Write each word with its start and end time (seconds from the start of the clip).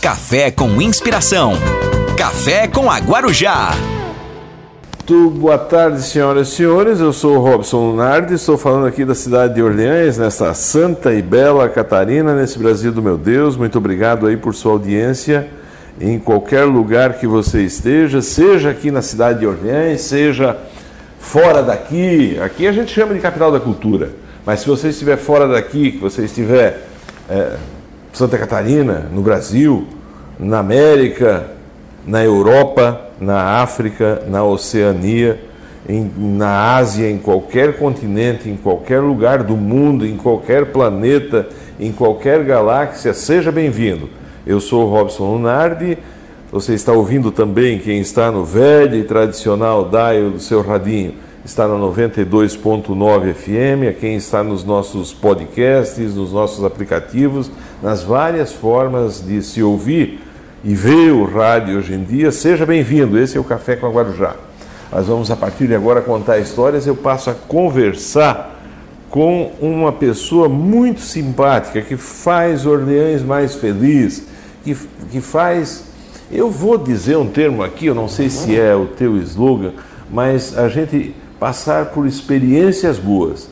Café 0.00 0.50
com 0.50 0.80
inspiração. 0.80 1.52
Café 2.16 2.66
com 2.66 2.90
a 2.90 2.96
Guarujá. 2.96 3.72
Muito 4.96 5.28
boa 5.38 5.58
tarde, 5.58 6.00
senhoras 6.02 6.48
e 6.48 6.52
senhores. 6.52 7.00
Eu 7.00 7.12
sou 7.12 7.36
o 7.36 7.38
Robson 7.38 7.90
Lunardi, 7.90 8.32
estou 8.32 8.56
falando 8.56 8.86
aqui 8.86 9.04
da 9.04 9.14
cidade 9.14 9.56
de 9.56 9.62
Orleans, 9.62 10.16
nessa 10.16 10.54
santa 10.54 11.12
e 11.12 11.20
bela 11.20 11.68
Catarina, 11.68 12.34
nesse 12.34 12.58
Brasil 12.58 12.90
do 12.92 13.02
meu 13.02 13.18
Deus. 13.18 13.58
Muito 13.58 13.76
obrigado 13.76 14.26
aí 14.26 14.38
por 14.38 14.54
sua 14.54 14.72
audiência 14.72 15.50
em 16.00 16.18
qualquer 16.18 16.64
lugar 16.64 17.18
que 17.18 17.26
você 17.26 17.60
esteja, 17.62 18.22
seja 18.22 18.70
aqui 18.70 18.90
na 18.90 19.02
cidade 19.02 19.40
de 19.40 19.46
Orleans, 19.46 20.00
seja 20.00 20.56
fora 21.18 21.62
daqui. 21.62 22.40
Aqui 22.40 22.66
a 22.66 22.72
gente 22.72 22.90
chama 22.90 23.12
de 23.12 23.20
capital 23.20 23.52
da 23.52 23.60
cultura, 23.60 24.12
mas 24.46 24.60
se 24.60 24.66
você 24.66 24.88
estiver 24.88 25.18
fora 25.18 25.46
daqui, 25.46 25.92
que 25.92 25.98
você 25.98 26.24
estiver 26.24 26.86
é, 27.28 27.56
Santa 28.12 28.36
Catarina, 28.36 29.08
no 29.12 29.22
Brasil, 29.22 29.86
na 30.38 30.58
América, 30.58 31.46
na 32.06 32.24
Europa, 32.24 33.08
na 33.20 33.60
África, 33.62 34.22
na 34.28 34.42
Oceania, 34.42 35.40
em, 35.88 36.10
na 36.16 36.76
Ásia, 36.76 37.10
em 37.10 37.18
qualquer 37.18 37.78
continente, 37.78 38.48
em 38.48 38.56
qualquer 38.56 39.00
lugar 39.00 39.42
do 39.42 39.56
mundo, 39.56 40.06
em 40.06 40.16
qualquer 40.16 40.66
planeta, 40.66 41.48
em 41.78 41.92
qualquer 41.92 42.44
galáxia, 42.44 43.14
seja 43.14 43.50
bem-vindo. 43.50 44.08
Eu 44.46 44.60
sou 44.60 44.86
o 44.86 44.90
Robson 44.90 45.32
Lunardi. 45.32 45.98
Você 46.50 46.74
está 46.74 46.92
ouvindo 46.92 47.30
também 47.30 47.78
quem 47.78 48.00
está 48.00 48.30
no 48.30 48.44
velho 48.44 48.96
e 48.96 49.04
tradicional 49.04 49.88
dial 49.88 50.30
do 50.30 50.40
seu 50.40 50.62
radinho. 50.62 51.14
Está 51.44 51.66
na 51.66 51.74
92.9 51.74 53.32
FM, 53.32 53.88
a 53.88 53.92
quem 53.92 54.16
está 54.16 54.42
nos 54.42 54.62
nossos 54.62 55.12
podcasts, 55.12 56.14
nos 56.14 56.32
nossos 56.32 56.64
aplicativos, 56.64 57.50
nas 57.82 58.02
várias 58.02 58.52
formas 58.52 59.24
de 59.24 59.42
se 59.42 59.62
ouvir 59.62 60.20
e 60.62 60.74
ver 60.74 61.12
o 61.12 61.24
rádio 61.24 61.78
hoje 61.78 61.94
em 61.94 62.04
dia. 62.04 62.30
Seja 62.30 62.66
bem-vindo. 62.66 63.18
Esse 63.18 63.36
é 63.36 63.40
o 63.40 63.44
Café 63.44 63.76
com 63.76 63.86
a 63.86 63.90
Guarujá. 63.90 64.34
Nós 64.92 65.06
vamos 65.06 65.30
a 65.30 65.36
partir 65.36 65.66
de 65.66 65.74
agora 65.74 66.02
contar 66.02 66.38
histórias. 66.38 66.86
Eu 66.86 66.96
passo 66.96 67.30
a 67.30 67.34
conversar 67.34 68.58
com 69.08 69.52
uma 69.60 69.92
pessoa 69.92 70.48
muito 70.48 71.00
simpática 71.00 71.80
que 71.80 71.96
faz 71.96 72.66
Orleans 72.66 73.22
mais 73.22 73.54
feliz, 73.54 74.24
que, 74.62 74.76
que 75.10 75.20
faz. 75.20 75.84
Eu 76.30 76.50
vou 76.50 76.78
dizer 76.78 77.16
um 77.16 77.26
termo 77.26 77.62
aqui, 77.62 77.86
eu 77.86 77.94
não 77.94 78.08
sei 78.08 78.30
se 78.30 78.56
é 78.56 78.74
o 78.74 78.86
teu 78.86 79.16
slogan, 79.16 79.72
mas 80.08 80.56
a 80.56 80.68
gente 80.68 81.14
passar 81.40 81.86
por 81.86 82.06
experiências 82.06 82.98
boas. 82.98 83.48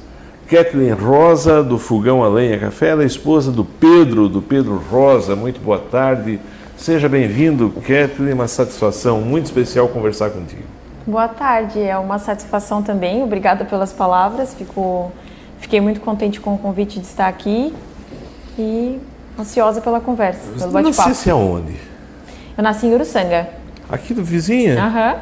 Kathleen 0.49 0.93
Rosa, 0.93 1.63
do 1.63 1.79
Fogão 1.79 2.25
a 2.25 2.29
Lenha 2.29 2.59
Café, 2.59 2.89
ela 2.89 3.03
é 3.03 3.07
esposa 3.07 3.53
do 3.53 3.67
Pedro, 3.67 4.31
do 4.31 4.41
Pedro 4.41 4.83
Rosa. 4.91 5.37
Muito 5.37 5.61
boa 5.61 5.79
tarde. 5.79 6.41
Seja 6.75 7.07
bem-vindo, 7.07 7.71
Kathleen. 7.87 8.33
Uma 8.33 8.49
satisfação 8.49 9.21
muito 9.21 9.45
especial 9.45 9.89
conversar 9.89 10.31
contigo. 10.31 10.63
Boa 11.07 11.29
tarde, 11.29 11.83
é 11.83 11.99
uma 11.99 12.19
satisfação 12.19 12.83
também. 12.83 13.23
Obrigada 13.23 13.67
pelas 13.67 13.93
palavras. 13.93 14.55
Fico, 14.55 15.13
fiquei 15.59 15.83
muito 15.83 16.01
contente 16.01 16.41
com 16.41 16.55
o 16.55 16.59
convite 16.59 16.99
de 16.99 17.05
estar 17.05 17.29
aqui 17.29 17.75
e 18.59 18.99
ansiosa 19.39 19.83
pela 19.83 20.01
conversa, 20.01 20.41
pelo 20.59 20.73
bate-papo. 20.73 21.09
Nascesse 21.11 21.29
aonde? 21.29 21.77
Eu 22.57 22.65
nasci 22.65 22.87
em 22.87 22.95
Uruçanga. 22.95 23.51
Aqui 23.91 24.15
do 24.15 24.25
vizinha? 24.25 24.83
Aham. 24.83 25.17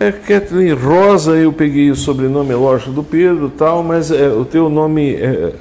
É 0.00 0.10
Kathleen 0.10 0.72
Rosa, 0.72 1.32
eu 1.32 1.52
peguei 1.52 1.90
o 1.90 1.96
sobrenome, 1.96 2.52
é 2.52 2.56
lógico, 2.56 2.90
do 2.90 3.02
Pedro 3.04 3.46
e 3.48 3.50
tal, 3.50 3.82
mas 3.82 4.10
é, 4.10 4.28
o 4.28 4.44
teu 4.44 4.68
nome 4.68 5.14
é 5.14 5.52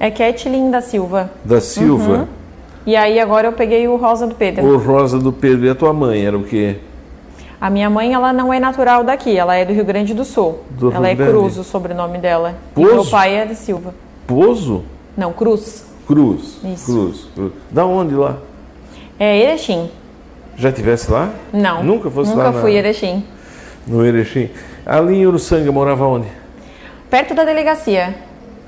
É 0.00 0.10
Kathleen 0.10 0.70
da 0.70 0.80
Silva. 0.80 1.30
da 1.44 1.60
Silva, 1.60 2.12
Uhum. 2.12 2.26
E 2.86 2.96
aí 2.96 3.18
agora 3.18 3.48
eu 3.48 3.52
peguei 3.52 3.88
o 3.88 3.96
Rosa 3.96 4.26
do 4.26 4.34
Pedro. 4.34 4.66
ou 4.66 4.76
Rosa 4.76 5.18
do 5.18 5.32
Pedro. 5.32 5.64
E 5.64 5.70
a 5.70 5.74
tua 5.74 5.94
mãe 5.94 6.26
era 6.26 6.36
o 6.36 6.42
quê? 6.44 6.76
A 7.58 7.70
minha 7.70 7.88
mãe, 7.88 8.12
ela 8.12 8.30
não 8.30 8.52
é 8.52 8.60
natural 8.60 9.02
daqui, 9.02 9.34
ela 9.38 9.54
é 9.54 9.64
do 9.64 9.72
Rio 9.72 9.86
Grande 9.86 10.12
do 10.12 10.22
Sul. 10.22 10.58
Do 10.70 10.92
ela 10.92 11.08
Rio 11.08 11.22
é. 11.24 11.26
Cruz, 11.30 11.56
o 11.56 11.64
sobrenome 11.64 12.18
dela. 12.18 12.56
E 12.72 12.74
Pozo? 12.74 12.92
meu 12.92 13.04
pai 13.06 13.36
é 13.36 13.46
da 13.46 13.54
Silva. 13.54 13.94
Pozo? 14.26 14.82
Não, 15.16 15.32
Cruz. 15.32 15.86
Cruz. 16.06 16.58
Isso. 16.62 16.84
Cruz, 16.92 17.26
Cruz. 17.34 17.52
Da 17.70 17.86
onde 17.86 18.14
lá? 18.14 18.36
É 19.18 19.38
Erechim. 19.38 19.88
Já 20.54 20.70
tivesse 20.70 21.10
lá? 21.10 21.30
Não. 21.54 21.82
Nunca 21.82 22.10
fosse 22.10 22.32
Nunca 22.32 22.42
lá 22.42 22.52
na- 22.52 22.60
fui 22.60 22.74
Erechim. 22.76 23.24
No 23.86 24.04
Erechim. 24.04 24.50
Ali 24.86 25.16
em 25.16 25.26
Uruçanga 25.26 25.70
morava 25.70 26.06
onde? 26.06 26.28
Perto 27.10 27.34
da 27.34 27.44
delegacia. 27.44 28.14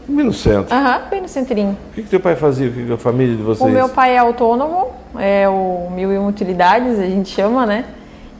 Bem 0.09 0.25
no 0.25 0.33
centro. 0.33 0.75
Aham, 0.75 1.03
bem 1.11 1.21
no 1.21 1.29
centrinho. 1.29 1.77
O 1.91 1.95
que, 1.95 2.03
que 2.03 2.09
teu 2.09 2.21
pai 2.21 2.37
fazia? 2.37 2.71
Que 2.71 2.93
a 2.93 2.97
família 2.97 3.37
de 3.37 3.43
vocês? 3.43 3.69
O 3.69 3.73
meu 3.73 3.89
pai 3.89 4.15
é 4.15 4.19
autônomo, 4.19 4.93
é 5.19 5.49
o 5.49 5.91
Mil 5.91 6.13
e 6.13 6.19
Utilidades, 6.19 6.99
a 6.99 7.07
gente 7.07 7.29
chama, 7.29 7.67
né? 7.67 7.85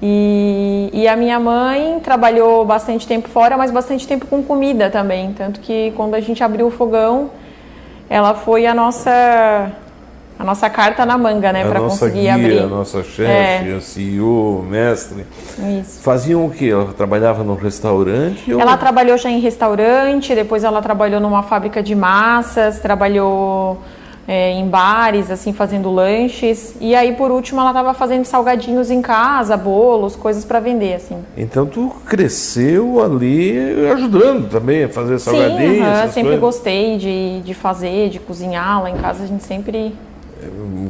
E, 0.01 0.91
e 0.93 1.09
a 1.09 1.17
minha 1.17 1.41
mãe 1.41 1.99
trabalhou 2.01 2.65
bastante 2.65 3.07
tempo 3.07 3.29
fora, 3.29 3.57
mas 3.57 3.71
bastante 3.71 4.07
tempo 4.07 4.27
com 4.27 4.43
comida 4.43 4.91
também. 4.91 5.33
Tanto 5.33 5.59
que 5.59 5.93
quando 5.97 6.15
a 6.15 6.21
gente 6.21 6.45
abriu 6.45 6.67
o 6.67 6.71
fogão, 6.71 7.31
ela 8.09 8.35
foi 8.35 8.67
a 8.67 8.75
nossa, 8.75 9.73
a 10.39 10.45
nossa 10.45 10.69
carta 10.69 11.07
na 11.07 11.17
manga, 11.17 11.53
né? 11.53 11.65
Para 11.65 11.81
conseguir 11.81 12.21
guia, 12.21 12.35
abrir. 12.35 12.59
a 12.59 12.67
nossa 12.67 13.03
chefe, 13.03 13.71
É. 13.71 13.75
a 13.77 13.81
CEO, 13.81 14.65
mestre. 14.69 15.25
Isso. 15.81 16.03
Faziam 16.03 16.45
o 16.45 16.51
quê? 16.51 16.67
Ela 16.67 16.93
trabalhava 16.93 17.43
num 17.43 17.55
restaurante? 17.55 18.53
Ou... 18.53 18.61
Ela 18.61 18.77
trabalhou 18.77 19.17
já 19.17 19.31
em 19.31 19.41
restaurante, 19.41 20.35
depois 20.35 20.63
ela 20.65 20.83
trabalhou 20.83 21.21
numa 21.21 21.43
fábrica 21.43 21.83
de 21.83 21.95
massas, 21.95 22.79
trabalhou 22.81 23.79
é, 24.29 24.51
em 24.53 24.69
bares, 24.69 25.31
assim, 25.31 25.53
fazendo 25.53 25.91
lanches. 25.91 26.75
E 26.81 26.95
aí, 26.95 27.15
por 27.15 27.31
último, 27.31 27.61
ela 27.61 27.71
estava 27.71 27.95
fazendo 27.95 28.25
salgadinhos 28.25 28.91
em 28.91 29.01
casa, 29.01 29.57
bolos, 29.57 30.17
coisas 30.17 30.45
para 30.45 30.59
vender, 30.61 30.95
assim. 30.95 31.17
Então 31.37 31.65
tu 31.65 31.93
cresceu 32.07 33.03
ali 33.03 33.57
ajudando 33.93 34.51
também 34.51 34.85
a 34.85 34.89
fazer 34.89 35.19
salgadinhos? 35.19 35.77
Sim, 35.77 35.81
aham, 35.81 35.93
essas 35.93 36.11
sempre 36.15 36.23
coisas? 36.39 36.41
gostei 36.41 36.99
de, 36.99 37.41
de 37.41 37.55
fazer, 37.55 38.09
de 38.11 38.19
cozinhar. 38.19 38.83
Lá 38.83 38.91
em 38.91 38.97
casa 38.97 39.23
a 39.25 39.27
gente 39.27 39.45
sempre, 39.45 39.95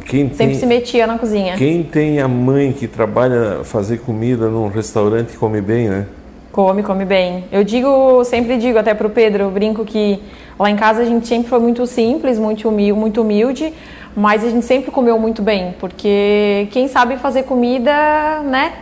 Quem 0.07 0.29
sempre 0.29 0.37
tem, 0.37 0.55
se 0.55 0.67
metia 0.67 1.07
na 1.07 1.19
cozinha. 1.19 1.57
quem 1.57 1.83
tem 1.83 2.21
a 2.21 2.29
mãe 2.29 2.73
que 2.73 2.87
trabalha 2.87 3.61
fazer 3.65 3.99
comida 3.99 4.49
num 4.49 4.69
restaurante 4.69 5.37
come 5.37 5.61
bem, 5.61 5.89
né? 5.89 6.07
Come, 6.53 6.83
come 6.83 7.05
bem. 7.05 7.45
Eu 7.53 7.63
digo, 7.63 8.25
sempre 8.25 8.57
digo 8.57 8.79
até 8.79 8.95
pro 8.95 9.11
Pedro, 9.11 9.45
eu 9.45 9.51
brinco 9.51 9.85
que 9.85 10.21
lá 10.59 10.71
em 10.71 10.77
casa 10.77 11.03
a 11.03 11.05
gente 11.05 11.27
sempre 11.27 11.49
foi 11.49 11.59
muito 11.59 11.87
simples, 11.87 12.39
muito 12.39 12.69
humilde, 12.69 12.99
muito 12.99 13.21
humilde, 13.21 13.75
mas 14.17 14.43
a 14.43 14.49
gente 14.49 14.65
sempre 14.65 14.91
comeu 14.91 15.19
muito 15.19 15.43
bem, 15.43 15.75
porque 15.79 16.69
quem 16.71 16.89
sabe 16.89 17.19
fazer 17.19 17.43
comida, 17.43 17.93
né? 18.43 18.73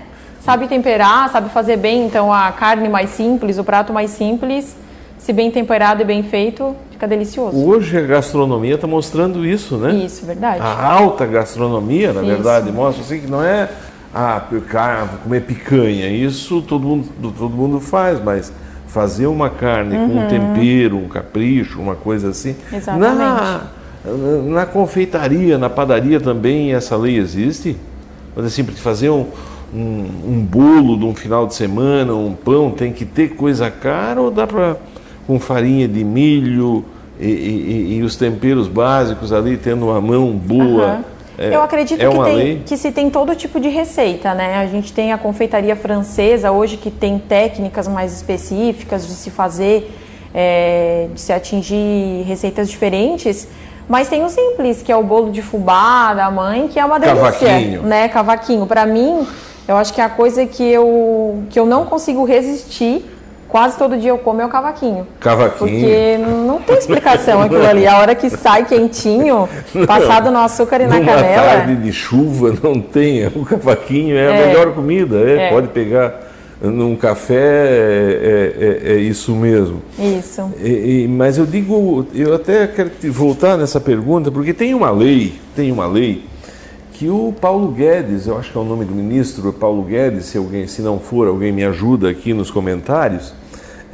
Sabe 0.41 0.69
temperar, 0.69 1.31
sabe 1.31 1.49
fazer 1.49 1.77
bem, 1.77 2.07
então 2.07 2.33
a 2.33 2.53
carne 2.53 2.89
mais 2.89 3.11
simples, 3.11 3.59
o 3.59 3.65
prato 3.65 3.93
mais 3.93 4.11
simples, 4.11 4.77
se 5.25 5.33
bem 5.33 5.51
temperado 5.51 6.03
e 6.03 6.05
bem 6.05 6.23
feito, 6.23 6.77
fica 6.91 7.09
delicioso. 7.09 7.57
Hoje 7.57 7.97
a 7.97 8.03
gastronomia 8.03 8.75
está 8.75 8.87
mostrando 8.87 9.47
isso, 9.47 9.79
né? 9.79 9.95
Isso, 9.95 10.27
verdade. 10.27 10.61
A 10.61 10.93
alta 10.93 11.25
gastronomia, 11.25 12.13
na 12.13 12.21
Isso. 12.21 12.31
verdade, 12.31 12.71
mostra 12.71 13.03
assim 13.03 13.21
que 13.21 13.31
não 13.31 13.43
é 13.43 13.71
ah, 14.15 14.43
comer 15.23 15.41
picanha. 15.41 16.09
Isso 16.09 16.61
todo 16.61 16.87
mundo, 16.87 17.09
todo 17.39 17.49
mundo 17.49 17.81
faz, 17.81 18.23
mas 18.23 18.53
fazer 18.87 19.27
uma 19.27 19.49
carne 19.49 19.97
com 19.97 20.19
um 20.19 20.29
tempero, 20.29 20.99
um 20.99 21.09
capricho, 21.09 21.81
uma 21.81 21.95
coisa 21.95 22.29
assim. 22.29 22.55
Uhum. 22.71 22.77
Exatamente. 22.77 23.17
Na, 23.17 23.61
na 24.43 24.67
confeitaria, 24.67 25.57
na 25.57 25.71
padaria 25.71 26.21
também 26.21 26.75
essa 26.75 26.99
lei 26.99 27.17
existe? 27.17 27.79
Mas 28.37 28.45
assim, 28.45 28.63
para 28.63 28.75
fazer 28.75 29.09
um, 29.09 29.27
um, 29.75 30.07
um 30.27 30.47
bolo 30.47 30.99
de 30.99 31.07
um 31.07 31.15
final 31.15 31.47
de 31.47 31.55
semana, 31.55 32.13
um 32.13 32.35
pão, 32.35 32.71
tem 32.71 32.93
que 32.93 33.07
ter 33.07 33.31
coisa 33.37 33.71
cara 33.71 34.21
ou 34.21 34.31
dá 34.31 34.47
para 34.47 34.77
com 35.27 35.39
farinha 35.41 35.87
de 35.89 36.05
milho 36.05 36.85
e, 37.21 37.27
e- 37.27 37.97
e 37.99 38.03
os 38.03 38.17
temperos 38.17 38.69
básicos 38.69 39.33
ali, 39.33 39.57
tendo 39.57 39.87
uma 39.87 40.01
mão 40.01 40.33
boa? 40.33 40.85
Aham. 40.85 41.05
É- 41.37 41.53
Eu 41.55 41.63
acredito 41.63 42.01
é 42.01 42.09
que, 42.09 42.23
tem, 42.25 42.63
que 42.65 42.77
se 42.77 42.93
tem 42.93 43.11
todo 43.11 43.35
tipo 43.35 43.59
de 43.59 43.69
receita, 43.69 44.35
né? 44.35 44.57
A 44.59 44.67
gente 44.67 44.93
tem 44.93 45.13
a 45.13 45.19
confeitaria 45.19 45.75
francesa 45.75 46.53
hoje 46.53 46.77
que 46.77 46.93
tem 46.93 47.19
técnicas 47.19 47.89
mais 47.89 48.13
específicas 48.15 49.05
de 49.05 49.13
se 49.15 49.31
fazer, 49.33 49.91
é, 50.33 51.09
de 51.13 51.21
se 51.21 51.33
atingir 51.33 52.23
receitas 52.25 52.71
diferentes. 52.71 53.49
Mas 53.89 54.09
tem 54.09 54.25
o 54.25 54.29
simples, 54.29 54.81
que 54.81 54.93
é 54.93 54.97
o 54.97 55.03
bolo 55.03 55.31
de 55.33 55.43
fubá 55.43 56.15
da 56.15 56.31
mãe, 56.31 56.69
que 56.69 56.79
é 56.79 56.85
uma 56.85 56.99
delícia, 57.01 57.23
Cavaquinho. 57.33 57.83
né? 57.83 58.09
Cavaquinho. 58.09 58.67
Para 58.67 58.87
mim, 58.87 59.27
eu 59.67 59.77
acho 59.77 59.93
que 59.93 60.01
a 60.01 60.09
coisa 60.09 60.47
que 60.47 60.63
eu 60.63 61.43
que 61.51 61.59
eu 61.59 61.67
não 61.67 61.85
consigo 61.85 62.25
resistir, 62.25 63.05
quase 63.55 63.79
todo 63.79 63.97
dia 63.97 64.11
eu 64.11 64.19
como 64.19 64.41
é 64.43 64.45
o 64.45 64.49
cavaquinho. 64.49 65.07
Cavaquinho. 65.21 65.71
Porque 65.71 66.19
não 66.19 66.61
tem 66.61 66.77
explicação 66.77 67.41
aquilo 67.41 67.65
ali. 67.65 67.87
A 67.87 67.99
hora 68.01 68.13
que 68.13 68.29
sai 68.29 68.65
quentinho, 68.65 69.49
passado 69.87 70.29
no 70.33 70.41
açúcar 70.41 70.81
e 70.81 70.89
na 70.89 70.97
Numa 70.99 71.13
canela. 71.13 71.37
tarde 71.47 71.77
de 71.77 71.93
chuva 71.93 72.53
não 72.61 72.81
tem. 72.81 73.25
O 73.29 73.45
cavaquinho 73.45 74.17
é, 74.17 74.27
a 74.27 74.31
É. 74.33 74.47
melhor 74.49 74.73
comida. 74.75 75.19
é, 75.21 75.47
É. 75.47 75.51
Pode 75.51 75.69
pegar 75.69 76.21
num 76.61 76.97
café, 76.97 77.35
é, 77.37 78.81
é- 78.89 78.93
é 78.95 78.97
isso 78.97 79.31
mesmo. 79.37 79.81
Isso. 80.01 80.51
E- 80.61 81.07
mas 81.09 81.39
eu 81.39 81.47
digo, 81.47 82.05
eu 82.13 82.35
até 82.35 82.67
quero 82.67 82.91
te 82.91 83.09
voltar 83.09 83.57
nessa 83.57 83.81
pergunta, 83.81 84.33
porque 84.33 84.53
tem 84.53 84.75
uma 84.75 84.91
lei, 84.91 85.35
tem 85.55 85.71
uma 85.71 85.87
lei 85.87 86.25
que 86.93 87.09
o 87.09 87.33
Paulo 87.41 87.69
Guedes, 87.69 88.27
eu 88.27 88.37
acho 88.37 88.51
que 88.51 88.59
é 88.59 88.61
o 88.61 88.65
nome 88.65 88.85
do 88.85 88.95
ministro, 88.97 89.53
Paulo 89.53 89.83
Guedes, 89.83 90.25
se 90.25 90.39
alguém, 90.39 90.67
se 90.67 90.83
não 90.83 90.99
for, 90.99 91.29
alguém 91.29 91.53
me 91.53 91.65
ajuda 91.65 92.09
aqui 92.11 92.33
nos 92.35 92.51
comentários, 92.51 93.33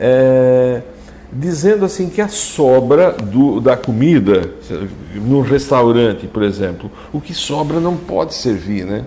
é, 0.01 0.81
dizendo 1.31 1.85
assim 1.85 2.09
que 2.09 2.23
a 2.23 2.29
sobra 2.29 3.13
do, 3.13 3.61
da 3.61 3.77
comida 3.77 4.51
no 5.15 5.43
restaurante, 5.43 6.27
por 6.27 6.43
exemplo, 6.43 6.91
o 7.13 7.21
que 7.21 7.35
sobra 7.35 7.79
não 7.79 7.97
pode 7.97 8.35
servir, 8.35 8.87
né? 8.87 9.05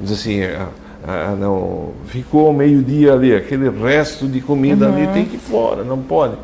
Diz 0.00 0.12
assim, 0.12 0.42
ah, 0.42 0.68
ah, 1.06 1.36
não, 1.38 1.92
ficou 2.06 2.52
meio-dia 2.52 3.12
ali, 3.12 3.34
aquele 3.34 3.70
resto 3.70 4.26
de 4.26 4.40
comida 4.40 4.88
uhum. 4.88 4.96
ali 4.96 5.06
tem 5.08 5.24
que 5.24 5.36
ir 5.36 5.40
fora, 5.40 5.84
não 5.84 5.98
pode. 5.98 6.34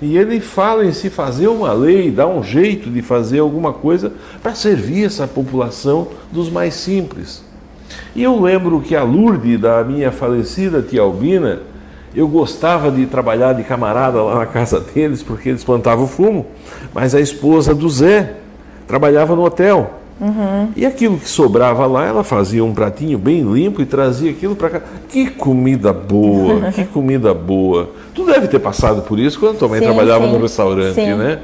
E 0.00 0.16
ele 0.16 0.40
fala 0.40 0.84
em 0.84 0.92
se 0.92 1.10
fazer 1.10 1.48
uma 1.48 1.72
lei, 1.72 2.10
dar 2.10 2.26
um 2.26 2.42
jeito 2.42 2.90
de 2.90 3.02
fazer 3.02 3.40
alguma 3.40 3.72
coisa 3.72 4.12
para 4.42 4.54
servir 4.54 5.04
essa 5.04 5.26
população 5.26 6.08
dos 6.30 6.50
mais 6.50 6.74
simples. 6.74 7.44
E 8.14 8.22
eu 8.22 8.40
lembro 8.40 8.80
que 8.80 8.94
a 8.94 9.02
Lourdes, 9.02 9.60
da 9.60 9.82
minha 9.84 10.10
falecida 10.12 10.82
tia 10.82 11.00
Albina, 11.00 11.60
eu 12.14 12.28
gostava 12.28 12.90
de 12.90 13.06
trabalhar 13.06 13.52
de 13.54 13.64
camarada 13.64 14.22
lá 14.22 14.38
na 14.38 14.46
casa 14.46 14.80
deles, 14.80 15.22
porque 15.22 15.48
eles 15.48 15.64
plantavam 15.64 16.06
fumo, 16.06 16.46
mas 16.94 17.14
a 17.14 17.20
esposa 17.20 17.74
do 17.74 17.88
Zé 17.88 18.34
trabalhava 18.86 19.34
no 19.34 19.44
hotel. 19.44 19.90
Uhum. 20.20 20.68
E 20.76 20.86
aquilo 20.86 21.18
que 21.18 21.28
sobrava 21.28 21.86
lá, 21.86 22.06
ela 22.06 22.22
fazia 22.22 22.64
um 22.64 22.72
pratinho 22.72 23.18
bem 23.18 23.42
limpo 23.42 23.82
e 23.82 23.86
trazia 23.86 24.30
aquilo 24.30 24.54
para 24.54 24.70
cá. 24.70 24.82
Que 25.08 25.28
comida 25.28 25.92
boa, 25.92 26.70
que 26.72 26.84
comida 26.84 27.34
boa. 27.34 27.90
Tu 28.14 28.24
deve 28.24 28.46
ter 28.46 28.60
passado 28.60 29.02
por 29.02 29.18
isso 29.18 29.40
quando 29.40 29.58
também 29.58 29.80
sim, 29.80 29.86
trabalhava 29.86 30.24
sim. 30.26 30.32
no 30.32 30.40
restaurante, 30.40 30.94
sim. 30.94 31.14
né? 31.14 31.40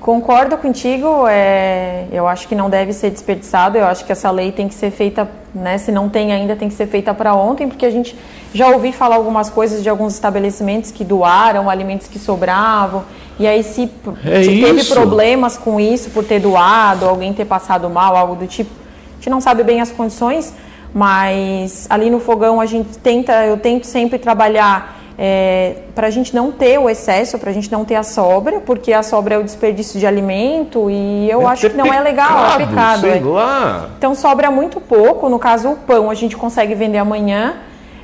Concordo 0.00 0.56
contigo, 0.56 1.26
é, 1.28 2.06
eu 2.10 2.26
acho 2.26 2.48
que 2.48 2.54
não 2.54 2.70
deve 2.70 2.90
ser 2.90 3.10
desperdiçado, 3.10 3.76
eu 3.76 3.84
acho 3.84 4.02
que 4.02 4.10
essa 4.10 4.30
lei 4.30 4.50
tem 4.50 4.66
que 4.66 4.74
ser 4.74 4.90
feita, 4.90 5.28
né, 5.54 5.76
se 5.76 5.92
não 5.92 6.08
tem 6.08 6.32
ainda, 6.32 6.56
tem 6.56 6.68
que 6.68 6.74
ser 6.74 6.86
feita 6.86 7.12
para 7.12 7.34
ontem, 7.34 7.68
porque 7.68 7.84
a 7.84 7.90
gente 7.90 8.16
já 8.54 8.68
ouvi 8.68 8.92
falar 8.92 9.16
algumas 9.16 9.50
coisas 9.50 9.82
de 9.82 9.90
alguns 9.90 10.14
estabelecimentos 10.14 10.90
que 10.90 11.04
doaram 11.04 11.68
alimentos 11.68 12.08
que 12.08 12.18
sobravam, 12.18 13.04
e 13.38 13.46
aí 13.46 13.62
se, 13.62 13.90
é 14.24 14.42
se 14.42 14.60
teve 14.62 14.84
problemas 14.84 15.58
com 15.58 15.78
isso 15.78 16.08
por 16.10 16.24
ter 16.24 16.40
doado, 16.40 17.06
alguém 17.06 17.34
ter 17.34 17.44
passado 17.44 17.90
mal, 17.90 18.16
algo 18.16 18.34
do 18.36 18.46
tipo, 18.46 18.70
a 18.70 19.14
gente 19.16 19.28
não 19.28 19.40
sabe 19.40 19.62
bem 19.62 19.82
as 19.82 19.92
condições, 19.92 20.54
mas 20.94 21.86
ali 21.90 22.08
no 22.08 22.20
fogão 22.20 22.58
a 22.58 22.64
gente 22.64 22.96
tenta, 22.98 23.44
eu 23.44 23.58
tento 23.58 23.86
sempre 23.86 24.18
trabalhar 24.18 24.99
é, 25.22 25.74
para 25.94 26.06
a 26.06 26.10
gente 26.10 26.34
não 26.34 26.50
ter 26.50 26.78
o 26.78 26.88
excesso, 26.88 27.38
para 27.38 27.50
a 27.50 27.52
gente 27.52 27.70
não 27.70 27.84
ter 27.84 27.94
a 27.94 28.02
sobra, 28.02 28.58
porque 28.60 28.90
a 28.90 29.02
sobra 29.02 29.34
é 29.34 29.38
o 29.38 29.44
desperdício 29.44 30.00
de 30.00 30.06
alimento 30.06 30.88
e 30.90 31.30
eu 31.30 31.42
é 31.42 31.44
acho 31.44 31.68
que 31.68 31.76
não 31.76 31.84
pecado, 31.84 31.98
é 31.98 32.02
legal, 32.02 32.50
é 32.54 32.56
pecado. 32.56 33.00
Sei 33.02 33.18
é. 33.18 33.20
lá. 33.22 33.90
Então 33.98 34.14
sobra 34.14 34.50
muito 34.50 34.80
pouco, 34.80 35.28
no 35.28 35.38
caso 35.38 35.72
o 35.72 35.76
pão 35.76 36.08
a 36.08 36.14
gente 36.14 36.38
consegue 36.38 36.74
vender 36.74 36.96
amanhã, 36.96 37.56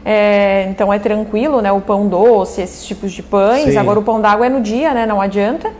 é, 0.04 0.66
então 0.68 0.92
é 0.92 0.98
tranquilo, 0.98 1.62
né? 1.62 1.72
O 1.72 1.80
pão 1.80 2.06
doce, 2.06 2.60
esses 2.60 2.84
tipos 2.84 3.10
de 3.10 3.22
pães. 3.22 3.72
Sim. 3.72 3.78
Agora 3.78 3.98
o 3.98 4.02
pão 4.02 4.20
d'água 4.20 4.44
é 4.44 4.50
no 4.50 4.60
dia, 4.60 4.92
né? 4.92 5.06
Não 5.06 5.18
adianta. 5.18 5.72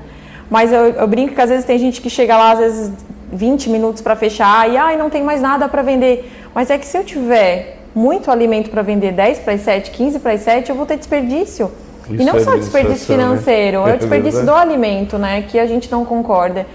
Mas 0.49 0.73
eu, 0.73 0.87
eu, 0.87 1.07
brinco 1.07 1.35
que 1.35 1.41
às 1.43 1.51
vezes 1.51 1.67
tem 1.67 1.79
gente 1.79 2.01
que 2.01 2.09
chega 2.09 2.35
lá, 2.35 2.53
às 2.53 2.59
vezes 2.61 2.93
20 3.31 3.69
minutos 3.69 4.01
para 4.01 4.17
fechar 4.17 4.71
e 4.71 4.79
ai, 4.79 4.97
não 4.97 5.11
tem 5.11 5.23
mais 5.23 5.43
nada 5.43 5.69
para 5.69 5.83
vender. 5.83 6.33
Mas 6.55 6.71
é 6.71 6.79
que 6.79 6.87
se 6.87 6.97
eu 6.97 7.05
tiver 7.05 7.76
muito 7.97 8.31
alimento 8.31 8.69
para 8.69 8.83
vender 8.83 9.13
10 9.13 9.39
para 9.39 9.55
as 9.55 9.63
7, 9.63 9.91
15 9.91 10.19
para 10.19 10.33
as 10.33 10.43
7, 10.43 10.69
eu 10.69 10.77
vou 10.77 10.85
ter 10.85 10.99
desperdício. 10.99 11.73
Isso 12.11 12.23
e 12.23 12.25
não 12.27 12.37
é 12.37 12.41
só 12.41 12.55
desperdício 12.55 13.17
né? 13.17 13.23
financeiro, 13.23 13.85
né? 13.85 13.93
é 13.93 13.95
o 13.95 13.97
desperdício 13.99 14.41
é 14.41 14.45
do 14.45 14.55
alimento, 14.55 15.17
né? 15.17 15.41
Que 15.43 15.59
a 15.59 15.67
gente 15.67 15.91
não 15.91 16.05
concorda. 16.05 16.67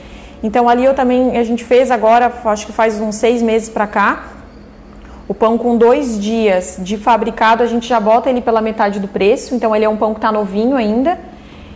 Então 0.42 0.68
ali 0.68 0.84
eu 0.84 0.96
também, 0.96 1.38
a 1.38 1.44
gente 1.44 1.64
fez 1.64 1.92
agora, 1.92 2.34
acho 2.46 2.66
que 2.66 2.74
faz 2.74 3.00
uns 3.00 3.16
seis 3.16 3.44
meses 3.44 3.70
para 3.70 3.86
cá, 3.86 4.30
o 5.28 5.34
pão 5.36 5.60
com 5.60 5.78
dois 5.78 6.20
dias 6.20 6.78
de 6.80 6.98
fabricado, 6.98 7.62
a 7.62 7.68
gente 7.68 7.88
já 7.88 8.00
bota 8.00 8.28
ele 8.28 8.42
pela 8.42 8.60
metade 8.60 9.00
do 9.00 9.08
preço, 9.08 9.54
então 9.54 9.76
ele 9.76 9.86
é 9.86 9.90
um 9.90 9.96
pão 9.96 10.14
que 10.14 10.18
está 10.18 10.32
novinho 10.32 10.76
ainda 10.76 11.20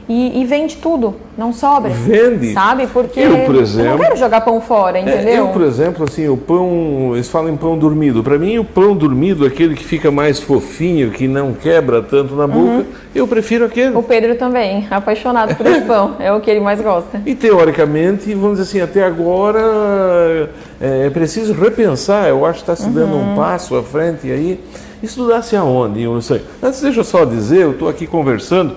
e, 0.07 0.41
e, 0.41 0.45
vende 0.45 0.77
tudo, 0.77 1.15
não 1.35 1.51
sobra. 1.51 1.89
Vende. 1.89 2.53
Sabe? 2.53 2.85
Porque 2.87 3.19
eu, 3.19 3.39
por 3.39 3.55
exemplo, 3.55 3.89
eu 3.89 3.97
não 3.97 4.03
quero 4.03 4.15
jogar 4.17 4.41
pão 4.41 4.61
fora, 4.61 4.99
entendeu? 4.99 5.33
É, 5.33 5.39
eu, 5.39 5.47
por 5.47 5.63
exemplo, 5.63 6.05
assim, 6.07 6.27
o 6.27 6.37
pão, 6.37 7.11
eles 7.13 7.27
falam 7.27 7.51
em 7.51 7.57
pão 7.57 7.75
dormido. 7.75 8.23
Para 8.23 8.37
mim, 8.37 8.59
o 8.59 8.63
pão 8.63 8.95
dormido, 8.95 9.45
aquele 9.45 9.73
que 9.73 9.83
fica 9.83 10.11
mais 10.11 10.39
fofinho, 10.39 11.09
que 11.09 11.27
não 11.27 11.53
quebra 11.53 12.03
tanto 12.03 12.35
na 12.35 12.45
boca, 12.45 12.59
uhum. 12.67 12.85
eu 13.15 13.27
prefiro 13.27 13.65
aquele. 13.65 13.95
O 13.95 14.03
Pedro 14.03 14.35
também, 14.35 14.87
apaixonado 14.91 15.55
por 15.55 15.65
esse 15.65 15.81
pão, 15.81 16.17
é 16.19 16.31
o 16.31 16.39
que 16.39 16.51
ele 16.51 16.59
mais 16.59 16.79
gosta. 16.79 17.21
E 17.25 17.33
teoricamente, 17.33 18.31
vamos 18.35 18.59
dizer 18.59 18.69
assim, 18.69 18.81
até 18.81 19.03
agora 19.03 20.49
é, 20.79 21.07
é 21.07 21.09
preciso 21.09 21.53
repensar. 21.53 22.27
Eu 22.27 22.45
acho 22.45 22.63
que 22.63 22.71
está 22.71 22.75
se 22.75 22.89
dando 22.89 23.15
uhum. 23.15 23.33
um 23.33 23.35
passo 23.35 23.75
à 23.75 23.81
frente 23.81 24.31
aí. 24.31 24.59
Isso 25.01 25.27
dá-se 25.27 25.55
aonde? 25.55 26.03
Eu 26.03 26.13
não 26.13 26.21
sei. 26.21 26.41
Antes, 26.61 26.81
deixa 26.81 26.99
eu 26.99 27.03
só 27.03 27.25
dizer, 27.25 27.61
eu 27.61 27.71
estou 27.71 27.89
aqui 27.89 28.05
conversando 28.05 28.75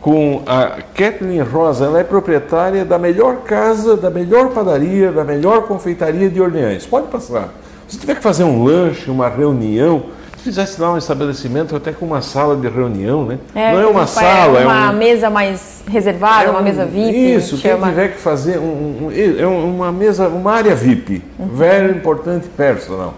com 0.00 0.42
a 0.46 0.78
Kathleen 0.94 1.42
Rosa. 1.42 1.84
Ela 1.84 2.00
é 2.00 2.04
proprietária 2.04 2.84
da 2.84 2.98
melhor 2.98 3.38
casa, 3.38 3.96
da 3.96 4.10
melhor 4.10 4.50
padaria, 4.50 5.12
da 5.12 5.24
melhor 5.24 5.62
confeitaria 5.62 6.28
de 6.28 6.40
Orleans. 6.40 6.86
Pode 6.86 7.08
passar. 7.08 7.50
Se 7.86 7.98
tiver 7.98 8.14
que 8.14 8.22
fazer 8.22 8.44
um 8.44 8.64
lanche, 8.64 9.10
uma 9.10 9.28
reunião, 9.28 10.04
se 10.36 10.44
fizesse 10.44 10.80
lá 10.80 10.92
um 10.92 10.96
estabelecimento 10.96 11.76
até 11.76 11.92
com 11.92 12.06
uma 12.06 12.22
sala 12.22 12.56
de 12.56 12.68
reunião, 12.68 13.26
né? 13.26 13.38
É, 13.54 13.72
Não 13.72 13.80
é 13.80 13.86
uma 13.86 14.06
sala, 14.06 14.60
é 14.60 14.64
uma 14.64 14.86
é 14.86 14.90
um, 14.90 14.96
mesa 14.96 15.28
mais 15.28 15.82
reservada, 15.86 16.44
é 16.44 16.48
um, 16.48 16.52
uma 16.52 16.62
mesa 16.62 16.86
VIP. 16.86 17.34
Isso, 17.34 17.58
quem 17.58 17.72
chama... 17.72 17.88
tiver 17.88 18.08
que 18.08 18.18
fazer 18.18 18.58
um, 18.58 19.08
um, 19.08 19.10
é 19.38 19.46
uma 19.46 19.92
mesa, 19.92 20.28
uma 20.28 20.52
área 20.52 20.74
VIP, 20.74 21.22
uhum. 21.38 21.48
very 21.48 21.92
important 21.92 22.42
personal, 22.56 23.14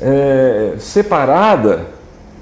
é, 0.00 0.74
separada 0.78 1.80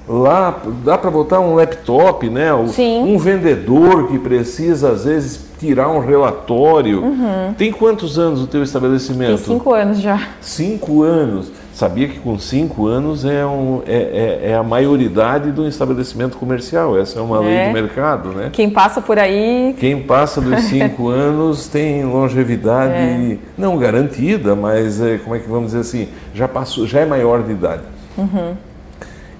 Lá 0.08 0.60
dá 0.84 0.98
para 0.98 1.10
botar 1.10 1.40
um 1.40 1.54
laptop, 1.54 2.28
né? 2.28 2.48
Sim. 2.68 3.02
Um 3.02 3.18
vendedor 3.18 4.08
que 4.08 4.18
precisa, 4.18 4.90
às 4.90 5.04
vezes, 5.04 5.40
tirar 5.58 5.88
um 5.88 6.00
relatório. 6.00 7.02
Uhum. 7.02 7.54
Tem 7.56 7.70
quantos 7.70 8.18
anos 8.18 8.42
o 8.42 8.46
teu 8.46 8.62
estabelecimento? 8.62 9.28
Tem 9.28 9.54
cinco 9.54 9.72
anos 9.72 10.00
já. 10.00 10.20
Cinco 10.40 11.02
anos. 11.02 11.52
Sabia 11.72 12.06
que 12.06 12.18
com 12.18 12.38
cinco 12.38 12.86
anos 12.86 13.24
é, 13.24 13.46
um, 13.46 13.80
é, 13.86 14.40
é, 14.44 14.50
é 14.50 14.54
a 14.54 14.62
maioridade 14.62 15.50
do 15.50 15.66
estabelecimento 15.66 16.36
comercial. 16.36 16.98
Essa 16.98 17.18
é 17.18 17.22
uma 17.22 17.40
lei 17.40 17.54
é. 17.54 17.68
do 17.68 17.72
mercado, 17.72 18.28
né? 18.30 18.50
Quem 18.52 18.68
passa 18.68 19.00
por 19.00 19.18
aí. 19.18 19.74
Quem 19.78 20.02
passa 20.02 20.40
dos 20.40 20.60
cinco 20.68 21.08
anos 21.08 21.68
tem 21.68 22.04
longevidade 22.04 22.92
é. 22.92 23.38
não 23.56 23.78
garantida, 23.78 24.54
mas 24.54 25.00
é, 25.00 25.16
como 25.18 25.34
é 25.34 25.38
que 25.38 25.48
vamos 25.48 25.66
dizer 25.66 25.80
assim? 25.80 26.08
Já 26.34 26.46
passou, 26.46 26.86
já 26.86 27.00
é 27.00 27.06
maior 27.06 27.42
de 27.42 27.52
idade. 27.52 27.82
Uhum. 28.18 28.54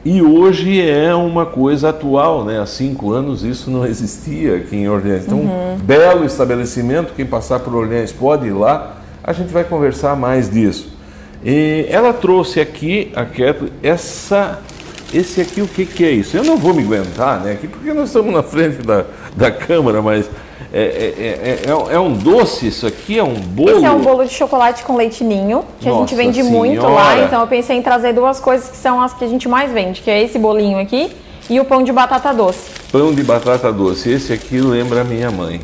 E 0.05 0.21
hoje 0.21 0.81
é 0.81 1.15
uma 1.15 1.47
coisa 1.47 1.91
atual, 1.91 2.45
né? 2.45 2.61
Há 2.61 2.67
cinco 2.67 3.13
anos 3.13 3.45
isso 3.45 3.71
não 3.71 3.87
existia 3.87 4.57
aqui 4.57 4.77
em 4.77 4.89
Orleans. 4.89 5.27
Então, 5.27 5.39
uhum. 5.39 5.79
belo 5.79 6.25
estabelecimento, 6.25 7.13
quem 7.15 7.25
passar 7.25 7.61
por 7.61 7.73
Orleans 7.73 8.11
pode 8.11 8.49
ir 8.49 8.53
lá. 8.53 8.97
A 9.23 9.33
gente 9.33 9.53
vai 9.53 9.63
conversar 9.63 10.17
mais 10.17 10.51
disso. 10.51 10.93
E 11.45 11.87
ela 11.89 12.13
trouxe 12.13 12.61
aqui, 12.61 13.13
a 13.15 13.25
Kathleen, 13.25 13.73
essa, 13.81 14.59
esse 15.15 15.41
aqui, 15.41 15.63
o 15.63 15.69
que, 15.69 15.87
que 15.87 16.05
é 16.05 16.11
isso? 16.11 16.37
Eu 16.37 16.43
não 16.43 16.57
vou 16.57 16.75
me 16.75 16.83
aguentar, 16.83 17.41
né? 17.41 17.53
Aqui 17.53 17.69
porque 17.69 17.93
nós 17.93 18.09
estamos 18.09 18.35
na 18.35 18.43
frente 18.43 18.85
da, 18.85 19.05
da 19.37 19.53
câmera, 19.53 20.03
mas 20.03 20.29
é, 20.73 20.81
é, 20.81 21.61
é, 21.67 21.95
é, 21.95 21.99
um 21.99 22.15
doce 22.15 22.69
isso 22.69 22.87
aqui? 22.87 23.19
É 23.19 23.23
um 23.23 23.35
bolo? 23.35 23.77
Esse 23.77 23.85
é 23.85 23.91
um 23.91 24.01
bolo 24.01 24.25
de 24.25 24.33
chocolate 24.33 24.83
com 24.85 24.97
leite 24.97 25.23
ninho, 25.23 25.65
que 25.79 25.87
Nossa 25.87 25.99
a 25.99 26.01
gente 26.01 26.15
vende 26.15 26.43
senhora. 26.43 26.57
muito 26.57 26.87
lá. 26.89 27.19
Então 27.19 27.43
eu 27.43 27.47
pensei 27.47 27.77
em 27.77 27.83
trazer 27.83 28.15
duas 28.15 28.41
coisas 28.41 28.71
que 28.71 28.77
são 28.77 29.01
as 29.01 29.13
que 29.13 29.23
a 29.23 29.29
gente 29.29 29.49
mais 29.49 29.71
vende, 29.71 30.01
que 30.01 30.11
é 30.11 30.23
esse 30.23 30.39
bolinho 30.39 30.79
aqui 30.79 31.13
e 31.51 31.61
o 31.61 31.65
pão 31.65 31.83
de 31.83 31.93
batata 31.93 32.33
doce. 32.33 32.71
Pão 32.91 33.13
de 33.13 33.23
batata 33.23 33.71
doce. 33.71 34.11
Esse 34.11 34.33
aqui 34.33 34.61
lembra 34.61 35.03
a 35.03 35.05
minha 35.05 35.31
mãe. 35.31 35.61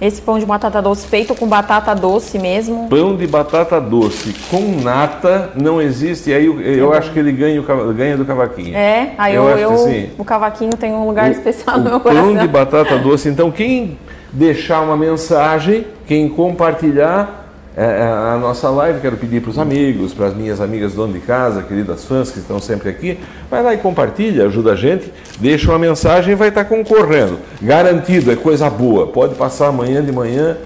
Esse 0.00 0.22
pão 0.22 0.38
de 0.38 0.46
batata 0.46 0.80
doce 0.80 1.06
feito 1.06 1.34
com 1.34 1.46
batata 1.46 1.92
doce 1.94 2.38
mesmo. 2.38 2.88
Pão 2.88 3.16
de 3.16 3.26
batata 3.26 3.80
doce 3.80 4.32
com 4.48 4.80
nata 4.80 5.50
não 5.56 5.82
existe. 5.82 6.32
Aí 6.32 6.46
eu, 6.46 6.60
eu 6.60 6.92
acho 6.94 7.12
que 7.12 7.18
ele 7.18 7.32
ganha, 7.32 7.60
ganha 7.94 8.16
do 8.16 8.24
cavaquinho. 8.24 8.76
É, 8.76 9.12
aí 9.18 9.34
eu, 9.34 9.46
eu, 9.48 9.58
eu 9.58 10.10
o 10.16 10.24
cavaquinho 10.24 10.70
tem 10.70 10.94
um 10.94 11.06
lugar 11.06 11.28
o, 11.28 11.32
especial 11.32 11.78
no 11.78 11.90
meu 11.90 12.00
coração. 12.00 12.32
Pão 12.32 12.36
de 12.36 12.48
batata 12.48 12.96
doce. 12.96 13.28
Então 13.28 13.50
quem 13.50 13.98
deixar 14.32 14.80
uma 14.80 14.96
mensagem, 14.96 15.86
quem 16.06 16.28
compartilhar 16.28 17.38
é, 17.76 17.84
é, 17.84 18.02
a 18.34 18.36
nossa 18.40 18.68
live, 18.70 19.00
quero 19.00 19.16
pedir 19.16 19.40
para 19.40 19.50
os 19.50 19.58
amigos, 19.58 20.12
para 20.12 20.26
as 20.26 20.34
minhas 20.34 20.60
amigas 20.60 20.94
dono 20.94 21.12
de 21.12 21.20
casa, 21.20 21.62
queridas 21.62 22.04
fãs 22.04 22.28
que 22.28 22.40
estão 22.40 22.58
sempre 22.58 22.88
aqui, 22.88 23.20
vai 23.48 23.62
lá 23.62 23.72
e 23.72 23.78
compartilha, 23.78 24.46
ajuda 24.46 24.72
a 24.72 24.74
gente, 24.74 25.12
deixa 25.38 25.70
uma 25.70 25.78
mensagem 25.78 26.32
e 26.32 26.34
vai 26.34 26.48
estar 26.48 26.64
concorrendo. 26.64 27.38
Garantido, 27.62 28.32
é 28.32 28.36
coisa 28.36 28.68
boa. 28.68 29.06
Pode 29.06 29.36
passar 29.36 29.68
amanhã 29.68 30.04
de 30.04 30.10
manhã 30.10 30.56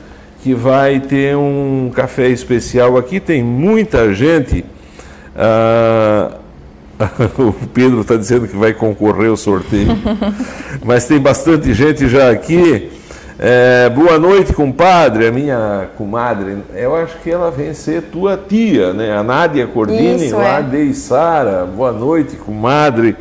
que 0.43 0.55
vai 0.55 1.01
ter 1.01 1.37
um 1.37 1.91
café 1.95 2.29
especial 2.29 2.97
aqui. 2.97 3.21
Tem 3.21 3.43
muita 3.43 4.15
gente. 4.15 4.65
Ah, 5.37 6.39
o 7.39 7.53
Pedro 7.75 8.01
está 8.01 8.17
dizendo 8.17 8.49
que 8.49 8.57
vai 8.57 8.73
concorrer 8.73 9.29
ao 9.29 9.37
sorteio, 9.37 9.89
mas 10.83 11.07
tem 11.07 11.19
bastante 11.19 11.75
gente 11.75 12.09
já 12.09 12.31
aqui. 12.31 12.91
É, 13.45 13.89
boa 13.89 14.21
noite, 14.21 14.53
compadre. 14.53 15.27
A 15.27 15.33
minha 15.33 15.89
comadre, 15.99 16.59
eu 16.77 16.95
acho 16.95 17.19
que 17.19 17.29
ela 17.29 17.51
vem 17.51 17.75
ser 17.75 18.03
tua 18.03 18.37
tia, 18.37 18.93
né? 18.93 19.17
A 19.17 19.25
Nádia 19.25 19.67
Cordini, 19.67 20.27
Isso, 20.27 20.37
lá 20.37 20.61
é. 20.61 20.63
de 20.63 20.83
Içara. 20.85 21.65
Boa 21.67 21.91
noite, 21.91 22.37
comadre. 22.37 23.17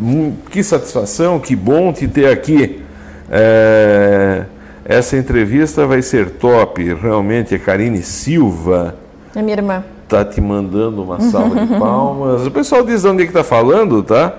Hum, 0.00 0.32
Que 0.48 0.62
satisfação, 0.62 1.40
que 1.40 1.56
bom 1.56 1.92
te 1.92 2.06
ter 2.06 2.26
aqui. 2.30 2.80
É, 3.28 4.44
essa 4.84 5.16
entrevista 5.16 5.84
vai 5.88 6.02
ser 6.02 6.30
top. 6.30 6.94
Realmente, 6.94 7.56
a 7.56 7.58
Karine 7.58 8.00
Silva 8.00 8.94
É 9.34 9.42
minha 9.42 9.56
irmã. 9.56 9.82
tá 10.08 10.24
te 10.24 10.40
mandando 10.40 11.02
uma 11.02 11.18
salva 11.32 11.66
de 11.66 11.74
palmas. 11.76 12.46
O 12.46 12.50
pessoal 12.52 12.84
diz 12.86 13.02
de 13.02 13.08
onde 13.08 13.24
é 13.24 13.26
que 13.26 13.32
tá 13.32 13.42
falando, 13.42 14.04
tá? 14.04 14.32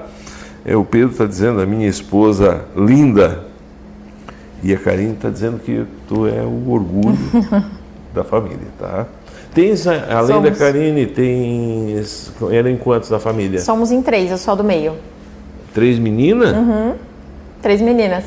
É, 0.64 0.78
o 0.78 0.86
Pedro 0.86 1.10
tá 1.14 1.26
dizendo, 1.26 1.60
a 1.60 1.66
minha 1.66 1.90
esposa 1.90 2.62
linda. 2.74 3.49
E 4.64 4.74
a 4.74 4.78
Karine 4.78 5.14
tá 5.16 5.30
dizendo 5.30 5.60
que 5.60 5.86
tu 6.08 6.28
é 6.28 6.42
o 6.42 6.70
orgulho 6.72 7.18
da 8.14 8.24
família, 8.24 8.68
tá? 8.80 9.06
Tens, 9.54 9.88
além 9.88 10.02
da 10.02 10.26
Somos. 10.26 10.58
Karine, 10.58 11.06
tens... 11.08 12.32
Eram 12.52 12.76
quantos 12.78 13.10
da 13.10 13.20
família? 13.20 13.60
Somos 13.62 13.92
em 13.92 14.02
três, 14.02 14.30
eu 14.32 14.38
sou 14.38 14.56
do 14.56 14.64
meio. 14.64 14.94
Três 15.74 15.98
meninas? 15.98 16.56
Uhum. 16.56 16.94
Três 17.62 17.82
meninas. 17.82 18.24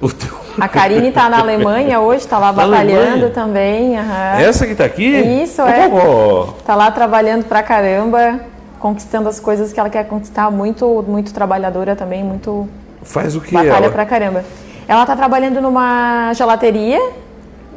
O 0.00 0.08
teu- 0.12 0.38
A 0.60 0.68
Karine 0.68 1.10
tá 1.12 1.28
na 1.28 1.38
Alemanha 1.40 2.00
hoje, 2.00 2.26
tá 2.26 2.38
lá 2.38 2.52
Na 2.52 2.64
batalhando 2.66 3.30
também. 3.30 3.98
aham. 3.98 4.38
Essa 4.40 4.66
que 4.66 4.74
tá 4.74 4.84
aqui? 4.84 5.06
Isso, 5.42 5.60
é. 5.62 5.88
Oh, 5.88 6.52
Tá 6.64 6.74
lá 6.74 6.90
trabalhando 6.90 7.44
pra 7.44 7.62
caramba, 7.62 8.40
conquistando 8.78 9.28
as 9.28 9.40
coisas 9.40 9.72
que 9.72 9.80
ela 9.80 9.90
quer 9.90 10.04
conquistar. 10.06 10.50
Muito, 10.50 11.04
muito 11.06 11.32
trabalhadora 11.34 11.96
também, 11.96 12.22
muito 12.24 12.68
faz 13.02 13.34
o 13.34 13.40
que 13.40 13.52
batalha 13.54 13.84
ela? 13.86 13.90
pra 13.90 14.04
caramba. 14.06 14.44
Ela 14.90 15.06
tá 15.06 15.14
trabalhando 15.14 15.60
numa 15.60 16.32
gelateria 16.34 16.98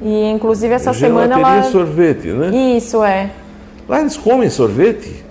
e 0.02 0.32
inclusive 0.32 0.74
essa 0.74 0.94
semana 0.94 1.36
Gelateria 1.36 1.62
ela. 1.62 1.72
sorvete, 1.72 2.28
né? 2.30 2.50
Isso 2.76 3.04
é. 3.04 3.30
Lá 3.88 4.02
eles 4.02 4.18
comem 4.18 4.50
sorvete? 4.50 5.24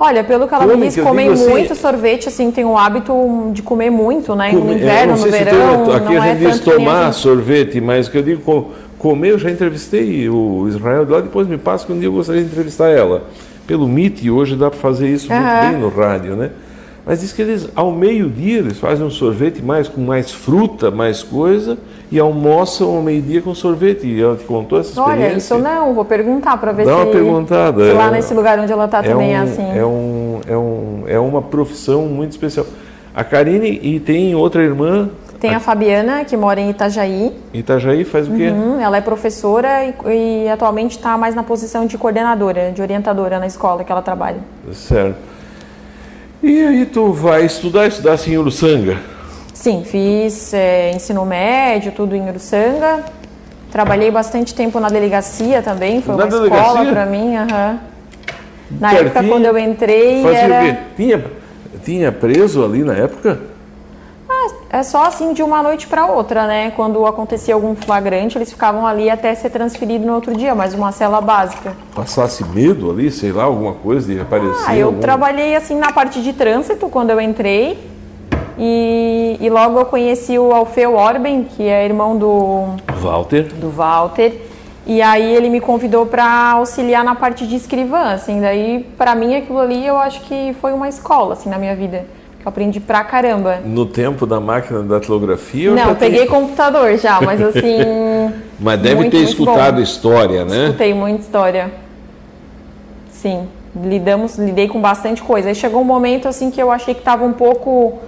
Olha, 0.00 0.24
pelo 0.24 0.48
que 0.48 0.54
ela 0.54 0.62
Comem, 0.64 0.78
me 0.80 0.86
disse, 0.86 1.00
eu 1.00 1.04
comem 1.04 1.28
assim- 1.28 1.50
muito 1.50 1.74
sorvete, 1.74 2.28
assim, 2.28 2.50
tem 2.50 2.64
o 2.64 2.78
hábito 2.78 3.12
de 3.52 3.60
comer 3.62 3.90
muito, 3.90 4.34
né? 4.34 4.48
Come- 4.52 4.62
no 4.62 4.72
eu 4.72 4.76
inverno, 4.78 5.16
no 5.18 5.22
verão, 5.30 5.84
tem- 5.84 5.94
aqui 5.96 6.14
não 6.14 6.22
a 6.22 6.26
é 6.26 6.30
gente 6.30 6.38
diz 6.38 6.64
nem 6.66 6.74
a 6.74 6.78
tomar 6.78 7.04
gente. 7.06 7.16
sorvete, 7.16 7.80
mas 7.82 8.06
o 8.08 8.10
que 8.10 8.16
eu 8.18 8.22
digo 8.22 8.40
co- 8.40 8.70
comer, 8.98 9.32
eu 9.32 9.38
já 9.38 9.50
entrevistei 9.50 10.30
o 10.30 10.66
Israel 10.66 11.06
lá, 11.06 11.20
depois 11.20 11.46
me 11.46 11.58
passa 11.58 11.84
que 11.84 11.92
um 11.92 11.98
dia 11.98 12.08
eu 12.08 12.12
gostaria 12.12 12.40
de 12.42 12.48
entrevistar 12.48 12.88
ela. 12.88 13.24
Pelo 13.66 13.86
MIT, 13.86 14.30
hoje 14.30 14.56
dá 14.56 14.70
para 14.70 14.78
fazer 14.78 15.08
isso 15.08 15.30
muito 15.30 15.44
Aham. 15.46 15.70
bem 15.72 15.78
no 15.78 15.88
rádio, 15.90 16.36
né? 16.36 16.50
Mas 17.06 17.20
diz 17.20 17.32
que 17.32 17.40
eles, 17.40 17.68
ao 17.76 17.92
meio-dia, 17.92 18.58
eles 18.58 18.80
fazem 18.80 19.06
um 19.06 19.10
sorvete 19.10 19.62
mais 19.62 19.86
com 19.86 20.00
mais 20.00 20.32
fruta, 20.32 20.90
mais 20.90 21.22
coisa, 21.22 21.78
e 22.10 22.18
almoçam 22.18 22.96
ao 22.96 23.00
meio-dia 23.00 23.40
com 23.40 23.54
sorvete. 23.54 24.08
E 24.08 24.20
ela 24.20 24.34
te 24.34 24.42
contou 24.42 24.80
essa 24.80 24.88
experiência? 24.90 25.28
Olha, 25.28 25.36
isso 25.36 25.58
não, 25.58 25.94
vou 25.94 26.04
perguntar 26.04 26.56
pra 26.56 26.72
ver 26.72 26.84
Dá 26.84 26.96
se, 26.96 27.02
uma 27.02 27.06
perguntada, 27.06 27.86
se 27.88 27.92
lá 27.92 28.08
é- 28.08 28.10
nesse 28.10 28.34
lugar 28.34 28.58
onde 28.58 28.72
ela 28.72 28.88
tá 28.88 29.04
também 29.04 29.36
é 29.36 29.40
um, 29.40 29.44
assim. 29.44 29.78
É, 29.78 29.86
um, 29.86 30.40
é, 30.48 30.56
um, 30.56 31.04
é 31.06 31.18
uma 31.20 31.40
profissão 31.40 32.02
muito 32.06 32.32
especial. 32.32 32.66
A 33.14 33.22
Karine 33.22 33.78
e 33.80 34.00
tem 34.00 34.34
outra 34.34 34.60
irmã, 34.62 35.08
Tem 35.38 35.54
a 35.54 35.60
Fabiana, 35.60 36.24
que 36.24 36.36
mora 36.36 36.60
em 36.60 36.70
Itajaí. 36.70 37.32
Itajaí, 37.54 38.04
faz 38.04 38.26
o 38.26 38.32
quê? 38.32 38.50
Hum, 38.50 38.80
ela 38.80 38.96
é 38.96 39.00
professora 39.00 39.84
e, 39.84 39.94
e 40.44 40.48
atualmente 40.48 40.96
está 40.96 41.16
mais 41.16 41.36
na 41.36 41.42
posição 41.44 41.86
de 41.86 41.96
coordenadora, 41.96 42.72
de 42.72 42.82
orientadora 42.82 43.38
na 43.38 43.46
escola 43.46 43.84
que 43.84 43.92
ela 43.92 44.02
trabalha. 44.02 44.38
Certo. 44.72 45.35
E 46.42 46.62
aí 46.66 46.86
tu 46.86 47.12
vai 47.12 47.44
estudar, 47.44 47.86
estudar 47.86 48.12
assim 48.12 48.32
em 48.34 48.38
Uruçanga? 48.38 48.98
Sim, 49.54 49.84
fiz 49.84 50.52
é, 50.54 50.90
ensino 50.92 51.24
médio, 51.24 51.92
tudo 51.92 52.14
em 52.14 52.28
Uruçanga. 52.28 53.04
Trabalhei 53.70 54.10
bastante 54.10 54.54
tempo 54.54 54.78
na 54.78 54.88
delegacia 54.88 55.62
também, 55.62 56.00
foi 56.02 56.14
Na 56.16 56.24
uma 56.24 56.30
delegacia? 56.30 56.66
escola 56.66 56.86
para 56.92 57.06
mim. 57.06 57.36
aham. 57.36 57.78
Na 58.80 58.90
Pertinho? 58.90 59.08
época, 59.08 59.24
quando 59.28 59.44
eu 59.44 59.58
entrei, 59.58 60.22
Fazia 60.22 60.38
era... 60.38 60.60
o 60.60 60.64
quê? 60.66 60.76
Tinha, 60.96 61.24
tinha 61.84 62.12
preso 62.12 62.64
ali 62.64 62.82
na 62.82 62.94
época? 62.94 63.40
É 64.68 64.82
só 64.82 65.04
assim 65.04 65.32
de 65.32 65.42
uma 65.42 65.62
noite 65.62 65.86
para 65.86 66.06
outra, 66.06 66.46
né? 66.46 66.72
Quando 66.74 67.06
acontecia 67.06 67.54
algum 67.54 67.74
flagrante, 67.76 68.36
eles 68.36 68.50
ficavam 68.50 68.84
ali 68.86 69.08
até 69.08 69.34
ser 69.34 69.50
transferido 69.50 70.04
no 70.04 70.12
outro 70.14 70.34
dia, 70.36 70.54
mas 70.54 70.74
uma 70.74 70.90
cela 70.90 71.20
básica. 71.20 71.72
Passasse 71.94 72.44
medo 72.44 72.90
ali, 72.90 73.10
sei 73.10 73.30
lá, 73.32 73.44
alguma 73.44 73.74
coisa 73.74 74.12
de 74.12 74.20
aparecer? 74.20 74.64
Ah, 74.66 74.76
eu 74.76 74.88
algum- 74.88 75.00
trabalhei 75.00 75.54
assim 75.54 75.76
na 75.78 75.92
parte 75.92 76.20
de 76.20 76.32
trânsito 76.32 76.88
quando 76.88 77.10
eu 77.10 77.20
entrei. 77.20 77.78
E, 78.58 79.36
e 79.40 79.50
logo 79.50 79.78
eu 79.78 79.84
conheci 79.84 80.38
o 80.38 80.52
Alfeu 80.52 80.94
Orben, 80.96 81.44
que 81.44 81.62
é 81.68 81.84
irmão 81.84 82.16
do, 82.16 82.68
Walter? 83.02 83.44
do 83.54 83.70
Walter. 83.70 84.32
E 84.86 85.02
aí 85.02 85.34
ele 85.34 85.50
me 85.50 85.60
convidou 85.60 86.06
para 86.06 86.52
auxiliar 86.52 87.04
na 87.04 87.14
parte 87.14 87.46
de 87.46 87.54
escrivã, 87.56 88.12
assim. 88.12 88.40
Daí, 88.40 88.86
para 88.96 89.14
mim, 89.14 89.36
aquilo 89.36 89.58
ali 89.58 89.86
eu 89.86 89.96
acho 89.98 90.22
que 90.22 90.56
foi 90.60 90.72
uma 90.72 90.88
escola, 90.88 91.34
assim, 91.34 91.50
na 91.50 91.58
minha 91.58 91.74
vida. 91.76 92.06
Aprendi 92.46 92.78
pra 92.78 93.02
caramba. 93.02 93.58
No 93.64 93.84
tempo 93.84 94.24
da 94.24 94.38
máquina 94.38 94.80
da 94.84 94.98
datilografia? 94.98 95.70
Não, 95.70 95.78
já 95.78 95.88
eu 95.88 95.96
peguei 95.96 96.20
tinha- 96.26 96.30
computador 96.30 96.96
já, 96.96 97.20
mas 97.20 97.42
assim. 97.42 97.76
Mas 98.60 98.78
deve 98.80 98.94
muito, 98.94 99.10
ter 99.10 99.16
muito 99.18 99.30
escutado 99.30 99.74
bom. 99.74 99.80
história, 99.82 100.44
né? 100.44 100.66
Escutei 100.66 100.94
muita 100.94 101.22
história. 101.22 101.72
Sim, 103.10 103.48
lidamos, 103.74 104.38
lidei 104.38 104.68
com 104.68 104.80
bastante 104.80 105.20
coisa. 105.22 105.48
Aí 105.48 105.56
chegou 105.56 105.80
um 105.80 105.84
momento 105.84 106.28
assim 106.28 106.52
que 106.52 106.62
eu 106.62 106.70
achei 106.70 106.94
que 106.94 107.00
estava 107.00 107.24
um 107.24 107.32
pouco 107.32 107.98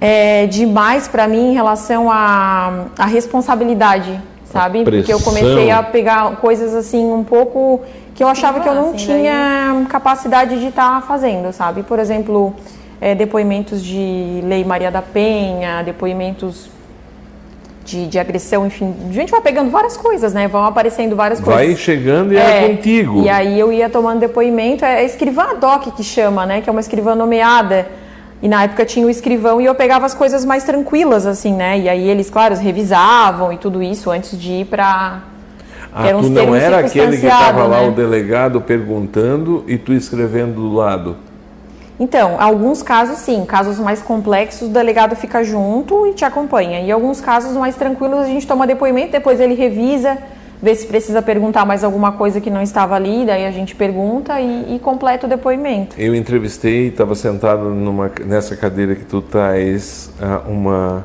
é, 0.00 0.46
demais 0.46 1.06
para 1.06 1.28
mim 1.28 1.50
em 1.50 1.54
relação 1.54 2.10
à 2.10 2.86
à 2.98 3.06
responsabilidade, 3.06 4.20
sabe? 4.52 4.82
Porque 4.82 5.12
eu 5.12 5.20
comecei 5.20 5.70
a 5.70 5.84
pegar 5.84 6.36
coisas 6.36 6.74
assim 6.74 7.04
um 7.12 7.22
pouco 7.22 7.80
que 8.14 8.24
eu 8.24 8.28
achava 8.28 8.58
que 8.58 8.68
eu 8.68 8.74
não 8.74 8.88
Assim, 8.88 9.06
tinha 9.06 9.86
capacidade 9.88 10.58
de 10.58 10.66
estar 10.66 11.00
fazendo, 11.02 11.52
sabe? 11.52 11.84
Por 11.84 11.98
exemplo, 12.00 12.52
é, 13.00 13.14
depoimentos 13.14 13.82
de 13.82 14.40
Lei 14.44 14.64
Maria 14.64 14.90
da 14.90 15.00
Penha, 15.00 15.82
depoimentos 15.82 16.68
de, 17.84 18.06
de 18.06 18.18
agressão, 18.18 18.66
enfim. 18.66 18.94
A 19.08 19.12
gente 19.12 19.30
vai 19.30 19.40
pegando 19.40 19.70
várias 19.70 19.96
coisas, 19.96 20.32
né? 20.32 20.46
Vão 20.46 20.64
aparecendo 20.64 21.16
várias 21.16 21.40
coisas. 21.40 21.66
Vai 21.66 21.76
chegando 21.76 22.32
e 22.32 22.36
é, 22.36 22.68
contigo. 22.68 23.22
E 23.22 23.28
aí 23.28 23.58
eu 23.58 23.72
ia 23.72 23.88
tomando 23.88 24.20
depoimento, 24.20 24.84
é 24.84 24.98
a 24.98 25.02
escrivã 25.02 25.44
ad 25.52 25.64
hoc 25.64 25.90
que 25.96 26.04
chama, 26.04 26.44
né? 26.44 26.60
Que 26.60 26.68
é 26.68 26.72
uma 26.72 26.80
escrivã 26.80 27.14
nomeada. 27.14 27.88
E 28.42 28.48
na 28.48 28.64
época 28.64 28.86
tinha 28.86 29.06
o 29.06 29.10
escrivão 29.10 29.60
e 29.60 29.66
eu 29.66 29.74
pegava 29.74 30.06
as 30.06 30.14
coisas 30.14 30.44
mais 30.44 30.64
tranquilas, 30.64 31.26
assim, 31.26 31.52
né? 31.52 31.78
E 31.78 31.88
aí 31.88 32.08
eles, 32.08 32.30
claro, 32.30 32.54
revisavam 32.56 33.52
e 33.52 33.58
tudo 33.58 33.82
isso 33.82 34.10
antes 34.10 34.38
de 34.38 34.52
ir 34.52 34.64
pra. 34.66 35.22
Ah, 35.92 36.04
tu 36.20 36.30
não 36.30 36.54
era 36.54 36.78
aquele 36.78 37.18
que 37.18 37.26
estava 37.26 37.64
lá 37.66 37.82
né? 37.82 37.88
o 37.88 37.92
delegado 37.92 38.60
perguntando 38.60 39.64
e 39.66 39.76
tu 39.76 39.92
escrevendo 39.92 40.54
do 40.54 40.72
lado. 40.72 41.16
Então, 42.00 42.40
alguns 42.40 42.82
casos 42.82 43.18
sim, 43.18 43.44
casos 43.44 43.78
mais 43.78 44.00
complexos, 44.00 44.68
o 44.68 44.72
delegado 44.72 45.14
fica 45.14 45.44
junto 45.44 46.06
e 46.06 46.14
te 46.14 46.24
acompanha. 46.24 46.80
E 46.80 46.90
alguns 46.90 47.20
casos 47.20 47.54
mais 47.54 47.76
tranquilos, 47.76 48.20
a 48.20 48.24
gente 48.24 48.46
toma 48.46 48.66
depoimento, 48.66 49.12
depois 49.12 49.38
ele 49.38 49.52
revisa, 49.52 50.16
vê 50.62 50.74
se 50.74 50.86
precisa 50.86 51.20
perguntar 51.20 51.66
mais 51.66 51.84
alguma 51.84 52.12
coisa 52.12 52.40
que 52.40 52.48
não 52.48 52.62
estava 52.62 52.94
ali, 52.94 53.26
daí 53.26 53.44
a 53.44 53.50
gente 53.50 53.74
pergunta 53.74 54.40
e, 54.40 54.76
e 54.76 54.78
completa 54.78 55.26
o 55.26 55.28
depoimento. 55.28 55.94
Eu 56.00 56.14
entrevistei, 56.14 56.88
estava 56.88 57.14
sentado 57.14 57.64
numa, 57.68 58.10
nessa 58.24 58.56
cadeira 58.56 58.94
que 58.94 59.04
tu 59.04 59.18
estás, 59.18 60.10
ah, 60.22 60.40
uma, 60.48 61.04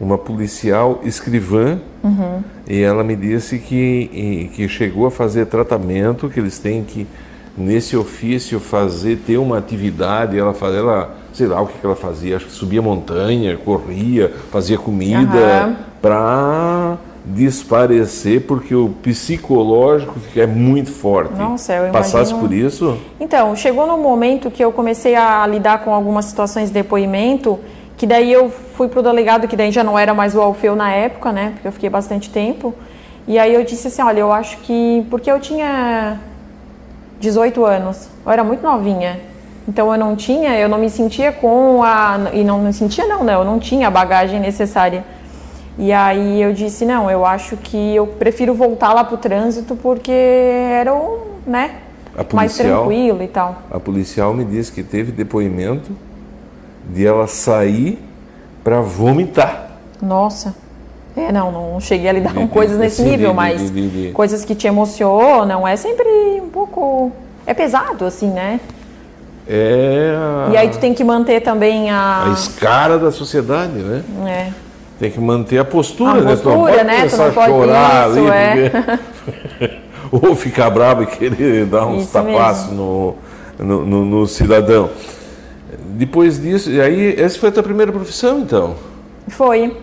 uma 0.00 0.16
policial 0.16 1.00
escrivã, 1.02 1.78
Uhum. 2.00 2.44
e 2.68 2.80
ela 2.80 3.02
me 3.02 3.16
disse 3.16 3.58
que, 3.58 4.52
que 4.54 4.68
chegou 4.68 5.04
a 5.04 5.10
fazer 5.10 5.46
tratamento, 5.46 6.28
que 6.28 6.38
eles 6.38 6.56
têm 6.60 6.84
que, 6.84 7.08
nesse 7.58 7.96
ofício, 7.96 8.60
fazer, 8.60 9.16
ter 9.26 9.36
uma 9.38 9.58
atividade, 9.58 10.38
ela 10.38 10.54
fazia, 10.54 10.78
ela, 10.78 11.14
sei 11.32 11.46
lá 11.46 11.60
o 11.60 11.66
que, 11.66 11.74
ela 11.82 11.96
fazia, 11.96 12.36
acho 12.36 12.46
que 12.46 12.52
subia 12.52 12.80
montanha, 12.80 13.56
corria, 13.56 14.32
fazia 14.50 14.78
comida, 14.78 15.36
Aham. 15.38 15.76
para 16.00 16.96
desparecer, 17.24 18.42
porque 18.46 18.74
o 18.74 18.88
psicológico 19.02 20.14
é 20.36 20.46
muito 20.46 20.90
forte. 20.90 21.34
Nossa, 21.34 21.74
eu 21.74 21.92
Passasse 21.92 22.30
imagino- 22.32 22.40
por 22.48 22.52
isso? 22.54 22.98
Então, 23.20 23.54
chegou 23.56 23.86
no 23.86 23.98
momento 23.98 24.50
que 24.50 24.64
eu 24.64 24.72
comecei 24.72 25.14
a 25.14 25.46
lidar 25.46 25.84
com 25.84 25.92
algumas 25.92 26.24
situações 26.26 26.68
de 26.68 26.74
depoimento, 26.74 27.58
que 27.96 28.06
daí 28.06 28.32
eu 28.32 28.48
fui 28.48 28.88
pro 28.88 29.02
delegado, 29.02 29.48
que 29.48 29.56
daí 29.56 29.70
já 29.72 29.82
não 29.84 29.98
era 29.98 30.14
mais 30.14 30.34
o 30.34 30.40
Alfeu 30.40 30.76
na 30.76 30.90
época, 30.92 31.32
né? 31.32 31.50
Porque 31.54 31.68
eu 31.68 31.72
fiquei 31.72 31.90
bastante 31.90 32.30
tempo. 32.30 32.74
E 33.26 33.38
aí 33.38 33.52
eu 33.52 33.64
disse 33.64 33.88
assim, 33.88 34.00
olha, 34.00 34.20
eu 34.20 34.32
acho 34.32 34.56
que... 34.58 35.04
Porque 35.10 35.30
eu 35.30 35.38
tinha 35.40 36.18
18 37.20 37.64
anos, 37.64 38.08
eu 38.24 38.32
era 38.32 38.44
muito 38.44 38.62
novinha. 38.62 39.20
Então 39.66 39.92
eu 39.92 39.98
não 39.98 40.16
tinha, 40.16 40.58
eu 40.58 40.68
não 40.68 40.78
me 40.78 40.88
sentia 40.88 41.30
com 41.30 41.82
a... 41.82 42.30
E 42.32 42.42
não 42.42 42.58
me 42.60 42.72
sentia 42.72 43.06
não, 43.06 43.22
né? 43.22 43.34
Eu 43.34 43.44
não 43.44 43.58
tinha 43.58 43.88
a 43.88 43.90
bagagem 43.90 44.40
necessária. 44.40 45.04
E 45.76 45.92
aí 45.92 46.40
eu 46.42 46.52
disse, 46.52 46.84
não, 46.84 47.10
eu 47.10 47.24
acho 47.26 47.56
que 47.56 47.94
eu 47.94 48.06
prefiro 48.06 48.54
voltar 48.54 48.92
lá 48.94 49.04
pro 49.04 49.16
trânsito 49.16 49.76
porque 49.76 50.10
era 50.10 50.94
um, 50.94 51.18
né? 51.46 51.72
A 52.16 52.24
Mais 52.34 52.56
policial- 52.56 52.78
tranquilo 52.86 53.22
e 53.22 53.28
tal. 53.28 53.56
A 53.70 53.78
policial 53.78 54.32
me 54.34 54.44
disse 54.44 54.72
que 54.72 54.82
teve 54.82 55.12
depoimento 55.12 55.92
de 56.88 57.06
ela 57.06 57.26
sair 57.26 58.02
para 58.64 58.80
vomitar. 58.80 59.70
Nossa. 60.00 60.54
É, 61.18 61.32
não, 61.32 61.50
não 61.50 61.80
cheguei 61.80 62.08
a 62.08 62.12
lidar 62.12 62.32
com 62.34 62.46
coisas 62.46 62.78
nesse 62.78 63.02
nível, 63.02 63.34
mas 63.34 63.72
coisas 64.14 64.44
que 64.44 64.54
te 64.54 64.66
emocionam 64.66 65.66
é 65.66 65.74
sempre 65.76 66.06
um 66.42 66.48
pouco. 66.48 67.10
É 67.46 67.52
pesado, 67.54 68.04
assim, 68.04 68.28
né? 68.30 68.60
É 69.48 70.14
a, 70.16 70.52
E 70.52 70.56
aí 70.58 70.68
tu 70.68 70.78
tem 70.78 70.92
que 70.92 71.02
manter 71.02 71.40
também 71.40 71.90
a 71.90 72.26
a. 72.28 72.32
escara 72.34 72.98
da 72.98 73.10
sociedade, 73.10 73.72
né? 73.72 74.02
É. 74.26 74.52
Tem 75.00 75.10
que 75.10 75.18
manter 75.20 75.58
a 75.58 75.64
postura, 75.64 76.10
A 76.12 76.20
né? 76.20 76.30
Postura, 76.32 76.54
pode 76.56 76.84
né? 76.84 77.06
Tu 77.08 77.16
não 77.16 77.26
a 77.26 77.30
pode- 77.32 77.52
chorar 77.52 78.10
isso, 78.10 78.18
ali, 78.18 78.28
é. 78.30 78.70
porque... 78.70 79.78
ou 80.28 80.34
ficar 80.36 80.70
bravo 80.70 81.02
e 81.04 81.06
querer 81.06 81.64
dar 81.66 81.86
uns 81.86 82.02
Isso 82.04 82.12
tapaços 82.12 82.72
no, 82.72 83.14
no, 83.58 83.86
no- 83.86 84.04
no 84.04 84.26
cidadão. 84.26 84.90
Depois 85.90 86.40
disso, 86.40 86.70
e 86.70 86.80
aí, 86.80 87.14
essa 87.18 87.38
foi 87.38 87.48
a 87.48 87.52
tua 87.52 87.62
primeira 87.62 87.90
profissão, 87.90 88.40
então? 88.40 88.74
Foi. 89.28 89.74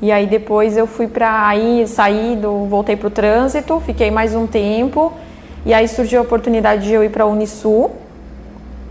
E 0.00 0.12
aí 0.12 0.26
depois 0.26 0.76
eu 0.76 0.86
fui 0.86 1.06
pra 1.06 1.46
aí, 1.48 1.84
saí 1.88 2.36
do, 2.40 2.66
voltei 2.66 2.96
pro 2.96 3.08
trânsito, 3.10 3.80
fiquei 3.84 4.10
mais 4.10 4.34
um 4.34 4.46
tempo. 4.46 5.12
E 5.64 5.72
aí 5.72 5.88
surgiu 5.88 6.20
a 6.20 6.22
oportunidade 6.22 6.84
de 6.86 6.92
eu 6.92 7.02
ir 7.02 7.08
pra 7.10 7.26
Unisul. 7.26 7.90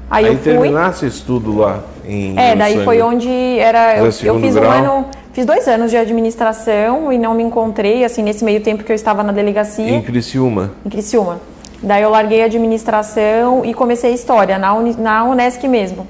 Aí, 0.09 0.25
Aí, 0.25 0.33
eu 0.33 0.37
fui. 0.39 0.51
terminasse 0.53 1.05
estudo 1.05 1.57
lá 1.57 1.79
em 2.07 2.37
É, 2.37 2.55
daí 2.55 2.83
foi 2.83 3.01
onde 3.01 3.29
era. 3.59 3.97
Eu, 3.97 4.05
eu 4.05 4.11
fiz 4.39 4.55
um 4.55 4.59
grau? 4.59 4.71
ano, 4.71 5.05
fiz 5.33 5.45
dois 5.45 5.67
anos 5.67 5.89
de 5.89 5.97
administração 5.97 7.11
e 7.11 7.17
não 7.17 7.33
me 7.33 7.43
encontrei, 7.43 8.03
assim, 8.03 8.21
nesse 8.21 8.43
meio 8.43 8.61
tempo 8.61 8.83
que 8.83 8.91
eu 8.91 8.95
estava 8.95 9.23
na 9.23 9.31
delegacia, 9.31 9.89
Em 9.89 10.01
Criciúma. 10.01 10.71
em 10.85 10.89
Criciúma. 10.89 11.39
Daí 11.81 12.03
eu 12.03 12.09
larguei 12.09 12.41
a 12.41 12.45
administração 12.45 13.63
e 13.65 13.73
comecei 13.73 14.13
história, 14.13 14.57
na, 14.57 14.73
Uni, 14.73 14.95
na 14.97 15.23
Unesc 15.23 15.67
mesmo. 15.67 16.07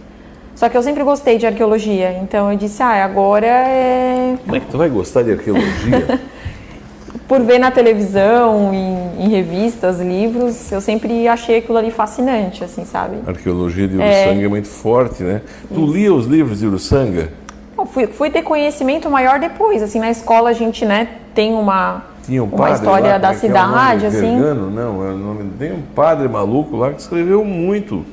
Só 0.56 0.70
que 0.70 0.78
eu 0.78 0.82
sempre 0.82 1.04
gostei 1.04 1.38
de 1.38 1.46
arqueologia, 1.46 2.18
então 2.22 2.50
eu 2.50 2.58
disse, 2.58 2.82
ah, 2.82 3.04
agora 3.04 3.46
é. 3.46 4.38
Como 4.44 4.56
é 4.56 4.60
que 4.62 4.68
tu 4.68 4.78
vai 4.78 4.90
gostar 4.90 5.22
de 5.22 5.32
arqueologia? 5.34 6.20
Por 7.28 7.42
ver 7.42 7.60
na 7.60 7.72
televisão, 7.72 8.72
em, 8.74 9.26
em 9.26 9.30
revistas, 9.30 10.00
livros, 10.00 10.72
eu 10.72 10.80
sempre 10.80 11.28
achei 11.28 11.58
aquilo 11.58 11.78
ali 11.78 11.92
fascinante, 11.92 12.64
assim, 12.64 12.86
sabe? 12.86 13.18
Arqueologia 13.28 13.88
de 13.88 13.96
Uruçanga 13.96 14.46
é. 14.46 14.48
muito 14.48 14.68
forte, 14.68 15.24
né? 15.24 15.42
Tu 15.74 15.86
lia 15.86 16.14
os 16.14 16.26
livros 16.26 16.60
de 16.60 16.68
Uruçanga? 16.68 17.30
Eu 17.78 17.86
fui, 17.86 18.08
fui 18.08 18.30
ter 18.30 18.44
conhecimento 18.44 19.10
maior 19.10 19.40
depois, 19.40 19.84
assim, 19.84 20.00
na 20.00 20.10
escola 20.10 20.52
a 20.52 20.54
gente, 20.54 20.86
né, 20.86 21.10
tem 21.34 21.54
uma, 21.54 22.04
Tinha 22.24 22.42
um 22.44 22.48
uma 22.48 22.58
padre 22.58 22.74
história 22.76 23.12
lá, 23.14 23.18
da 23.18 23.28
é 23.28 23.32
que 23.32 23.38
é 23.38 23.40
cidade, 23.40 24.06
assim. 24.06 24.40
Vergano? 24.40 24.70
Não, 24.70 25.06
é 25.06 25.12
o 25.12 25.18
nome. 25.18 25.52
Tem 25.60 25.74
um 25.74 25.82
padre 25.82 26.30
maluco 26.30 26.78
lá 26.78 26.92
que 26.92 27.02
escreveu 27.02 27.44
muito 27.44 28.06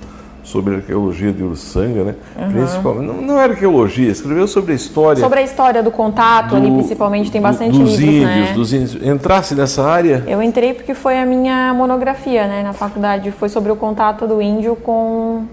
sobre 0.43 0.75
a 0.75 0.79
arqueologia 0.79 1.33
de 1.33 1.43
Uruçanga, 1.43 2.03
né? 2.05 2.15
Principalmente. 2.51 3.07
Não, 3.07 3.23
não 3.23 3.41
era 3.41 3.53
arqueologia, 3.53 4.11
escreveu 4.11 4.47
sobre 4.49 4.73
a 4.73 4.75
história. 4.75 5.21
Sobre 5.23 5.39
a 5.39 5.43
história 5.43 5.83
do 5.83 5.91
contato 5.91 6.57
ali, 6.57 6.69
do- 6.69 6.77
principalmente, 6.77 7.31
tem 7.31 7.41
do- 7.41 7.45
bastante 7.45 7.79
dos 7.79 7.97
livros, 7.99 8.31
índios, 8.31 8.49
né? 8.49 8.53
dos 8.55 8.73
índios. 8.73 9.07
Entrasse 9.07 9.55
nessa 9.55 9.85
área? 9.85 10.25
Eu 10.27 10.43
entrei 10.43 10.75
porque 10.75 10.95
foi 10.95 11.19
a 11.19 11.25
minha 11.25 11.73
monografia, 11.73 12.47
né, 12.47 12.63
na 12.63 12.73
faculdade, 12.73 13.31
foi 13.31 13.49
sobre 13.49 13.71
o 13.71 13.77
contato 13.77 14.27
do 14.27 14.43
índio 14.43 14.75
com, 14.77 15.45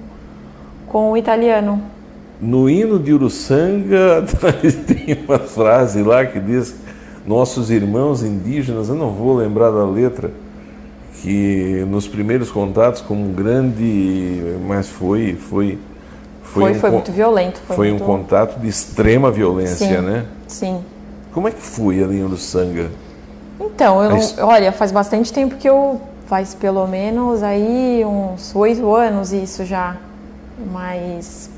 com 0.87 1.11
o 1.11 1.17
italiano. 1.17 1.81
No 2.41 2.69
hino 2.69 2.97
de 2.97 3.13
Uruçanga 3.13 4.25
tem 4.87 5.17
uma 5.27 5.39
frase 5.39 6.01
lá 6.01 6.25
que 6.25 6.39
diz 6.39 6.75
nossos 7.27 7.69
irmãos 7.69 8.23
indígenas, 8.23 8.89
eu 8.89 8.95
não 8.95 9.11
vou 9.11 9.35
lembrar 9.35 9.69
da 9.71 9.85
letra, 9.85 10.31
que 11.21 11.85
nos 11.89 12.07
primeiros 12.07 12.51
contatos 12.51 13.01
como 13.01 13.21
um 13.25 13.33
grande, 13.33 14.41
mas 14.67 14.87
foi 14.87 15.35
foi 15.35 15.77
Foi, 16.43 16.71
um 16.71 16.75
foi 16.75 16.89
muito 16.89 17.11
violento. 17.11 17.59
Foi, 17.67 17.75
foi 17.75 17.89
muito... 17.89 18.03
um 18.03 18.07
contato 18.07 18.59
de 18.59 18.67
extrema 18.67 19.29
violência, 19.29 19.87
Sim. 19.87 20.01
né? 20.01 20.25
Sim. 20.47 20.83
Como 21.31 21.47
é 21.47 21.51
que 21.51 21.61
foi 21.61 22.03
ali 22.03 22.19
em 22.19 22.23
Uruçanga? 22.23 22.89
Então, 23.59 24.01
eu 24.03 24.11
Mas- 24.11 24.35
olha, 24.39 24.71
faz 24.71 24.91
bastante 24.91 25.31
tempo 25.31 25.55
que 25.55 25.69
eu. 25.69 26.01
Faz 26.25 26.53
pelo 26.53 26.85
menos 26.87 27.41
aí 27.41 28.03
uns 28.05 28.55
oito 28.55 28.93
anos 28.95 29.33
isso 29.33 29.65
já. 29.65 29.97
Mas. 30.71 31.49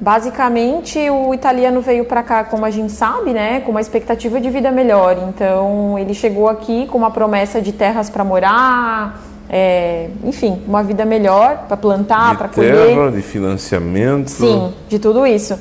Basicamente, 0.00 0.98
o 1.10 1.34
italiano 1.34 1.82
veio 1.82 2.06
para 2.06 2.22
cá, 2.22 2.42
como 2.42 2.64
a 2.64 2.70
gente 2.70 2.90
sabe, 2.90 3.32
né, 3.34 3.60
com 3.60 3.70
uma 3.70 3.82
expectativa 3.82 4.40
de 4.40 4.48
vida 4.48 4.72
melhor. 4.72 5.16
Então, 5.28 5.98
ele 5.98 6.14
chegou 6.14 6.48
aqui 6.48 6.86
com 6.86 6.96
uma 6.96 7.10
promessa 7.10 7.60
de 7.60 7.70
terras 7.70 8.08
para 8.08 8.24
morar, 8.24 9.20
é, 9.48 10.08
enfim, 10.24 10.62
uma 10.66 10.82
vida 10.82 11.04
melhor 11.04 11.64
para 11.68 11.76
plantar, 11.76 12.38
para 12.38 12.46
de 12.46 12.54
colher. 12.54 12.86
terra, 12.86 13.10
de 13.10 13.20
financiamento, 13.20 14.28
Sim, 14.30 14.72
de 14.88 14.98
tudo 14.98 15.26
isso. 15.26 15.58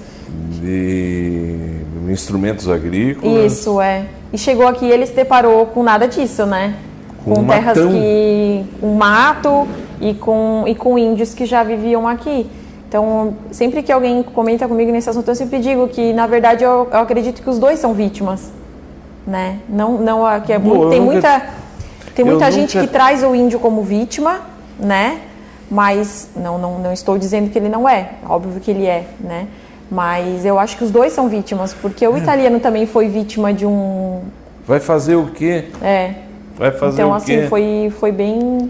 de 0.62 1.82
instrumentos 2.10 2.70
agrícolas. 2.70 3.52
Isso, 3.54 3.82
é. 3.82 4.06
E 4.32 4.38
chegou 4.38 4.68
aqui 4.68 4.86
ele 4.86 5.06
se 5.06 5.14
deparou 5.14 5.66
com 5.68 5.84
nada 5.84 6.08
disso, 6.08 6.46
né? 6.46 6.76
Com 7.26 7.34
Com, 7.36 7.46
terras 7.46 7.78
matão. 7.78 7.92
que. 7.92 8.66
um 8.82 8.94
mato 8.96 9.68
e 10.00 10.14
com, 10.14 10.64
e 10.66 10.76
com 10.76 10.98
índios 10.98 11.34
que 11.34 11.46
já 11.46 11.62
viviam 11.64 12.08
aqui. 12.08 12.50
Então, 12.90 13.36
sempre 13.52 13.84
que 13.84 13.92
alguém 13.92 14.24
comenta 14.24 14.68
comigo 14.68 14.92
nesse 14.92 15.08
assunto, 15.08 15.28
eu 15.30 15.36
sempre 15.36 15.60
digo 15.60 15.88
que, 15.88 16.12
na 16.12 16.26
verdade, 16.26 16.64
eu, 16.64 16.88
eu 16.92 16.98
acredito 17.00 17.40
que 17.44 17.48
os 17.48 17.60
dois 17.60 17.78
são 17.78 17.94
vítimas. 17.94 18.52
Né? 19.28 19.60
Não, 19.70 20.00
não, 20.00 20.24
que 20.42 20.52
é 20.52 20.56
eu 20.56 20.60
tem 20.60 20.70
nunca- 20.72 21.00
muita, 21.00 21.42
tem 22.16 22.26
muita 22.26 22.52
gente 22.52 22.76
nunca- 22.76 22.88
que 22.88 22.92
traz 22.92 23.24
o 23.24 23.36
índio 23.36 23.60
como 23.60 23.84
vítima, 23.84 24.40
né? 24.80 25.20
Mas 25.70 26.30
não, 26.36 26.58
não, 26.58 26.80
não 26.80 26.92
estou 26.92 27.16
dizendo 27.16 27.52
que 27.52 27.60
ele 27.60 27.70
não 27.70 27.88
é, 27.88 28.10
óbvio 28.28 28.60
que 28.60 28.72
ele 28.72 28.88
é, 28.88 29.06
né? 29.20 29.46
Mas 29.92 30.44
eu 30.44 30.58
acho 30.58 30.76
que 30.76 30.84
os 30.84 30.90
dois 30.90 31.14
são 31.14 31.28
vítimas, 31.30 31.76
porque 31.76 32.04
É. 32.04 32.10
o 32.10 32.18
italiano 32.18 32.60
também 32.60 32.88
foi 32.88 33.08
vítima 33.08 33.54
de 33.54 33.68
um. 33.68 34.22
Vai 34.66 34.80
fazer 34.80 35.16
o 35.16 35.28
quê? 35.28 35.66
É. 35.80 36.14
Vai 36.58 36.72
fazer 36.72 37.02
Então, 37.02 37.12
o 37.12 37.14
assim, 37.14 37.42
quê? 37.42 37.48
foi, 37.48 37.94
foi 38.00 38.12
bem. 38.12 38.68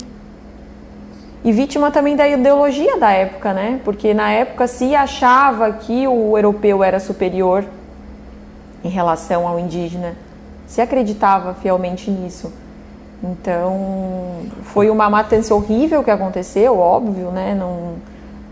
E 1.44 1.52
vítima 1.54 1.90
também 1.90 2.16
da 2.16 2.28
ideologia 2.28 2.98
da 2.98 3.12
época, 3.12 3.54
né? 3.54 3.80
Porque 3.86 4.14
na 4.14 4.30
época 4.32 4.68
se 4.68 4.94
achava 4.94 5.72
que 5.72 6.06
o 6.08 6.38
europeu 6.38 6.84
era 6.84 7.00
superior 7.00 7.64
em 8.84 8.90
relação 8.90 9.48
ao 9.48 9.58
indígena. 9.60 10.16
Se 10.68 10.82
acreditava 10.82 11.54
fielmente 11.54 12.12
nisso. 12.12 12.52
Então, 13.24 14.44
foi 14.64 14.90
uma 14.90 15.10
matança 15.10 15.54
horrível 15.54 16.04
que 16.04 16.12
aconteceu, 16.12 16.78
óbvio, 16.78 17.32
né? 17.32 17.56
Não, 17.58 17.94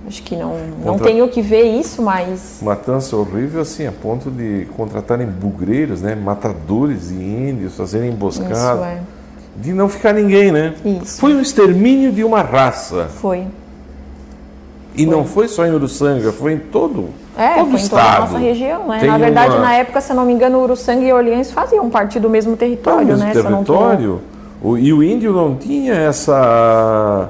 acho 0.08 0.22
que 0.24 0.36
não, 0.36 0.58
não 0.84 0.94
Contra- 0.94 1.08
tenho 1.08 1.28
que 1.30 1.42
ver 1.42 1.64
isso, 1.64 2.02
mas 2.02 2.60
Matança 2.62 3.16
horrível, 3.16 3.62
assim, 3.62 3.86
a 3.88 3.92
ponto 3.92 4.30
de 4.30 4.68
contratarem 4.76 5.28
bugreiros, 5.28 6.02
né? 6.02 6.16
Matadores 6.16 7.10
de 7.10 7.16
índios, 7.16 7.76
fazerem 7.76 8.12
emboscadas. 8.12 8.58
isso 8.58 8.84
é. 8.84 9.00
De 9.60 9.74
não 9.74 9.90
ficar 9.90 10.14
ninguém, 10.14 10.52
né? 10.52 10.74
Isso. 10.86 11.20
Foi 11.20 11.34
um 11.34 11.42
extermínio 11.42 12.12
de 12.12 12.24
uma 12.24 12.42
raça. 12.42 13.08
Foi. 13.20 13.44
E 14.96 15.06
não 15.06 15.26
foi 15.26 15.48
só 15.48 15.66
em 15.66 15.72
Uruçanga, 15.74 16.32
foi 16.32 16.54
em 16.54 16.58
todo, 16.58 17.10
É, 17.38 17.56
todo 17.56 17.68
o 17.68 17.72
foi 17.72 17.80
em 17.82 17.88
toda 17.88 18.02
a 18.02 18.06
estado. 18.06 18.22
nossa 18.22 18.38
região, 18.40 18.88
né? 18.88 19.00
Tem 19.00 19.10
Na 19.10 19.18
verdade, 19.18 19.52
uma- 19.54 19.62
na 19.62 19.74
época, 19.76 20.02
se 20.02 20.12
eu 20.12 20.16
não 20.16 20.26
me 20.26 20.34
engano, 20.34 20.60
Uruçanga 20.64 21.04
e 21.06 21.14
Orleans 21.14 21.52
faziam 21.52 21.88
parte 21.90 22.20
do 22.20 22.30
mesmo 22.30 22.56
território, 22.58 23.08
Todo 23.10 23.20
né? 23.20 23.32
território. 23.32 24.22
O- 24.62 24.78
e 24.78 24.92
o 24.92 25.04
índio 25.04 25.34
não 25.34 25.56
tinha 25.56 25.94
essa 25.94 27.30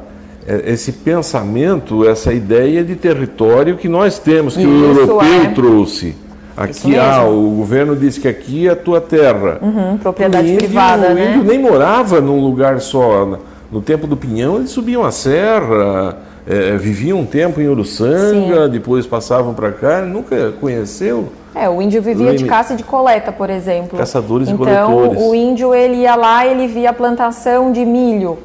é, 0.50 0.72
esse 0.72 0.94
pensamento, 0.94 2.08
essa 2.08 2.32
ideia 2.32 2.82
de 2.82 2.96
território 2.96 3.76
que 3.76 3.90
nós 3.90 4.18
temos, 4.18 4.56
que 4.56 4.66
o 4.66 4.92
Isso, 4.92 5.00
europeu 5.02 5.22
é. 5.22 5.48
trouxe. 5.50 6.16
Aqui, 6.58 6.89
mesmo. 6.89 7.04
ah, 7.04 7.24
o 7.24 7.52
governo 7.52 7.96
disse 7.96 8.20
que 8.20 8.28
aqui 8.28 8.67
é 8.67 8.72
a 8.72 8.76
tua 8.76 9.00
terra. 9.00 9.60
Uhum, 9.62 9.98
propriedade 10.00 10.48
índio, 10.48 10.58
privada, 10.58 11.12
o 11.12 11.13
né? 11.13 11.36
índio 11.36 11.43
nem 11.43 11.60
morava 11.60 12.20
num 12.20 12.41
lugar 12.41 12.82
só. 12.82 13.38
No 13.72 13.80
tempo 13.80 14.08
do 14.08 14.17
Pinhão, 14.17 14.56
eles 14.56 14.72
subiam 14.72 15.06
a 15.06 15.12
serra, 15.12 16.17
eh, 16.48 16.76
viviam 16.78 17.20
um 17.20 17.26
tempo 17.26 17.62
em 17.62 17.67
Uruçanga, 17.67 18.67
depois 18.67 19.06
passavam 19.06 19.54
para 19.54 19.72
cá, 19.72 20.02
nunca 20.02 20.52
conheceu. 20.60 21.30
É, 21.54 21.70
o 21.70 21.80
índio 21.82 22.02
vivia 22.02 22.36
de 22.36 22.46
caça 22.46 22.74
e 22.74 22.78
de 22.78 22.84
coleta, 22.84 23.32
por 23.32 23.50
exemplo. 23.50 23.98
Caçadores 23.98 24.48
e 24.48 24.52
então, 24.52 24.93
coletores. 24.93 25.22
o 25.22 25.36
índio, 25.36 25.76
ele 25.76 25.98
ia 25.98 26.15
lá, 26.15 26.46
ele 26.46 26.67
via 26.67 26.89
a 26.89 26.93
plantação 26.93 27.72
de 27.72 27.86
milho. 27.86 28.39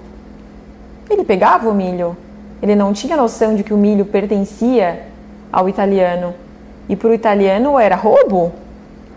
Ele 1.09 1.25
pegava 1.25 1.68
o 1.68 1.75
milho. 1.75 2.16
Ele 2.62 2.75
não 2.75 2.92
tinha 2.92 3.16
noção 3.16 3.55
de 3.55 3.62
que 3.62 3.72
o 3.72 3.77
milho 3.77 4.05
pertencia 4.05 5.01
ao 5.53 5.68
italiano. 5.68 6.35
E 6.92 6.96
para 6.96 7.09
o 7.09 7.14
italiano 7.14 7.78
era 7.78 7.96
roubo, 7.96 8.52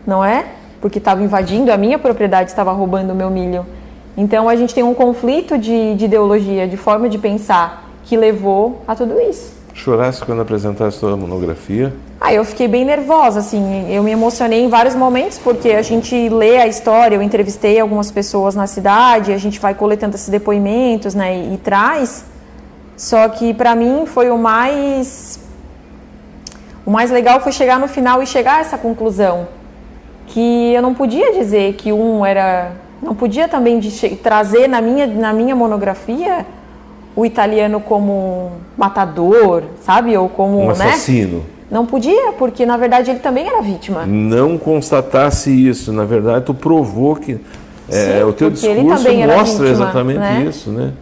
não 0.08 0.24
é? 0.24 0.46
Porque 0.80 0.98
estava 0.98 1.22
invadindo 1.22 1.74
a 1.74 1.78
minha 1.78 2.00
propriedade, 2.00 2.50
estava 2.50 2.72
roubando 2.72 3.12
o 3.12 3.16
meu 3.16 3.30
milho. 3.30 3.66
Então, 4.16 4.48
a 4.48 4.56
gente 4.56 4.74
tem 4.74 4.82
um 4.82 4.94
conflito 4.94 5.58
de, 5.58 5.94
de 5.96 6.06
ideologia, 6.06 6.70
de 6.70 6.78
forma 6.78 7.10
de 7.10 7.18
pensar, 7.18 7.90
que 8.06 8.16
levou 8.16 8.82
a 8.88 8.96
tudo 8.96 9.20
isso. 9.20 9.52
Chorasse 9.74 10.24
quando 10.24 10.42
apresentasse 10.42 11.00
sua 11.00 11.18
monografia. 11.18 11.94
Ah, 12.22 12.34
eu 12.34 12.46
fiquei 12.46 12.70
bem 12.70 12.86
nervosa, 12.86 13.42
assim, 13.42 13.92
eu 13.94 14.02
me 14.02 14.12
emocionei 14.12 14.64
em 14.64 14.70
vários 14.70 14.96
momentos, 14.96 15.38
porque 15.38 15.72
a 15.72 15.82
gente 15.82 16.30
lê 16.30 16.56
a 16.56 16.68
história, 16.68 17.18
eu 17.18 17.22
entrevistei 17.22 17.78
algumas 17.78 18.10
pessoas 18.10 18.56
na 18.56 18.68
cidade, 18.68 19.34
a 19.34 19.38
gente 19.38 19.60
vai 19.60 19.76
coletando 19.76 20.16
esses 20.16 20.30
depoimentos, 20.30 21.14
né, 21.14 21.40
e, 21.40 21.56
e 21.56 21.58
traz. 21.58 22.24
Só 22.96 23.28
que 23.28 23.54
para 23.54 23.76
mim 23.76 24.06
foi 24.06 24.30
o 24.30 24.38
mais 24.38 25.44
o 26.86 26.92
mais 26.92 27.10
legal 27.10 27.40
foi 27.42 27.52
chegar 27.52 27.80
no 27.80 27.88
final 27.88 28.22
e 28.22 28.28
chegar 28.28 28.58
a 28.58 28.60
essa 28.60 28.78
conclusão, 28.78 29.48
que 30.28 30.74
eu 30.74 30.82
não 30.82 30.94
podia 30.94 31.34
dizer 31.34 31.74
que 31.74 31.92
um 31.92 32.26
era. 32.26 32.72
Não 33.02 33.16
podia 33.16 33.48
também 33.48 33.80
trazer 34.22 34.68
na 34.68 34.82
minha, 34.82 35.06
na 35.06 35.34
minha 35.34 35.56
monografia 35.56 36.46
o 37.16 37.26
italiano 37.26 37.80
como 37.80 38.52
matador, 38.78 39.64
sabe? 39.82 40.16
Ou 40.16 40.30
como. 40.30 40.60
Um 40.60 40.68
né? 40.68 40.72
assassino. 40.72 41.44
Não 41.70 41.86
podia, 41.86 42.32
porque 42.34 42.66
na 42.66 42.78
verdade 42.78 43.10
ele 43.10 43.20
também 43.20 43.48
era 43.48 43.62
vítima. 43.62 44.06
Não 44.06 44.58
constatasse 44.58 45.50
isso. 45.50 45.92
Na 45.92 46.06
verdade, 46.06 46.46
tu 46.46 46.54
provou 46.54 47.16
que. 47.16 47.40
É, 47.90 48.20
Sim, 48.20 48.24
o 48.24 48.34
teu 48.34 48.50
discurso 48.50 48.84
mostra 48.84 49.12
vítima, 49.12 49.68
exatamente 49.70 50.20
né? 50.20 50.46
isso, 50.50 50.70
né? 50.72 50.94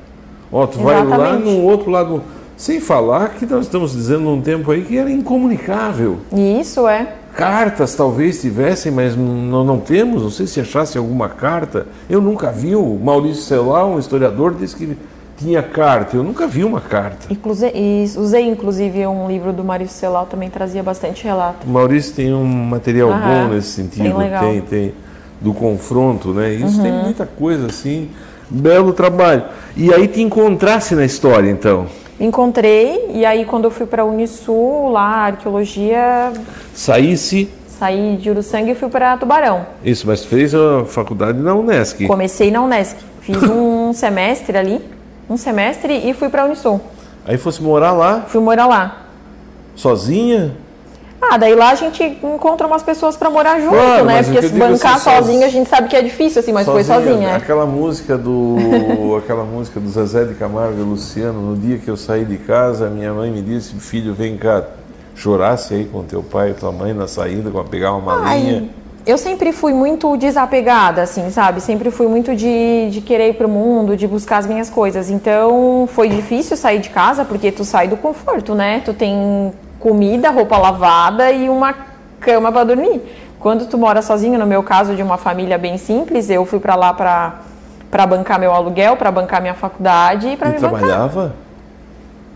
Ó, 0.51 0.67
tu 0.67 0.79
vai 0.79 0.95
lá 0.95 1.15
Exatamente. 1.15 1.49
no 1.49 1.63
outro 1.63 1.91
lado. 1.91 2.21
Sem 2.55 2.79
falar 2.79 3.29
que 3.31 3.45
nós 3.45 3.65
estamos 3.65 3.91
dizendo 3.93 4.21
num 4.21 4.41
tempo 4.41 4.71
aí 4.71 4.81
que 4.83 4.97
era 4.97 5.09
incomunicável. 5.11 6.17
Isso 6.31 6.87
é. 6.87 7.07
Cartas 7.35 7.95
talvez 7.95 8.41
tivessem, 8.41 8.91
mas 8.91 9.15
não, 9.15 9.63
não 9.63 9.79
temos. 9.79 10.21
Não 10.21 10.29
sei 10.29 10.45
se 10.45 10.59
achasse 10.61 10.97
alguma 10.97 11.27
carta. 11.29 11.87
Eu 12.09 12.21
nunca 12.21 12.51
vi. 12.51 12.75
O 12.75 12.99
Maurício 13.03 13.41
Celar, 13.43 13.85
um 13.85 13.97
historiador, 13.97 14.53
disse 14.53 14.75
que 14.75 14.95
tinha 15.37 15.63
carta. 15.63 16.15
Eu 16.15 16.23
nunca 16.23 16.45
vi 16.45 16.63
uma 16.63 16.79
carta. 16.79 17.25
Inclusive, 17.31 17.73
usei 18.17 18.47
inclusive 18.47 19.05
um 19.07 19.27
livro 19.27 19.51
do 19.51 19.63
Maurício 19.63 19.97
Celal, 19.97 20.27
também 20.27 20.49
trazia 20.49 20.83
bastante 20.83 21.23
relato. 21.23 21.65
O 21.65 21.69
Maurício 21.71 22.13
tem 22.13 22.31
um 22.33 22.45
material 22.45 23.09
Aham, 23.09 23.47
bom 23.47 23.55
nesse 23.55 23.69
sentido. 23.69 24.15
Tem, 24.39 24.61
tem. 24.61 24.93
Do 25.41 25.53
confronto, 25.53 26.29
né? 26.33 26.53
Isso 26.53 26.81
tem 26.81 26.91
Uhum. 26.91 27.03
muita 27.03 27.25
coisa 27.25 27.65
assim. 27.65 28.09
Belo 28.49 28.93
trabalho. 28.93 29.43
E 29.75 29.91
aí 29.93 30.07
te 30.07 30.21
encontrasse 30.21 30.93
na 30.95 31.03
história, 31.03 31.49
então. 31.49 31.87
Encontrei, 32.19 33.09
e 33.13 33.25
aí 33.25 33.43
quando 33.45 33.65
eu 33.65 33.71
fui 33.71 33.85
para 33.85 34.03
a 34.03 34.05
Unisul, 34.05 34.89
lá, 34.89 35.25
arqueologia, 35.25 36.31
Saísse. 36.73 37.49
saí 37.67 38.17
de 38.17 38.29
Uruçanga 38.29 38.71
e 38.71 38.75
fui 38.75 38.87
para 38.89 39.17
Tubarão. 39.17 39.65
Isso, 39.83 40.05
mas 40.07 40.23
fez 40.23 40.53
a 40.53 40.85
faculdade 40.85 41.39
na 41.39 41.53
Unesc. 41.55 42.05
Comecei 42.07 42.51
na 42.51 42.61
Unesc. 42.61 42.97
Fiz 43.21 43.41
um 43.49 43.93
semestre 43.93 44.57
ali, 44.57 44.81
um 45.29 45.37
semestre, 45.37 45.93
e 46.07 46.13
fui 46.13 46.29
para 46.29 46.45
Unisul. 46.45 46.79
Aí 47.25 47.37
fosse 47.37 47.61
morar 47.63 47.93
lá, 47.93 48.21
Fui 48.27 48.41
morar 48.41 48.67
lá. 48.67 49.07
sozinha. 49.75 50.55
Ah, 51.31 51.37
daí 51.37 51.55
lá 51.55 51.69
a 51.71 51.75
gente 51.75 52.03
encontra 52.03 52.67
umas 52.67 52.83
pessoas 52.83 53.15
para 53.15 53.29
morar 53.29 53.59
junto, 53.59 53.75
Claro, 53.75 54.05
né? 54.05 54.21
Porque 54.23 54.41
se 54.41 54.49
digo 54.49 54.59
bancar 54.59 54.95
assim, 54.95 55.03
soz- 55.03 55.15
sozinho 55.25 55.45
a 55.45 55.49
gente 55.49 55.69
sabe 55.69 55.87
que 55.87 55.95
é 55.95 56.01
difícil, 56.01 56.39
assim, 56.41 56.51
mas 56.51 56.65
foi 56.65 56.83
sozinha. 56.83 57.29
é. 57.29 57.35
Aquela 57.35 57.65
música 57.65 58.17
do 58.17 59.15
aquela 59.23 59.43
música 59.43 59.79
do 59.79 59.89
Zezé 59.89 60.25
de 60.25 60.33
Camargo 60.35 60.79
e 60.79 60.83
Luciano, 60.83 61.39
no 61.41 61.55
dia 61.55 61.77
que 61.77 61.87
eu 61.89 61.97
saí 61.97 62.25
de 62.25 62.37
casa, 62.37 62.89
minha 62.89 63.13
mãe 63.13 63.31
me 63.31 63.41
disse, 63.41 63.73
filho, 63.75 64.13
vem 64.13 64.37
cá, 64.37 64.63
chorasse 65.15 65.73
aí 65.73 65.85
com 65.85 66.03
teu 66.03 66.21
pai 66.23 66.51
e 66.51 66.53
tua 66.53 66.71
mãe 66.71 66.93
na 66.93 67.07
saída, 67.07 67.49
para 67.49 67.63
pegar 67.63 67.93
uma 67.95 68.15
malinha. 68.17 68.59
Ai, 68.63 68.69
eu 69.05 69.17
sempre 69.17 69.51
fui 69.51 69.73
muito 69.73 70.15
desapegada, 70.15 71.01
assim, 71.01 71.29
sabe? 71.29 71.59
Sempre 71.61 71.91
fui 71.91 72.07
muito 72.07 72.33
de, 72.35 72.89
de 72.89 73.01
querer 73.01 73.29
ir 73.29 73.33
pro 73.33 73.49
mundo, 73.49 73.97
de 73.97 74.07
buscar 74.07 74.37
as 74.37 74.47
minhas 74.47 74.69
coisas. 74.69 75.09
Então, 75.09 75.87
foi 75.91 76.07
difícil 76.07 76.55
sair 76.55 76.79
de 76.79 76.89
casa, 76.89 77.25
porque 77.25 77.51
tu 77.51 77.65
sai 77.65 77.87
do 77.87 77.97
conforto, 77.97 78.55
né? 78.55 78.81
Tu 78.85 78.93
tem 78.93 79.51
comida, 79.83 80.31
roupa 80.31 80.57
lavada 80.57 81.29
e 81.29 81.49
uma 81.49 81.75
cama 82.21 82.49
para 82.53 82.63
dormir. 82.63 83.01
Quando 83.37 83.65
tu 83.65 83.77
mora 83.77 84.01
sozinho, 84.01 84.39
no 84.39 84.47
meu 84.47 84.63
caso, 84.63 84.95
de 84.95 85.03
uma 85.03 85.17
família 85.17 85.57
bem 85.57 85.77
simples, 85.77 86.29
eu 86.29 86.45
fui 86.45 86.59
para 86.59 86.75
lá 86.75 86.93
para 86.93 87.33
para 87.91 88.07
bancar 88.07 88.39
meu 88.39 88.51
aluguel, 88.51 88.95
para 88.95 89.11
bancar 89.11 89.39
minha 89.39 89.53
faculdade 89.53 90.29
e 90.29 90.35
para 90.35 90.49
me 90.49 90.55
bancar 90.55 90.79
trabalhava? 90.79 91.35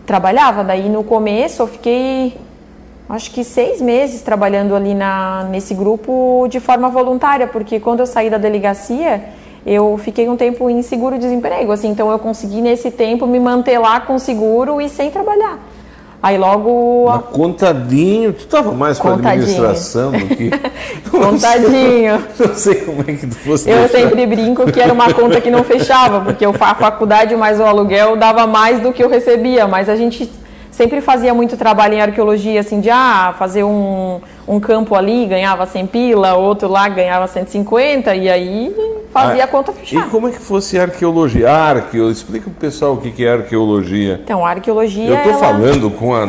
trabalhava. 0.06 0.62
Daí 0.62 0.88
no 0.88 1.02
começo 1.02 1.62
eu 1.62 1.66
fiquei 1.66 2.38
acho 3.08 3.32
que 3.32 3.42
seis 3.42 3.80
meses 3.80 4.22
trabalhando 4.22 4.76
ali 4.76 4.94
na, 4.94 5.44
nesse 5.50 5.74
grupo 5.74 6.46
de 6.48 6.60
forma 6.60 6.88
voluntária, 6.90 7.46
porque 7.48 7.80
quando 7.80 8.00
eu 8.00 8.06
saí 8.06 8.30
da 8.30 8.38
delegacia 8.38 9.24
eu 9.66 9.98
fiquei 9.98 10.28
um 10.28 10.36
tempo 10.36 10.70
em 10.70 10.80
seguro-desemprego, 10.82 11.72
assim, 11.72 11.88
então 11.88 12.10
eu 12.10 12.18
consegui 12.18 12.60
nesse 12.60 12.90
tempo 12.90 13.26
me 13.26 13.40
manter 13.40 13.78
lá 13.78 14.00
com 14.00 14.16
seguro 14.18 14.80
e 14.80 14.88
sem 14.88 15.10
trabalhar. 15.10 15.58
Aí 16.20 16.36
logo 16.36 17.06
Mas 17.06 17.24
contadinho, 17.26 18.32
tu 18.32 18.40
estava 18.40 18.72
mais 18.72 18.98
para 18.98 19.14
administração 19.14 20.10
do 20.10 20.26
que. 20.26 20.50
contadinho. 21.10 22.24
Não 22.38 22.54
sei 22.54 22.74
como 22.76 23.02
é 23.02 23.12
que 23.12 23.26
tu 23.26 23.36
fosse. 23.36 23.70
Eu 23.70 23.78
deixar. 23.78 23.98
sempre 23.98 24.26
brinco 24.26 24.70
que 24.72 24.80
era 24.80 24.92
uma 24.92 25.12
conta 25.12 25.40
que 25.40 25.50
não 25.50 25.62
fechava, 25.62 26.20
porque 26.20 26.44
eu 26.44 26.54
a 26.60 26.74
faculdade 26.74 27.36
mais 27.36 27.60
o 27.60 27.62
aluguel 27.62 28.16
dava 28.16 28.46
mais 28.46 28.80
do 28.80 28.92
que 28.92 29.02
eu 29.02 29.08
recebia, 29.08 29.68
mas 29.68 29.88
a 29.88 29.94
gente 29.94 30.28
sempre 30.72 31.00
fazia 31.00 31.32
muito 31.32 31.56
trabalho 31.56 31.94
em 31.94 32.00
arqueologia, 32.00 32.60
assim, 32.60 32.80
de 32.80 32.90
ah, 32.90 33.34
fazer 33.38 33.62
um, 33.62 34.20
um 34.48 34.58
campo 34.58 34.94
ali, 34.94 35.26
ganhava 35.26 35.66
100 35.66 35.86
pila, 35.86 36.34
outro 36.34 36.68
lá 36.68 36.88
ganhava 36.88 37.26
150, 37.26 38.14
e 38.16 38.28
aí 38.28 38.74
fazia 39.12 39.42
Ah, 39.42 39.44
a 39.44 39.48
conta 39.48 39.72
E 39.72 39.74
fechar. 39.86 40.08
como 40.10 40.28
é 40.28 40.30
que 40.32 40.38
fosse 40.38 40.78
arqueologia? 40.78 41.50
Arqueo, 41.50 42.10
explica 42.10 42.44
pro 42.50 42.58
pessoal 42.58 42.94
o 42.94 42.96
que 42.96 43.10
que 43.10 43.24
é 43.24 43.32
arqueologia. 43.32 44.20
Então, 44.24 44.44
a 44.44 44.50
arqueologia. 44.50 45.08
Eu 45.10 45.14
estou 45.16 45.32
ela- 45.32 45.40
falando 45.40 45.90
com 45.90 46.14
a, 46.14 46.26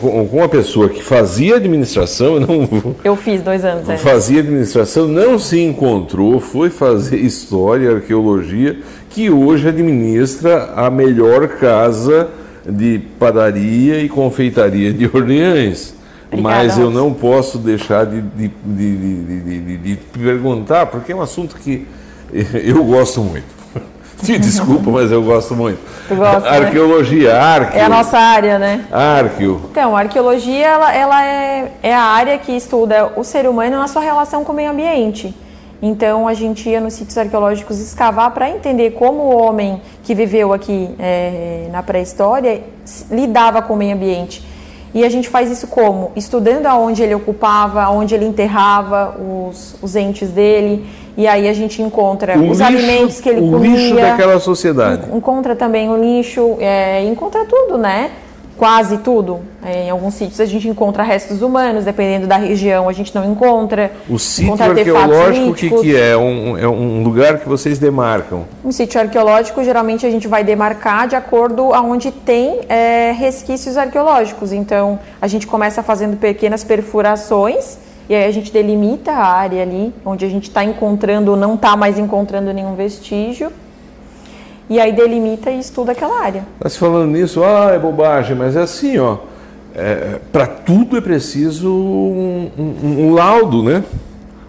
com 0.00 0.26
com 0.28 0.42
a 0.42 0.48
pessoa 0.48 0.88
que 0.88 1.02
fazia 1.02 1.56
administração, 1.56 2.40
não 2.40 2.94
Eu 3.04 3.14
fiz 3.16 3.40
dois 3.42 3.64
anos, 3.64 3.88
é. 3.88 3.96
fazia 3.96 4.40
administração, 4.40 5.06
não 5.06 5.38
se 5.38 5.60
encontrou, 5.60 6.40
foi 6.40 6.70
fazer 6.70 7.16
história, 7.18 7.92
arqueologia, 7.96 8.78
que 9.10 9.30
hoje 9.30 9.68
administra 9.68 10.70
a 10.74 10.90
melhor 10.90 11.46
casa 11.48 12.28
de 12.68 13.00
padaria 13.18 13.98
e 14.00 14.08
confeitaria 14.08 14.92
de 14.92 15.06
Orleans. 15.12 15.94
Obrigada, 16.32 16.56
Mas 16.56 16.78
eu 16.78 16.90
não 16.90 17.12
posso 17.12 17.58
deixar 17.58 18.06
de, 18.06 18.22
de, 18.22 18.48
de, 18.64 19.76
de, 19.76 19.96
perguntar, 20.18 20.86
porque 20.86 21.12
é 21.12 21.16
um 21.16 21.20
assunto 21.20 21.56
que 21.56 21.86
eu 22.32 22.82
gosto 22.84 23.20
muito. 23.20 23.44
Me 24.26 24.38
desculpa, 24.38 24.90
mas 24.90 25.10
eu 25.10 25.22
gosto 25.22 25.54
muito. 25.54 25.78
Tu 26.08 26.14
gosta, 26.14 26.40
né? 26.40 26.58
Arqueologia, 26.58 27.36
arqueo. 27.38 27.80
É 27.80 27.84
a 27.84 27.88
nossa 27.88 28.16
área, 28.16 28.58
né? 28.58 28.86
Arqueo. 28.90 29.60
Então, 29.70 29.94
a 29.94 30.00
arqueologia 30.00 30.66
ela, 30.66 30.94
ela 30.94 31.24
é, 31.24 31.72
é 31.82 31.94
a 31.94 32.02
área 32.02 32.38
que 32.38 32.52
estuda 32.52 33.12
o 33.16 33.24
ser 33.24 33.46
humano 33.46 33.76
na 33.76 33.88
sua 33.88 34.00
relação 34.00 34.42
com 34.42 34.52
o 34.52 34.54
meio 34.54 34.70
ambiente. 34.70 35.34
Então, 35.82 36.28
a 36.28 36.34
gente 36.34 36.68
ia 36.68 36.80
nos 36.80 36.94
sítios 36.94 37.18
arqueológicos 37.18 37.80
escavar 37.80 38.30
para 38.30 38.48
entender 38.48 38.92
como 38.92 39.24
o 39.24 39.36
homem 39.36 39.82
que 40.04 40.14
viveu 40.14 40.52
aqui 40.52 40.94
é, 40.98 41.68
na 41.72 41.82
pré-história 41.82 42.62
lidava 43.10 43.60
com 43.60 43.74
o 43.74 43.76
meio 43.76 43.96
ambiente. 43.96 44.51
E 44.94 45.04
a 45.04 45.08
gente 45.08 45.28
faz 45.28 45.50
isso 45.50 45.66
como? 45.66 46.12
Estudando 46.14 46.66
aonde 46.66 47.02
ele 47.02 47.14
ocupava, 47.14 47.82
aonde 47.82 48.14
ele 48.14 48.26
enterrava 48.26 49.16
os, 49.18 49.74
os 49.80 49.96
entes 49.96 50.28
dele. 50.30 50.86
E 51.16 51.26
aí 51.26 51.48
a 51.48 51.52
gente 51.52 51.80
encontra 51.82 52.36
O 52.38 52.50
os 52.50 52.58
lixo- 52.58 52.64
alimentos 52.64 53.20
que 53.20 53.28
ele 53.28 53.40
o 53.40 53.50
comia. 53.52 53.70
lixo 53.76 53.94
daquela 53.96 54.38
sociedade. 54.38 55.02
Encontra 55.14 55.54
também 55.56 55.88
o 55.90 55.96
lixo, 55.96 56.56
é, 56.58 57.02
encontra 57.04 57.44
tudo, 57.46 57.76
né? 57.78 58.10
Quase 58.56 58.98
tudo. 58.98 59.40
É, 59.64 59.84
em 59.84 59.90
alguns 59.90 60.14
sítios 60.14 60.40
a 60.40 60.44
gente 60.44 60.68
encontra 60.68 61.02
restos 61.02 61.42
humanos, 61.42 61.84
dependendo 61.84 62.26
da 62.26 62.36
região 62.36 62.88
a 62.88 62.92
gente 62.92 63.14
não 63.14 63.24
encontra. 63.24 63.92
O 64.08 64.18
sítio 64.18 64.48
Encontra 64.48 64.66
arqueológico, 64.66 65.50
o 65.50 65.54
que, 65.54 65.70
que 65.70 65.96
é? 65.96 66.16
Um, 66.16 66.58
é 66.58 66.68
um 66.68 67.02
lugar 67.02 67.38
que 67.38 67.48
vocês 67.48 67.78
demarcam. 67.78 68.44
Um 68.64 68.72
sítio 68.72 69.00
arqueológico, 69.00 69.62
geralmente 69.64 70.06
a 70.06 70.10
gente 70.10 70.28
vai 70.28 70.44
demarcar 70.44 71.08
de 71.08 71.16
acordo 71.16 71.72
aonde 71.72 72.10
tem 72.10 72.60
é, 72.68 73.12
resquícios 73.12 73.76
arqueológicos. 73.76 74.52
Então, 74.52 74.98
a 75.20 75.26
gente 75.26 75.46
começa 75.46 75.82
fazendo 75.82 76.16
pequenas 76.16 76.64
perfurações 76.64 77.78
e 78.08 78.14
aí 78.14 78.24
a 78.24 78.30
gente 78.30 78.52
delimita 78.52 79.12
a 79.12 79.24
área 79.24 79.62
ali 79.62 79.92
onde 80.04 80.24
a 80.24 80.28
gente 80.28 80.48
está 80.48 80.64
encontrando 80.64 81.30
ou 81.30 81.36
não 81.36 81.54
está 81.54 81.76
mais 81.76 81.98
encontrando 81.98 82.52
nenhum 82.52 82.74
vestígio. 82.74 83.50
E 84.72 84.80
aí 84.80 84.90
delimita 84.90 85.50
e 85.50 85.60
estuda 85.60 85.92
aquela 85.92 86.18
área. 86.24 86.46
Está 86.56 86.68
se 86.70 86.78
falando 86.78 87.10
nisso, 87.10 87.44
ah, 87.44 87.72
é 87.74 87.78
bobagem, 87.78 88.34
mas 88.34 88.56
é 88.56 88.62
assim, 88.62 88.96
ó. 88.98 89.18
Para 90.32 90.46
tudo 90.46 90.96
é 90.96 91.00
preciso 91.02 91.68
um, 91.70 92.50
um- 92.58 93.06
um 93.08 93.12
laudo, 93.12 93.62
né? 93.62 93.84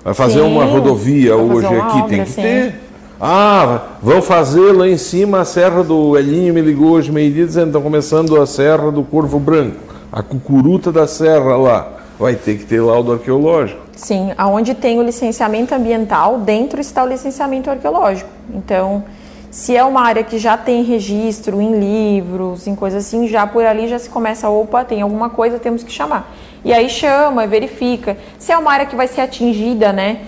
Vai 0.01 0.13
fazer 0.13 0.39
Sim, 0.39 0.47
uma 0.47 0.63
rodovia 0.63 1.35
hoje 1.35 1.67
uma 1.67 1.87
aqui, 1.87 2.07
tem 2.07 2.23
que 2.23 2.29
sim. 2.31 2.41
ter. 2.41 2.75
Ah, 3.19 3.81
vão 4.01 4.21
fazer 4.21 4.71
lá 4.71 4.87
em 4.87 4.95
cima 4.97 5.41
a 5.41 5.45
Serra 5.45 5.83
do 5.83 6.17
Elinho, 6.17 6.53
me 6.53 6.61
ligou 6.61 6.91
hoje 6.91 7.11
meio-dia 7.11 7.45
dizendo 7.45 7.67
estão 7.67 7.81
começando 7.81 8.41
a 8.41 8.45
Serra 8.45 8.91
do 8.93 9.03
Corvo 9.03 9.39
Branco, 9.39 9.75
a 10.09 10.23
cucuruta 10.23 10.89
da 10.89 11.05
Serra 11.05 11.57
lá. 11.57 11.87
Vai 12.17 12.35
ter 12.35 12.57
que 12.59 12.63
ter 12.65 12.79
laudo 12.79 13.11
arqueológico. 13.11 13.81
Sim, 13.93 14.31
aonde 14.37 14.73
tem 14.73 14.99
o 14.99 15.03
licenciamento 15.03 15.75
ambiental, 15.75 16.37
dentro 16.37 16.79
está 16.79 17.03
o 17.03 17.07
licenciamento 17.09 17.69
arqueológico. 17.69 18.29
Então, 18.53 19.03
se 19.53 19.77
é 19.77 19.83
uma 19.83 20.01
área 20.01 20.23
que 20.23 20.39
já 20.39 20.57
tem 20.57 20.81
registro 20.83 21.61
em 21.61 21.79
livros, 21.79 22.65
em 22.65 22.73
coisas 22.73 23.05
assim, 23.05 23.27
já 23.27 23.45
por 23.45 23.63
ali 23.63 23.87
já 23.87 23.99
se 23.99 24.09
começa, 24.09 24.49
opa, 24.49 24.83
tem 24.83 25.03
alguma 25.03 25.29
coisa, 25.29 25.59
temos 25.59 25.83
que 25.83 25.91
chamar. 25.91 26.33
E 26.65 26.73
aí 26.73 26.89
chama, 26.89 27.45
verifica. 27.45 28.17
Se 28.39 28.51
é 28.51 28.57
uma 28.57 28.71
área 28.71 28.87
que 28.87 28.95
vai 28.95 29.07
ser 29.07 29.21
atingida, 29.21 29.93
né? 29.93 30.21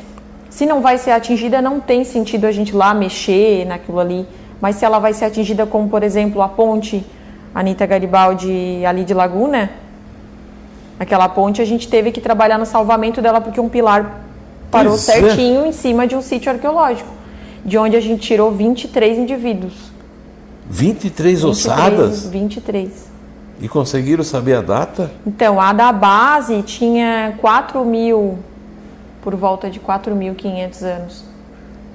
Se 0.48 0.68
não 0.68 0.80
vai 0.80 1.00
ser 1.00 1.10
atingida, 1.10 1.60
não 1.60 1.80
tem 1.80 2.04
sentido 2.04 2.46
a 2.46 2.52
gente 2.52 2.72
lá 2.76 2.94
mexer 2.94 3.66
naquilo 3.66 4.00
ali. 4.00 4.28
Mas 4.62 4.76
se 4.76 4.86
ela 4.86 5.00
vai 5.00 5.12
ser 5.12 5.26
atingida, 5.26 5.66
como 5.66 5.90
por 5.90 6.04
exemplo 6.04 6.44
a 6.44 6.48
ponte 6.48 7.04
Anitta 7.54 7.88
Garibaldi 7.88 8.86
ali 8.86 9.04
de 9.04 9.16
Laguna, 9.16 9.72
Aquela 11.00 11.28
ponte 11.28 11.62
a 11.64 11.66
gente 11.66 11.88
teve 11.88 12.12
que 12.12 12.22
trabalhar 12.22 12.60
no 12.60 12.66
salvamento 12.66 13.22
dela 13.22 13.42
porque 13.42 13.60
um 13.60 13.68
pilar 13.68 14.22
Parou 14.72 14.94
Pois 14.94 15.10
é. 15.10 15.14
certinho 15.14 15.66
em 15.66 15.72
cima 15.72 16.08
de 16.08 16.16
um 16.16 16.22
sítio 16.22 16.52
arqueológico, 16.52 17.10
de 17.66 17.78
onde 17.78 17.96
a 17.98 18.00
gente 18.00 18.22
tirou 18.22 18.52
23 18.52 19.18
indivíduos. 19.18 19.74
23 20.70 21.42
23, 21.42 21.44
ossadas? 21.44 22.28
23. 22.28 23.16
E 23.60 23.68
conseguiram 23.68 24.24
saber 24.24 24.56
a 24.56 24.62
data? 24.62 25.12
Então, 25.26 25.60
a 25.60 25.74
da 25.74 25.92
base 25.92 26.62
tinha 26.62 27.36
4 27.40 27.84
mil, 27.84 28.38
por 29.22 29.36
volta 29.36 29.70
de 29.70 29.80
4.500 29.80 30.84
anos. 30.84 31.24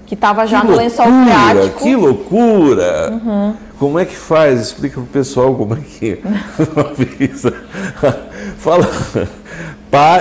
Que 0.07 0.15
estava 0.15 0.45
já 0.47 0.63
que 0.63 0.67
no 0.67 0.75
lençol 0.77 1.07
freático. 1.07 1.85
que 1.85 1.95
loucura! 1.95 3.21
Como 3.79 3.97
é 3.99 4.05
que 4.05 4.17
faz? 4.17 4.61
Explica 4.61 4.97
pro 4.97 5.05
pessoal 5.05 5.55
como 5.55 5.75
é 5.75 5.79
que. 5.81 6.21
Fala. 8.59 8.89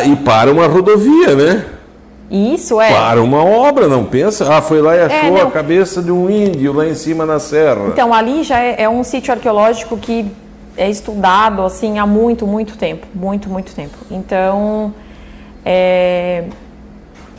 E 0.06 0.16
para 0.18 0.52
uma 0.52 0.68
rodovia, 0.68 1.36
né? 1.36 1.66
Isso 2.30 2.80
é. 2.80 2.92
Para 2.92 3.22
uma 3.24 3.44
obra, 3.44 3.88
não 3.88 4.06
pensa? 4.06 4.54
Ah, 4.54 4.62
foi 4.62 4.82
lá 4.82 4.96
e 4.96 5.02
achou 5.02 5.32
não. 5.32 5.48
a 5.48 5.52
cabeça 5.52 6.02
de 6.02 6.12
um 6.12 6.30
índio 6.30 6.74
lá 6.74 6.88
em 6.88 6.94
cima 6.94 7.26
na 7.26 7.40
serra. 7.40 7.88
Então, 7.88 8.14
ali 8.14 8.44
já 8.44 8.60
é, 8.60 8.84
é 8.84 8.90
um 8.90 9.04
sítio 9.04 9.34
arqueológico 9.34 9.98
que 9.98 10.32
é 10.78 10.90
estudado 10.90 11.64
assim 11.64 11.98
há 11.98 12.06
muito, 12.06 12.46
muito 12.46 12.78
tempo. 12.78 13.08
Muito, 13.16 13.50
muito 13.50 13.74
tempo. 13.74 13.98
Então, 14.12 14.94
é, 15.66 16.44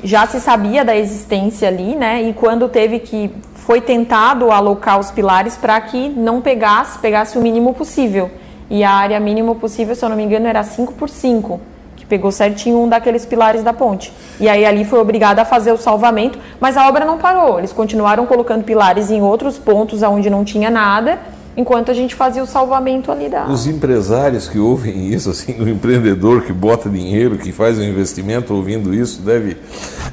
já 0.02 0.26
se 0.26 0.40
sabia 0.40 0.84
da 0.84 0.96
existência 0.96 1.68
ali, 1.68 1.94
né? 1.94 2.22
E 2.22 2.32
quando 2.32 2.68
teve 2.68 2.98
que. 2.98 3.30
Foi 3.54 3.80
tentado 3.80 4.50
alocar 4.50 4.98
os 4.98 5.12
pilares 5.12 5.56
para 5.56 5.80
que 5.80 6.08
não 6.08 6.40
pegasse, 6.40 6.98
pegasse 6.98 7.38
o 7.38 7.40
mínimo 7.40 7.72
possível. 7.72 8.28
E 8.68 8.82
a 8.82 8.90
área 8.90 9.20
mínima 9.20 9.54
possível, 9.54 9.94
se 9.94 10.04
eu 10.04 10.08
não 10.08 10.16
me 10.16 10.24
engano, 10.24 10.48
era 10.48 10.64
5 10.64 10.94
por 10.94 11.08
5 11.08 11.60
que 11.60 11.69
pegou 12.10 12.32
certinho 12.32 12.82
um 12.82 12.88
daqueles 12.88 13.24
pilares 13.24 13.62
da 13.62 13.72
ponte. 13.72 14.12
E 14.40 14.48
aí 14.48 14.66
ali 14.66 14.84
foi 14.84 14.98
obrigada 14.98 15.42
a 15.42 15.44
fazer 15.44 15.70
o 15.70 15.78
salvamento, 15.78 16.38
mas 16.60 16.76
a 16.76 16.88
obra 16.88 17.04
não 17.04 17.16
parou. 17.16 17.58
Eles 17.58 17.72
continuaram 17.72 18.26
colocando 18.26 18.64
pilares 18.64 19.10
em 19.10 19.22
outros 19.22 19.56
pontos 19.56 20.02
onde 20.02 20.28
não 20.28 20.44
tinha 20.44 20.68
nada, 20.68 21.20
enquanto 21.56 21.92
a 21.92 21.94
gente 21.94 22.16
fazia 22.16 22.42
o 22.42 22.46
salvamento 22.46 23.12
ali 23.12 23.28
da. 23.28 23.46
Os 23.46 23.68
empresários 23.68 24.48
que 24.48 24.58
ouvem 24.58 25.06
isso, 25.14 25.30
assim, 25.30 25.62
o 25.62 25.68
empreendedor 25.68 26.42
que 26.42 26.52
bota 26.52 26.90
dinheiro, 26.90 27.38
que 27.38 27.52
faz 27.52 27.78
um 27.78 27.84
investimento 27.84 28.52
ouvindo 28.52 28.92
isso, 28.92 29.22
deve. 29.22 29.56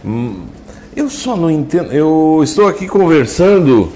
Hum, 0.05 0.43
eu 0.95 1.10
só 1.10 1.36
não 1.36 1.49
entendo. 1.49 1.91
Eu 1.91 2.41
estou 2.43 2.67
aqui 2.67 2.88
conversando 2.88 3.91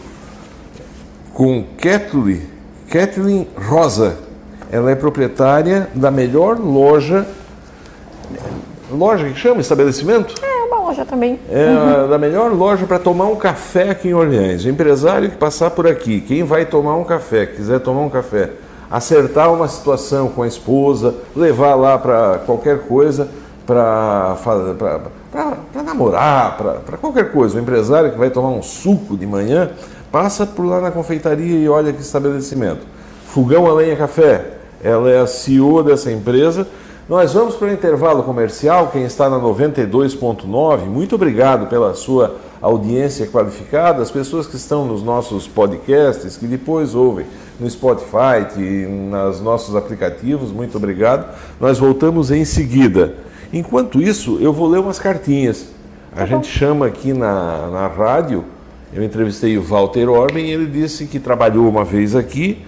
com 1.35 1.63
Kathleen, 1.77 2.41
Kathleen 2.89 3.47
Rosa. 3.55 4.17
Ela 4.71 4.89
é 4.89 4.95
proprietária 4.95 5.89
da 5.93 6.09
melhor 6.09 6.57
loja. 6.57 7.27
Loja 8.91 9.25
que 9.29 9.35
chama 9.35 9.61
estabelecimento? 9.61 10.35
É 10.43 10.63
uma 10.65 10.81
loja 10.81 11.05
também. 11.05 11.39
É 11.49 11.69
a 11.69 12.07
da 12.07 12.17
melhor 12.17 12.51
loja 12.51 12.85
para 12.85 12.99
tomar 12.99 13.27
um 13.27 13.37
café 13.37 13.91
aqui 13.91 14.09
em 14.09 14.13
Orleans. 14.13 14.65
O 14.65 14.69
empresário 14.69 15.29
que 15.29 15.37
passar 15.37 15.71
por 15.71 15.87
aqui, 15.87 16.19
quem 16.19 16.43
vai 16.43 16.65
tomar 16.65 16.95
um 16.97 17.03
café, 17.03 17.45
quiser 17.45 17.79
tomar 17.79 18.01
um 18.01 18.09
café, 18.09 18.49
acertar 18.89 19.53
uma 19.53 19.69
situação 19.69 20.27
com 20.27 20.43
a 20.43 20.47
esposa, 20.47 21.15
levar 21.33 21.75
lá 21.75 21.97
para 21.97 22.39
qualquer 22.45 22.79
coisa, 22.79 23.29
para 23.65 24.35
namorar, 25.85 26.57
para 26.57 26.97
qualquer 26.97 27.31
coisa. 27.31 27.57
O 27.57 27.61
empresário 27.61 28.11
que 28.11 28.17
vai 28.17 28.29
tomar 28.29 28.49
um 28.49 28.61
suco 28.61 29.15
de 29.15 29.25
manhã, 29.25 29.69
passa 30.11 30.45
por 30.45 30.65
lá 30.65 30.81
na 30.81 30.91
confeitaria 30.91 31.57
e 31.57 31.69
olha 31.69 31.93
que 31.93 32.01
estabelecimento. 32.01 32.81
Fogão 33.27 33.65
a 33.67 33.73
Lenha 33.73 33.95
Café, 33.95 34.45
ela 34.83 35.09
é 35.09 35.21
a 35.21 35.27
CEO 35.27 35.81
dessa 35.81 36.11
empresa. 36.11 36.67
Nós 37.09 37.33
vamos 37.33 37.55
para 37.55 37.67
o 37.67 37.73
intervalo 37.73 38.23
comercial. 38.23 38.89
Quem 38.91 39.03
está 39.03 39.29
na 39.29 39.37
92.9, 39.37 40.85
muito 40.85 41.15
obrigado 41.15 41.67
pela 41.67 41.93
sua 41.95 42.35
audiência 42.61 43.25
qualificada. 43.25 44.03
As 44.03 44.11
pessoas 44.11 44.45
que 44.45 44.55
estão 44.55 44.85
nos 44.85 45.01
nossos 45.01 45.47
podcasts, 45.47 46.37
que 46.37 46.45
depois 46.45 46.93
ouvem 46.93 47.25
no 47.59 47.69
Spotify 47.69 48.45
e 48.55 48.85
nos 48.85 49.41
nossos 49.41 49.75
aplicativos, 49.75 50.51
muito 50.51 50.77
obrigado. 50.77 51.35
Nós 51.59 51.79
voltamos 51.79 52.29
em 52.29 52.45
seguida. 52.45 53.15
Enquanto 53.51 54.01
isso, 54.01 54.37
eu 54.39 54.53
vou 54.53 54.69
ler 54.69 54.79
umas 54.79 54.99
cartinhas. 54.99 55.65
A 56.15 56.25
gente 56.25 56.47
chama 56.47 56.85
aqui 56.85 57.13
na, 57.13 57.67
na 57.67 57.87
rádio. 57.87 58.45
Eu 58.93 59.03
entrevistei 59.03 59.57
o 59.57 59.63
Walter 59.63 60.07
Orben 60.07 60.45
e 60.45 60.51
ele 60.51 60.67
disse 60.67 61.07
que 61.07 61.19
trabalhou 61.19 61.67
uma 61.67 61.83
vez 61.83 62.15
aqui 62.15 62.63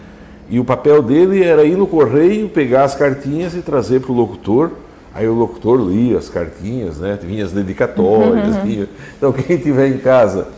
e 0.54 0.60
o 0.60 0.64
papel 0.64 1.02
dele 1.02 1.44
era 1.44 1.64
ir 1.64 1.76
no 1.76 1.88
correio, 1.88 2.48
pegar 2.48 2.84
as 2.84 2.94
cartinhas 2.94 3.56
e 3.56 3.62
trazer 3.64 4.02
para 4.02 4.12
o 4.12 4.16
locutor. 4.16 4.70
Aí 5.12 5.28
o 5.28 5.34
locutor 5.34 5.82
lia 5.82 6.16
as 6.16 6.30
cartinhas, 6.30 7.00
né? 7.00 7.18
Vinha 7.20 7.44
as 7.44 7.52
dedicatórias. 7.52 8.58
Vinha... 8.58 8.88
Então 9.18 9.34
quem 9.34 9.58
tiver 9.58 9.88
em 9.88 9.98
casa 9.98 10.50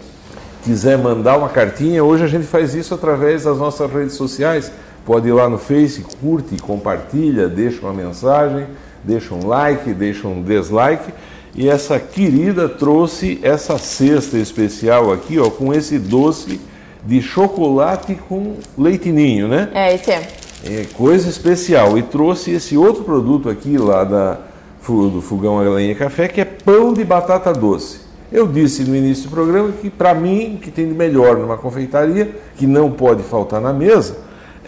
quiser 0.66 0.98
mandar 0.98 1.38
uma 1.38 1.48
cartinha, 1.48 2.04
hoje 2.04 2.26
a 2.26 2.28
gente 2.28 2.46
faz 2.46 2.76
isso 2.76 2.94
através 2.94 3.46
das 3.46 3.58
nossas 3.58 3.90
redes 3.90 4.16
sociais. 4.16 4.70
Pode 5.06 5.30
ir 5.30 5.32
lá 5.32 5.48
no 5.48 5.58
Face, 5.58 6.04
curte, 6.20 6.62
compartilha, 6.62 7.48
deixa 7.48 7.80
uma 7.80 7.94
mensagem, 7.94 8.68
deixa 9.02 9.34
um 9.34 9.48
like, 9.48 9.94
deixa 9.94 10.28
um 10.28 10.44
dislike. 10.44 11.14
E 11.56 11.70
essa 11.70 11.98
querida 12.02 12.68
trouxe 12.68 13.40
essa 13.42 13.78
cesta 13.78 14.38
especial 14.38 15.14
aqui, 15.14 15.40
ó, 15.40 15.50
com 15.50 15.74
esse 15.74 15.98
doce 15.98 16.60
de 17.06 17.22
chocolate 17.22 18.16
com 18.28 18.56
leitinho, 18.78 19.48
né? 19.48 19.70
É, 19.74 19.94
esse 19.94 20.12
é. 20.12 20.28
É 20.66 20.86
coisa 20.96 21.30
especial. 21.30 21.98
E 21.98 22.02
trouxe 22.02 22.52
esse 22.52 22.76
outro 22.76 23.04
produto 23.04 23.50
aqui 23.50 23.78
lá 23.78 24.04
da, 24.04 24.40
do 24.88 25.22
Fogão 25.22 25.60
a 25.60 25.62
Lenha 25.62 25.94
Café, 25.94 26.28
que 26.28 26.42
é 26.42 26.46
pão 26.46 26.94
de 26.94 27.04
batata 27.04 27.54
doce. 27.54 28.00
Eu 28.32 28.48
disse 28.48 28.84
no 28.84 28.96
início 28.96 29.30
do 29.30 29.30
programa 29.30 29.72
que, 29.80 29.90
para 29.90 30.14
mim, 30.16 30.56
o 30.56 30.58
que 30.58 30.72
tem 30.72 30.88
de 30.88 30.94
melhor 30.94 31.38
numa 31.38 31.58
confeitaria, 31.58 32.36
que 32.58 32.66
não 32.66 32.92
pode 32.92 33.22
faltar 33.22 33.62
na 33.62 33.72
mesa, 33.72 34.18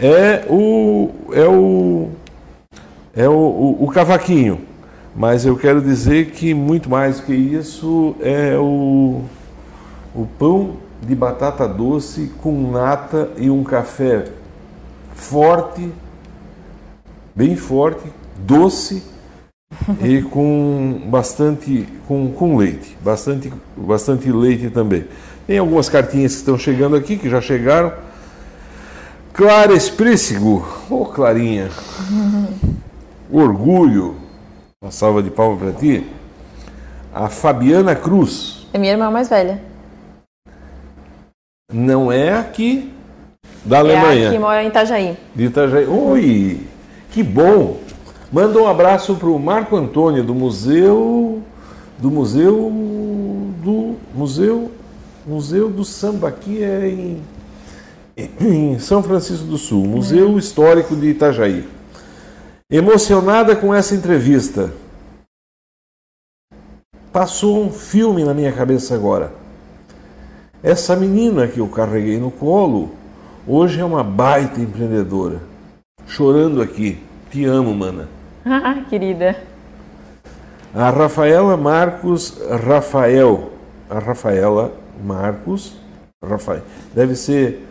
é 0.00 0.44
o, 0.48 1.10
é 1.32 1.44
o, 1.44 2.08
é 3.16 3.28
o, 3.28 3.32
o, 3.32 3.84
o 3.84 3.88
cavaquinho. 3.88 4.60
Mas 5.16 5.44
eu 5.44 5.56
quero 5.56 5.80
dizer 5.80 6.30
que 6.30 6.54
muito 6.54 6.88
mais 6.88 7.18
que 7.18 7.34
isso 7.34 8.14
é 8.20 8.56
o, 8.56 9.22
o 10.14 10.26
pão 10.38 10.76
de 11.02 11.14
batata 11.14 11.66
doce 11.68 12.32
com 12.42 12.70
nata 12.70 13.30
e 13.36 13.48
um 13.50 13.62
café 13.62 14.26
forte, 15.14 15.92
bem 17.34 17.56
forte, 17.56 18.12
doce 18.36 19.02
e 20.02 20.22
com 20.30 21.02
bastante 21.06 21.88
com, 22.06 22.32
com 22.32 22.56
leite, 22.56 22.96
bastante 23.02 23.52
bastante 23.76 24.30
leite 24.30 24.70
também. 24.70 25.04
Tem 25.46 25.58
algumas 25.58 25.88
cartinhas 25.88 26.32
que 26.32 26.38
estão 26.38 26.58
chegando 26.58 26.94
aqui, 26.96 27.16
que 27.16 27.28
já 27.30 27.40
chegaram. 27.40 27.92
Clara 29.32 29.72
Esprícigo, 29.72 30.66
ô 30.90 31.06
Clarinha, 31.06 31.70
orgulho, 33.30 34.16
uma 34.82 34.90
salva 34.90 35.22
de 35.22 35.30
palmas 35.30 35.60
para 35.60 35.72
ti. 35.72 36.06
A 37.14 37.28
Fabiana 37.28 37.94
Cruz, 37.94 38.66
É 38.72 38.78
minha 38.78 38.92
irmã 38.92 39.10
mais 39.10 39.28
velha. 39.28 39.67
Não 41.72 42.10
é 42.10 42.32
aqui 42.32 42.92
da 43.64 43.76
É 43.76 43.80
Alemanha. 43.80 44.28
a 44.28 44.32
que 44.32 44.38
mora 44.38 44.62
em 44.64 44.68
Itajaí. 44.68 45.16
De 45.34 45.44
Itajaí. 45.44 45.86
Oi, 45.86 46.60
que 47.10 47.22
bom. 47.22 47.78
Manda 48.32 48.58
um 48.58 48.66
abraço 48.66 49.14
para 49.16 49.28
o 49.28 49.38
Marco 49.38 49.76
Antônio 49.76 50.22
do 50.24 50.34
Museu 50.34 51.42
do 51.98 52.10
Museu 52.10 52.70
do 53.62 53.96
Museu 54.14 54.70
Museu 55.26 55.68
do 55.68 55.84
Samba 55.84 56.28
aqui 56.28 56.62
é 56.62 56.88
em, 56.88 57.22
em 58.40 58.78
São 58.78 59.02
Francisco 59.02 59.44
do 59.46 59.58
Sul, 59.58 59.84
Museu 59.86 60.38
Histórico 60.38 60.94
de 60.96 61.08
Itajaí. 61.08 61.66
Emocionada 62.70 63.56
com 63.56 63.74
essa 63.74 63.94
entrevista. 63.94 64.72
Passou 67.12 67.62
um 67.62 67.70
filme 67.72 68.24
na 68.24 68.34
minha 68.34 68.52
cabeça 68.52 68.94
agora. 68.94 69.32
Essa 70.62 70.96
menina 70.96 71.46
que 71.46 71.60
eu 71.60 71.68
carreguei 71.68 72.18
no 72.18 72.30
colo 72.30 72.90
hoje 73.46 73.80
é 73.80 73.84
uma 73.84 74.02
baita 74.02 74.60
empreendedora. 74.60 75.40
Chorando 76.06 76.60
aqui. 76.60 76.98
Te 77.30 77.44
amo, 77.44 77.74
mana. 77.74 78.08
Ah, 78.44 78.78
querida. 78.88 79.36
A 80.74 80.90
Rafaela 80.90 81.56
Marcos 81.56 82.36
Rafael. 82.64 83.50
A 83.88 83.98
Rafaela 83.98 84.72
Marcos 85.04 85.74
Rafael. 86.24 86.62
Deve 86.94 87.14
ser 87.14 87.66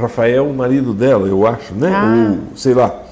Rafael, 0.00 0.48
o 0.48 0.54
marido 0.54 0.94
dela, 0.94 1.26
eu 1.26 1.46
acho, 1.46 1.74
né? 1.74 1.90
Ah. 1.92 2.36
Ou 2.50 2.56
sei 2.56 2.74
lá. 2.74 3.02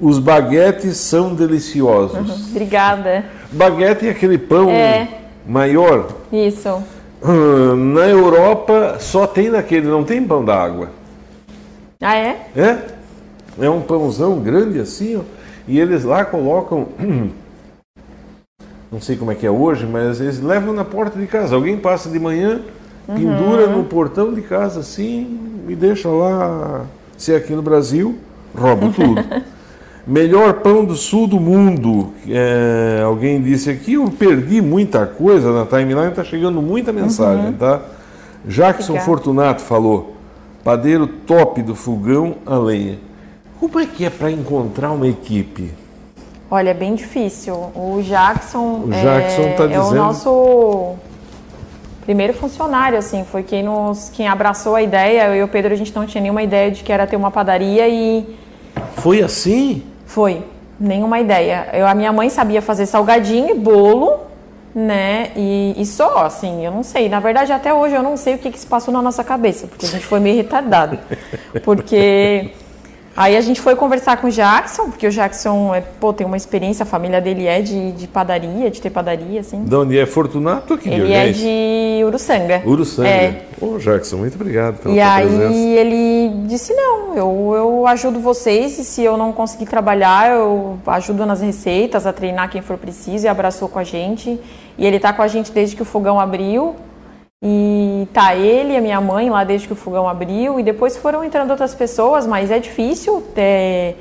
Os 0.00 0.18
baguetes 0.18 0.96
são 0.96 1.34
deliciosos. 1.34 2.48
Obrigada. 2.50 3.24
Baguete 3.52 4.06
é 4.06 4.10
aquele 4.10 4.38
pão 4.38 4.70
É. 4.70 5.08
maior. 5.46 6.08
Isso. 6.32 6.82
Ah, 7.22 7.74
Na 7.76 8.06
Europa 8.06 8.96
só 9.00 9.26
tem 9.26 9.50
naquele, 9.50 9.86
não 9.86 10.04
tem 10.04 10.22
pão 10.22 10.44
d'água. 10.44 10.90
Ah, 12.00 12.16
é? 12.16 12.46
É? 12.56 12.78
É 13.60 13.68
um 13.68 13.80
pãozão 13.80 14.38
grande 14.38 14.78
assim, 14.78 15.16
ó, 15.16 15.22
e 15.66 15.80
eles 15.80 16.04
lá 16.04 16.24
colocam 16.24 16.86
não 18.90 19.00
sei 19.00 19.16
como 19.16 19.32
é 19.32 19.34
que 19.34 19.44
é 19.46 19.50
hoje, 19.50 19.84
mas 19.84 20.20
eles 20.20 20.40
levam 20.40 20.72
na 20.72 20.84
porta 20.84 21.18
de 21.18 21.26
casa. 21.26 21.54
Alguém 21.54 21.76
passa 21.76 22.08
de 22.08 22.18
manhã, 22.18 22.60
pendura 23.06 23.66
no 23.66 23.84
portão 23.84 24.32
de 24.32 24.42
casa 24.42 24.80
assim 24.80 25.64
e 25.68 25.74
deixa 25.74 26.08
lá. 26.08 26.86
Se 27.16 27.32
é 27.32 27.36
aqui 27.36 27.52
no 27.52 27.62
Brasil, 27.62 28.16
rouba 28.56 28.92
tudo. 28.94 29.24
Melhor 30.08 30.54
pão 30.54 30.86
do 30.86 30.94
sul 30.96 31.26
do 31.26 31.38
mundo. 31.38 32.14
É, 32.26 33.02
alguém 33.04 33.42
disse 33.42 33.68
aqui, 33.68 33.92
eu 33.92 34.10
perdi 34.10 34.62
muita 34.62 35.04
coisa 35.04 35.52
na 35.52 35.66
timeline, 35.66 36.08
está 36.08 36.24
chegando 36.24 36.62
muita 36.62 36.92
mensagem, 36.94 37.52
tá? 37.52 37.82
Jackson 38.46 38.92
Obrigada. 38.94 39.04
Fortunato 39.04 39.60
falou, 39.60 40.16
padeiro 40.64 41.06
top 41.06 41.60
do 41.60 41.74
fogão 41.74 42.36
a 42.46 42.56
lenha. 42.56 42.98
Como 43.60 43.78
é 43.78 43.84
que 43.84 44.02
é 44.06 44.08
para 44.08 44.30
encontrar 44.30 44.92
uma 44.92 45.06
equipe? 45.06 45.72
Olha, 46.50 46.70
é 46.70 46.74
bem 46.74 46.94
difícil. 46.94 47.54
O 47.74 48.00
Jackson, 48.02 48.84
O 48.86 48.90
Jackson 48.90 49.42
é, 49.42 49.52
tá 49.52 49.64
é 49.64 49.66
o 49.66 49.82
dizendo- 49.82 49.94
nosso 49.96 50.94
primeiro 52.06 52.32
funcionário, 52.32 52.96
assim, 52.96 53.24
foi 53.30 53.42
quem 53.42 53.62
nos 53.62 54.08
quem 54.08 54.26
abraçou 54.26 54.74
a 54.74 54.80
ideia. 54.80 55.26
Eu 55.28 55.34
e 55.36 55.42
o 55.42 55.48
Pedro 55.48 55.74
a 55.74 55.76
gente 55.76 55.94
não 55.94 56.06
tinha 56.06 56.22
nenhuma 56.22 56.42
ideia 56.42 56.70
de 56.70 56.82
que 56.82 56.90
era 56.90 57.06
ter 57.06 57.16
uma 57.16 57.30
padaria 57.30 57.86
e 57.86 58.24
Foi 58.96 59.20
assim? 59.22 59.82
Foi 60.08 60.42
nenhuma 60.80 61.20
ideia. 61.20 61.68
Eu, 61.72 61.86
a 61.86 61.94
minha 61.94 62.10
mãe 62.10 62.30
sabia 62.30 62.62
fazer 62.62 62.86
salgadinho 62.86 63.50
e 63.50 63.54
bolo, 63.54 64.20
né? 64.74 65.30
E, 65.36 65.74
e 65.76 65.84
só, 65.84 66.24
assim, 66.24 66.64
eu 66.64 66.72
não 66.72 66.82
sei. 66.82 67.10
Na 67.10 67.20
verdade, 67.20 67.52
até 67.52 67.72
hoje 67.72 67.94
eu 67.94 68.02
não 68.02 68.16
sei 68.16 68.34
o 68.34 68.38
que, 68.38 68.50
que 68.50 68.58
se 68.58 68.66
passou 68.66 68.92
na 68.92 69.02
nossa 69.02 69.22
cabeça, 69.22 69.66
porque 69.66 69.84
a 69.84 69.88
gente 69.88 70.06
foi 70.06 70.18
meio 70.18 70.36
retardado. 70.36 70.98
Porque 71.62 72.50
aí 73.20 73.36
a 73.36 73.40
gente 73.40 73.60
foi 73.60 73.74
conversar 73.74 74.16
com 74.18 74.28
o 74.28 74.30
Jackson, 74.30 74.90
porque 74.90 75.06
o 75.06 75.10
Jackson 75.10 75.74
é, 75.74 75.80
pô, 75.80 76.12
tem 76.12 76.26
uma 76.26 76.36
experiência, 76.36 76.84
a 76.84 76.86
família 76.86 77.20
dele 77.20 77.46
é 77.46 77.60
de, 77.60 77.92
de 77.92 78.06
padaria, 78.06 78.70
de 78.70 78.80
ter 78.80 78.90
padaria, 78.90 79.40
assim. 79.40 79.64
De 79.64 79.74
onde 79.74 79.98
é 79.98 80.06
Fortunato 80.06 80.74
aqui 80.74 80.88
Ele 80.88 81.12
é 81.12 81.30
de 81.32 82.04
Uruçanga. 82.04 82.62
Uruçanga. 82.64 83.08
É. 83.08 83.42
Ô, 83.60 83.76
Jackson, 83.78 84.18
muito 84.18 84.36
obrigado 84.36 84.78
pela 84.78 84.94
E 84.94 84.98
tua 84.98 85.14
aí 85.14 85.26
presença. 85.26 85.54
ele 85.54 86.32
disse, 86.46 86.72
não, 86.72 87.16
eu, 87.16 87.54
eu 87.56 87.86
ajudo 87.88 88.20
vocês 88.20 88.78
e 88.78 88.84
se 88.84 89.02
eu 89.02 89.16
não 89.16 89.32
conseguir 89.32 89.66
trabalhar, 89.66 90.30
eu 90.30 90.78
ajudo 90.86 91.26
nas 91.26 91.40
receitas, 91.40 92.06
a 92.06 92.12
treinar 92.12 92.48
quem 92.50 92.62
for 92.62 92.78
preciso 92.78 93.26
e 93.26 93.28
abraçou 93.28 93.68
com 93.68 93.78
a 93.80 93.84
gente. 93.84 94.38
E 94.78 94.86
ele 94.86 95.00
tá 95.00 95.12
com 95.12 95.22
a 95.22 95.26
gente 95.28 95.50
desde 95.50 95.74
que 95.74 95.82
o 95.82 95.84
fogão 95.84 96.20
abriu. 96.20 96.76
E 97.52 98.08
tá 98.12 98.34
ele 98.34 98.72
e 98.72 98.76
a 98.76 98.80
minha 98.80 99.00
mãe 99.00 99.30
lá 99.30 99.44
desde 99.44 99.68
que 99.68 99.72
o 99.72 99.76
fogão 99.76 100.08
abriu. 100.08 100.58
E 100.58 100.62
depois 100.62 100.96
foram 100.96 101.22
entrando 101.22 101.50
outras 101.50 101.74
pessoas, 101.74 102.26
mas 102.26 102.50
é 102.50 102.58
difícil 102.58 103.20
ter... 103.34 103.96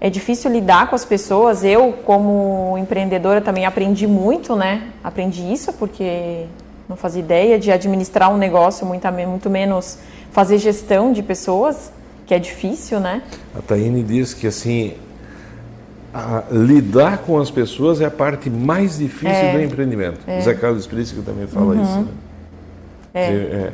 É 0.00 0.10
difícil 0.10 0.50
lidar 0.50 0.88
com 0.88 0.96
as 0.96 1.04
pessoas. 1.04 1.62
Eu, 1.62 1.92
como 2.04 2.76
empreendedora, 2.78 3.40
também 3.40 3.66
aprendi 3.66 4.06
muito, 4.06 4.56
né? 4.56 4.88
Aprendi 5.04 5.52
isso 5.52 5.72
porque 5.74 6.46
não 6.88 6.96
fazia 6.96 7.20
ideia 7.20 7.56
de 7.58 7.70
administrar 7.70 8.32
um 8.32 8.36
negócio, 8.36 8.84
muito, 8.84 9.06
muito 9.28 9.48
menos 9.48 9.98
fazer 10.32 10.58
gestão 10.58 11.12
de 11.12 11.22
pessoas, 11.22 11.92
que 12.26 12.34
é 12.34 12.38
difícil, 12.40 12.98
né? 12.98 13.22
A 13.56 13.62
Taine 13.62 14.02
diz 14.02 14.34
que 14.34 14.48
assim, 14.48 14.94
a- 16.12 16.42
lidar 16.50 17.18
com 17.18 17.38
as 17.38 17.50
pessoas 17.50 18.00
é 18.00 18.06
a 18.06 18.10
parte 18.10 18.50
mais 18.50 18.98
difícil 18.98 19.28
É. 19.36 19.52
do 19.52 19.62
empreendimento. 19.62 20.18
Zé 20.42 20.54
Carlos 20.54 20.84
Príncipe 20.86 21.22
também 21.22 21.46
fala 21.46 21.76
isso. 21.76 22.00
Né? 22.00 22.06
É. 23.14 23.20
É, 23.24 23.26
é, 23.30 23.72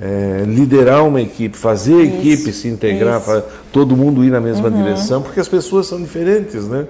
é, 0.00 0.44
liderar 0.44 1.04
uma 1.06 1.20
equipe, 1.20 1.56
fazer 1.56 1.94
a 1.94 2.02
Isso, 2.02 2.16
equipe 2.16 2.52
se 2.52 2.68
integrar. 2.68 3.16
Uhum. 3.16 3.20
fa- 3.20 3.42
todo 3.72 3.96
mundo 3.96 4.24
ir 4.24 4.30
na 4.30 4.40
mesma 4.40 4.70
direção, 4.70 5.22
porque 5.22 5.40
as 5.40 5.48
pessoas 5.48 5.86
são 5.86 6.00
diferentes, 6.00 6.66
né? 6.68 6.86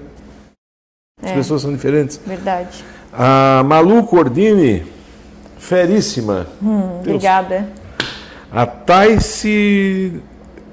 As 1.21 1.31
É. 1.31 1.33
pessoas 1.35 1.61
são 1.61 1.71
diferentes. 1.71 2.19
Verdade. 2.25 2.83
A 3.11 3.63
Malu 3.65 4.03
Cordini, 4.03 4.83
feríssima. 5.57 6.47
Hum, 6.61 6.99
obrigada. 6.99 7.67
A 8.51 8.65
Taice 8.65 10.13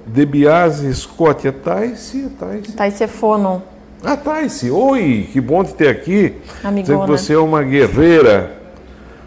de 0.07 0.27
Biase 0.27 0.93
Scott. 0.95 1.47
A 1.49 1.53
Taice, 1.53 2.27
a 2.27 2.45
Taice. 2.47 2.73
Taicefono. 2.73 3.63
Ah, 4.03 4.17
Taice, 4.17 4.71
oi, 4.71 5.29
que 5.31 5.41
bom 5.41 5.63
te 5.63 5.75
ter 5.75 5.89
aqui. 5.89 6.35
Amigona. 6.65 6.83
Dizendo 6.83 7.01
que 7.05 7.11
você 7.11 7.35
é 7.35 7.39
uma 7.39 7.63
guerreira. 7.63 8.60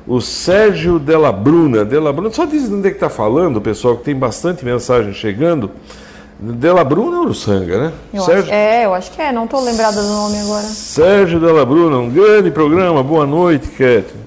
O 0.06 0.20
Sérgio 0.20 1.00
Della 1.00 1.32
Bruna. 1.32 1.86
Della 1.86 2.12
Bruna, 2.12 2.32
só 2.32 2.46
diz 2.46 2.70
onde 2.70 2.88
é 2.88 2.92
que 2.92 2.98
está 2.98 3.10
falando, 3.10 3.62
pessoal, 3.62 3.98
que 3.98 4.04
tem 4.04 4.16
bastante 4.16 4.66
mensagem 4.66 5.14
chegando. 5.14 5.72
Della 6.40 6.84
Bruna 6.84 7.18
ou 7.18 7.24
Uruçanga, 7.24 7.80
né? 7.80 7.94
Eu 8.14 8.22
acho, 8.22 8.32
Sérgio, 8.32 8.54
é, 8.54 8.86
eu 8.86 8.94
acho 8.94 9.12
que 9.12 9.22
é, 9.22 9.32
não 9.32 9.48
tô 9.48 9.62
lembrada 9.62 10.02
do 10.02 10.08
nome 10.10 10.40
agora. 10.40 10.64
Sérgio 10.64 11.40
Della 11.40 11.66
Bruna, 11.66 11.98
um 11.98 12.10
grande 12.10 12.52
programa. 12.52 13.02
Boa 13.02 13.26
noite, 13.26 13.70
Catherine. 13.70 14.24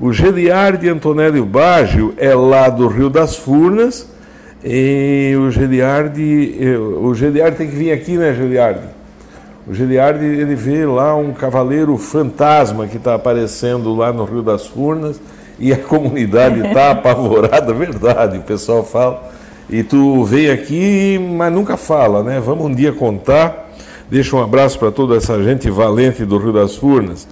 O 0.00 0.12
Geliardi 0.12 0.88
Antonélio 0.88 1.44
Baggio 1.44 2.14
é 2.16 2.34
lá 2.34 2.68
do 2.68 2.86
Rio 2.86 3.10
das 3.10 3.36
Furnas. 3.36 4.08
E 4.64 5.34
o 5.38 5.50
Geliardi, 5.50 6.56
eh, 6.60 6.78
o 6.78 7.14
Geliardi 7.14 7.56
tem 7.56 7.68
que 7.68 7.76
vir 7.76 7.92
aqui, 7.92 8.16
né, 8.16 8.34
Geliardi? 8.34 8.97
O 9.68 9.74
Giliardi, 9.74 10.24
ele 10.24 10.54
vê 10.54 10.86
lá 10.86 11.14
um 11.14 11.32
cavaleiro 11.32 11.96
fantasma 11.98 12.86
que 12.86 12.96
está 12.96 13.14
aparecendo 13.14 13.94
lá 13.94 14.10
no 14.10 14.24
Rio 14.24 14.42
das 14.42 14.66
Furnas 14.66 15.20
e 15.58 15.72
a 15.74 15.76
comunidade 15.76 16.66
está 16.66 16.92
apavorada, 16.92 17.74
verdade, 17.74 18.38
o 18.38 18.42
pessoal 18.42 18.82
fala. 18.82 19.30
E 19.68 19.82
tu 19.82 20.24
vem 20.24 20.50
aqui, 20.50 21.18
mas 21.18 21.52
nunca 21.52 21.76
fala, 21.76 22.22
né? 22.22 22.40
Vamos 22.40 22.64
um 22.64 22.74
dia 22.74 22.92
contar. 22.92 23.68
Deixa 24.10 24.34
um 24.34 24.42
abraço 24.42 24.78
para 24.78 24.90
toda 24.90 25.16
essa 25.16 25.42
gente 25.42 25.68
valente 25.68 26.24
do 26.24 26.38
Rio 26.38 26.54
das 26.54 26.74
Furnas. 26.74 27.28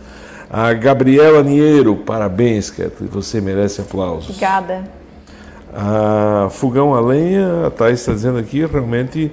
A 0.50 0.74
Gabriela 0.74 1.42
Niero, 1.42 1.96
parabéns, 1.96 2.68
Ketri, 2.68 3.08
você 3.10 3.40
merece 3.40 3.80
aplausos. 3.80 4.28
Obrigada. 4.28 4.84
A 5.74 6.48
fogão 6.50 6.94
a 6.94 7.00
lenha, 7.00 7.66
a 7.66 7.70
Thais 7.70 8.00
está 8.00 8.12
dizendo 8.12 8.38
aqui, 8.38 8.64
realmente, 8.66 9.32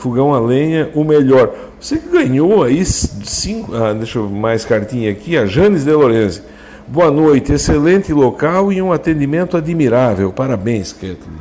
fogão 0.00 0.32
a 0.34 0.40
lenha, 0.40 0.90
o 0.94 1.04
melhor. 1.04 1.52
Você 1.78 1.98
que 1.98 2.08
ganhou 2.08 2.62
aí 2.64 2.84
cinco, 2.84 3.74
ah, 3.74 3.92
deixa 3.92 4.18
eu 4.18 4.28
mais 4.28 4.64
cartinha 4.64 5.10
aqui, 5.10 5.36
a 5.36 5.46
Janes 5.46 5.84
de 5.84 5.92
Lorenzi. 5.92 6.42
Boa 6.88 7.10
noite, 7.10 7.52
excelente 7.52 8.12
local 8.12 8.72
e 8.72 8.80
um 8.82 8.92
atendimento 8.92 9.56
admirável. 9.56 10.32
Parabéns, 10.32 10.92
Kathleen. 10.92 11.38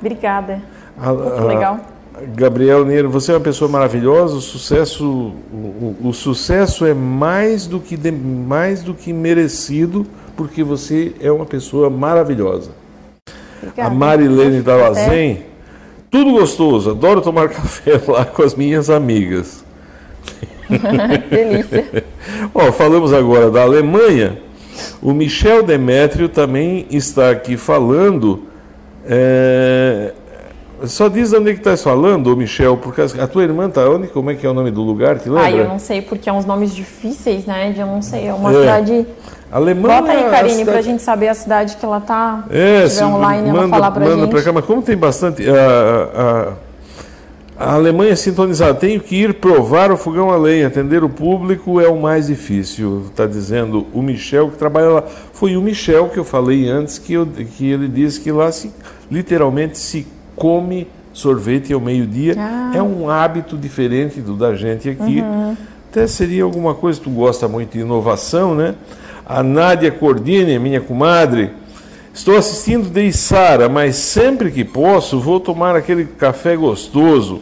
Obrigada. 0.00 0.60
A- 1.00 1.12
Muito 1.12 1.32
a- 1.32 1.44
legal. 1.44 1.80
Gabriel 2.34 2.84
Neiro, 2.84 3.08
você 3.08 3.30
é 3.30 3.34
uma 3.34 3.40
pessoa 3.40 3.70
maravilhosa. 3.70 4.34
O 4.34 4.40
sucesso, 4.40 5.04
o, 5.52 5.94
o- 6.02 6.08
o 6.08 6.12
sucesso 6.12 6.84
é 6.84 6.92
mais 6.92 7.66
do 7.68 7.78
que 7.78 7.96
de- 7.96 8.10
mais 8.10 8.82
do 8.82 8.92
que 8.92 9.12
merecido, 9.12 10.04
porque 10.36 10.64
você 10.64 11.12
é 11.20 11.30
uma 11.30 11.46
pessoa 11.46 11.88
maravilhosa. 11.88 12.70
Obrigada. 13.62 13.88
A 13.88 13.94
Marilene 13.94 14.62
Café. 14.64 15.42
Tudo 16.10 16.32
gostoso, 16.32 16.90
adoro 16.90 17.20
tomar 17.20 17.48
café 17.50 18.00
lá 18.06 18.24
com 18.24 18.42
as 18.42 18.54
minhas 18.54 18.88
amigas. 18.90 19.64
Delícia. 21.30 22.04
Ó, 22.54 22.72
falamos 22.72 23.12
agora 23.12 23.50
da 23.50 23.62
Alemanha. 23.62 24.38
O 25.02 25.12
Michel 25.12 25.62
Demétrio 25.62 26.28
também 26.28 26.86
está 26.90 27.30
aqui 27.30 27.56
falando. 27.56 28.42
é, 29.06 30.12
Só 30.84 31.08
diz 31.08 31.32
onde 31.32 31.50
é 31.50 31.52
que 31.54 31.58
estás 31.58 31.82
falando, 31.82 32.36
Michel, 32.36 32.76
porque 32.76 33.00
a 33.02 33.26
tua 33.26 33.42
irmã 33.42 33.66
está 33.66 33.88
onde? 33.90 34.06
Como 34.08 34.30
é 34.30 34.34
que 34.34 34.46
é 34.46 34.50
o 34.50 34.54
nome 34.54 34.70
do 34.70 34.82
lugar? 34.82 35.18
Te 35.18 35.28
lembra? 35.28 35.44
Ah, 35.44 35.50
eu 35.50 35.66
não 35.68 35.78
sei, 35.78 36.00
porque 36.02 36.28
é 36.28 36.32
uns 36.32 36.44
nomes 36.44 36.72
difíceis, 36.74 37.44
né? 37.46 37.72
de 37.72 37.80
Eu 37.80 37.86
não 37.86 38.00
sei. 38.00 38.26
É 38.28 38.34
uma 38.34 38.50
É. 38.52 38.60
cidade. 38.60 39.06
Alemanha. 39.50 40.00
Bota 40.02 40.12
aí, 40.12 40.24
a 40.26 40.30
Karine, 40.30 40.50
cidade- 40.58 40.70
pra 40.70 40.82
gente 40.82 41.02
saber 41.02 41.28
a 41.28 41.34
cidade 41.34 41.76
que 41.76 41.84
ela 41.84 42.00
tá. 42.00 42.44
É, 42.50 42.86
se 42.88 42.98
tiver 42.98 43.06
online, 43.06 43.46
manda, 43.50 43.58
ela 43.58 43.68
falar 43.68 43.90
manda 44.00 44.16
gente. 44.22 44.30
pra 44.30 44.42
cá, 44.42 44.52
mas 44.52 44.64
como 44.64 44.82
tem 44.82 44.96
bastante. 44.96 45.42
A, 45.48 46.52
a, 47.58 47.66
a 47.70 47.74
Alemanha 47.74 48.14
sintonizada, 48.14 48.74
tenho 48.74 49.00
que 49.00 49.16
ir 49.16 49.34
provar 49.34 49.90
o 49.90 49.96
fogão 49.96 50.30
a 50.30 50.36
lenha, 50.36 50.68
atender 50.68 51.02
o 51.02 51.08
público 51.08 51.80
é 51.80 51.88
o 51.88 52.00
mais 52.00 52.28
difícil, 52.28 53.06
está 53.10 53.26
dizendo 53.26 53.84
o 53.92 54.00
Michel 54.00 54.48
que 54.50 54.56
trabalha 54.56 54.88
lá. 54.90 55.04
Foi 55.32 55.56
o 55.56 55.60
Michel 55.62 56.08
que 56.08 56.18
eu 56.18 56.24
falei 56.24 56.68
antes, 56.68 56.98
que, 56.98 57.14
eu, 57.14 57.26
que 57.26 57.68
ele 57.68 57.88
disse 57.88 58.20
que 58.20 58.30
lá 58.30 58.52
se, 58.52 58.70
literalmente 59.10 59.76
se 59.76 60.06
come 60.38 60.86
sorvete 61.12 61.72
ao 61.72 61.80
meio-dia. 61.80 62.34
Ah. 62.38 62.72
É 62.74 62.82
um 62.82 63.10
hábito 63.10 63.56
diferente 63.56 64.20
do 64.20 64.34
da 64.34 64.54
gente 64.54 64.88
aqui. 64.88 65.20
Uhum. 65.20 65.56
Até 65.90 66.06
seria 66.06 66.44
alguma 66.44 66.74
coisa, 66.74 67.00
tu 67.02 67.10
gosta 67.10 67.48
muito 67.48 67.72
de 67.72 67.80
inovação, 67.80 68.54
né? 68.54 68.74
A 69.26 69.42
Nádia 69.42 69.90
Cordini, 69.90 70.58
minha 70.58 70.80
comadre, 70.80 71.50
estou 72.14 72.36
assistindo 72.36 72.88
de 72.90 73.12
Sara, 73.12 73.68
mas 73.68 73.96
sempre 73.96 74.50
que 74.50 74.64
posso 74.64 75.18
vou 75.20 75.40
tomar 75.40 75.76
aquele 75.76 76.04
café 76.04 76.56
gostoso 76.56 77.40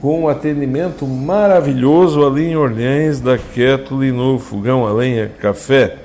com 0.00 0.22
um 0.22 0.28
atendimento 0.28 1.06
maravilhoso 1.06 2.26
ali 2.26 2.46
em 2.46 2.56
Orleans, 2.56 3.20
da 3.20 3.38
Kettle 3.38 4.12
no 4.12 4.38
Fogão 4.38 4.86
a 4.86 4.92
Lenha 4.92 5.30
Café. 5.40 5.96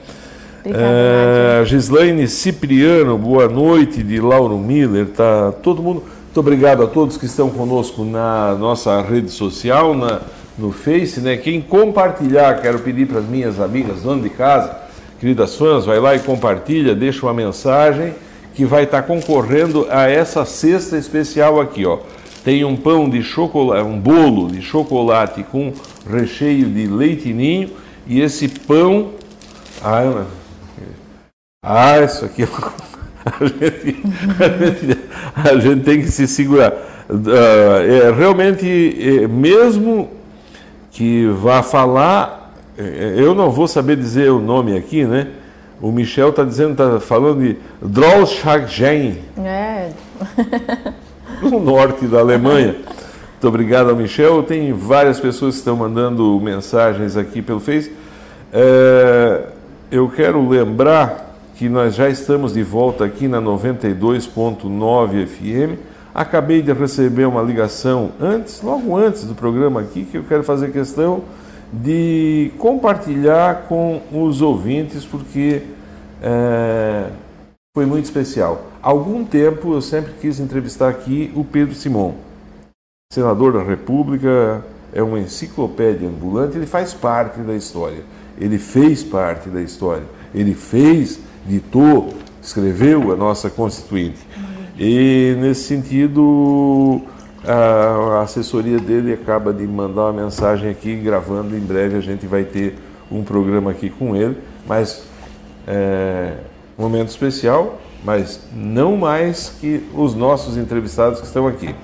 Obrigada, 0.62 0.88
É, 0.88 1.64
Gislaine 1.66 2.28
Cipriano, 2.28 3.18
boa 3.18 3.48
noite, 3.48 4.02
de 4.04 4.20
Lauro 4.20 4.58
Miller, 4.58 5.08
tá 5.08 5.52
todo 5.52 5.82
mundo. 5.82 6.04
Muito 6.32 6.40
obrigado 6.40 6.82
a 6.82 6.88
todos 6.88 7.18
que 7.18 7.26
estão 7.26 7.50
conosco 7.50 8.06
na 8.06 8.56
nossa 8.56 9.02
rede 9.02 9.30
social, 9.30 9.94
na, 9.94 10.22
no 10.58 10.72
Face, 10.72 11.20
né? 11.20 11.36
Quem 11.36 11.60
compartilhar, 11.60 12.62
quero 12.62 12.80
pedir 12.80 13.06
para 13.06 13.20
as 13.20 13.26
minhas 13.26 13.60
amigas, 13.60 14.04
dono 14.04 14.24
de 14.24 14.30
casa, 14.30 14.78
queridas 15.20 15.58
fãs, 15.58 15.86
vai 15.86 16.00
lá 16.00 16.16
e 16.16 16.20
compartilha, 16.20 16.96
deixa 16.96 17.26
uma 17.26 17.34
mensagem 17.34 18.16
que 18.56 18.64
vai 18.64 18.84
estar 18.84 19.02
concorrendo 19.02 19.86
a 19.90 20.10
essa 20.10 20.46
cesta 20.46 20.98
especial 20.98 21.60
aqui, 21.60 21.86
ó. 21.86 22.00
Tem 22.46 22.64
um 22.64 22.78
pão 22.78 23.10
de 23.10 23.22
chocolate, 23.22 23.86
um 23.86 24.00
bolo 24.00 24.50
de 24.50 24.62
chocolate 24.62 25.44
com 25.44 25.74
recheio 26.10 26.70
de 26.70 26.88
leite 26.88 27.34
ninho 27.34 27.72
e 28.08 28.22
esse 28.22 28.48
pão, 28.48 29.10
ah, 29.84 30.24
ah 31.62 32.00
isso 32.00 32.24
aqui 32.24 32.44
a 33.26 33.46
gente, 33.46 34.02
a 34.40 34.66
gente, 34.66 35.11
a 35.44 35.58
gente 35.58 35.84
tem 35.84 36.02
que 36.02 36.12
se 36.12 36.28
segurar. 36.28 36.74
Uh, 37.10 38.08
é, 38.08 38.12
realmente, 38.12 38.66
é, 39.00 39.28
mesmo 39.28 40.10
que 40.92 41.28
vá 41.28 41.62
falar, 41.62 42.54
é, 42.78 43.16
eu 43.18 43.36
não 43.36 43.52
vou 43.52 43.68
saber 43.68 43.98
dizer 43.98 44.32
o 44.32 44.40
nome 44.40 44.78
aqui, 44.78 45.04
né? 45.04 45.28
O 45.82 45.92
Michel 45.92 46.30
está 46.30 46.44
dizendo, 46.44 46.72
está 46.72 47.00
falando 47.00 47.42
de 47.42 47.58
Drollschaggen. 47.82 49.18
É. 49.38 49.90
no 51.42 51.60
norte 51.60 52.06
da 52.06 52.20
Alemanha. 52.20 52.76
Muito 53.32 53.48
obrigado 53.48 53.90
ao 53.90 53.96
Michel. 53.96 54.44
Tem 54.44 54.72
várias 54.72 55.20
pessoas 55.20 55.56
que 55.56 55.60
estão 55.60 55.76
mandando 55.76 56.40
mensagens 56.40 57.18
aqui 57.18 57.42
pelo 57.42 57.60
Face. 57.60 57.92
É, 58.54 59.48
eu 59.92 60.08
quero 60.10 60.48
lembrar 60.48 61.31
que 61.62 61.70
nós 61.70 61.94
já 61.94 62.10
estamos 62.10 62.54
de 62.56 62.64
volta 62.64 63.06
aqui 63.06 63.28
na 63.28 63.40
92.9 63.40 65.28
FM. 65.28 65.80
Acabei 66.12 66.60
de 66.60 66.74
receber 66.74 67.26
uma 67.26 67.44
ligação 67.44 68.14
antes, 68.20 68.64
logo 68.64 68.98
antes 68.98 69.26
do 69.26 69.36
programa 69.36 69.80
aqui, 69.80 70.04
que 70.06 70.18
eu 70.18 70.24
quero 70.24 70.44
fazer 70.44 70.72
questão 70.72 71.22
de 71.72 72.52
compartilhar 72.58 73.68
com 73.68 74.02
os 74.12 74.42
ouvintes, 74.42 75.06
porque 75.06 75.62
é, 76.20 77.12
foi 77.78 77.86
muito 77.86 78.06
especial. 78.06 78.66
Há 78.82 78.90
algum 78.90 79.24
tempo 79.24 79.76
eu 79.76 79.84
sempre 79.84 80.14
quis 80.20 80.40
entrevistar 80.40 80.90
aqui 80.90 81.32
o 81.36 81.44
Pedro 81.44 81.76
Simon, 81.76 82.16
senador 83.14 83.54
da 83.54 83.62
República, 83.62 84.66
é 84.92 85.04
uma 85.04 85.20
enciclopédia 85.20 86.10
ambulante, 86.10 86.58
ele 86.58 86.66
faz 86.66 86.92
parte 86.92 87.40
da 87.42 87.54
história, 87.54 88.04
ele 88.40 88.58
fez 88.58 89.04
parte 89.04 89.48
da 89.48 89.62
história, 89.62 90.06
ele 90.34 90.56
fez, 90.56 91.20
ditou, 91.46 92.14
escreveu 92.42 93.12
a 93.12 93.16
nossa 93.16 93.50
Constituinte. 93.50 94.20
E 94.78 95.36
nesse 95.40 95.64
sentido, 95.64 97.02
a 97.46 98.22
assessoria 98.22 98.80
dele 98.80 99.14
acaba 99.14 99.54
de 99.54 99.66
mandar 99.66 100.10
uma 100.10 100.24
mensagem 100.24 100.70
aqui, 100.70 100.96
gravando. 100.96 101.56
Em 101.56 101.60
breve 101.60 101.98
a 101.98 102.02
gente 102.02 102.26
vai 102.26 102.44
ter 102.44 102.76
um 103.12 103.24
programa 103.24 103.72
aqui 103.72 103.90
com 103.90 104.16
ele, 104.16 104.38
mas 104.68 105.04
é, 105.68 106.34
momento 106.78 107.10
especial, 107.10 107.80
mas 108.04 108.42
não 108.56 108.98
mais 108.98 109.54
que 109.60 109.84
os 109.94 110.16
nossos 110.16 110.58
entrevistados 110.58 111.20
que 111.20 111.28
estão 111.28 111.48
aqui. 111.48 111.76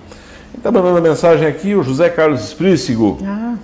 Está 0.57 0.71
mandando 0.71 0.97
a 0.97 1.01
mensagem 1.01 1.47
aqui 1.47 1.75
o 1.75 1.83
José 1.83 2.09
Carlos 2.09 2.43
Esprícigo. 2.43 3.19
Ah. 3.23 3.55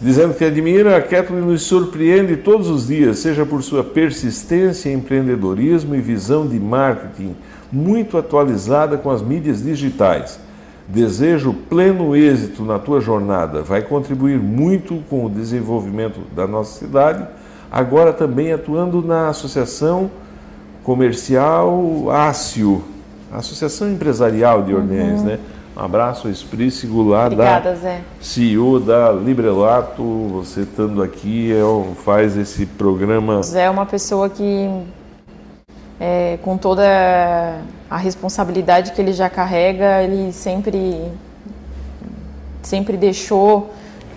Dizendo 0.00 0.34
que 0.34 0.44
admira 0.44 0.96
a 0.96 1.02
Kathleen 1.02 1.44
nos 1.44 1.62
surpreende 1.62 2.36
todos 2.36 2.68
os 2.68 2.86
dias, 2.86 3.18
seja 3.18 3.44
por 3.44 3.62
sua 3.62 3.82
persistência, 3.82 4.92
empreendedorismo 4.92 5.94
e 5.94 6.00
visão 6.00 6.46
de 6.46 6.60
marketing 6.60 7.34
muito 7.72 8.16
atualizada 8.16 8.96
com 8.96 9.10
as 9.10 9.20
mídias 9.20 9.62
digitais. 9.62 10.38
Desejo 10.86 11.52
pleno 11.52 12.14
êxito 12.14 12.62
na 12.62 12.78
tua 12.78 13.00
jornada. 13.00 13.60
Vai 13.60 13.82
contribuir 13.82 14.38
muito 14.38 15.02
com 15.10 15.26
o 15.26 15.28
desenvolvimento 15.30 16.20
da 16.34 16.46
nossa 16.46 16.78
cidade 16.78 17.26
agora 17.70 18.12
também 18.12 18.52
atuando 18.52 19.02
na 19.02 19.28
Associação 19.28 20.10
Comercial 20.82 22.10
Ácio, 22.10 22.82
Associação 23.30 23.90
Empresarial 23.90 24.62
de 24.62 24.74
Orleans, 24.74 25.20
uhum. 25.20 25.26
né? 25.26 25.38
Um 25.78 25.84
abraço 25.84 26.26
lá 27.08 27.26
Obrigada, 27.26 27.70
da 27.70 27.76
Zé. 27.76 28.00
CEO 28.20 28.80
da 28.80 29.12
Librelato, 29.12 30.02
você 30.02 30.62
estando 30.62 31.00
aqui, 31.00 31.52
é, 31.52 31.94
faz 32.02 32.36
esse 32.36 32.66
programa. 32.66 33.40
Zé 33.44 33.62
é 33.62 33.70
uma 33.70 33.86
pessoa 33.86 34.28
que, 34.28 34.68
é, 36.00 36.36
com 36.42 36.58
toda 36.58 36.82
a 37.88 37.96
responsabilidade 37.96 38.90
que 38.90 39.00
ele 39.00 39.12
já 39.12 39.30
carrega, 39.30 40.02
ele 40.02 40.32
sempre, 40.32 41.12
sempre 42.60 42.96
deixou 42.96 43.70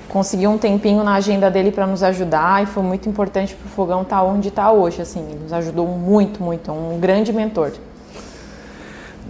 conseguiu 0.10 0.50
um 0.50 0.58
tempinho 0.58 1.06
na 1.06 1.14
agenda 1.14 1.50
dele 1.50 1.72
para 1.72 1.88
nos 1.88 2.04
ajudar 2.04 2.62
e 2.64 2.66
foi 2.66 2.84
muito 2.84 3.08
importante 3.08 3.56
para 3.56 3.66
o 3.66 3.70
Fogão 3.70 4.02
estar 4.02 4.18
tá 4.18 4.24
onde 4.24 4.50
está 4.50 4.70
hoje. 4.70 5.02
Assim, 5.02 5.22
ele 5.30 5.44
nos 5.44 5.54
ajudou 5.54 5.88
muito, 5.88 6.44
muito. 6.44 6.70
É 6.70 6.74
um 6.74 7.00
grande 7.00 7.32
mentor. 7.32 7.72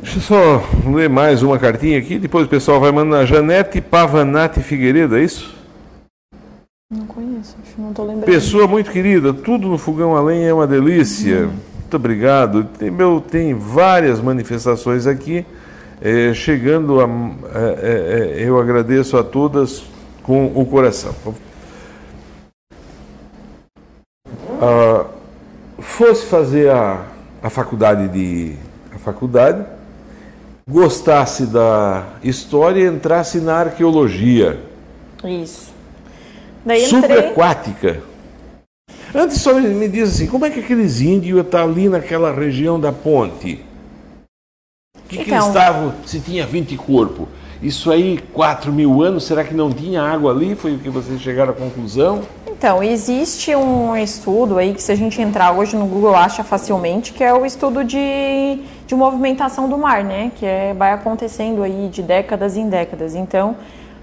Deixa 0.02 0.18
eu 0.18 0.22
só 0.22 0.64
ler 0.89 1.08
mais 1.08 1.43
uma 1.43 1.60
cartinha 1.60 1.99
aqui, 1.99 2.18
depois 2.18 2.47
o 2.47 2.49
pessoal 2.49 2.80
vai 2.80 2.91
mandar. 2.91 3.26
Janete 3.26 3.80
Pavanati 3.80 4.60
Figueiredo, 4.62 5.16
é 5.16 5.24
isso? 5.24 5.54
Não 6.91 7.06
conheço, 7.06 7.56
acho 7.62 7.76
que 7.76 7.82
não 7.82 7.91
estou 7.91 8.06
lembrando. 8.06 8.26
Pessoa 8.26 8.68
muito 8.68 8.91
querida, 8.91 9.32
tudo 9.32 9.68
no 9.68 9.78
Fogão 9.78 10.16
Além 10.16 10.43
é 10.43 10.54
uma 10.54 10.66
delícia. 10.66 11.45
Hum. 11.45 11.72
Muito 11.91 11.95
obrigado. 11.95 12.64
Tem, 12.80 12.89
meu, 12.89 13.22
tem 13.22 13.54
várias 13.54 14.20
manifestações 14.20 15.06
aqui. 15.06 15.45
É, 16.02 16.34
chegando 16.34 16.99
a. 16.99 17.08
É, 17.54 18.38
é, 18.39 18.43
eu 18.43 18.60
agradeço 18.60 19.18
a 19.18 19.24
todas 19.24 19.84
com 20.24 20.47
o 20.56 20.66
coração. 20.66 21.14
Ah, 24.60 25.06
fosse 25.80 26.26
fazer 26.26 26.72
a, 26.72 27.06
a 27.43 27.49
faculdade 27.49 28.08
de 28.08 28.56
a 28.95 28.97
faculdade, 28.97 29.64
gostasse 30.70 31.45
da 31.45 32.05
história, 32.24 32.88
entrasse 32.88 33.39
na 33.39 33.55
arqueologia. 33.55 34.59
Isso. 35.24 35.72
Daí 36.66 36.86
Subaquática. 36.86 38.01
Antes 39.14 39.41
só 39.41 39.53
me 39.53 39.88
diz 39.89 40.09
assim, 40.09 40.28
como 40.28 40.45
é 40.45 40.49
que 40.49 40.59
aqueles 40.59 41.01
índios 41.01 41.41
estão 41.41 41.64
ali 41.64 41.89
naquela 41.89 42.32
região 42.32 42.80
da 42.80 42.91
ponte? 42.91 43.66
O 44.95 45.09
que, 45.09 45.16
então, 45.16 45.26
que 45.26 45.32
eles 45.32 45.47
estavam, 45.47 45.93
se 46.05 46.20
tinha 46.22 46.45
20 46.45 46.78
corpos? 46.78 47.28
Isso 47.62 47.91
aí, 47.91 48.20
4 48.34 48.72
mil 48.72 49.03
anos, 49.03 49.26
será 49.26 49.43
que 49.43 49.53
não 49.53 49.70
tinha 49.70 50.01
água 50.01 50.32
ali? 50.32 50.55
Foi 50.55 50.74
o 50.74 50.80
que 50.80 50.89
vocês 50.89 51.22
chegaram 51.22 51.51
à 51.51 51.53
conclusão? 51.53 52.22
Então, 52.47 52.82
existe 52.82 53.55
um 53.55 53.95
estudo 53.95 54.57
aí 54.57 54.74
que 54.74 54.82
se 54.82 54.91
a 54.91 54.95
gente 54.95 55.22
entrar 55.22 55.51
hoje 55.51 55.76
no 55.76 55.86
Google 55.86 56.16
acha 56.16 56.43
facilmente, 56.43 57.14
que 57.14 57.24
é 57.24 57.34
o 57.34 57.45
estudo 57.45 57.84
de, 57.84 58.59
de 58.91 58.95
movimentação 58.95 59.69
do 59.69 59.77
mar, 59.77 60.03
né? 60.03 60.33
Que 60.35 60.45
é, 60.45 60.73
vai 60.73 60.91
acontecendo 60.91 61.63
aí 61.63 61.87
de 61.87 62.03
décadas 62.03 62.57
em 62.57 62.67
décadas. 62.67 63.15
Então, 63.15 63.55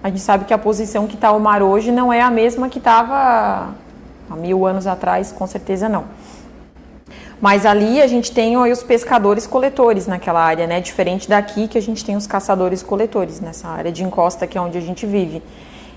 a 0.03 0.09
gente 0.09 0.23
sabe 0.23 0.47
que 0.47 0.55
a 0.55 0.57
posição 0.57 1.07
que 1.07 1.15
está 1.15 1.31
o 1.31 1.39
mar 1.39 1.63
hoje 1.63 1.93
não 1.93 2.11
é 2.11 2.23
a 2.23 2.31
mesma 2.31 2.71
que 2.71 2.79
estava 2.79 3.69
há 4.31 4.37
mil 4.37 4.67
anos 4.67 4.87
atrás, 4.87 5.31
com 5.31 5.47
certeza 5.47 5.91
não. 5.91 6.05
Mas 7.39 7.67
ali 7.67 8.01
a 8.01 8.07
gente 8.07 8.33
tem 8.33 8.57
ó, 8.57 8.67
os 8.67 8.83
pescadores 8.83 9.47
coletores 9.47 10.07
naquela 10.07 10.41
área, 10.43 10.67
né? 10.67 10.81
Diferente 10.81 11.29
daqui 11.29 11.69
que 11.69 11.77
a 11.77 11.83
gente 11.83 12.03
tem 12.03 12.17
os 12.17 12.27
caçadores 12.27 12.83
coletores 12.83 13.41
nessa 13.41 13.69
área 13.69 13.93
de 13.93 14.03
encosta 14.03 14.47
que 14.47 14.57
é 14.57 14.61
onde 14.61 14.79
a 14.79 14.81
gente 14.81 15.05
vive. 15.05 15.43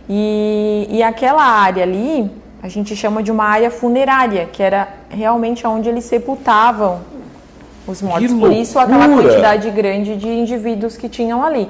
E, 0.10 0.86
e 0.90 1.02
aquela 1.02 1.44
área 1.44 1.84
ali 1.84 2.30
a 2.62 2.68
gente 2.68 2.94
chama 2.94 3.24
de 3.24 3.32
uma 3.32 3.46
área 3.46 3.72
funerária, 3.72 4.48
que 4.52 4.62
era 4.62 4.90
realmente 5.10 5.66
onde 5.66 5.88
eles 5.88 6.04
sepultavam 6.04 7.21
os 7.88 8.02
mortos. 8.02 8.34
Por 8.34 8.52
isso 8.52 8.78
aquela 8.80 9.08
quantidade 9.08 9.70
grande 9.72 10.16
de 10.16 10.28
indivíduos 10.28 10.98
que 10.98 11.10
tinham 11.10 11.44
ali. 11.44 11.70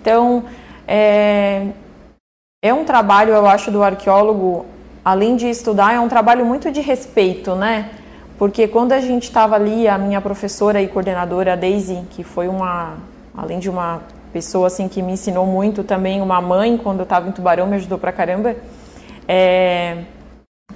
Então 0.00 0.44
é, 0.86 1.68
é 2.62 2.74
um 2.74 2.84
trabalho, 2.84 3.32
eu 3.32 3.46
acho, 3.46 3.70
do 3.70 3.82
arqueólogo, 3.82 4.66
além 5.04 5.36
de 5.36 5.48
estudar, 5.48 5.94
é 5.94 6.00
um 6.00 6.08
trabalho 6.08 6.44
muito 6.44 6.70
de 6.70 6.80
respeito, 6.80 7.54
né? 7.54 7.90
Porque 8.38 8.66
quando 8.66 8.92
a 8.92 9.00
gente 9.00 9.24
estava 9.24 9.54
ali, 9.54 9.86
a 9.86 9.98
minha 9.98 10.20
professora 10.20 10.80
e 10.80 10.88
coordenadora, 10.88 11.52
a 11.52 11.56
Daisy, 11.56 12.02
que 12.10 12.24
foi 12.24 12.48
uma, 12.48 12.94
além 13.36 13.58
de 13.58 13.68
uma 13.68 14.00
pessoa 14.32 14.68
assim 14.68 14.88
que 14.88 15.02
me 15.02 15.12
ensinou 15.12 15.44
muito, 15.44 15.84
também 15.84 16.22
uma 16.22 16.40
mãe, 16.40 16.76
quando 16.76 17.00
eu 17.00 17.04
estava 17.04 17.28
em 17.28 17.32
Tubarão, 17.32 17.66
me 17.66 17.76
ajudou 17.76 17.98
pra 17.98 18.12
caramba, 18.12 18.56
é, 19.28 20.04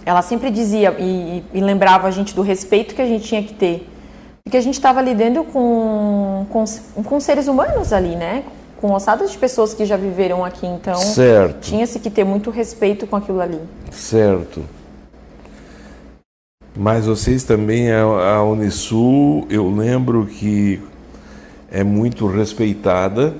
ela 0.04 0.22
sempre 0.22 0.50
dizia 0.50 0.94
e, 0.98 1.42
e, 1.52 1.60
lembrava 1.60 2.06
a 2.06 2.10
gente 2.10 2.34
do 2.34 2.42
respeito 2.42 2.94
que 2.94 3.02
a 3.02 3.06
gente 3.06 3.24
tinha 3.24 3.42
que 3.42 3.54
ter. 3.54 3.88
Porque 4.46 4.58
a 4.58 4.60
gente 4.60 4.74
estava 4.74 5.00
lidando 5.00 5.42
com, 5.42 6.44
com, 6.50 6.64
com 7.02 7.18
seres 7.18 7.48
humanos 7.48 7.94
ali, 7.94 8.14
né? 8.14 8.44
Com 8.78 8.92
ossadas 8.92 9.30
de 9.30 9.38
pessoas 9.38 9.72
que 9.72 9.86
já 9.86 9.96
viveram 9.96 10.44
aqui, 10.44 10.66
então 10.66 11.00
tinha-se 11.62 11.98
que 11.98 12.10
ter 12.10 12.24
muito 12.24 12.50
respeito 12.50 13.06
com 13.06 13.16
aquilo 13.16 13.40
ali. 13.40 13.58
Certo. 13.90 14.62
Mas 16.76 17.06
vocês 17.06 17.42
também, 17.42 17.90
a, 17.90 18.42
Unisul, 18.42 19.46
eu 19.48 19.66
lembro 19.74 20.26
que 20.26 20.82
é 21.72 21.82
muito 21.82 22.26
respeitada 22.26 23.34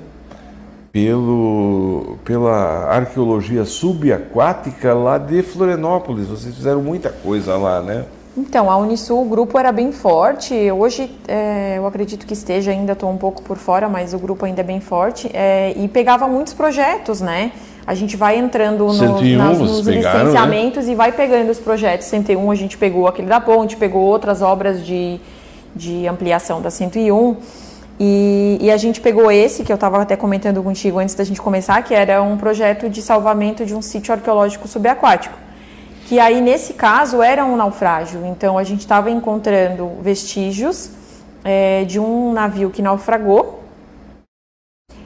pelo, 0.91 2.17
pela 2.25 2.85
arqueologia 2.85 3.63
subaquática 3.63 4.95
lá 4.95 5.19
de 5.19 5.43
Florianópolis. 5.43 6.25
Vocês 6.25 6.55
fizeram 6.55 6.81
muita 6.81 7.11
coisa 7.11 7.55
lá, 7.57 7.79
né? 7.79 8.05
Então, 8.37 8.69
a 8.69 8.75
Unisul, 8.77 9.21
o 9.21 9.25
grupo 9.25 9.57
era 9.57 9.71
bem 9.71 9.93
forte. 9.93 10.53
Hoje, 10.69 11.09
é, 11.25 11.75
eu 11.77 11.87
acredito 11.87 12.25
que 12.25 12.33
esteja 12.33 12.71
ainda, 12.71 12.91
estou 12.91 13.09
um 13.09 13.15
pouco 13.15 13.41
por 13.41 13.57
fora, 13.57 13.87
mas 13.87 14.13
o 14.13 14.19
grupo 14.19 14.45
ainda 14.45 14.59
é 14.59 14.63
bem 14.63 14.81
forte. 14.81 15.29
É, 15.33 15.73
e 15.77 15.87
pegava 15.87 16.27
muitos 16.27 16.53
projetos, 16.53 17.21
né? 17.21 17.53
A 17.87 17.93
gente 17.93 18.17
vai 18.17 18.37
entrando 18.37 18.85
no, 18.85 18.93
101, 18.93 19.37
nas, 19.37 19.59
nos 19.59 19.85
pegaram, 19.85 20.17
né? 20.17 20.23
licenciamentos 20.25 20.87
e 20.87 20.95
vai 20.95 21.13
pegando 21.13 21.49
os 21.49 21.59
projetos. 21.59 22.07
101 22.07 22.51
a 22.51 22.55
gente 22.55 22.77
pegou 22.77 23.07
aquele 23.07 23.27
da 23.27 23.39
ponte, 23.39 23.77
pegou 23.77 24.01
outras 24.01 24.41
obras 24.41 24.85
de, 24.85 25.19
de 25.73 26.05
ampliação 26.05 26.61
da 26.61 26.69
101. 26.69 27.37
E, 27.97 28.57
e 28.59 28.69
a 28.69 28.75
gente 28.75 28.99
pegou 28.99 29.31
esse, 29.31 29.63
que 29.63 29.71
eu 29.71 29.75
estava 29.75 30.01
até 30.01 30.17
comentando 30.17 30.61
contigo 30.61 30.99
antes 30.99 31.15
da 31.15 31.23
gente 31.23 31.41
começar, 31.41 31.81
que 31.83 31.93
era 31.93 32.21
um 32.21 32.35
projeto 32.35 32.89
de 32.89 33.01
salvamento 33.01 33.65
de 33.65 33.73
um 33.73 33.81
sítio 33.81 34.13
arqueológico 34.13 34.67
subaquático. 34.67 35.44
Que 36.05 36.19
aí, 36.19 36.39
nesse 36.39 36.73
caso, 36.73 37.21
era 37.21 37.43
um 37.43 37.55
naufrágio. 37.55 38.25
Então, 38.25 38.57
a 38.57 38.63
gente 38.63 38.81
estava 38.81 39.09
encontrando 39.09 39.89
vestígios 40.01 40.91
é, 41.43 41.83
de 41.83 41.99
um 41.99 42.31
navio 42.31 42.69
que 42.69 42.81
naufragou. 42.81 43.63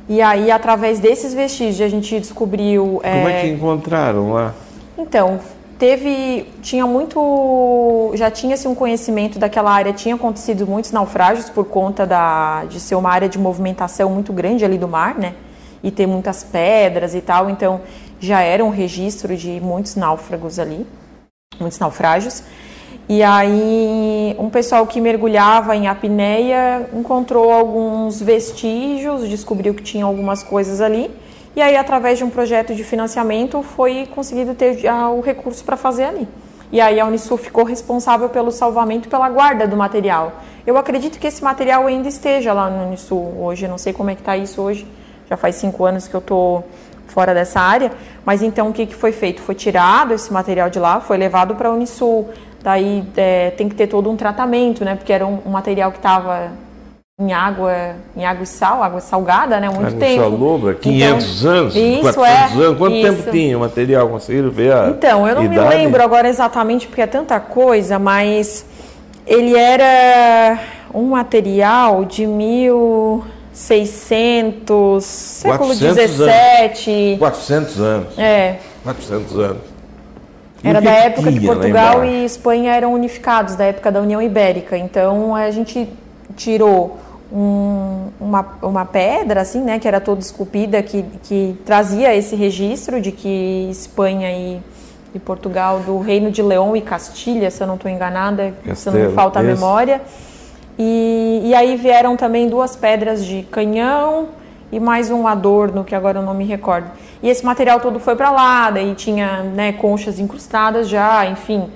E 0.09 0.21
aí, 0.21 0.51
através 0.51 0.99
desses 0.99 1.33
vestígios, 1.33 1.81
a 1.81 1.87
gente 1.87 2.19
descobriu. 2.19 2.99
Como 3.01 3.29
é 3.29 3.41
que 3.41 3.47
encontraram 3.47 4.33
lá? 4.33 4.53
Então, 4.97 5.39
teve, 5.77 6.51
tinha 6.61 6.85
muito, 6.85 8.11
já 8.15 8.29
tinha-se 8.29 8.67
um 8.67 8.75
conhecimento 8.75 9.39
daquela 9.39 9.71
área, 9.71 9.93
tinha 9.93 10.15
acontecido 10.15 10.67
muitos 10.67 10.91
naufrágios 10.91 11.49
por 11.49 11.63
conta 11.63 12.05
da, 12.05 12.65
de 12.65 12.81
ser 12.81 12.95
uma 12.95 13.09
área 13.09 13.29
de 13.29 13.39
movimentação 13.39 14.09
muito 14.09 14.33
grande 14.33 14.65
ali 14.65 14.77
do 14.77 14.87
mar, 14.87 15.17
né? 15.17 15.35
E 15.81 15.89
ter 15.89 16.05
muitas 16.05 16.43
pedras 16.43 17.15
e 17.15 17.21
tal, 17.21 17.49
então 17.49 17.79
já 18.19 18.41
era 18.41 18.63
um 18.63 18.69
registro 18.69 19.35
de 19.35 19.59
muitos 19.61 19.95
náufragos 19.95 20.59
ali, 20.59 20.85
muitos 21.59 21.79
naufrágios. 21.79 22.43
E 23.07 23.23
aí, 23.23 24.35
um 24.37 24.51
pessoal 24.51 24.85
que 24.85 25.01
mergulhava 25.01 25.75
em 25.75 25.87
apneia 25.87 26.87
encontrou 26.93 27.51
alguns 27.51 28.21
vestígios, 28.21 29.27
descobriu 29.27 29.73
que 29.73 29.81
tinha 29.81 30.05
algumas 30.05 30.43
coisas 30.43 30.79
ali. 30.79 31.09
E 31.55 31.61
aí, 31.61 31.75
através 31.75 32.19
de 32.19 32.23
um 32.23 32.29
projeto 32.29 32.75
de 32.75 32.83
financiamento, 32.83 33.63
foi 33.63 34.07
conseguido 34.13 34.53
ter 34.53 34.79
o 35.11 35.21
recurso 35.21 35.63
para 35.63 35.75
fazer 35.75 36.03
ali. 36.03 36.27
E 36.71 36.79
aí, 36.79 36.99
a 36.99 37.05
Unisul 37.07 37.37
ficou 37.37 37.63
responsável 37.63 38.29
pelo 38.29 38.51
salvamento 38.51 39.07
e 39.07 39.09
pela 39.09 39.27
guarda 39.27 39.67
do 39.67 39.75
material. 39.75 40.33
Eu 40.67 40.77
acredito 40.77 41.17
que 41.17 41.25
esse 41.25 41.43
material 41.43 41.87
ainda 41.87 42.07
esteja 42.07 42.53
lá 42.53 42.69
no 42.69 42.85
Unisul 42.85 43.33
hoje. 43.41 43.65
Eu 43.65 43.69
não 43.69 43.79
sei 43.79 43.91
como 43.91 44.11
é 44.11 44.13
que 44.13 44.21
está 44.21 44.37
isso 44.37 44.61
hoje. 44.61 44.85
Já 45.27 45.35
faz 45.35 45.55
cinco 45.55 45.83
anos 45.83 46.07
que 46.07 46.15
eu 46.15 46.19
estou 46.19 46.63
fora 47.11 47.33
dessa 47.33 47.59
área. 47.59 47.91
Mas 48.25 48.41
então, 48.41 48.69
o 48.69 48.73
que, 48.73 48.85
que 48.85 48.95
foi 48.95 49.11
feito? 49.11 49.41
Foi 49.41 49.55
tirado 49.55 50.13
esse 50.13 50.31
material 50.31 50.69
de 50.69 50.79
lá, 50.79 50.99
foi 50.99 51.17
levado 51.17 51.55
para 51.55 51.69
a 51.69 51.71
Unisul. 51.71 52.29
Daí 52.61 53.03
é, 53.15 53.51
tem 53.51 53.69
que 53.69 53.75
ter 53.75 53.87
todo 53.87 54.09
um 54.09 54.15
tratamento, 54.15 54.83
né? 54.83 54.95
Porque 54.95 55.13
era 55.13 55.25
um, 55.25 55.39
um 55.45 55.51
material 55.51 55.91
que 55.91 55.97
estava 55.97 56.51
em 57.19 57.33
água, 57.33 57.95
em 58.15 58.25
água 58.25 58.43
e 58.43 58.47
sal, 58.47 58.81
água 58.81 59.01
salgada, 59.01 59.59
né? 59.59 59.67
Muito 59.67 59.87
água 59.87 59.99
tempo. 59.99 60.23
salobra, 60.23 60.73
500 60.73 61.39
então, 61.41 61.51
anos, 61.51 61.75
isso 61.75 62.01
400 62.01 62.23
é, 62.23 62.65
anos. 62.65 62.77
Quanto 62.77 62.95
isso. 62.95 63.15
tempo 63.15 63.31
tinha 63.31 63.57
o 63.57 63.59
material? 63.59 64.09
Conseguiram 64.09 64.49
ver 64.49 64.73
a 64.73 64.89
Então, 64.89 65.27
eu 65.27 65.35
não 65.35 65.43
idade? 65.43 65.67
me 65.67 65.75
lembro 65.75 66.01
agora 66.01 66.29
exatamente 66.29 66.87
porque 66.87 67.01
é 67.01 67.07
tanta 67.07 67.37
coisa, 67.39 67.99
mas 67.99 68.65
ele 69.27 69.55
era 69.55 70.57
um 70.93 71.09
material 71.09 72.05
de 72.05 72.25
1600, 73.69 75.03
século 75.03 75.69
400 75.75 75.95
17. 76.17 77.15
400 77.19 77.79
anos. 77.79 78.17
É, 78.17 78.55
400 78.83 79.39
anos. 79.39 79.61
E 80.63 80.67
Era 80.67 80.81
da 80.81 80.91
época 80.91 81.31
que 81.31 81.45
Portugal 81.45 82.03
e 82.05 82.25
Espanha 82.25 82.73
eram 82.73 82.93
unificados, 82.93 83.55
da 83.55 83.65
época 83.65 83.91
da 83.91 84.01
União 84.01 84.21
Ibérica. 84.21 84.77
Então 84.77 85.35
a 85.35 85.49
gente 85.51 85.87
tirou 86.35 86.97
um- 87.31 88.07
uma, 88.19 88.45
uma 88.61 88.85
pedra, 88.85 89.41
assim, 89.41 89.61
né, 89.61 89.79
que 89.79 89.87
era 89.87 90.01
toda 90.01 90.19
esculpida, 90.19 90.81
que, 90.81 91.03
que 91.23 91.55
trazia 91.65 92.13
esse 92.15 92.35
registro 92.35 92.99
de 92.99 93.11
que 93.11 93.67
Espanha 93.71 94.31
e, 94.31 94.59
e 95.15 95.19
Portugal, 95.19 95.79
do 95.79 95.99
Reino 95.99 96.29
de 96.31 96.41
Leão 96.41 96.75
e 96.75 96.81
Castilha, 96.81 97.49
se 97.51 97.61
eu 97.61 97.67
não 97.67 97.75
estou 97.75 97.89
enganada, 97.89 98.53
se 98.75 98.85
não 98.87 98.93
me 98.93 98.99
Castelo, 98.99 99.13
falta 99.13 99.39
a 99.39 99.43
isso. 99.43 99.51
memória. 99.53 100.01
E, 100.81 101.41
e 101.43 101.53
aí 101.53 101.75
vieram 101.75 102.15
também 102.15 102.47
duas 102.47 102.73
pedras 102.73 103.25
de 103.25 103.43
canhão 103.43 104.29
e 104.71 104.79
mais 104.79 105.11
um 105.11 105.27
adorno, 105.27 105.83
que 105.83 105.93
agora 105.93 106.19
eu 106.19 106.23
não 106.23 106.33
me 106.33 106.45
recordo. 106.45 106.89
E 107.21 107.27
esse 107.27 107.45
material 107.45 107.81
todo 107.81 107.99
foi 107.99 108.15
para 108.15 108.31
lá, 108.31 108.71
daí 108.71 108.95
tinha 108.95 109.43
né, 109.43 109.73
conchas 109.73 110.19
incrustadas 110.19 110.87
já, 110.87 111.25
enfim. 111.25 111.69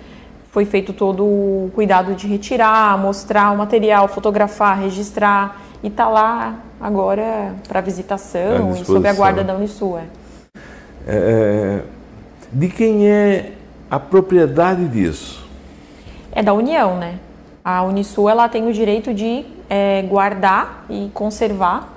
Foi 0.51 0.63
feito 0.63 0.93
todo 0.93 1.25
o 1.25 1.69
cuidado 1.75 2.15
de 2.15 2.27
retirar, 2.27 2.97
mostrar 2.97 3.51
o 3.51 3.57
material, 3.57 4.07
fotografar, 4.07 4.79
registrar. 4.79 5.61
E 5.83 5.89
tá 5.89 6.07
lá 6.07 6.59
agora 6.79 7.55
para 7.67 7.81
visitação 7.81 8.71
e 8.71 8.85
sob 8.85 9.05
a 9.05 9.13
guarda 9.13 9.43
da 9.43 9.53
Unisul. 9.53 9.97
é. 9.97 10.03
É, 11.05 11.81
de 12.53 12.69
quem 12.69 13.09
é 13.09 13.51
a 13.91 13.99
propriedade 13.99 14.87
disso? 14.87 15.45
É 16.31 16.41
da 16.41 16.53
União, 16.53 16.95
né? 16.95 17.15
A 17.63 17.83
Unisul 17.83 18.29
ela 18.29 18.49
tem 18.49 18.67
o 18.67 18.73
direito 18.73 19.13
de 19.13 19.45
é, 19.69 20.01
guardar 20.01 20.85
e 20.89 21.09
conservar, 21.13 21.93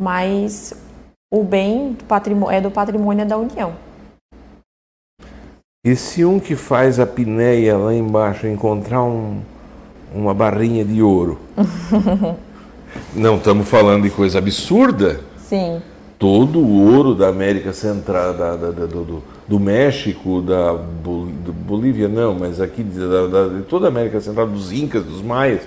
mas 0.00 0.74
o 1.32 1.44
bem 1.44 1.92
do 1.92 2.50
é 2.50 2.60
do 2.60 2.70
patrimônio 2.70 3.24
da 3.26 3.36
União. 3.36 3.74
E 5.86 5.94
se 5.94 6.24
um 6.24 6.40
que 6.40 6.56
faz 6.56 6.98
a 6.98 7.06
pinéia 7.06 7.76
lá 7.76 7.94
embaixo 7.94 8.46
encontrar 8.48 9.02
um- 9.04 9.40
uma 10.12 10.34
barrinha 10.34 10.84
de 10.84 11.00
ouro? 11.02 11.38
Não 13.14 13.36
estamos 13.36 13.68
falando 13.68 14.02
de 14.02 14.10
coisa 14.10 14.38
absurda. 14.38 15.20
Sim, 15.36 15.80
Todo 16.18 16.58
o 16.58 16.96
ouro 16.96 17.14
da 17.14 17.28
América 17.28 17.72
Central, 17.72 18.34
da- 18.34 18.56
da- 18.56 18.70
da- 18.72 18.86
do, 18.86 19.22
do- 19.46 19.60
México, 19.60 20.42
da 20.42 20.72
Bolívia, 20.74 22.08
não, 22.08 22.34
mas 22.34 22.60
aqui 22.60 22.82
de, 22.82 22.98
da- 22.98 23.26
da- 23.28 23.48
de 23.58 23.62
toda 23.62 23.86
a 23.86 23.88
América 23.88 24.20
Central, 24.20 24.48
dos 24.48 24.72
Incas, 24.72 25.04
dos 25.04 25.22
Maias, 25.22 25.60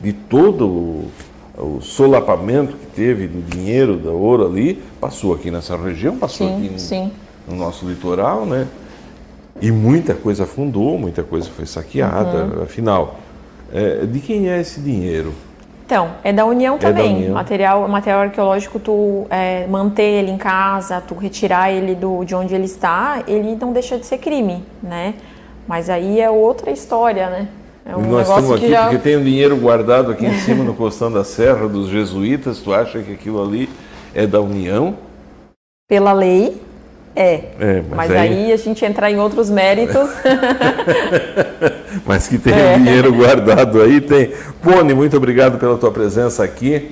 de 0.00 0.14
todo 0.14 0.66
o, 0.66 1.10
o 1.58 1.80
solapamento 1.82 2.74
que 2.74 2.86
teve 2.86 3.26
do 3.26 3.42
dinheiro, 3.54 3.96
do 3.98 4.10
ouro 4.14 4.46
ali, 4.46 4.82
passou 4.98 5.34
aqui 5.34 5.50
nessa 5.50 5.76
região, 5.76 6.16
passou 6.16 6.48
sim, 6.48 6.56
aqui 6.56 6.70
no- 6.72 6.78
sim. 6.78 7.12
no 7.46 7.56
nosso 7.56 7.86
litoral, 7.86 8.46
né? 8.46 8.66
E 9.60 9.70
muita 9.70 10.14
coisa 10.14 10.44
afundou, 10.44 10.98
muita 10.98 11.22
coisa 11.22 11.50
foi 11.54 11.66
saqueada, 11.66 12.44
Uhum. 12.56 12.62
afinal. 12.62 13.18
é, 13.70 14.06
de 14.06 14.18
quem 14.20 14.48
é 14.48 14.58
esse 14.58 14.80
dinheiro? 14.80 15.34
Então, 15.88 16.10
é 16.22 16.34
da 16.34 16.44
União 16.44 16.76
da 16.76 16.88
também. 16.88 17.16
União. 17.16 17.32
Material, 17.32 17.88
material 17.88 18.20
arqueológico, 18.20 18.78
tu 18.78 19.26
é, 19.30 19.66
manter 19.66 20.02
ele 20.02 20.30
em 20.30 20.36
casa, 20.36 21.00
tu 21.00 21.14
retirar 21.14 21.72
ele 21.72 21.94
do, 21.94 22.24
de 22.24 22.34
onde 22.34 22.54
ele 22.54 22.66
está, 22.66 23.22
ele 23.26 23.56
não 23.58 23.72
deixa 23.72 23.96
de 23.96 24.04
ser 24.04 24.18
crime, 24.18 24.62
né? 24.82 25.14
Mas 25.66 25.88
aí 25.88 26.20
é 26.20 26.28
outra 26.28 26.70
história, 26.70 27.30
né? 27.30 27.48
É 27.86 27.96
um 27.96 28.02
Nós 28.02 28.28
estamos 28.28 28.52
aqui 28.52 28.68
já... 28.68 28.82
porque 28.82 28.98
tem 28.98 29.16
um 29.16 29.24
dinheiro 29.24 29.56
guardado 29.56 30.12
aqui 30.12 30.26
em 30.26 30.38
cima 30.40 30.62
no 30.62 30.74
costão 30.74 31.10
da 31.10 31.24
serra 31.24 31.66
dos 31.66 31.88
jesuítas. 31.88 32.58
Tu 32.58 32.70
acha 32.70 33.00
que 33.00 33.14
aquilo 33.14 33.42
ali 33.42 33.66
é 34.14 34.26
da 34.26 34.42
União? 34.42 34.94
Pela 35.88 36.12
lei, 36.12 36.60
é. 37.16 37.32
É, 37.58 37.82
mas 37.90 37.96
Mas, 37.96 38.10
aí- 38.12 38.18
aí... 38.46 38.52
a 38.52 38.56
gente 38.56 38.84
entrar 38.84 39.10
em 39.10 39.18
outros 39.18 39.50
méritos. 39.50 40.08
Mas 42.06 42.28
que 42.28 42.38
tem 42.38 42.52
É. 42.54 42.76
dinheiro 42.78 43.12
guardado 43.12 43.80
aí, 43.82 44.00
tem. 44.00 44.32
Pone, 44.62 44.94
muito 44.94 45.16
obrigado 45.16 45.58
pela 45.58 45.76
tua 45.76 45.90
presença 45.90 46.44
aqui. 46.44 46.90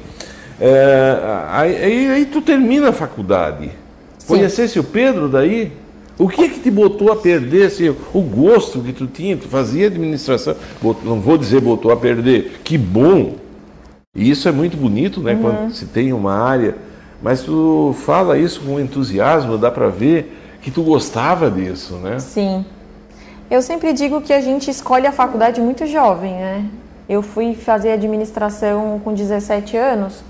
É, 0.60 1.16
aí, 1.50 2.10
aí- 2.10 2.26
tu 2.26 2.40
termina 2.40 2.88
a 2.88 2.92
faculdade. 2.92 3.70
Sim. 4.18 4.26
Conhecesse 4.28 4.78
o 4.78 4.84
Pedro 4.84 5.28
daí? 5.28 5.72
O 6.18 6.28
que 6.28 6.44
é 6.44 6.48
que 6.48 6.60
te 6.60 6.70
botou 6.70 7.12
a 7.12 7.16
perder 7.16 7.66
assim, 7.66 7.94
o 8.14 8.20
gosto 8.22 8.80
que 8.80 8.92
tu 8.92 9.06
tinha? 9.06 9.36
Tu 9.36 9.46
fazia 9.48 9.86
administração, 9.88 10.56
não 11.04 11.20
vou 11.20 11.36
dizer 11.36 11.60
botou 11.60 11.92
a 11.92 11.96
perder, 11.96 12.58
que 12.64 12.78
bom! 12.78 13.34
E 14.14 14.30
isso 14.30 14.48
é 14.48 14.52
muito 14.52 14.78
bonito, 14.78 15.20
né? 15.20 15.34
Uhum. 15.34 15.42
Quando 15.42 15.72
se 15.74 15.84
tem 15.84 16.14
uma 16.14 16.32
área. 16.34 16.74
Mas 17.22 17.42
tu 17.42 17.94
fala 18.04 18.38
isso 18.38 18.60
com 18.60 18.78
entusiasmo, 18.78 19.56
dá 19.56 19.70
para 19.70 19.88
ver 19.88 20.58
que 20.62 20.70
tu 20.70 20.82
gostava 20.82 21.50
disso, 21.50 21.94
né? 21.94 22.18
Sim. 22.18 22.64
Eu 23.50 23.62
sempre 23.62 23.92
digo 23.92 24.20
que 24.20 24.32
a 24.32 24.40
gente 24.40 24.70
escolhe 24.70 25.06
a 25.06 25.12
faculdade 25.12 25.60
muito 25.60 25.86
jovem, 25.86 26.32
né? 26.34 26.64
Eu 27.08 27.22
fui 27.22 27.54
fazer 27.54 27.92
administração 27.92 29.00
com 29.04 29.14
17 29.14 29.76
anos. 29.76 30.22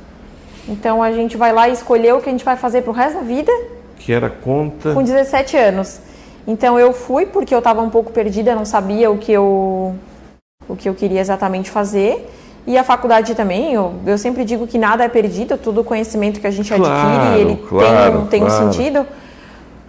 Então 0.68 1.02
a 1.02 1.10
gente 1.12 1.36
vai 1.36 1.52
lá 1.52 1.68
e 1.68 1.72
escolher 1.72 2.14
o 2.14 2.20
que 2.20 2.28
a 2.28 2.32
gente 2.32 2.44
vai 2.44 2.56
fazer 2.56 2.82
pro 2.82 2.92
resto 2.92 3.18
da 3.18 3.22
vida 3.22 3.50
Que 3.98 4.12
era 4.12 4.28
conta. 4.28 4.92
com 4.92 5.02
17 5.02 5.56
anos. 5.56 6.00
Então 6.46 6.78
eu 6.78 6.92
fui 6.92 7.24
porque 7.26 7.54
eu 7.54 7.58
estava 7.58 7.80
um 7.82 7.90
pouco 7.90 8.12
perdida, 8.12 8.54
não 8.54 8.64
sabia 8.64 9.10
o 9.10 9.18
que 9.18 9.32
eu 9.32 9.94
o 10.68 10.74
que 10.76 10.88
eu 10.88 10.94
queria 10.94 11.20
exatamente 11.20 11.70
fazer. 11.70 12.28
E 12.66 12.76
a 12.76 12.82
faculdade 12.82 13.34
também, 13.34 13.72
eu, 13.72 13.94
eu 14.04 14.18
sempre 14.18 14.44
digo 14.44 14.66
que 14.66 14.76
nada 14.76 15.04
é 15.04 15.08
perdido, 15.08 15.56
todo 15.56 15.84
conhecimento 15.84 16.40
que 16.40 16.46
a 16.46 16.50
gente 16.50 16.74
Claro, 16.74 16.84
adquire, 16.84 17.40
ele 17.40 17.56
claro, 17.68 18.18
tem, 18.22 18.26
tem 18.26 18.40
claro. 18.40 18.66
um 18.66 18.72
sentido. 18.72 19.06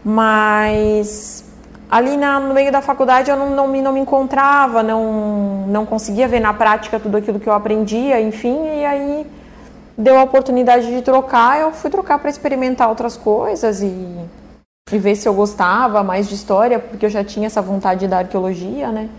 Mas 0.05 1.43
ali 1.89 2.15
na, 2.17 2.39
no 2.39 2.53
meio 2.53 2.71
da 2.71 2.82
faculdade 2.82 3.32
eu 3.32 3.38
não, 3.38 3.49
não, 3.49 3.67
me, 3.67 3.82
não 3.82 3.93
me 3.93 3.99
encontrava, 3.99 4.84
não, 4.84 5.65
não 5.67 5.86
conseguia 5.86 6.28
ver 6.28 6.39
na 6.39 6.53
prática 6.53 6.99
tudo 6.99 7.17
aquilo 7.17 7.39
que 7.39 7.47
eu 7.47 7.53
aprendia, 7.53 8.21
enfim, 8.21 8.57
e 8.80 8.86
aí 8.86 9.25
deu 9.97 10.17
a 10.19 10.23
oportunidade 10.23 10.88
de 10.88 11.01
trocar, 11.01 11.59
eu 11.59 11.71
fui 11.71 11.89
trocar 11.89 12.19
para 12.19 12.30
experimentar 12.30 12.89
outras 12.89 13.17
coisas 13.17 13.82
e, 13.82 13.91
e 14.91 14.97
ver 14.99 15.15
se 15.15 15.28
eu 15.28 15.34
gostava 15.34 16.03
mais 16.03 16.28
de 16.30 16.36
história, 16.36 16.78
porque 16.78 17.05
eu 17.05 17.09
já 17.09 17.23
tinha 17.23 17.47
essa 17.47 17.61
vontade 17.61 18.07
da 18.07 18.19
arqueologia, 18.19 18.91
né? 18.91 19.09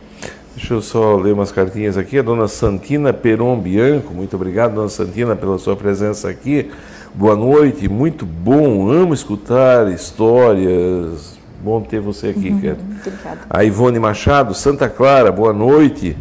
Deixa 0.58 0.74
eu 0.74 0.82
só 0.82 1.14
ler 1.14 1.32
umas 1.34 1.52
cartinhas 1.52 1.96
aqui. 1.96 2.18
A 2.18 2.22
dona 2.22 2.48
Santina 2.48 3.12
Peron 3.12 3.56
Bianco, 3.60 4.12
muito 4.12 4.34
obrigado, 4.34 4.74
dona 4.74 4.88
Santina, 4.88 5.36
pela 5.36 5.56
sua 5.56 5.76
presença 5.76 6.28
aqui. 6.28 6.68
Boa 7.14 7.36
noite, 7.36 7.88
muito 7.88 8.26
bom, 8.26 8.90
amo 8.90 9.14
escutar 9.14 9.88
histórias, 9.88 11.38
Bom 11.62 11.80
ter 11.80 12.00
você 12.00 12.30
aqui, 12.30 12.50
uhum, 12.50 12.56
Obrigada. 12.56 13.38
A 13.48 13.64
Ivone 13.64 14.00
Machado, 14.00 14.52
Santa 14.52 14.88
Clara, 14.88 15.30
boa 15.30 15.52
noite. 15.52 16.16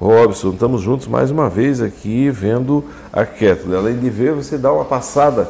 Robson, 0.00 0.50
estamos 0.50 0.82
juntos 0.82 1.08
mais 1.08 1.32
uma 1.32 1.50
vez 1.50 1.82
aqui 1.82 2.30
vendo 2.30 2.84
a 3.12 3.26
Ketley. 3.26 3.76
Além 3.76 3.98
de 3.98 4.08
ver, 4.08 4.34
você 4.34 4.56
dá 4.56 4.72
uma 4.72 4.84
passada 4.84 5.48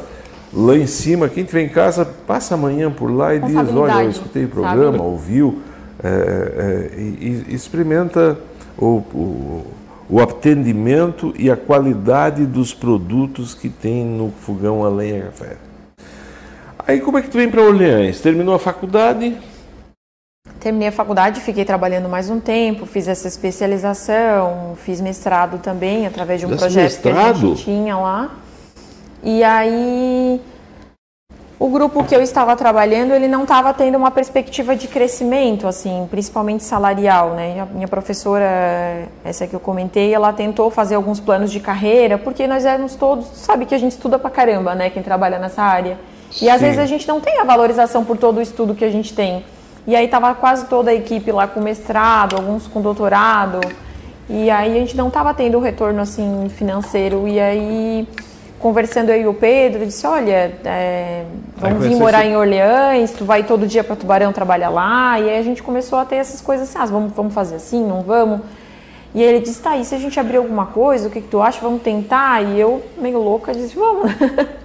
lá 0.51 0.75
em 0.75 0.87
cima. 0.87 1.29
Quem 1.29 1.43
estiver 1.43 1.61
em 1.61 1.69
casa, 1.69 2.05
passa 2.25 2.55
amanhã 2.55 2.89
por 2.89 3.11
lá 3.11 3.35
e 3.35 3.39
diz: 3.39 3.55
Olha, 3.75 4.03
eu 4.03 4.09
escutei 4.09 4.45
o 4.45 4.49
programa, 4.49 4.97
sabe? 4.97 5.03
ouviu, 5.03 5.61
é, 6.03 6.07
é, 6.07 6.99
e, 6.99 7.45
e, 7.49 7.55
experimenta 7.55 8.37
o, 8.77 8.85
o, 8.85 9.65
o 10.09 10.19
atendimento 10.19 11.33
e 11.37 11.49
a 11.49 11.55
qualidade 11.55 12.45
dos 12.45 12.73
produtos 12.73 13.53
que 13.53 13.69
tem 13.69 14.03
no 14.05 14.31
fogão 14.31 14.83
a 14.83 14.89
lenha 14.89 15.25
café. 15.25 15.57
Aí 16.87 16.99
como 16.99 17.17
é 17.17 17.21
que 17.21 17.29
tu 17.29 17.37
vem 17.37 17.49
para 17.49 17.61
Orleans? 17.61 18.19
Terminou 18.19 18.55
a 18.55 18.59
faculdade? 18.59 19.37
Terminei 20.59 20.89
a 20.89 20.91
faculdade, 20.91 21.39
fiquei 21.39 21.65
trabalhando 21.65 22.07
mais 22.07 22.29
um 22.29 22.39
tempo, 22.39 22.85
fiz 22.85 23.07
essa 23.07 23.27
especialização, 23.27 24.75
fiz 24.75 25.01
mestrado 25.01 25.57
também, 25.59 26.05
através 26.05 26.39
de 26.39 26.45
um 26.45 26.49
projeto 26.49 26.83
mestrado? 26.83 27.39
que 27.39 27.45
a 27.45 27.49
gente 27.49 27.63
tinha 27.63 27.97
lá. 27.97 28.31
E 29.23 29.43
aí, 29.43 30.41
o 31.61 31.69
grupo 31.69 32.03
que 32.03 32.15
eu 32.15 32.23
estava 32.23 32.55
trabalhando, 32.55 33.13
ele 33.13 33.27
não 33.27 33.43
estava 33.43 33.71
tendo 33.71 33.95
uma 33.95 34.09
perspectiva 34.09 34.75
de 34.75 34.87
crescimento, 34.87 35.67
assim, 35.67 36.07
principalmente 36.09 36.63
salarial, 36.63 37.35
né? 37.35 37.59
A 37.59 37.65
minha 37.67 37.87
professora, 37.87 39.07
essa 39.23 39.45
que 39.45 39.53
eu 39.53 39.59
comentei, 39.59 40.11
ela 40.11 40.33
tentou 40.33 40.71
fazer 40.71 40.95
alguns 40.95 41.19
planos 41.19 41.51
de 41.51 41.59
carreira, 41.59 42.17
porque 42.17 42.47
nós 42.47 42.65
éramos 42.65 42.95
todos, 42.95 43.27
sabe 43.35 43.67
que 43.67 43.75
a 43.75 43.77
gente 43.77 43.91
estuda 43.91 44.17
pra 44.17 44.31
caramba, 44.31 44.73
né? 44.73 44.89
Quem 44.89 45.03
trabalha 45.03 45.37
nessa 45.37 45.61
área. 45.61 45.99
E 46.41 46.49
às 46.49 46.61
vezes 46.61 46.79
a 46.79 46.87
gente 46.87 47.07
não 47.07 47.21
tem 47.21 47.39
a 47.39 47.43
valorização 47.43 48.03
por 48.03 48.17
todo 48.17 48.37
o 48.37 48.41
estudo 48.41 48.73
que 48.73 48.83
a 48.83 48.89
gente 48.89 49.13
tem. 49.13 49.45
E 49.85 49.95
aí 49.95 50.07
tava 50.07 50.33
quase 50.33 50.65
toda 50.65 50.89
a 50.89 50.95
equipe 50.95 51.31
lá 51.31 51.45
com 51.45 51.61
mestrado, 51.61 52.37
alguns 52.37 52.65
com 52.65 52.81
doutorado. 52.81 53.59
E 54.27 54.49
aí 54.49 54.77
a 54.77 54.79
gente 54.79 54.97
não 54.97 55.11
tava 55.11 55.31
tendo 55.31 55.59
o 55.59 55.61
retorno 55.61 56.01
assim 56.01 56.49
financeiro. 56.49 57.27
E 57.27 57.39
aí 57.39 58.07
conversando 58.61 59.09
eu 59.09 59.21
e 59.21 59.27
o 59.27 59.33
Pedro, 59.33 59.85
disse, 59.85 60.05
olha, 60.05 60.53
é, 60.63 61.25
vamos 61.57 61.85
vir 61.85 61.95
morar 61.95 62.21
esse... 62.21 62.29
em 62.29 62.37
Orleans, 62.37 63.11
tu 63.11 63.25
vai 63.25 63.43
todo 63.43 63.67
dia 63.67 63.83
para 63.83 63.95
Tubarão 63.95 64.31
trabalhar 64.31 64.69
lá. 64.69 65.19
E 65.19 65.29
aí 65.29 65.39
a 65.39 65.43
gente 65.43 65.63
começou 65.63 65.99
a 65.99 66.05
ter 66.05 66.15
essas 66.15 66.41
coisas 66.41 66.69
assim, 66.69 66.79
ah, 66.79 66.85
vamos, 66.85 67.13
vamos 67.13 67.33
fazer 67.33 67.55
assim, 67.55 67.85
não 67.85 68.01
vamos. 68.01 68.41
E 69.13 69.21
ele 69.21 69.39
disse, 69.39 69.61
tá, 69.61 69.75
e 69.75 69.83
se 69.83 69.93
a 69.93 69.97
gente 69.97 70.19
abrir 70.19 70.37
alguma 70.37 70.67
coisa, 70.67 71.07
o 71.07 71.11
que, 71.11 71.21
que 71.21 71.27
tu 71.27 71.41
acha? 71.41 71.59
Vamos 71.61 71.81
tentar? 71.81 72.41
E 72.43 72.59
eu, 72.59 72.81
meio 72.97 73.19
louca, 73.19 73.53
disse, 73.53 73.75
vamos. 73.75 74.11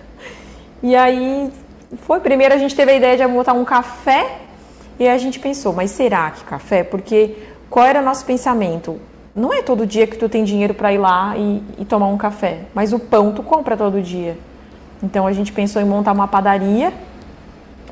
E 0.82 0.94
aí 0.94 1.51
foi. 2.03 2.20
Primeiro 2.20 2.55
a 2.55 2.59
gente 2.59 2.74
teve 2.74 2.92
a 2.92 2.94
ideia 2.94 3.16
de 3.16 3.26
montar 3.26 3.55
um 3.55 3.64
café 3.64 4.38
e 4.99 5.09
a 5.09 5.18
gente 5.18 5.38
pensou, 5.38 5.72
mas 5.72 5.90
será 5.90 6.30
que 6.30 6.44
café? 6.44 6.84
Porque 6.84 7.34
qual 7.68 7.84
era 7.86 8.01
o 8.01 8.05
nosso 8.05 8.24
pensamento? 8.24 9.01
Não 9.37 9.53
é 9.53 9.61
todo 9.61 9.87
dia 9.87 10.07
que 10.07 10.16
tu 10.16 10.30
tem 10.30 10.45
dinheiro 10.45 10.72
para 10.72 10.95
ir 10.95 10.99
lá 10.99 11.37
e, 11.37 11.62
e, 11.76 11.84
tomar 11.84 12.07
um 12.07 12.16
café, 12.16 12.62
mas 12.74 12.95
o 12.95 12.99
pão 12.99 13.34
tu 13.34 13.43
compra 13.43 13.76
todo 13.76 14.01
dia. 14.01 14.39
Então 15.03 15.26
a 15.26 15.32
gente 15.32 15.53
pensou 15.53 15.82
em 15.82 15.84
montar 15.84 16.12
uma 16.12 16.26
padaria 16.26 16.91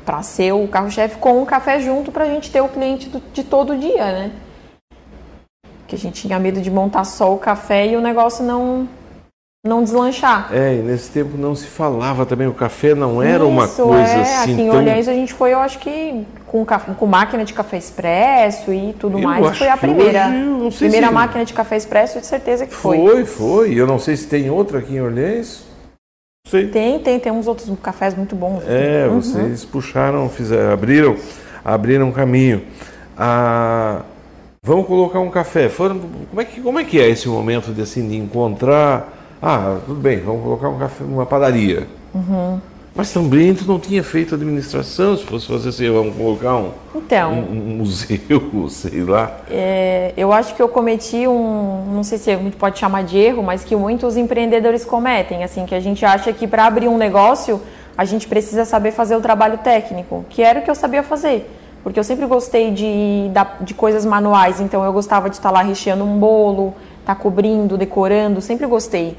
para 0.03 0.23
ser 0.23 0.53
o 0.53 0.67
carro-chefe 0.67 1.17
com 1.17 1.39
um 1.39 1.45
café 1.45 1.79
junto 1.79 2.11
para 2.11 2.23
a 2.23 2.27
gente 2.27 2.49
ter 2.49 2.61
o 2.61 2.67
cliente 2.67 3.09
do, 3.09 3.21
de 3.31 3.43
todo 3.43 3.77
dia, 3.77 4.05
né? 4.05 4.31
Que 5.87 5.95
a 5.95 5.99
gente 5.99 6.19
tinha 6.19 6.39
medo 6.39 6.59
de 6.59 6.71
montar 6.71 7.03
só 7.03 7.31
o 7.31 7.37
café 7.37 7.85
e 7.85 7.95
o 7.95 8.01
negócio 8.01 8.43
não 8.43 8.89
não 9.65 9.83
deslanchar. 9.83 10.49
É, 10.53 10.75
e 10.75 10.77
nesse 10.77 11.09
tempo 11.09 11.35
não 11.35 11.55
se 11.55 11.65
falava 11.65 12.23
também, 12.23 12.47
o 12.47 12.53
café 12.53 12.93
não 12.93 13.21
era 13.21 13.43
Isso, 13.43 13.45
uma 13.47 13.67
coisa 13.67 14.11
é. 14.11 14.21
assim. 14.21 14.53
Aqui 14.53 14.61
em 14.61 14.69
tão... 14.69 14.77
Orleans 14.77 15.07
a 15.07 15.13
gente 15.13 15.33
foi, 15.33 15.53
eu 15.53 15.59
acho 15.59 15.79
que 15.79 16.23
com, 16.45 16.63
com 16.63 17.05
máquina 17.07 17.43
de 17.43 17.51
café 17.51 17.77
expresso 17.77 18.71
e 18.71 18.93
tudo 18.93 19.17
eu 19.17 19.23
mais. 19.23 19.57
Foi 19.57 19.67
a 19.67 19.75
primeira. 19.75 20.27
Hoje, 20.27 20.77
primeira 20.77 21.07
se... 21.07 21.13
máquina 21.13 21.43
de 21.43 21.53
café 21.53 21.77
expresso, 21.77 22.19
de 22.19 22.27
certeza 22.27 22.67
que 22.67 22.75
foi. 22.75 22.97
Foi, 22.97 23.25
foi. 23.25 23.73
Eu 23.73 23.87
não 23.87 23.97
sei 23.97 24.15
se 24.15 24.27
tem 24.27 24.51
outra 24.51 24.77
aqui 24.77 24.95
em 24.95 25.01
Orleans. 25.01 25.65
Sei. 26.47 26.67
Tem, 26.67 26.99
tem, 26.99 27.19
tem 27.19 27.31
uns 27.31 27.47
outros 27.47 27.67
cafés 27.81 28.13
muito 28.13 28.35
bons. 28.35 28.61
É, 28.67 29.07
uhum. 29.07 29.19
vocês 29.19 29.65
puxaram, 29.65 30.29
fizeram, 30.29 30.71
abriram, 30.71 31.15
abriram 31.63 32.11
caminho. 32.11 32.61
Ah, 33.17 34.03
vamos 34.63 34.85
colocar 34.85 35.19
um 35.19 35.31
café. 35.31 35.69
Foram, 35.69 35.99
como, 36.29 36.39
é 36.39 36.45
que, 36.45 36.61
como 36.61 36.79
é 36.79 36.83
que 36.83 37.01
é 37.01 37.09
esse 37.09 37.27
momento 37.27 37.73
de, 37.73 37.81
assim, 37.81 38.07
de 38.07 38.15
encontrar 38.15 39.14
ah, 39.47 39.77
tudo 39.85 40.01
bem, 40.01 40.19
vamos 40.21 40.41
colocar 40.41 40.69
um 40.69 40.79
café 40.79 41.03
numa 41.03 41.23
padaria. 41.23 41.87
Uhum. 42.15 42.59
Mas 42.95 43.13
também 43.13 43.53
tu 43.53 43.63
não 43.65 43.77
tinha 43.79 44.01
feito 44.01 44.33
administração, 44.33 45.15
se 45.15 45.23
fosse 45.23 45.47
fazer 45.47 45.69
assim, 45.69 45.91
vamos 45.91 46.15
colocar 46.15 46.55
um, 46.55 46.71
então, 46.95 47.31
um, 47.31 47.51
um 47.51 47.77
museu, 47.77 48.17
sei 48.69 49.03
lá. 49.03 49.31
É, 49.51 50.13
eu 50.17 50.33
acho 50.33 50.55
que 50.55 50.61
eu 50.63 50.67
cometi 50.67 51.27
um, 51.27 51.93
não 51.93 52.03
sei 52.03 52.17
se 52.17 52.31
a 52.31 52.37
gente 52.37 52.55
pode 52.55 52.79
chamar 52.79 53.03
de 53.03 53.19
erro, 53.19 53.43
mas 53.43 53.63
que 53.63 53.75
muitos 53.75 54.17
empreendedores 54.17 54.83
cometem, 54.83 55.43
assim, 55.43 55.67
que 55.67 55.75
a 55.75 55.79
gente 55.79 56.03
acha 56.03 56.33
que 56.33 56.47
para 56.47 56.65
abrir 56.65 56.87
um 56.87 56.97
negócio 56.97 57.61
a 57.95 58.03
gente 58.03 58.27
precisa 58.27 58.65
saber 58.65 58.93
fazer 58.93 59.15
o 59.15 59.21
trabalho 59.21 59.59
técnico, 59.59 60.25
que 60.27 60.41
era 60.41 60.59
o 60.59 60.63
que 60.63 60.71
eu 60.71 60.75
sabia 60.75 61.03
fazer. 61.03 61.47
Porque 61.83 61.99
eu 61.99 62.03
sempre 62.03 62.25
gostei 62.25 62.71
de, 62.71 63.29
de 63.61 63.75
coisas 63.75 64.05
manuais, 64.07 64.59
então 64.59 64.83
eu 64.83 64.91
gostava 64.91 65.29
de 65.29 65.35
estar 65.35 65.51
lá 65.51 65.61
recheando 65.61 66.03
um 66.03 66.17
bolo, 66.17 66.73
estar 67.01 67.13
tá 67.13 67.21
cobrindo, 67.21 67.77
decorando, 67.77 68.41
sempre 68.41 68.65
gostei. 68.65 69.15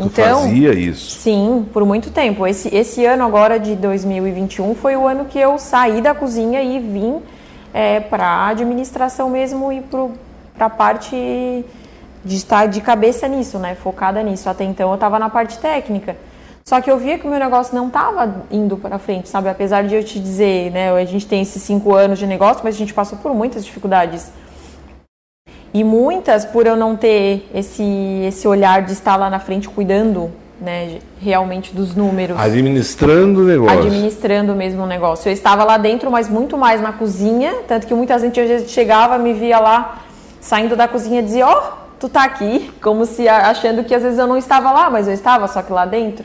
Tu 0.00 0.06
então, 0.06 0.42
fazia 0.42 0.72
isso? 0.72 1.10
Sim, 1.10 1.66
por 1.72 1.84
muito 1.84 2.10
tempo. 2.10 2.46
Esse, 2.46 2.74
esse 2.74 3.04
ano 3.04 3.24
agora 3.24 3.60
de 3.60 3.76
2021 3.76 4.74
foi 4.74 4.96
o 4.96 5.06
ano 5.06 5.26
que 5.26 5.38
eu 5.38 5.58
saí 5.58 6.00
da 6.00 6.14
cozinha 6.14 6.62
e 6.62 6.78
vim 6.78 7.20
é, 7.72 8.00
para 8.00 8.26
a 8.26 8.48
administração 8.48 9.28
mesmo 9.28 9.70
e 9.72 9.82
para 9.82 10.66
a 10.66 10.70
parte 10.70 11.14
de 12.24 12.36
estar 12.36 12.66
de 12.66 12.80
cabeça 12.80 13.28
nisso, 13.28 13.58
né? 13.58 13.74
Focada 13.74 14.22
nisso. 14.22 14.48
Até 14.48 14.64
então 14.64 14.88
eu 14.88 14.94
estava 14.94 15.18
na 15.18 15.28
parte 15.28 15.58
técnica. 15.58 16.16
Só 16.64 16.80
que 16.80 16.90
eu 16.90 16.98
via 16.98 17.18
que 17.18 17.26
o 17.26 17.30
meu 17.30 17.38
negócio 17.38 17.74
não 17.74 17.88
estava 17.88 18.44
indo 18.50 18.76
para 18.76 18.98
frente, 18.98 19.28
sabe? 19.28 19.48
Apesar 19.48 19.82
de 19.82 19.94
eu 19.94 20.04
te 20.04 20.20
dizer, 20.20 20.70
né? 20.70 20.92
A 20.92 21.04
gente 21.04 21.26
tem 21.26 21.42
esses 21.42 21.62
cinco 21.62 21.94
anos 21.94 22.18
de 22.18 22.26
negócio, 22.26 22.62
mas 22.62 22.74
a 22.74 22.78
gente 22.78 22.94
passou 22.94 23.18
por 23.18 23.34
muitas 23.34 23.64
dificuldades 23.64 24.30
e 25.72 25.84
muitas, 25.84 26.44
por 26.44 26.66
eu 26.66 26.76
não 26.76 26.96
ter 26.96 27.48
esse, 27.54 27.84
esse 28.26 28.46
olhar 28.48 28.82
de 28.82 28.92
estar 28.92 29.16
lá 29.16 29.30
na 29.30 29.38
frente 29.38 29.68
cuidando 29.68 30.30
né, 30.60 30.98
realmente 31.20 31.74
dos 31.74 31.94
números. 31.94 32.38
Administrando 32.38 33.40
o 33.40 33.44
negócio. 33.44 33.78
Administrando 33.78 34.54
mesmo 34.54 34.82
o 34.82 34.86
negócio. 34.86 35.28
Eu 35.28 35.32
estava 35.32 35.64
lá 35.64 35.78
dentro, 35.78 36.10
mas 36.10 36.28
muito 36.28 36.58
mais 36.58 36.80
na 36.80 36.92
cozinha, 36.92 37.54
tanto 37.66 37.86
que 37.86 37.94
muita 37.94 38.18
gente 38.18 38.68
chegava, 38.68 39.16
me 39.16 39.32
via 39.32 39.58
lá 39.58 40.02
saindo 40.40 40.74
da 40.74 40.88
cozinha 40.88 41.20
e 41.20 41.24
dizia, 41.24 41.46
ó, 41.46 41.52
oh, 41.52 41.72
tu 41.98 42.08
tá 42.08 42.24
aqui, 42.24 42.70
como 42.82 43.06
se 43.06 43.28
achando 43.28 43.84
que 43.84 43.94
às 43.94 44.02
vezes 44.02 44.18
eu 44.18 44.26
não 44.26 44.36
estava 44.36 44.70
lá, 44.72 44.90
mas 44.90 45.06
eu 45.06 45.14
estava, 45.14 45.46
só 45.48 45.62
que 45.62 45.72
lá 45.72 45.86
dentro. 45.86 46.24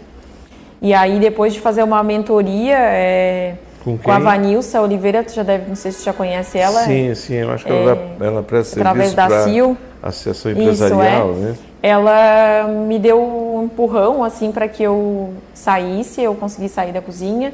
E 0.81 0.93
aí, 0.93 1.19
depois 1.19 1.53
de 1.53 1.59
fazer 1.59 1.83
uma 1.83 2.03
mentoria, 2.03 2.77
é, 2.77 3.55
com, 3.85 3.99
com 3.99 4.11
a 4.11 4.17
Vanilsa 4.17 4.81
Oliveira, 4.81 5.23
tu 5.23 5.31
já 5.31 5.43
deve, 5.43 5.69
não 5.69 5.75
sei 5.75 5.91
se 5.91 5.99
tu 5.99 6.05
já 6.05 6.13
conhece 6.13 6.57
ela. 6.57 6.83
Sim, 6.85 7.13
sim, 7.13 7.35
eu 7.35 7.51
acho 7.51 7.63
que 7.63 7.71
é, 7.71 7.83
ela, 7.83 8.15
ela 8.19 8.43
presta 8.43 8.79
através 8.79 9.13
da 9.13 9.43
CIL. 9.43 9.77
Associação 10.01 10.51
Empresarial, 10.51 11.31
Isso, 11.31 11.39
é. 11.39 11.41
né? 11.43 11.55
Ela 11.83 12.67
me 12.67 12.97
deu 12.97 13.21
um 13.21 13.65
empurrão 13.65 14.23
assim 14.23 14.51
para 14.51 14.67
que 14.67 14.81
eu 14.81 15.35
saísse, 15.53 16.19
eu 16.19 16.33
consegui 16.33 16.67
sair 16.67 16.91
da 16.91 17.01
cozinha. 17.01 17.53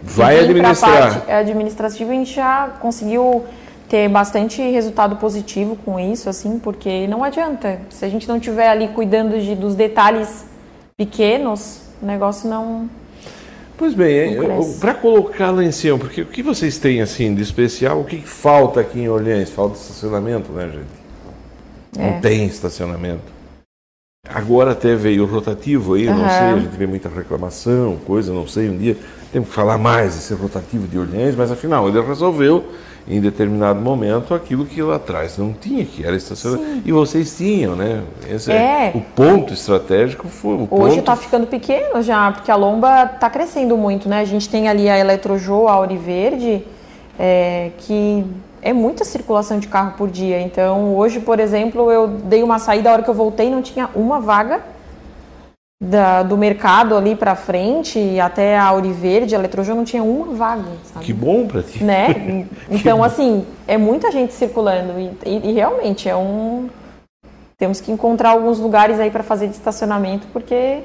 Vai 0.00 0.38
administrar. 0.38 1.18
Parte 1.18 1.30
administrativa 1.32 2.12
a 2.12 2.14
gente 2.14 2.34
já 2.34 2.68
conseguiu 2.80 3.44
ter 3.88 4.08
bastante 4.08 4.62
resultado 4.62 5.16
positivo 5.16 5.76
com 5.84 5.98
isso, 5.98 6.28
assim, 6.28 6.60
porque 6.60 7.08
não 7.08 7.24
adianta. 7.24 7.80
Se 7.90 8.04
a 8.04 8.08
gente 8.08 8.28
não 8.28 8.36
estiver 8.36 8.68
ali 8.68 8.88
cuidando 8.88 9.40
de, 9.40 9.56
dos 9.56 9.74
detalhes 9.74 10.44
pequenos, 10.96 11.80
o 12.00 12.06
negócio 12.06 12.48
não 12.48 12.88
Pois 13.82 13.94
bem, 13.94 14.36
para 14.78 14.94
colocar 14.94 15.50
lá 15.50 15.64
em 15.64 15.72
cima, 15.72 15.98
porque 15.98 16.22
o 16.22 16.26
que 16.26 16.40
vocês 16.40 16.78
têm 16.78 17.02
assim 17.02 17.34
de 17.34 17.42
especial, 17.42 18.00
o 18.00 18.04
que 18.04 18.18
falta 18.18 18.78
aqui 18.78 19.00
em 19.00 19.08
Orleans? 19.08 19.50
Falta 19.50 19.76
estacionamento, 19.76 20.52
né, 20.52 20.68
gente? 20.68 21.98
É. 21.98 22.12
Não 22.12 22.20
tem 22.20 22.46
estacionamento. 22.46 23.24
Agora 24.28 24.70
até 24.70 24.94
veio 24.94 25.24
o 25.24 25.26
rotativo 25.26 25.94
aí, 25.94 26.06
uhum. 26.06 26.16
não 26.16 26.28
sei, 26.28 26.38
a 26.38 26.58
gente 26.60 26.76
vê 26.76 26.86
muita 26.86 27.08
reclamação, 27.08 27.96
coisa, 28.06 28.32
não 28.32 28.46
sei, 28.46 28.70
um 28.70 28.78
dia 28.78 28.96
temos 29.32 29.48
que 29.48 29.54
falar 29.56 29.78
mais 29.78 30.14
desse 30.14 30.32
rotativo 30.32 30.86
de 30.86 30.96
Orleans, 30.96 31.34
mas 31.34 31.50
afinal 31.50 31.88
ele 31.88 32.00
resolveu 32.02 32.64
em 33.06 33.20
determinado 33.20 33.80
momento 33.80 34.34
aquilo 34.34 34.64
que 34.64 34.80
lá 34.82 34.96
atrás 34.96 35.36
não 35.36 35.52
tinha, 35.52 35.84
que 35.84 36.04
era 36.04 36.16
estacionamento. 36.16 36.82
E 36.84 36.92
vocês 36.92 37.36
tinham, 37.36 37.74
né? 37.74 38.02
Esse 38.28 38.52
é. 38.52 38.54
é. 38.54 38.92
o 38.94 39.00
ponto 39.00 39.52
estratégico 39.52 40.28
foi 40.28 40.68
Hoje 40.70 41.00
está 41.00 41.16
ficando 41.16 41.46
pequeno 41.46 42.02
já, 42.02 42.30
porque 42.32 42.50
a 42.50 42.56
lomba 42.56 43.04
está 43.04 43.28
crescendo 43.28 43.76
muito, 43.76 44.08
né? 44.08 44.20
A 44.20 44.24
gente 44.24 44.48
tem 44.48 44.68
ali 44.68 44.88
a 44.88 44.98
Eletrojô, 44.98 45.66
a 45.68 45.72
Auriverde, 45.72 46.64
é, 47.18 47.70
que 47.78 48.24
é 48.60 48.72
muita 48.72 49.04
circulação 49.04 49.58
de 49.58 49.66
carro 49.66 49.94
por 49.98 50.08
dia. 50.08 50.40
Então, 50.40 50.94
hoje, 50.96 51.18
por 51.18 51.40
exemplo, 51.40 51.90
eu 51.90 52.06
dei 52.06 52.42
uma 52.42 52.58
saída, 52.58 52.90
a 52.90 52.92
hora 52.92 53.02
que 53.02 53.10
eu 53.10 53.14
voltei 53.14 53.50
não 53.50 53.60
tinha 53.60 53.90
uma 53.94 54.20
vaga 54.20 54.60
da, 55.82 56.22
do 56.22 56.38
mercado 56.38 56.96
ali 56.96 57.16
para 57.16 57.34
frente 57.34 58.20
até 58.20 58.56
a 58.56 58.66
Auriverde, 58.66 59.34
a 59.34 59.38
Eletrojô 59.38 59.74
não 59.74 59.84
tinha 59.84 60.02
uma 60.04 60.32
vaga. 60.32 60.70
Sabe? 60.84 61.04
Que 61.04 61.12
bom 61.12 61.48
para 61.48 61.62
ti. 61.62 61.82
Né? 61.82 62.46
Então, 62.70 63.02
assim, 63.02 63.44
é 63.66 63.76
muita 63.76 64.10
gente 64.12 64.32
circulando 64.32 64.98
e, 64.98 65.10
e, 65.26 65.50
e, 65.50 65.52
realmente 65.52 66.08
é 66.08 66.16
um. 66.16 66.68
Temos 67.58 67.80
que 67.80 67.90
encontrar 67.90 68.30
alguns 68.30 68.58
lugares 68.58 68.98
aí 69.00 69.10
para 69.10 69.22
fazer 69.22 69.48
de 69.48 69.54
estacionamento 69.54 70.26
porque. 70.32 70.80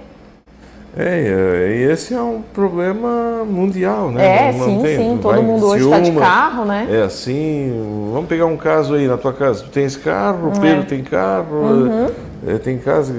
É, 0.97 1.75
e 1.77 1.91
esse 1.91 2.13
é 2.13 2.21
um 2.21 2.41
problema 2.41 3.43
mundial, 3.45 4.11
né? 4.11 4.49
É, 4.49 4.51
não, 4.51 4.59
não 4.59 4.65
sim, 4.65 4.81
tem, 4.81 4.97
sim. 4.97 5.19
Todo 5.21 5.43
mundo 5.43 5.67
hoje 5.67 5.85
está 5.85 5.99
de 5.99 6.11
carro, 6.13 6.65
né? 6.65 6.87
É 6.89 7.03
assim. 7.03 8.09
Vamos 8.11 8.27
pegar 8.27 8.47
um 8.47 8.57
caso 8.57 8.95
aí 8.95 9.07
na 9.07 9.17
tua 9.17 9.33
casa. 9.33 9.63
Tu 9.63 9.69
tens 9.69 9.95
carro, 9.95 10.49
o 10.49 10.59
Pedro 10.59 10.81
é. 10.81 10.85
tem 10.85 11.03
carro. 11.03 11.55
Uhum. 11.55 12.09
É, 12.45 12.57
tem 12.57 12.77
casa, 12.77 13.13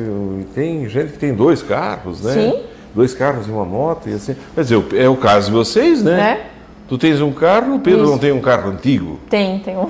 tem 0.54 0.88
gente 0.88 1.12
que 1.12 1.18
tem 1.18 1.34
dois 1.34 1.62
carros, 1.62 2.22
né? 2.22 2.32
Sim. 2.32 2.62
Dois 2.94 3.14
carros 3.14 3.46
e 3.46 3.50
uma 3.50 3.64
moto 3.64 4.08
e 4.08 4.14
assim. 4.14 4.36
Mas 4.54 4.70
é 4.70 4.76
o, 4.76 4.84
é 4.94 5.08
o 5.08 5.16
caso 5.16 5.46
de 5.46 5.52
vocês, 5.52 6.02
né? 6.02 6.20
É. 6.20 6.58
Tu 6.88 6.96
tens 6.96 7.20
um 7.20 7.30
carro, 7.32 7.74
o 7.74 7.80
Pedro 7.80 8.04
Isso. 8.04 8.12
não 8.12 8.18
tem 8.18 8.32
um 8.32 8.40
carro 8.40 8.70
antigo? 8.70 9.20
Tem, 9.28 9.58
tem 9.58 9.76
um, 9.76 9.88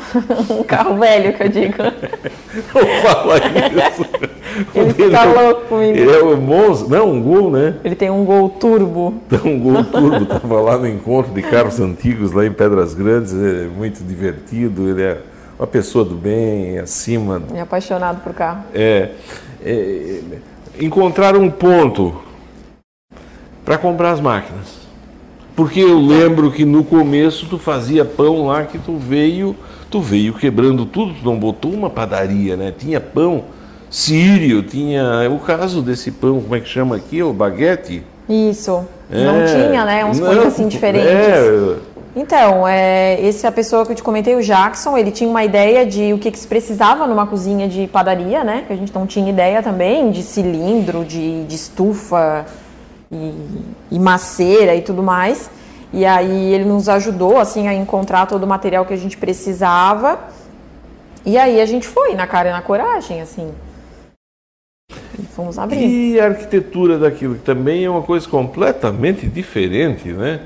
um 0.59 0.65
carro 0.65 0.99
velho 0.99 1.33
que 1.33 1.45
eu 1.45 1.49
digo. 1.49 1.77
não 2.75 3.03
fala 3.03 3.37
isso. 3.39 4.05
Ele 4.75 4.93
fica 4.93 5.23
louco 5.23 5.67
comigo. 5.67 5.97
Ele 5.97 6.11
é 6.11 6.21
o 6.21 6.37
Monza, 6.37 6.87
não, 6.89 7.13
um 7.13 7.23
Gol, 7.23 7.53
né? 7.53 7.75
Ele 7.85 7.95
tem 7.95 8.11
um 8.11 8.25
Gol 8.25 8.49
Turbo. 8.49 9.15
um 9.45 9.61
Gol 9.61 9.85
Turbo, 9.85 10.23
estava 10.25 10.61
lá 10.61 10.77
no 10.77 10.89
encontro 10.89 11.33
de 11.33 11.43
carros 11.43 11.79
antigos 11.79 12.33
lá 12.33 12.45
em 12.45 12.53
Pedras 12.53 12.95
Grandes, 12.95 13.33
é 13.33 13.67
muito 13.67 14.03
divertido, 14.03 14.89
ele 14.89 15.03
é 15.03 15.19
uma 15.59 15.67
pessoa 15.67 16.05
do 16.05 16.15
bem, 16.15 16.79
acima. 16.79 17.43
E 17.53 17.59
apaixonado 17.59 18.23
por 18.23 18.33
carro. 18.33 18.65
É, 18.73 19.11
é 19.65 20.21
encontrar 20.81 21.37
um 21.37 21.51
ponto 21.51 22.23
para 23.65 23.77
comprar 23.77 24.13
as 24.13 24.21
máquinas. 24.21 24.79
Porque 25.57 25.81
eu 25.81 25.99
lembro 25.99 26.53
que 26.53 26.65
no 26.65 26.85
começo 26.85 27.47
tu 27.47 27.59
fazia 27.59 28.05
pão 28.05 28.47
lá 28.47 28.63
que 28.63 28.79
tu 28.79 28.97
veio, 28.97 29.57
tu 29.91 30.01
veio 30.01 30.33
quebrando 30.33 30.87
tudo, 30.87 31.15
tu 31.15 31.25
não 31.25 31.37
botou 31.37 31.73
uma 31.73 31.91
padaria, 31.91 32.57
né? 32.57 32.73
Tinha 32.77 33.01
pão 33.01 33.45
sírio, 33.91 34.63
tinha 34.63 35.29
o 35.29 35.41
caso 35.41 35.83
desse 35.83 36.13
pão, 36.13 36.41
como 36.41 36.55
é 36.55 36.61
que 36.61 36.69
chama 36.69 36.95
aqui, 36.95 37.21
o 37.23 37.33
baguete. 37.33 38.05
Isso. 38.29 38.87
É, 39.11 39.25
não 39.25 39.47
tinha, 39.47 39.85
né? 39.85 40.05
Uns 40.05 40.21
pães 40.21 40.47
assim 40.47 40.69
diferentes. 40.69 41.11
É, 41.11 41.77
então, 42.19 42.67
é, 42.67 43.21
esse 43.21 43.47
é 43.47 43.49
a 43.49 43.53
pessoa 43.53 43.87
que 43.87 43.93
eu 43.93 43.97
te 43.97 44.03
comentei, 44.03 44.35
o 44.35 44.43
Jackson, 44.43 44.99
ele 44.99 45.13
tinha 45.13 45.31
uma 45.31 45.45
ideia 45.45 45.87
de 45.87 46.13
o 46.13 46.19
que, 46.19 46.33
que 46.33 46.39
se 46.39 46.49
precisava 46.49 47.07
numa 47.07 47.27
cozinha 47.27 47.69
de 47.69 47.87
padaria, 47.87 48.43
né? 48.43 48.65
Que 48.67 48.73
a 48.73 48.77
gente 48.77 48.93
não 48.93 49.07
tinha 49.07 49.31
ideia 49.31 49.63
também, 49.63 50.11
de 50.11 50.23
cilindro, 50.23 51.05
de, 51.05 51.45
de 51.45 51.55
estufa 51.55 52.45
e, 53.13 53.35
e 53.93 53.99
maceira 53.99 54.75
e 54.75 54.83
tudo 54.83 55.01
mais. 55.01 55.49
E 55.93 56.05
aí 56.05 56.53
ele 56.53 56.65
nos 56.65 56.89
ajudou, 56.89 57.39
assim, 57.39 57.69
a 57.69 57.75
encontrar 57.75 58.27
todo 58.27 58.43
o 58.43 58.47
material 58.47 58.85
que 58.85 58.95
a 58.95 58.99
gente 58.99 59.17
precisava. 59.17 60.19
E 61.25 61.39
aí 61.39 61.61
a 61.61 61.67
gente 61.67 61.87
foi 61.87 62.15
na 62.15 62.27
cara 62.27 62.49
e 62.49 62.53
na 62.53 62.63
coragem, 62.63 63.21
assim. 63.21 63.53
E 65.19 65.23
fomos 65.23 65.59
abrir. 65.59 65.87
E 65.87 66.21
a 66.21 66.27
arquitetura 66.27 66.99
daquilo, 66.99 67.37
que 67.37 67.43
também 67.43 67.85
é 67.85 67.91
uma 67.91 68.03
coisa 68.03 68.29
completamente 68.29 69.27
diferente, 69.27 70.09
né? 70.09 70.41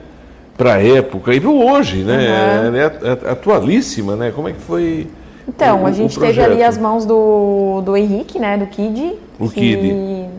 Para 0.62 0.74
a 0.74 0.82
época 0.82 1.34
e 1.34 1.44
hoje, 1.44 2.04
né? 2.04 2.68
Uhum. 2.68 2.76
É, 2.76 2.84
é, 2.84 3.32
atualíssima, 3.32 4.14
né? 4.14 4.30
Como 4.30 4.48
é 4.48 4.52
que 4.52 4.60
foi? 4.60 5.08
Então, 5.48 5.82
o, 5.82 5.86
a 5.86 5.90
gente 5.90 6.18
teve 6.20 6.40
ali 6.40 6.62
as 6.62 6.78
mãos 6.78 7.04
do, 7.04 7.82
do 7.84 7.96
Henrique, 7.96 8.38
né? 8.38 8.56
Do 8.56 8.66
Kid, 8.66 9.14
o 9.40 9.48
que 9.48 9.76
Kid. 9.76 9.92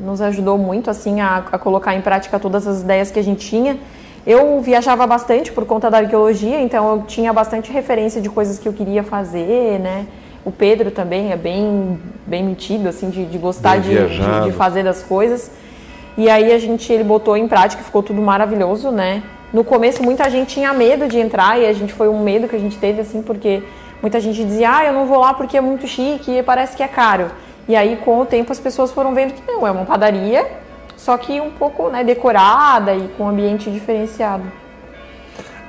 nos 0.05 0.21
ajudou 0.21 0.57
muito 0.57 0.89
assim 0.89 1.19
a, 1.19 1.43
a 1.51 1.57
colocar 1.57 1.93
em 1.93 1.99
prática 1.99 2.39
todas 2.39 2.65
as 2.65 2.83
ideias 2.83 3.11
que 3.11 3.19
a 3.19 3.23
gente 3.23 3.45
tinha. 3.45 3.77
Eu 4.25 4.61
viajava 4.61 5.05
bastante 5.05 5.51
por 5.51 5.65
conta 5.65 5.91
da 5.91 5.97
arqueologia, 5.97 6.61
então 6.61 6.89
eu 6.89 7.03
tinha 7.05 7.33
bastante 7.33 7.69
referência 7.69 8.21
de 8.21 8.29
coisas 8.29 8.57
que 8.57 8.65
eu 8.65 8.71
queria 8.71 9.03
fazer, 9.03 9.77
né? 9.79 10.07
O 10.45 10.51
Pedro 10.53 10.89
também 10.89 11.33
é 11.33 11.35
bem, 11.35 11.99
bem 12.25 12.45
metido, 12.45 12.87
assim, 12.87 13.09
de, 13.09 13.25
de 13.25 13.37
gostar 13.37 13.77
de, 13.81 13.89
de, 13.89 14.43
de, 14.45 14.51
fazer 14.53 14.83
das 14.83 15.03
coisas. 15.03 15.51
E 16.17 16.29
aí 16.29 16.53
a 16.53 16.57
gente, 16.57 16.91
ele 16.93 17.03
botou 17.03 17.35
em 17.35 17.45
prática, 17.45 17.83
ficou 17.83 18.01
tudo 18.01 18.21
maravilhoso, 18.21 18.89
né? 18.89 19.21
No 19.53 19.63
começo 19.63 20.01
muita 20.01 20.27
gente 20.31 20.55
tinha 20.55 20.73
medo 20.73 21.07
de 21.07 21.19
entrar 21.19 21.61
e 21.61 21.67
a 21.67 21.73
gente 21.73 21.93
foi 21.93 22.09
um 22.09 22.23
medo 22.23 22.47
que 22.47 22.55
a 22.55 22.59
gente 22.59 22.75
teve 22.75 23.01
assim 23.01 23.21
porque 23.21 23.61
muita 24.01 24.19
gente 24.19 24.43
dizia: 24.43 24.77
"Ah, 24.77 24.85
eu 24.85 24.93
não 24.93 25.05
vou 25.05 25.19
lá 25.19 25.31
porque 25.35 25.55
é 25.55 25.61
muito 25.61 25.85
chique 25.85 26.39
e 26.39 26.41
parece 26.41 26.75
que 26.75 26.81
é 26.81 26.87
caro". 26.87 27.27
E 27.67 27.75
aí 27.75 27.95
com 28.03 28.19
o 28.19 28.25
tempo 28.25 28.51
as 28.51 28.59
pessoas 28.59 28.91
foram 28.91 29.13
vendo 29.13 29.33
que 29.35 29.43
não, 29.45 29.67
é 29.67 29.69
uma 29.69 29.85
padaria, 29.85 30.43
só 30.97 31.15
que 31.17 31.39
um 31.39 31.51
pouco, 31.51 31.87
né, 31.89 32.03
decorada 32.03 32.95
e 32.95 33.07
com 33.15 33.25
um 33.25 33.29
ambiente 33.29 33.69
diferenciado. 33.69 34.43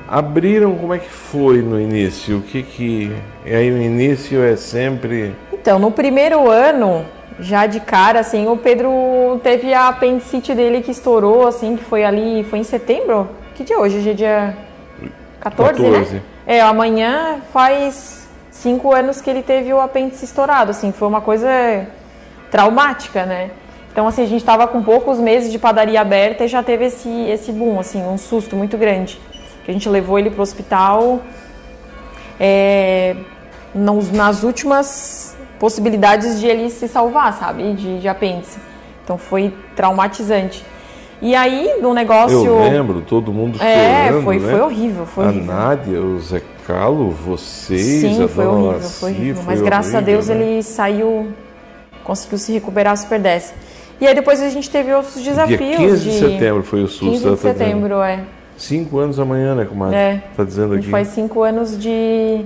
Abriram, 0.09 0.74
como 0.76 0.95
é 0.95 0.99
que 0.99 1.11
foi 1.11 1.61
no 1.61 1.78
início? 1.78 2.39
O 2.39 2.41
que 2.41 2.62
que 2.62 3.12
e 3.45 3.55
aí 3.55 3.70
o 3.70 3.76
início 3.76 4.43
é 4.43 4.57
sempre 4.57 5.35
Então, 5.53 5.78
no 5.78 5.91
primeiro 5.91 6.49
ano, 6.49 7.05
já 7.39 7.66
de 7.66 7.80
cara, 7.80 8.20
assim, 8.20 8.47
o 8.49 8.57
Pedro 8.57 8.91
teve 9.43 9.74
a 9.74 9.89
apendicite 9.89 10.55
dele 10.55 10.80
que 10.80 10.91
estourou, 10.91 11.47
assim, 11.47 11.76
que 11.76 11.85
foi 11.85 12.03
ali, 12.03 12.45
foi 12.45 12.61
em 12.61 12.64
setembro, 12.64 13.28
que 13.55 13.64
dia 13.64 13.76
é 13.76 13.78
hoje? 13.78 13.98
Hoje 13.98 14.11
é 14.11 14.14
dia 14.14 14.57
14, 15.40 15.82
14. 15.82 16.14
né? 16.14 16.22
É, 16.46 16.61
amanhã 16.61 17.40
faz 17.52 18.28
cinco 18.50 18.92
anos 18.92 19.20
que 19.20 19.30
ele 19.30 19.42
teve 19.42 19.72
o 19.72 19.80
apêndice 19.80 20.24
estourado, 20.24 20.70
assim, 20.70 20.92
foi 20.92 21.09
uma 21.09 21.20
coisa 21.20 21.48
traumática, 22.50 23.24
né? 23.24 23.50
Então, 23.92 24.09
assim, 24.09 24.22
a 24.22 24.26
gente 24.26 24.40
estava 24.40 24.66
com 24.66 24.82
poucos 24.82 25.18
meses 25.18 25.52
de 25.52 25.59
padaria 25.59 26.00
aberta 26.00 26.44
e 26.44 26.48
já 26.48 26.62
teve 26.62 26.86
esse, 26.86 27.09
esse 27.28 27.52
boom, 27.52 27.78
assim, 27.78 28.02
um 28.02 28.18
susto 28.18 28.57
muito 28.57 28.76
grande. 28.76 29.20
Que 29.64 29.70
a 29.70 29.74
gente 29.74 29.88
levou 29.88 30.18
ele 30.18 30.30
para 30.30 30.40
o 30.40 30.42
hospital 30.42 31.20
é, 32.38 33.14
nos, 33.72 34.11
nas 34.11 34.42
últimas 34.42 35.36
possibilidades 35.61 36.40
de 36.40 36.46
ele 36.48 36.70
se 36.70 36.88
salvar, 36.88 37.34
sabe? 37.34 37.72
De, 37.74 38.00
de 38.00 38.09
apêndice. 38.09 38.59
Então, 39.05 39.16
foi 39.16 39.55
traumatizante. 39.76 40.64
E 41.24 41.34
aí, 41.34 41.78
no 41.80 41.94
negócio. 41.94 42.44
Eu 42.44 42.58
lembro, 42.58 43.00
todo 43.00 43.32
mundo 43.32 43.56
é, 43.58 44.08
chorando. 44.08 44.18
É, 44.18 44.22
foi, 44.22 44.38
né? 44.38 44.50
foi 44.50 44.60
horrível, 44.60 45.06
foi 45.06 45.24
a 45.24 45.28
horrível. 45.28 45.50
A 45.50 45.56
Nádia, 45.56 46.00
o 46.02 46.20
Zé 46.20 46.42
Calo, 46.66 47.10
vocês, 47.12 47.80
Sim, 47.80 48.22
a 48.22 48.28
foi 48.28 48.46
horrível, 48.46 48.72
Laci, 48.72 49.00
foi 49.00 49.10
horrível. 49.10 49.42
Mas 49.46 49.58
foi 49.58 49.66
graças 49.66 49.94
horrível, 49.94 50.12
a 50.12 50.16
Deus 50.16 50.28
né? 50.28 50.34
ele 50.34 50.62
saiu, 50.62 51.28
conseguiu 52.04 52.36
se 52.36 52.52
recuperar 52.52 52.94
super 52.98 53.18
10. 53.18 53.54
E 54.02 54.06
aí 54.06 54.14
depois 54.14 54.42
a 54.42 54.50
gente 54.50 54.68
teve 54.68 54.92
outros 54.92 55.14
desafios. 55.14 55.58
Dia 55.58 55.76
15 55.78 56.04
de, 56.04 56.10
de 56.10 56.18
setembro 56.18 56.62
foi 56.62 56.82
o 56.82 56.88
SUS. 56.88 57.20
15 57.22 57.30
de 57.30 57.36
setembro, 57.38 58.02
é. 58.02 58.20
Cinco 58.58 58.98
anos 58.98 59.18
amanhã, 59.18 59.54
né, 59.54 59.64
comadre? 59.64 59.96
É. 59.96 60.22
Tá 60.36 60.44
dizendo 60.44 60.74
aqui. 60.74 60.80
A 60.80 60.82
gente 60.82 60.90
faz 60.90 61.08
cinco 61.08 61.42
anos 61.42 61.78
de, 61.78 62.44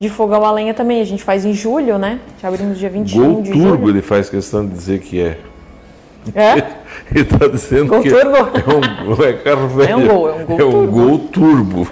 de 0.00 0.08
fogão 0.08 0.46
a 0.46 0.50
lenha 0.50 0.72
também. 0.72 1.02
A 1.02 1.04
gente 1.04 1.22
faz 1.22 1.44
em 1.44 1.52
julho, 1.52 1.98
né? 1.98 2.20
Já 2.40 2.48
abrimos 2.48 2.78
dia 2.78 2.88
21 2.88 3.34
Gol 3.34 3.42
de 3.42 3.52
turbo, 3.52 3.68
julho. 3.68 3.90
ele 3.90 4.00
faz 4.00 4.30
questão 4.30 4.64
de 4.64 4.72
dizer 4.72 5.00
que 5.00 5.20
é. 5.20 5.36
É? 6.34 6.52
Ele 7.10 7.22
está 7.22 7.46
dizendo 7.48 7.86
gol 7.88 8.02
que 8.02 8.10
turbo. 8.10 8.36
é 8.36 8.42
um 8.42 9.24
é 9.24 9.32
carro 9.34 9.68
velho. 9.68 9.88
É 9.90 9.96
um 9.96 10.06
gol, 10.06 10.28
é 10.28 10.32
um 10.32 10.44
gol 10.44 10.58
é 10.58 10.64
um 10.64 10.70
turbo. 10.70 10.92
gol 10.92 11.18
turbo. 11.18 11.88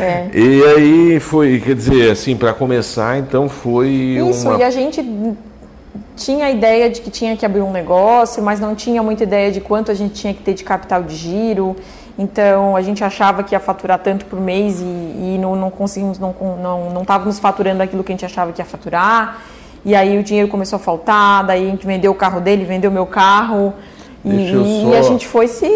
É. 0.00 0.28
E 0.34 0.62
aí 0.64 1.20
foi, 1.20 1.60
quer 1.60 1.74
dizer, 1.74 2.10
assim, 2.10 2.36
para 2.36 2.52
começar, 2.52 3.18
então 3.18 3.48
foi 3.48 3.88
Isso, 3.88 4.48
uma... 4.48 4.58
e 4.58 4.62
a 4.62 4.70
gente 4.70 5.00
tinha 6.16 6.46
a 6.46 6.50
ideia 6.50 6.90
de 6.90 7.00
que 7.00 7.10
tinha 7.10 7.36
que 7.36 7.44
abrir 7.44 7.60
um 7.60 7.70
negócio, 7.70 8.42
mas 8.42 8.60
não 8.60 8.74
tinha 8.74 9.02
muita 9.02 9.22
ideia 9.24 9.50
de 9.50 9.60
quanto 9.60 9.90
a 9.90 9.94
gente 9.94 10.14
tinha 10.14 10.34
que 10.34 10.42
ter 10.42 10.54
de 10.54 10.64
capital 10.64 11.02
de 11.02 11.14
giro. 11.14 11.76
Então 12.18 12.76
a 12.76 12.82
gente 12.82 13.02
achava 13.02 13.42
que 13.42 13.54
ia 13.54 13.60
faturar 13.60 13.98
tanto 13.98 14.24
por 14.26 14.40
mês 14.40 14.80
e, 14.80 14.84
e 14.84 15.38
não, 15.40 15.56
não 15.56 15.70
conseguimos, 15.70 16.18
não 16.18 16.34
não 16.62 16.90
não 16.90 17.02
estávamos 17.02 17.38
faturando 17.40 17.82
aquilo 17.82 18.04
que 18.04 18.12
a 18.12 18.14
gente 18.14 18.24
achava 18.24 18.52
que 18.52 18.60
ia 18.60 18.64
faturar. 18.64 19.42
E 19.84 19.94
aí 19.94 20.18
o 20.18 20.22
dinheiro 20.22 20.48
começou 20.48 20.76
a 20.76 20.80
faltar, 20.80 21.44
daí 21.46 21.66
a 21.66 21.70
gente 21.70 21.86
vendeu 21.86 22.12
o 22.12 22.14
carro 22.14 22.40
dele, 22.40 22.64
vendeu 22.64 22.90
meu 22.90 23.06
carro. 23.06 23.74
E, 24.24 24.50
só... 24.50 24.90
e 24.90 24.96
a 24.96 25.02
gente 25.02 25.26
foi 25.26 25.46
se 25.46 25.68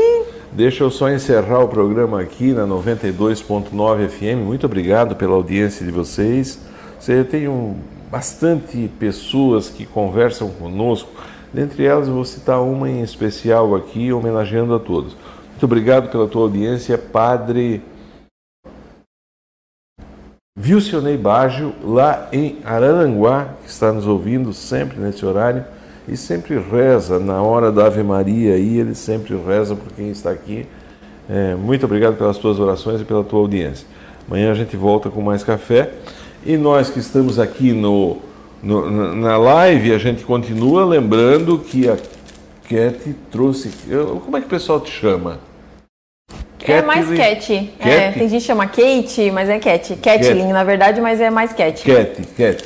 Deixa 0.51 0.83
eu 0.83 0.91
só 0.91 1.11
encerrar 1.11 1.61
o 1.61 1.69
programa 1.69 2.21
aqui 2.21 2.53
na 2.53 2.67
92.9 2.67 4.09
FM. 4.09 4.45
Muito 4.45 4.65
obrigado 4.65 5.15
pela 5.15 5.35
audiência 5.35 5.85
de 5.85 5.93
vocês. 5.93 6.59
Você 6.99 7.23
tem 7.23 7.47
um, 7.47 7.77
bastante 8.11 8.91
pessoas 8.99 9.69
que 9.69 9.85
conversam 9.85 10.49
conosco. 10.49 11.11
Dentre 11.53 11.85
elas, 11.85 12.09
eu 12.09 12.15
vou 12.15 12.25
citar 12.25 12.63
uma 12.63 12.89
em 12.91 13.03
especial 13.03 13.75
aqui, 13.77 14.13
homenageando 14.13 14.75
a 14.75 14.79
todos. 14.79 15.15
Muito 15.51 15.65
obrigado 15.65 16.11
pela 16.11 16.27
tua 16.27 16.43
audiência, 16.43 16.97
Padre 16.97 17.83
Vilcionei 20.61 21.17
Baggio, 21.17 21.73
lá 21.85 22.29
em 22.33 22.57
Araranguá, 22.65 23.51
que 23.63 23.71
está 23.71 23.93
nos 23.93 24.09
ouvindo 24.09 24.53
sempre 24.53 24.99
nesse 24.99 25.25
horário 25.25 25.65
e 26.09 26.17
sempre 26.17 26.59
reza 26.59 27.21
na 27.21 27.41
hora 27.41 27.71
da 27.71 27.87
Ave 27.87 28.03
Maria 28.03 28.57
e 28.57 28.77
ele 28.77 28.93
sempre 28.97 29.37
reza 29.37 29.77
por 29.77 29.93
quem 29.93 30.11
está 30.11 30.33
aqui. 30.33 30.67
É, 31.31 31.55
muito 31.55 31.87
obrigado 31.87 32.17
pelas 32.17 32.39
tuas 32.39 32.59
orações 32.59 33.01
e 33.01 33.05
pela 33.05 33.23
tua 33.23 33.39
audiência. 33.39 33.87
Amanhã 34.27 34.51
a 34.51 34.55
gente 34.55 34.77
volta 34.77 35.09
com 35.09 35.23
mais 35.23 35.45
café 35.45 35.93
e 36.45 36.57
nós 36.57 36.91
que 36.91 36.99
estamos 36.99 37.39
aqui 37.39 37.73
no, 37.73 38.17
no 38.61 39.15
na 39.15 39.37
live, 39.37 39.95
a 39.95 39.99
gente 39.99 40.25
continua 40.25 40.85
lembrando 40.85 41.57
que 41.61 41.89
a 41.89 41.97
Cat 42.69 43.15
trouxe. 43.31 43.71
Como 44.25 44.37
é 44.37 44.41
que 44.41 44.47
o 44.47 44.51
pessoal 44.51 44.81
te 44.81 44.91
chama? 44.91 45.39
É 46.73 46.83
mais 46.83 47.09
Cat. 47.09 47.73
É, 47.79 48.11
tem 48.13 48.29
gente 48.29 48.41
que 48.43 48.47
chama 48.47 48.67
Kate, 48.67 49.31
mas 49.31 49.49
é 49.49 49.59
Cat. 49.59 49.97
Catlin, 49.97 50.53
na 50.53 50.65
verdade, 50.65 51.01
mas 51.01 51.21
é 51.21 51.31
mais 51.31 51.53
Cat. 51.53 51.83
Cat, 51.85 52.23
Cat. 52.37 52.65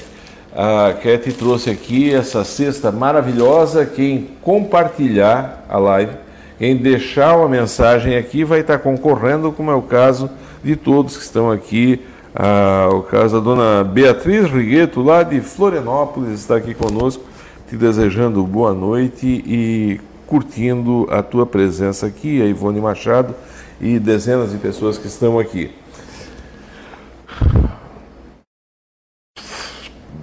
A 0.55 0.94
Cat 0.94 1.32
trouxe 1.32 1.70
aqui 1.70 2.12
essa 2.12 2.44
cesta 2.44 2.92
maravilhosa. 2.92 3.86
Quem 3.86 4.28
compartilhar 4.42 5.64
a 5.68 5.78
live, 5.78 6.12
quem 6.59 6.76
deixar 6.76 7.36
uma 7.36 7.48
mensagem 7.48 8.16
aqui, 8.16 8.44
vai 8.44 8.61
estar 8.61 8.78
concorrendo, 8.78 9.53
como 9.53 9.70
é 9.70 9.74
o 9.74 9.82
caso 9.82 10.30
de 10.62 10.76
todos 10.76 11.16
que 11.16 11.22
estão 11.22 11.50
aqui. 11.50 12.00
Ah, 12.34 12.88
o 12.90 13.03
caso 13.03 13.34
da 13.36 13.40
dona 13.40 13.84
Beatriz 13.84 14.50
Rigueto, 14.50 15.03
lá 15.03 15.22
de 15.22 15.40
Florianópolis, 15.40 16.40
está 16.40 16.57
aqui 16.57 16.74
conosco, 16.74 17.22
te 17.68 17.76
desejando 17.76 18.42
boa 18.44 18.72
noite 18.72 19.26
e 19.26 20.00
curtindo 20.26 21.07
a 21.11 21.22
tua 21.22 21.44
presença 21.44 22.07
aqui, 22.07 22.40
a 22.40 22.46
Ivone 22.46 22.80
Machado 22.80 23.34
e 23.83 23.99
dezenas 23.99 24.53
de 24.53 24.59
pessoas 24.59 24.97
que 24.97 25.09
estão 25.09 25.41
aqui. 25.41 25.74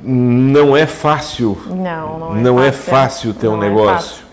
Não 0.02 0.76
é 0.76 0.88
fácil. 0.88 1.58
Não, 1.68 2.18
não 2.18 2.38
é 2.38 2.42
não 2.42 2.56
fácil. 2.56 2.68
é 2.68 2.72
fácil 2.72 3.34
ter 3.34 3.48
não 3.48 3.56
um 3.56 3.64
é 3.64 3.70
negócio. 3.70 4.24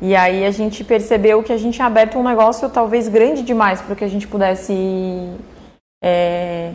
e 0.00 0.14
aí 0.14 0.46
a 0.46 0.50
gente 0.52 0.84
percebeu 0.84 1.42
que 1.42 1.52
a 1.52 1.56
gente 1.56 1.74
tinha 1.74 1.88
aberto 1.88 2.16
um 2.16 2.22
negócio 2.22 2.68
talvez 2.70 3.08
grande 3.08 3.42
demais 3.42 3.82
para 3.82 3.96
que 3.96 4.04
a 4.04 4.08
gente 4.08 4.28
pudesse 4.28 5.28
é, 6.02 6.70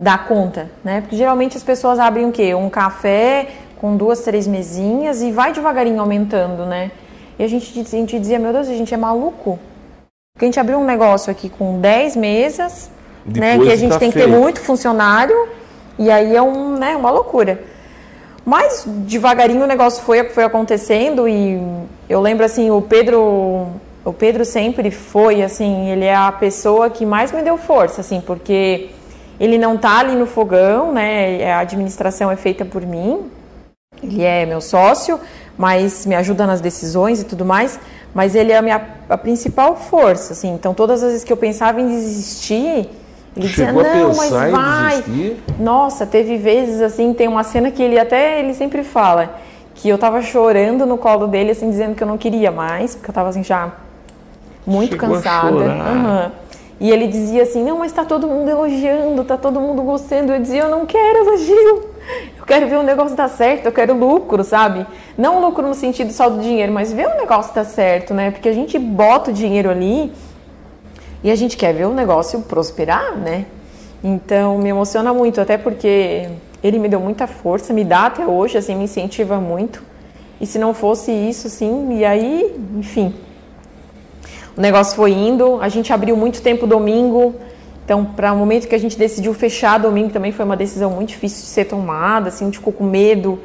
dar 0.00 0.28
conta, 0.28 0.70
né? 0.84 1.00
Porque 1.00 1.16
geralmente 1.16 1.56
as 1.56 1.64
pessoas 1.64 1.98
abrem 1.98 2.28
o 2.28 2.32
quê? 2.32 2.54
Um 2.54 2.68
café 2.68 3.48
com 3.80 3.96
duas, 3.96 4.20
três 4.20 4.46
mesinhas 4.46 5.22
e 5.22 5.32
vai 5.32 5.54
devagarinho 5.54 6.00
aumentando, 6.00 6.66
né? 6.66 6.90
E 7.38 7.42
a 7.42 7.48
gente, 7.48 7.80
a 7.80 7.84
gente 7.84 8.18
dizia, 8.18 8.38
meu 8.38 8.52
Deus, 8.52 8.68
a 8.68 8.74
gente 8.74 8.92
é 8.92 8.96
maluco. 8.98 9.58
Porque 10.36 10.44
a 10.44 10.48
gente 10.48 10.60
abriu 10.60 10.78
um 10.78 10.84
negócio 10.84 11.30
aqui 11.30 11.48
com 11.48 11.80
10 11.80 12.14
mesas, 12.14 12.90
né, 13.24 13.58
que 13.58 13.72
a 13.72 13.76
gente 13.76 13.92
tá 13.92 13.98
tem 13.98 14.12
feito. 14.12 14.26
que 14.26 14.30
ter 14.30 14.38
muito 14.38 14.60
funcionário, 14.60 15.48
e 15.98 16.10
aí 16.10 16.36
é 16.36 16.42
um, 16.42 16.76
né, 16.76 16.94
uma 16.94 17.10
loucura. 17.10 17.58
Mas 18.44 18.84
devagarinho 18.86 19.64
o 19.64 19.66
negócio 19.66 20.04
foi, 20.04 20.24
foi 20.24 20.44
acontecendo 20.44 21.26
e 21.26 21.58
eu 22.06 22.20
lembro 22.20 22.44
assim, 22.44 22.70
o 22.70 22.82
Pedro, 22.82 23.66
o 24.04 24.12
Pedro 24.12 24.44
sempre 24.44 24.90
foi 24.90 25.42
assim, 25.42 25.88
ele 25.88 26.04
é 26.04 26.14
a 26.14 26.30
pessoa 26.30 26.90
que 26.90 27.06
mais 27.06 27.32
me 27.32 27.40
deu 27.40 27.56
força, 27.56 28.02
assim, 28.02 28.20
porque 28.20 28.90
ele 29.40 29.56
não 29.56 29.78
tá 29.78 30.00
ali 30.00 30.14
no 30.14 30.26
fogão, 30.26 30.92
né? 30.92 31.50
A 31.50 31.60
administração 31.60 32.30
é 32.30 32.36
feita 32.36 32.62
por 32.62 32.82
mim. 32.82 33.30
Ele 34.02 34.22
é 34.22 34.44
meu 34.44 34.60
sócio, 34.60 35.18
mas 35.56 36.04
me 36.04 36.14
ajuda 36.14 36.46
nas 36.46 36.60
decisões 36.60 37.22
e 37.22 37.24
tudo 37.24 37.42
mais 37.42 37.80
mas 38.16 38.34
ele 38.34 38.50
é 38.50 38.56
a 38.56 38.62
minha 38.62 38.78
a 39.08 39.16
principal 39.16 39.76
força, 39.76 40.32
assim. 40.32 40.52
Então, 40.54 40.74
todas 40.74 41.02
as 41.02 41.10
vezes 41.10 41.24
que 41.24 41.32
eu 41.32 41.36
pensava 41.36 41.80
em 41.80 41.88
desistir, 41.88 42.88
ele 43.36 43.48
Chegou 43.48 43.82
dizia, 43.82 44.00
não, 44.00 44.14
mas 44.14 44.30
vai. 44.30 45.36
Nossa, 45.58 46.06
teve 46.06 46.36
vezes, 46.36 46.80
assim, 46.80 47.12
tem 47.12 47.28
uma 47.28 47.44
cena 47.44 47.70
que 47.70 47.82
ele 47.82 47.98
até, 47.98 48.40
ele 48.40 48.54
sempre 48.54 48.82
fala, 48.82 49.36
que 49.74 49.88
eu 49.88 49.98
tava 49.98 50.22
chorando 50.22 50.86
no 50.86 50.96
colo 50.96 51.26
dele, 51.26 51.50
assim, 51.50 51.70
dizendo 51.70 51.94
que 51.94 52.02
eu 52.02 52.08
não 52.08 52.18
queria 52.18 52.50
mais, 52.50 52.94
porque 52.94 53.10
eu 53.10 53.14
tava, 53.14 53.28
assim, 53.28 53.44
já 53.44 53.72
muito 54.66 54.92
Chegou 54.92 55.08
cansada. 55.10 55.50
Uhum. 55.54 56.30
E 56.78 56.90
ele 56.90 57.06
dizia 57.06 57.42
assim, 57.42 57.64
não, 57.64 57.78
mas 57.78 57.92
tá 57.92 58.04
todo 58.04 58.26
mundo 58.26 58.50
elogiando, 58.50 59.24
tá 59.24 59.36
todo 59.36 59.60
mundo 59.60 59.80
gostando. 59.82 60.32
Eu 60.32 60.40
dizia, 60.40 60.62
eu 60.62 60.70
não 60.70 60.84
quero 60.84 61.18
elogio. 61.20 61.95
Eu 62.38 62.44
quero 62.46 62.68
ver 62.68 62.76
o 62.76 62.82
negócio 62.82 63.16
dar 63.16 63.28
certo, 63.28 63.66
eu 63.66 63.72
quero 63.72 63.94
lucro, 63.94 64.44
sabe? 64.44 64.86
Não 65.18 65.40
lucro 65.40 65.66
no 65.66 65.74
sentido 65.74 66.12
só 66.12 66.28
do 66.28 66.40
dinheiro, 66.40 66.72
mas 66.72 66.92
ver 66.92 67.08
o 67.08 67.16
negócio 67.16 67.54
dar 67.54 67.64
certo, 67.64 68.14
né? 68.14 68.30
Porque 68.30 68.48
a 68.48 68.52
gente 68.52 68.78
bota 68.78 69.30
o 69.30 69.34
dinheiro 69.34 69.68
ali 69.68 70.12
e 71.24 71.30
a 71.30 71.34
gente 71.34 71.56
quer 71.56 71.74
ver 71.74 71.86
o 71.86 71.92
negócio 71.92 72.40
prosperar, 72.42 73.16
né? 73.16 73.46
Então 74.02 74.58
me 74.58 74.68
emociona 74.68 75.12
muito, 75.12 75.40
até 75.40 75.58
porque 75.58 76.28
ele 76.62 76.78
me 76.78 76.88
deu 76.88 77.00
muita 77.00 77.26
força, 77.26 77.72
me 77.72 77.84
dá 77.84 78.06
até 78.06 78.26
hoje, 78.26 78.56
assim, 78.58 78.76
me 78.76 78.84
incentiva 78.84 79.40
muito. 79.40 79.82
E 80.40 80.46
se 80.46 80.58
não 80.58 80.74
fosse 80.74 81.10
isso, 81.10 81.48
sim, 81.48 81.98
e 81.98 82.04
aí, 82.04 82.54
enfim. 82.76 83.14
O 84.56 84.60
negócio 84.60 84.94
foi 84.94 85.12
indo, 85.12 85.60
a 85.60 85.68
gente 85.68 85.92
abriu 85.92 86.16
muito 86.16 86.40
tempo 86.42 86.66
domingo, 86.66 87.34
então, 87.86 88.04
para 88.04 88.32
o 88.32 88.36
momento 88.36 88.66
que 88.66 88.74
a 88.74 88.78
gente 88.78 88.98
decidiu 88.98 89.32
fechar 89.32 89.78
domingo, 89.78 90.10
também 90.10 90.32
foi 90.32 90.44
uma 90.44 90.56
decisão 90.56 90.90
muito 90.90 91.10
difícil 91.10 91.42
de 91.42 91.46
ser 91.46 91.66
tomada, 91.66 92.30
assim, 92.30 92.44
a 92.44 92.48
gente 92.48 92.58
ficou 92.58 92.72
com 92.72 92.82
medo 92.82 93.38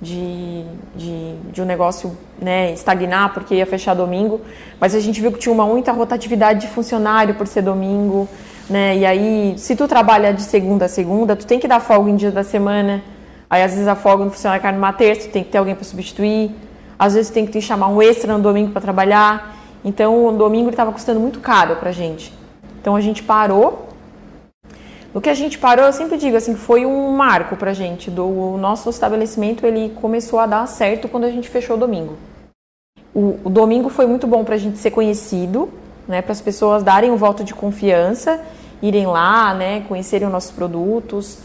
de, 0.00 0.62
de, 0.94 1.34
de 1.52 1.60
um 1.60 1.64
negócio 1.64 2.16
né, 2.40 2.72
estagnar 2.72 3.34
porque 3.34 3.56
ia 3.56 3.66
fechar 3.66 3.94
domingo, 3.94 4.40
mas 4.78 4.94
a 4.94 5.00
gente 5.00 5.20
viu 5.20 5.32
que 5.32 5.40
tinha 5.40 5.52
uma 5.52 5.66
muita 5.66 5.90
rotatividade 5.90 6.60
de 6.60 6.68
funcionário 6.68 7.34
por 7.34 7.48
ser 7.48 7.62
domingo, 7.62 8.28
né, 8.70 8.96
e 8.98 9.04
aí, 9.04 9.54
se 9.58 9.74
tu 9.74 9.88
trabalha 9.88 10.32
de 10.32 10.42
segunda 10.42 10.84
a 10.84 10.88
segunda, 10.88 11.34
tu 11.34 11.44
tem 11.44 11.58
que 11.58 11.66
dar 11.66 11.80
folga 11.80 12.08
em 12.08 12.14
dia 12.14 12.30
da 12.30 12.44
semana, 12.44 13.02
aí 13.50 13.64
às 13.64 13.72
vezes 13.72 13.88
a 13.88 13.96
folga 13.96 14.24
no 14.24 14.30
funcionário 14.30 14.62
cai 14.62 14.70
numa 14.70 14.92
terça, 14.92 15.26
tu 15.26 15.32
tem 15.32 15.42
que 15.42 15.50
ter 15.50 15.58
alguém 15.58 15.74
para 15.74 15.82
substituir, 15.82 16.52
às 16.96 17.14
vezes 17.14 17.32
tem 17.32 17.44
que 17.44 17.60
chamar 17.60 17.88
um 17.88 18.00
extra 18.00 18.32
no 18.32 18.40
domingo 18.40 18.70
para 18.70 18.80
trabalhar, 18.80 19.56
então 19.84 20.24
o 20.24 20.30
domingo 20.30 20.70
estava 20.70 20.92
custando 20.92 21.18
muito 21.18 21.40
caro 21.40 21.74
para 21.74 21.88
a 21.88 21.92
gente. 21.92 22.32
Então 22.80 22.94
a 22.94 23.00
gente 23.00 23.24
parou 23.24 23.87
o 25.18 25.20
que 25.20 25.28
a 25.28 25.34
gente 25.34 25.58
parou, 25.58 25.84
eu 25.84 25.92
sempre 25.92 26.16
digo 26.16 26.36
assim, 26.36 26.54
foi 26.54 26.86
um 26.86 27.10
marco 27.10 27.56
pra 27.56 27.72
gente. 27.72 28.08
Do 28.08 28.24
o 28.24 28.56
nosso 28.56 28.88
estabelecimento, 28.88 29.66
ele 29.66 29.92
começou 30.00 30.38
a 30.38 30.46
dar 30.46 30.64
certo 30.68 31.08
quando 31.08 31.24
a 31.24 31.30
gente 31.30 31.48
fechou 31.48 31.74
o 31.74 31.78
domingo. 31.78 32.16
O, 33.12 33.36
o 33.42 33.50
domingo 33.50 33.88
foi 33.88 34.06
muito 34.06 34.28
bom 34.28 34.44
pra 34.44 34.56
gente 34.56 34.78
ser 34.78 34.92
conhecido, 34.92 35.70
né, 36.06 36.22
para 36.22 36.30
as 36.30 36.40
pessoas 36.40 36.84
darem 36.84 37.10
um 37.10 37.16
voto 37.16 37.42
de 37.42 37.52
confiança, 37.52 38.40
irem 38.80 39.08
lá, 39.08 39.52
né, 39.54 39.80
conhecerem 39.88 40.24
os 40.24 40.32
nossos 40.32 40.52
produtos. 40.52 41.38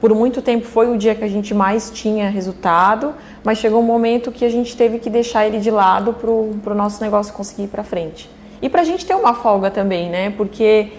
Por 0.00 0.12
muito 0.16 0.42
tempo 0.42 0.66
foi 0.66 0.92
o 0.92 0.98
dia 0.98 1.14
que 1.14 1.22
a 1.22 1.28
gente 1.28 1.54
mais 1.54 1.92
tinha 1.92 2.28
resultado, 2.28 3.14
mas 3.44 3.58
chegou 3.58 3.78
um 3.78 3.86
momento 3.86 4.32
que 4.32 4.44
a 4.44 4.50
gente 4.50 4.76
teve 4.76 4.98
que 4.98 5.08
deixar 5.08 5.46
ele 5.46 5.60
de 5.60 5.70
lado 5.70 6.12
para 6.12 6.28
o 6.28 6.74
nosso 6.74 7.00
negócio 7.00 7.32
conseguir 7.32 7.62
ir 7.62 7.68
para 7.68 7.84
frente. 7.84 8.28
E 8.60 8.68
para 8.68 8.80
a 8.80 8.84
gente 8.84 9.06
ter 9.06 9.14
uma 9.14 9.32
folga 9.32 9.70
também, 9.70 10.10
né? 10.10 10.30
Porque 10.30 10.90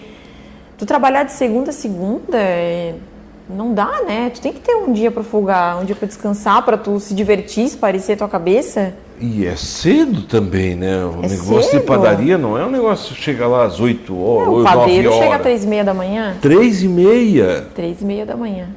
Tu 0.76 0.86
trabalhar 0.86 1.24
de 1.24 1.32
segunda 1.32 1.70
a 1.70 1.72
segunda 1.72 2.36
é... 2.36 2.94
não 3.48 3.72
dá, 3.72 4.02
né? 4.06 4.30
Tu 4.30 4.40
tem 4.40 4.52
que 4.52 4.60
ter 4.60 4.74
um 4.74 4.92
dia 4.92 5.10
para 5.10 5.22
folgar, 5.22 5.80
um 5.80 5.84
dia 5.84 5.94
para 5.94 6.08
descansar, 6.08 6.64
para 6.64 6.76
tu 6.76 6.98
se 6.98 7.14
divertir, 7.14 7.70
parecer 7.76 8.16
tua 8.16 8.28
cabeça. 8.28 8.94
E 9.20 9.46
é 9.46 9.54
cedo 9.54 10.22
também, 10.22 10.74
né? 10.74 11.04
O 11.04 11.24
é 11.24 11.28
negócio 11.28 11.70
cedo. 11.70 11.80
de 11.80 11.86
padaria 11.86 12.36
não 12.36 12.58
é 12.58 12.66
um 12.66 12.70
negócio 12.70 13.14
que 13.14 13.22
chega 13.22 13.46
lá 13.46 13.64
às 13.64 13.78
8 13.78 14.20
horas, 14.20 14.46
é, 14.46 14.50
o 14.50 14.58
9 14.62 14.64
padeiro 14.64 15.10
horas. 15.10 15.22
chega 15.22 15.36
às 15.36 15.42
3 15.42 15.64
e 15.64 15.66
meia 15.66 15.84
da 15.84 15.94
manhã. 15.94 16.36
3 16.40 16.82
e 16.82 16.88
meia? 16.88 17.66
3 17.74 18.00
e 18.00 18.04
meia 18.04 18.26
da 18.26 18.36
manhã. 18.36 18.68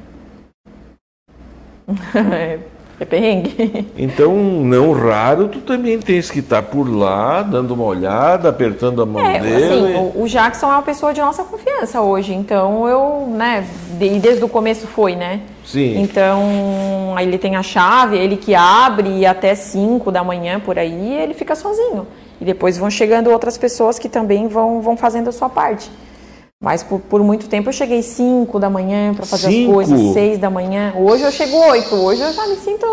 É, 3.00 3.04
perrengue. 3.04 3.86
Então, 3.98 4.34
não 4.36 4.92
raro, 4.92 5.48
tu 5.48 5.60
também 5.60 5.98
tens 5.98 6.30
que 6.30 6.38
estar 6.38 6.62
por 6.62 6.88
lá, 6.88 7.42
dando 7.42 7.74
uma 7.74 7.84
olhada, 7.84 8.48
apertando 8.48 9.02
a 9.02 9.06
mão 9.06 9.24
é, 9.24 9.40
dele. 9.40 9.64
Assim, 9.64 9.94
o, 9.96 10.22
o 10.22 10.28
Jackson 10.28 10.66
é 10.66 10.70
uma 10.70 10.82
pessoa 10.82 11.12
de 11.12 11.20
nossa 11.20 11.42
confiança 11.44 12.00
hoje, 12.00 12.32
então 12.32 12.88
eu, 12.88 13.26
né, 13.28 13.66
e 14.00 14.18
desde 14.18 14.44
o 14.44 14.48
começo 14.48 14.86
foi, 14.86 15.16
né? 15.16 15.40
Sim. 15.64 16.00
Então, 16.00 17.14
aí 17.16 17.26
ele 17.26 17.38
tem 17.38 17.56
a 17.56 17.62
chave, 17.62 18.16
ele 18.16 18.36
que 18.36 18.54
abre 18.54 19.08
e 19.08 19.26
até 19.26 19.54
5 19.54 20.10
da 20.10 20.24
manhã 20.24 20.60
por 20.60 20.78
aí, 20.78 21.14
ele 21.14 21.34
fica 21.34 21.54
sozinho. 21.54 22.06
E 22.40 22.44
depois 22.44 22.78
vão 22.78 22.88
chegando 22.88 23.30
outras 23.30 23.58
pessoas 23.58 23.98
que 23.98 24.08
também 24.08 24.46
vão, 24.48 24.80
vão 24.80 24.96
fazendo 24.96 25.28
a 25.28 25.32
sua 25.32 25.48
parte. 25.48 25.90
Mas 26.60 26.82
por, 26.82 26.98
por 26.98 27.22
muito 27.22 27.48
tempo 27.48 27.68
eu 27.68 27.72
cheguei 27.72 28.02
5 28.02 28.58
da 28.58 28.68
manhã 28.68 29.14
para 29.14 29.24
fazer 29.24 29.48
Cinco? 29.48 29.78
as 29.78 29.88
coisas, 29.88 30.12
6 30.12 30.38
da 30.38 30.50
manhã. 30.50 30.92
Hoje 30.96 31.22
eu 31.22 31.30
chego 31.30 31.56
8, 31.56 31.94
hoje 31.94 32.20
eu 32.20 32.32
já 32.32 32.46
me 32.48 32.56
sinto 32.56 32.86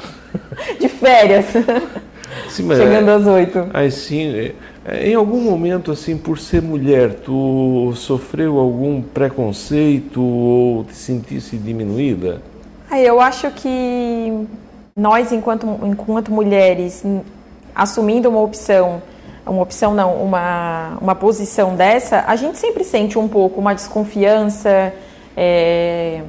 de 0.80 0.88
férias. 0.88 1.44
Sim, 2.48 2.68
Chegando 2.74 3.10
às 3.10 3.26
8. 3.26 3.68
Aí 3.72 3.90
sim, 3.90 4.52
é, 4.84 5.08
em 5.08 5.14
algum 5.14 5.40
momento, 5.40 5.92
assim, 5.92 6.16
por 6.16 6.38
ser 6.38 6.60
mulher, 6.62 7.14
tu 7.14 7.92
sofreu 7.94 8.58
algum 8.58 9.00
preconceito 9.02 10.22
ou 10.22 10.84
te 10.84 10.94
sentisse 10.94 11.56
diminuída? 11.56 12.40
Aí 12.90 13.06
eu 13.06 13.20
acho 13.20 13.50
que 13.52 14.46
nós, 14.96 15.32
enquanto, 15.32 15.66
enquanto 15.84 16.32
mulheres, 16.32 17.04
assumindo 17.74 18.28
uma 18.28 18.40
opção 18.40 19.02
uma 19.46 19.62
opção 19.62 19.94
não, 19.94 20.14
uma, 20.16 20.98
uma 21.00 21.14
posição 21.14 21.74
dessa, 21.76 22.24
a 22.26 22.36
gente 22.36 22.58
sempre 22.58 22.84
sente 22.84 23.18
um 23.18 23.28
pouco 23.28 23.60
uma 23.60 23.74
desconfiança. 23.74 24.92
É, 25.36 26.22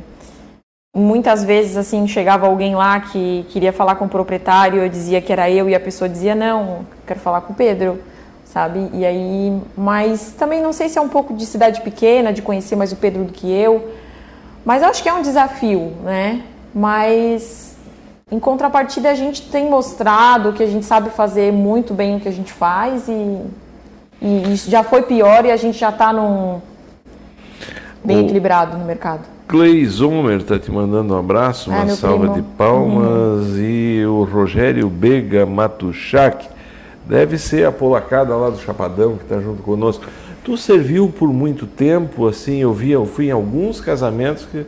muitas 0.96 1.44
vezes 1.44 1.78
assim 1.78 2.08
chegava 2.08 2.48
alguém 2.48 2.76
lá 2.76 3.00
que 3.00 3.46
queria 3.50 3.72
falar 3.72 3.96
com 3.96 4.06
o 4.06 4.10
proprietário, 4.10 4.82
eu 4.82 4.90
dizia 4.90 5.22
que 5.22 5.32
era 5.32 5.50
eu 5.50 5.70
e 5.70 5.76
a 5.76 5.80
pessoa 5.80 6.10
dizia 6.10 6.34
não, 6.34 6.86
quero 7.06 7.20
falar 7.20 7.42
com 7.42 7.54
o 7.54 7.56
Pedro, 7.56 8.02
sabe? 8.46 8.90
E 8.94 9.06
aí, 9.06 9.62
mas 9.78 10.34
também 10.38 10.62
não 10.62 10.74
sei 10.74 10.90
se 10.90 10.98
é 10.98 11.02
um 11.02 11.10
pouco 11.10 11.34
de 11.34 11.46
cidade 11.46 11.82
pequena, 11.82 12.34
de 12.34 12.42
conhecer 12.42 12.76
mais 12.76 12.92
o 12.92 12.96
Pedro 12.96 13.24
do 13.24 13.32
que 13.32 13.52
eu, 13.52 13.92
mas 14.66 14.82
acho 14.82 15.04
que 15.04 15.10
é 15.10 15.14
um 15.14 15.22
desafio, 15.22 15.94
né? 16.04 16.42
Mas 16.74 17.67
em 18.32 18.40
contrapartida, 18.40 19.10
a 19.10 19.16
gente 19.16 19.42
tem 19.44 19.70
mostrado 19.70 20.52
que 20.52 20.62
a 20.62 20.68
gente 20.68 20.86
sabe 20.86 21.10
fazer 21.12 21.52
muito 21.52 21.94
bem 21.94 22.18
o 22.18 22.20
que 22.20 22.28
a 22.28 22.32
gente 22.32 22.52
faz 22.52 23.08
e, 23.08 23.42
e 24.22 24.56
já 24.56 24.84
foi 24.84 25.02
pior 25.04 25.46
e 25.46 25.52
a 25.52 25.56
gente 25.56 25.78
já 25.78 25.90
está 25.90 26.12
num 26.12 26.60
bem 28.04 28.18
o 28.18 28.22
equilibrado 28.22 28.78
no 28.78 28.84
mercado. 28.84 29.22
Clay 29.48 29.86
Zomer 29.86 30.40
está 30.40 30.60
te 30.60 30.70
mandando 30.70 31.14
um 31.14 31.18
abraço, 31.18 31.70
uma 31.70 31.88
salva 31.88 32.32
primo. 32.32 32.36
de 32.36 32.42
palmas 32.42 33.48
uhum. 33.48 33.60
e 33.60 34.06
o 34.06 34.24
Rogério 34.26 34.90
Bega 34.90 35.46
Matuchak 35.46 36.50
deve 37.06 37.38
ser 37.38 37.66
a 37.66 37.72
polacada 37.72 38.36
lá 38.36 38.50
do 38.50 38.60
Chapadão 38.60 39.16
que 39.16 39.24
está 39.24 39.40
junto 39.40 39.64
conosco. 39.64 40.06
Tu 40.44 40.58
serviu 40.58 41.08
por 41.10 41.32
muito 41.32 41.66
tempo, 41.66 42.28
assim, 42.28 42.58
eu 42.58 42.74
vi, 42.74 42.92
eu 42.92 43.06
fui 43.06 43.28
em 43.28 43.32
alguns 43.32 43.80
casamentos 43.80 44.46
que 44.46 44.66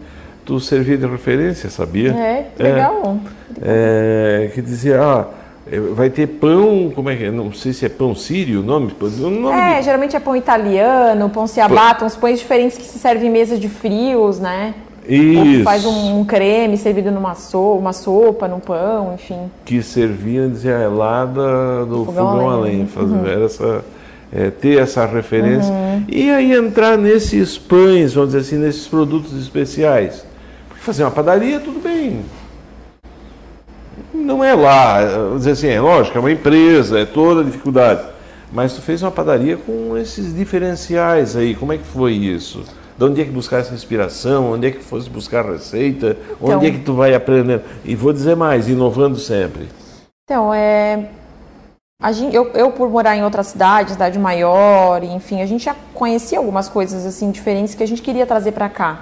tu 0.50 0.60
servia 0.60 0.98
de 0.98 1.06
referência, 1.06 1.70
sabia? 1.70 2.10
É, 2.12 2.46
que 2.56 2.64
legal. 2.64 3.18
É, 3.62 4.46
é, 4.46 4.48
que 4.48 4.64
dizia, 4.64 5.00
ah, 5.00 5.28
vai 5.94 6.10
ter 6.10 6.26
pão, 6.26 6.92
como 6.96 7.08
é 7.08 7.16
que 7.16 7.26
é? 7.26 7.32
Não 7.32 7.54
sei 7.54 7.72
se 7.72 7.86
é 7.86 7.90
pão 7.90 8.16
sírio 8.16 8.62
o 8.62 8.64
nome. 8.64 8.92
Nome 9.00 9.56
é, 9.56 9.78
de... 9.78 9.86
geralmente 9.86 10.16
é 10.16 10.20
pão 10.20 10.36
italiano, 10.36 11.30
pão 11.30 11.46
ciabatta, 11.46 12.04
uns 12.04 12.16
pães 12.16 12.40
diferentes 12.40 12.80
que 12.80 12.84
se 12.84 12.98
servem 12.98 13.30
em 13.30 13.32
mesas 13.32 13.60
de 13.60 13.70
frios, 13.70 14.40
né? 14.40 14.74
Isso. 15.08 15.64
Faz 15.64 15.86
um, 15.86 16.20
um, 16.20 16.26
creme 16.26 16.76
servido 16.78 17.12
numa 17.12 17.36
sopa, 17.36 17.80
uma 17.80 17.94
sopa 17.94 18.48
no 18.48 18.60
pão, 18.60 19.14
enfim. 19.14 19.52
Que 19.66 19.84
servia, 19.84 20.48
dizia, 20.48 20.72
é 20.72 20.88
lá 20.88 21.26
da, 21.26 21.86
do 21.86 22.06
fogão, 22.06 22.32
fogão 22.32 22.50
além. 22.50 22.88
Uhum. 22.96 23.28
Era 23.28 23.46
essa, 23.46 23.86
é, 24.34 24.50
ter 24.50 24.80
essa 24.80 25.06
referência. 25.06 25.72
Uhum. 25.72 26.06
E 26.08 26.32
aí 26.32 26.54
entrar 26.54 26.98
nesses 26.98 27.56
pães, 27.56 28.16
vamos 28.16 28.32
dizer 28.32 28.40
assim, 28.40 28.58
nesses 28.58 28.88
produtos 28.88 29.40
especiais 29.40 30.28
fazer 30.80 31.04
uma 31.04 31.12
padaria, 31.12 31.60
tudo 31.60 31.80
bem. 31.80 32.24
Não 34.14 34.44
é 34.44 34.54
lá, 34.54 35.00
dizer 35.36 35.52
assim, 35.52 35.68
é 35.68 35.80
lógico, 35.80 36.18
é 36.18 36.22
uma 36.22 36.32
empresa, 36.32 37.00
é 37.00 37.06
toda 37.06 37.42
a 37.42 37.44
dificuldade. 37.44 38.02
Mas 38.52 38.74
tu 38.74 38.82
fez 38.82 39.02
uma 39.02 39.12
padaria 39.12 39.58
com 39.58 39.98
esses 39.98 40.36
diferenciais 40.36 41.36
aí, 41.36 41.56
como 41.56 41.74
é 41.74 41.78
que 41.78 41.86
foi 41.86 42.14
isso? 42.14 42.64
De 42.98 43.06
onde 43.06 43.22
é 43.22 43.26
que 43.26 43.32
buscar 43.32 43.60
essa 43.60 43.74
inspiração? 43.74 44.54
Onde 44.54 44.68
é 44.68 44.72
que 44.72 44.84
fosse 44.84 45.10
buscar 45.10 45.46
receita? 45.46 46.18
Então, 46.32 46.58
onde 46.58 46.68
é 46.68 46.72
que 46.72 46.80
tu 46.80 46.94
vai 46.94 47.14
aprendendo? 47.14 47.64
E 47.86 47.96
vou 47.96 48.12
dizer 48.12 48.36
mais, 48.36 48.68
inovando 48.68 49.18
sempre. 49.18 49.70
Então, 50.26 50.54
é, 50.54 51.08
Gente, 52.12 52.34
eu, 52.34 52.50
eu, 52.54 52.72
por 52.72 52.90
morar 52.90 53.18
em 53.18 53.26
outra 53.26 53.44
cidade, 53.44 53.92
cidade 53.92 54.18
maior, 54.18 55.04
enfim, 55.04 55.42
a 55.42 55.46
gente 55.46 55.66
já 55.66 55.76
conhecia 55.94 56.38
algumas 56.38 56.70
coisas 56.70 57.06
assim 57.06 57.30
diferentes 57.30 57.76
que 57.76 57.84
a 57.84 57.86
gente 57.86 58.02
queria 58.02 58.26
trazer 58.26 58.54
para 58.54 58.70
cá. 58.70 59.02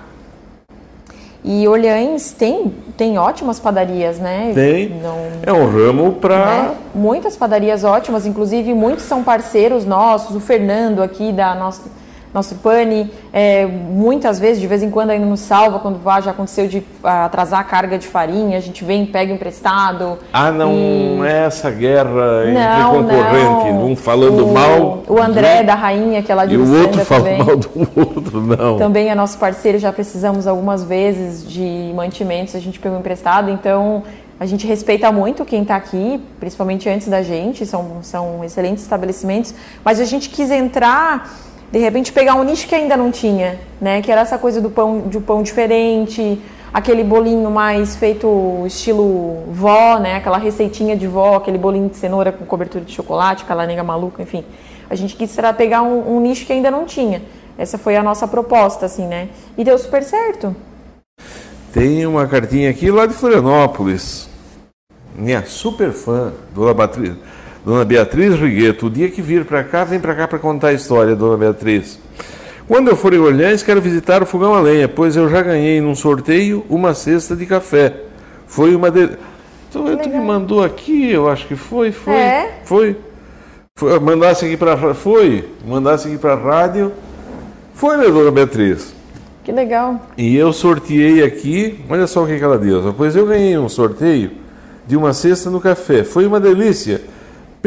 E 1.49 1.65
Orleans 1.65 2.33
tem, 2.33 2.73
tem 2.97 3.17
ótimas 3.17 3.57
padarias, 3.57 4.19
né? 4.19 4.51
Tem. 4.53 4.89
Não, 4.89 5.17
é 5.41 5.53
um 5.53 5.65
ramo 5.71 6.11
para. 6.11 6.45
Né? 6.45 6.75
Muitas 6.93 7.37
padarias 7.37 7.85
ótimas, 7.85 8.25
inclusive 8.25 8.73
muitos 8.73 9.05
são 9.05 9.23
parceiros 9.23 9.85
nossos. 9.85 10.35
O 10.35 10.41
Fernando 10.41 11.01
aqui 11.01 11.31
da 11.31 11.55
nossa 11.55 11.83
nosso 12.37 12.53
pane, 12.55 13.11
é, 13.33 13.65
muitas 13.65 14.37
vezes, 14.37 14.61
de 14.61 14.67
vez 14.67 14.83
em 14.83 14.91
quando 14.91 15.09
ainda 15.09 15.25
nos 15.25 15.39
salva, 15.39 15.79
quando 15.79 15.99
já 16.21 16.29
aconteceu 16.29 16.67
de 16.67 16.83
atrasar 17.03 17.61
a 17.61 17.63
carga 17.63 17.97
de 17.97 18.05
farinha, 18.05 18.59
a 18.59 18.61
gente 18.61 18.85
vem, 18.85 19.07
pega 19.07 19.33
emprestado. 19.33 20.19
Ah, 20.31 20.51
não 20.51 20.71
e... 20.71 21.19
é 21.27 21.45
essa 21.45 21.71
guerra 21.71 22.43
entre 22.43 22.53
não, 22.53 22.93
concorrente, 22.93 23.73
não. 23.73 23.85
um 23.87 23.95
falando 23.95 24.45
o, 24.45 24.53
mal. 24.53 25.03
O 25.07 25.19
André 25.19 25.63
da 25.63 25.73
Rainha, 25.73 26.21
que 26.21 26.31
é 26.31 26.35
lá 26.35 26.45
de 26.45 26.53
E 26.53 26.57
o 26.57 26.79
outro 26.79 27.03
fala 27.03 27.37
mal 27.37 27.57
do 27.57 27.89
outro, 27.95 28.39
não. 28.39 28.77
Também 28.77 29.09
é 29.09 29.15
nosso 29.15 29.39
parceiro, 29.39 29.79
já 29.79 29.91
precisamos 29.91 30.45
algumas 30.45 30.83
vezes 30.83 31.43
de 31.43 31.91
mantimentos, 31.95 32.55
a 32.55 32.59
gente 32.59 32.79
pegou 32.79 32.99
emprestado, 32.99 33.49
então 33.49 34.03
a 34.39 34.45
gente 34.45 34.67
respeita 34.67 35.11
muito 35.11 35.43
quem 35.43 35.63
está 35.63 35.75
aqui, 35.75 36.21
principalmente 36.39 36.87
antes 36.87 37.07
da 37.07 37.23
gente, 37.23 37.65
são, 37.65 37.97
são 38.03 38.43
excelentes 38.43 38.83
estabelecimentos, 38.83 39.55
mas 39.83 39.99
a 39.99 40.05
gente 40.05 40.29
quis 40.29 40.51
entrar 40.51 41.33
de 41.71 41.79
repente 41.79 42.13
pegar 42.13 42.35
um 42.35 42.43
nicho 42.43 42.67
que 42.67 42.75
ainda 42.75 42.95
não 42.95 43.11
tinha, 43.11 43.59
né? 43.79 44.01
Que 44.01 44.11
era 44.11 44.21
essa 44.21 44.37
coisa 44.37 44.61
do 44.61 44.69
pão, 44.69 45.01
de 45.07 45.17
um 45.17 45.21
pão 45.21 45.43
diferente, 45.43 46.41
aquele 46.73 47.03
bolinho 47.03 47.49
mais 47.49 47.95
feito 47.95 48.63
estilo 48.65 49.43
vó, 49.51 49.99
né? 49.99 50.15
Aquela 50.15 50.37
receitinha 50.37 50.95
de 50.95 51.07
vó, 51.07 51.35
aquele 51.35 51.57
bolinho 51.57 51.89
de 51.89 51.97
cenoura 51.97 52.31
com 52.31 52.45
cobertura 52.45 52.83
de 52.83 52.93
chocolate, 52.93 53.43
aquela 53.43 53.65
nega 53.65 53.83
maluca, 53.83 54.21
enfim. 54.21 54.43
A 54.89 54.95
gente 54.95 55.15
quis 55.15 55.37
era 55.37 55.53
pegar 55.53 55.81
um, 55.81 56.15
um 56.15 56.19
nicho 56.21 56.45
que 56.45 56.53
ainda 56.53 56.71
não 56.71 56.85
tinha. 56.85 57.21
Essa 57.57 57.77
foi 57.77 57.95
a 57.95 58.03
nossa 58.03 58.27
proposta, 58.27 58.85
assim, 58.85 59.05
né? 59.05 59.29
E 59.57 59.63
deu 59.63 59.77
super 59.77 60.03
certo. 60.03 60.55
Tem 61.73 62.05
uma 62.05 62.27
cartinha 62.27 62.69
aqui 62.69 62.89
lá 62.89 63.05
de 63.05 63.13
Florianópolis. 63.13 64.29
Minha 65.15 65.45
super 65.45 65.91
fã, 65.91 66.31
Dona 66.53 66.73
Batriz. 66.73 67.15
Dona 67.67 67.83
Beatriz 67.83 68.39
Rigueto, 68.39 68.85
o 68.85 68.89
dia 68.89 69.09
que 69.09 69.21
vir 69.21 69.43
para 69.43 69.61
cá, 69.61 69.83
vem 69.83 69.99
para 69.99 70.15
cá 70.15 70.25
para 70.25 70.39
contar 70.39 70.69
a 70.69 70.73
história, 70.73 71.17
Dona 71.17 71.35
Beatriz. 71.35 71.99
Quando 72.65 72.87
eu 72.87 72.95
for 72.95 73.13
em 73.13 73.19
Orleans, 73.19 73.61
quero 73.61 73.81
visitar 73.81 74.23
o 74.23 74.25
fogão 74.25 74.53
a 74.53 74.61
lenha, 74.61 74.87
pois 74.87 75.17
eu 75.17 75.27
já 75.27 75.41
ganhei 75.41 75.81
num 75.81 75.93
sorteio 75.93 76.65
uma 76.69 76.93
cesta 76.93 77.35
de 77.35 77.45
café. 77.45 77.93
Foi 78.47 78.73
uma 78.73 78.89
de... 78.89 79.09
Então, 79.69 79.97
tu 79.97 80.09
me 80.09 80.17
mandou 80.17 80.63
aqui, 80.63 81.11
eu 81.11 81.27
acho 81.27 81.45
que 81.45 81.57
foi, 81.57 81.91
foi, 81.91 82.13
é? 82.13 82.61
foi. 82.63 82.95
foi 83.75 83.99
mandasse 83.99 84.45
aqui 84.45 84.55
para 84.55 84.93
foi, 84.93 85.49
mandasse 85.67 86.07
aqui 86.07 86.17
para 86.17 86.35
a 86.35 86.37
rádio. 86.37 86.93
Foi, 87.73 87.97
né, 87.97 88.05
Dona 88.05 88.31
Beatriz? 88.31 88.95
Que 89.43 89.51
legal. 89.51 90.07
E 90.17 90.37
eu 90.37 90.53
sorteei 90.53 91.21
aqui, 91.21 91.83
olha 91.89 92.07
só 92.07 92.23
o 92.23 92.27
que, 92.27 92.37
que 92.37 92.43
ela 92.45 92.57
deu. 92.57 92.93
Pois 92.95 93.13
eu 93.13 93.25
ganhei 93.25 93.57
um 93.57 93.67
sorteio 93.67 94.31
de 94.87 94.95
uma 94.95 95.11
cesta 95.11 95.49
no 95.49 95.59
café. 95.59 96.05
Foi 96.05 96.25
uma 96.25 96.39
delícia 96.39 97.01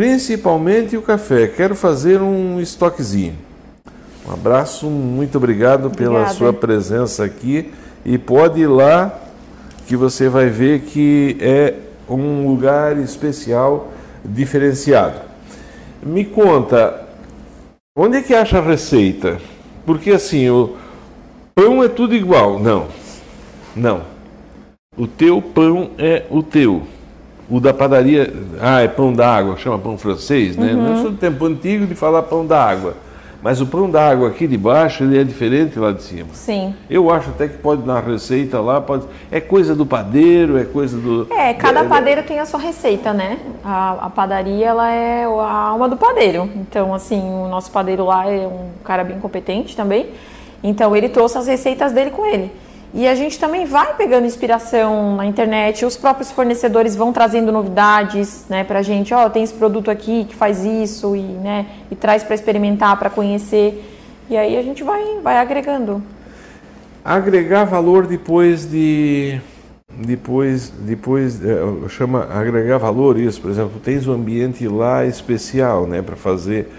principalmente 0.00 0.96
o 0.96 1.02
café. 1.02 1.46
Quero 1.46 1.74
fazer 1.74 2.22
um 2.22 2.58
estoquezinho. 2.58 3.34
Um 4.26 4.32
abraço, 4.32 4.86
muito 4.86 5.36
obrigado 5.36 5.88
Obrigada. 5.88 6.24
pela 6.24 6.28
sua 6.30 6.54
presença 6.54 7.22
aqui 7.22 7.70
e 8.02 8.16
pode 8.16 8.62
ir 8.62 8.66
lá 8.66 9.14
que 9.86 9.94
você 9.96 10.26
vai 10.26 10.48
ver 10.48 10.80
que 10.84 11.36
é 11.38 11.74
um 12.08 12.48
lugar 12.48 12.96
especial, 12.96 13.92
diferenciado. 14.24 15.20
Me 16.02 16.24
conta, 16.24 17.06
onde 17.94 18.16
é 18.16 18.22
que 18.22 18.32
acha 18.32 18.56
a 18.56 18.62
receita? 18.62 19.38
Porque 19.84 20.12
assim, 20.12 20.48
o 20.48 20.78
pão 21.54 21.84
é 21.84 21.88
tudo 21.88 22.14
igual. 22.14 22.58
Não, 22.58 22.86
não. 23.76 24.00
O 24.96 25.06
teu 25.06 25.42
pão 25.42 25.90
é 25.98 26.24
o 26.30 26.42
teu. 26.42 26.86
O 27.50 27.58
da 27.58 27.74
padaria, 27.74 28.32
ah, 28.60 28.80
é 28.80 28.86
pão 28.86 29.12
d'água, 29.12 29.56
chama 29.56 29.78
pão 29.78 29.98
francês, 29.98 30.56
né? 30.56 30.72
Uhum. 30.72 30.82
Não 30.82 31.02
sou 31.02 31.10
do 31.10 31.16
tempo 31.16 31.44
antigo 31.44 31.84
de 31.84 31.96
falar 31.96 32.22
pão 32.22 32.46
d'água. 32.46 32.94
Mas 33.42 33.60
o 33.60 33.66
pão 33.66 33.90
d'água 33.90 34.28
aqui 34.28 34.46
de 34.46 34.56
baixo, 34.58 35.02
ele 35.02 35.18
é 35.18 35.24
diferente 35.24 35.78
lá 35.78 35.92
de 35.92 36.02
cima. 36.02 36.28
Sim. 36.32 36.74
Eu 36.90 37.10
acho 37.10 37.30
até 37.30 37.48
que 37.48 37.56
pode 37.56 37.86
na 37.86 37.98
receita 37.98 38.60
lá, 38.60 38.80
pode... 38.80 39.06
é 39.32 39.40
coisa 39.40 39.74
do 39.74 39.86
padeiro, 39.86 40.58
é 40.58 40.64
coisa 40.64 40.96
do... 40.98 41.26
É, 41.32 41.54
cada 41.54 41.80
é, 41.80 41.84
padeiro 41.84 42.22
tem 42.22 42.38
a 42.38 42.44
sua 42.44 42.60
receita, 42.60 43.14
né? 43.14 43.38
A, 43.64 44.06
a, 44.06 44.10
padaria, 44.10 44.66
ela 44.66 44.90
é 44.90 45.24
a 45.24 45.52
alma 45.52 45.88
do 45.88 45.96
padeiro. 45.96 46.50
Então, 46.54 46.94
assim, 46.94 47.18
o 47.18 47.48
nosso 47.48 47.70
padeiro 47.70 48.04
lá 48.04 48.30
é 48.30 48.46
um 48.46 48.70
cara 48.84 49.02
bem 49.02 49.18
competente 49.18 49.74
também. 49.74 50.10
Então, 50.62 50.94
ele 50.94 51.08
trouxe 51.08 51.38
as 51.38 51.46
receitas 51.46 51.92
dele 51.92 52.10
com 52.10 52.26
ele. 52.26 52.52
E 52.92 53.06
a 53.06 53.14
gente 53.14 53.38
também 53.38 53.66
vai 53.66 53.94
pegando 53.94 54.26
inspiração 54.26 55.16
na 55.16 55.24
internet, 55.24 55.84
os 55.84 55.96
próprios 55.96 56.32
fornecedores 56.32 56.96
vão 56.96 57.12
trazendo 57.12 57.52
novidades 57.52 58.44
né, 58.48 58.66
a 58.68 58.82
gente. 58.82 59.14
Ó, 59.14 59.26
oh, 59.26 59.30
tem 59.30 59.44
esse 59.44 59.54
produto 59.54 59.90
aqui 59.90 60.24
que 60.24 60.34
faz 60.34 60.64
isso 60.64 61.14
e, 61.14 61.22
né, 61.22 61.66
e 61.90 61.94
traz 61.94 62.24
para 62.24 62.34
experimentar, 62.34 62.98
para 62.98 63.08
conhecer. 63.08 63.84
E 64.28 64.36
aí 64.36 64.56
a 64.56 64.62
gente 64.62 64.82
vai, 64.82 65.20
vai 65.22 65.38
agregando. 65.38 66.02
Agregar 67.04 67.64
valor 67.64 68.06
depois 68.06 68.68
de. 68.68 69.40
Depois, 69.92 70.70
depois 70.70 71.44
é, 71.44 71.58
chama 71.88 72.28
agregar 72.32 72.78
valor 72.78 73.18
isso, 73.18 73.40
por 73.40 73.50
exemplo, 73.50 73.80
tens 73.82 74.06
um 74.06 74.12
ambiente 74.12 74.66
lá 74.68 75.04
especial, 75.04 75.86
né, 75.86 76.00
para 76.00 76.14
fazer 76.14 76.70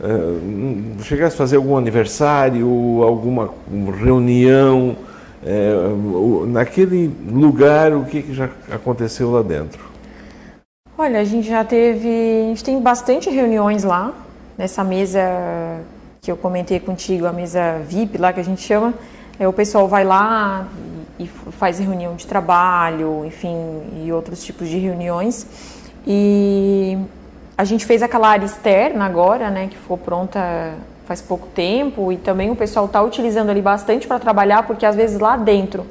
uh, 0.00 1.02
chegasse 1.02 1.34
a 1.34 1.38
fazer 1.38 1.56
algum 1.56 1.76
aniversário, 1.76 3.02
alguma 3.02 3.50
reunião, 4.00 4.96
é, 5.44 6.46
naquele 6.46 7.08
lugar, 7.28 7.92
o 7.92 8.04
que, 8.04 8.22
que 8.22 8.34
já 8.34 8.48
aconteceu 8.70 9.30
lá 9.30 9.42
dentro? 9.42 9.90
Olha, 10.96 11.20
a 11.20 11.24
gente 11.24 11.48
já 11.48 11.64
teve, 11.64 12.08
a 12.44 12.48
gente 12.48 12.62
tem 12.62 12.80
bastante 12.80 13.28
reuniões 13.28 13.82
lá, 13.82 14.12
nessa 14.56 14.84
mesa 14.84 15.20
que 16.20 16.30
eu 16.30 16.36
comentei 16.36 16.78
contigo, 16.78 17.26
a 17.26 17.32
mesa 17.32 17.80
VIP 17.88 18.18
lá 18.18 18.32
que 18.32 18.38
a 18.38 18.44
gente 18.44 18.62
chama, 18.62 18.94
é, 19.38 19.48
o 19.48 19.52
pessoal 19.52 19.88
vai 19.88 20.04
lá 20.04 20.68
e, 21.18 21.24
e 21.24 21.26
faz 21.26 21.80
reunião 21.80 22.14
de 22.14 22.26
trabalho, 22.26 23.24
enfim, 23.26 23.82
e 24.04 24.12
outros 24.12 24.44
tipos 24.44 24.68
de 24.68 24.78
reuniões. 24.78 25.46
E 26.06 26.96
a 27.58 27.64
gente 27.64 27.84
fez 27.84 28.02
aquela 28.02 28.28
área 28.28 28.44
externa 28.44 29.04
agora, 29.04 29.50
né, 29.50 29.66
que 29.68 29.76
ficou 29.76 29.98
pronta 29.98 30.74
faz 31.04 31.20
pouco 31.20 31.46
tempo, 31.48 32.12
e 32.12 32.16
também 32.16 32.50
o 32.50 32.56
pessoal 32.56 32.86
está 32.86 33.02
utilizando 33.02 33.50
ali 33.50 33.60
bastante 33.60 34.06
para 34.06 34.18
trabalhar, 34.18 34.64
porque 34.66 34.86
às 34.86 34.96
vezes 34.96 35.18
lá 35.18 35.36
dentro, 35.36 35.84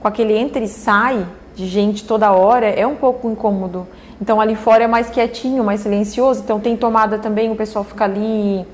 com 0.00 0.08
aquele 0.08 0.36
entra 0.36 0.62
e 0.62 0.68
sai 0.68 1.26
de 1.54 1.66
gente 1.66 2.04
toda 2.04 2.32
hora, 2.32 2.66
é 2.66 2.86
um 2.86 2.96
pouco 2.96 3.28
incômodo. 3.28 3.86
Então 4.20 4.40
ali 4.40 4.54
fora 4.54 4.84
é 4.84 4.86
mais 4.86 5.10
quietinho, 5.10 5.64
mais 5.64 5.80
silencioso, 5.80 6.42
então 6.42 6.60
tem 6.60 6.76
tomada 6.76 7.18
também, 7.18 7.50
o 7.50 7.56
pessoal 7.56 7.84
fica 7.84 8.04
ali, 8.04 8.64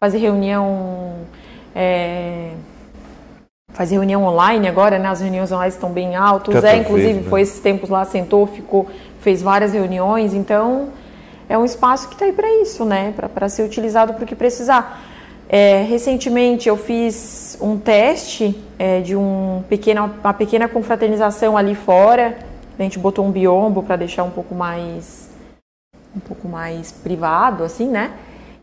fazer 0.00 0.18
reunião. 0.18 1.12
É, 1.74 2.50
fazer 3.74 3.96
reunião 3.96 4.24
online 4.24 4.68
agora, 4.68 4.98
né? 4.98 5.08
As 5.08 5.20
reuniões 5.20 5.50
online 5.50 5.68
estão 5.68 5.90
bem 5.90 6.14
altas. 6.14 6.54
O 6.54 6.60
Zé, 6.60 6.76
inclusive, 6.76 7.14
né? 7.14 7.28
foi 7.28 7.42
esses 7.42 7.58
tempos 7.58 7.90
lá, 7.90 8.04
sentou, 8.04 8.46
ficou, 8.46 8.86
fez 9.20 9.42
várias 9.42 9.72
reuniões. 9.72 10.32
Então, 10.32 10.90
é 11.48 11.58
um 11.58 11.64
espaço 11.64 12.08
que 12.08 12.14
está 12.14 12.24
aí 12.24 12.32
para 12.32 12.48
isso, 12.62 12.84
né? 12.84 13.12
Para 13.34 13.48
ser 13.48 13.64
utilizado 13.64 14.14
para 14.14 14.22
o 14.22 14.26
que 14.26 14.36
precisar. 14.36 15.13
É, 15.56 15.82
recentemente 15.82 16.68
eu 16.68 16.76
fiz 16.76 17.56
um 17.60 17.78
teste 17.78 18.60
é, 18.76 19.00
de 19.00 19.14
um 19.14 19.62
pequena, 19.68 20.02
uma 20.02 20.34
pequena 20.34 20.66
confraternização 20.66 21.56
ali 21.56 21.76
fora. 21.76 22.36
A 22.76 22.82
gente 22.82 22.98
botou 22.98 23.24
um 23.24 23.30
biombo 23.30 23.80
para 23.80 23.94
deixar 23.94 24.24
um 24.24 24.30
pouco 24.30 24.52
mais 24.52 25.30
um 26.16 26.18
pouco 26.18 26.48
mais 26.48 26.90
privado, 26.90 27.62
assim, 27.62 27.86
né? 27.86 28.14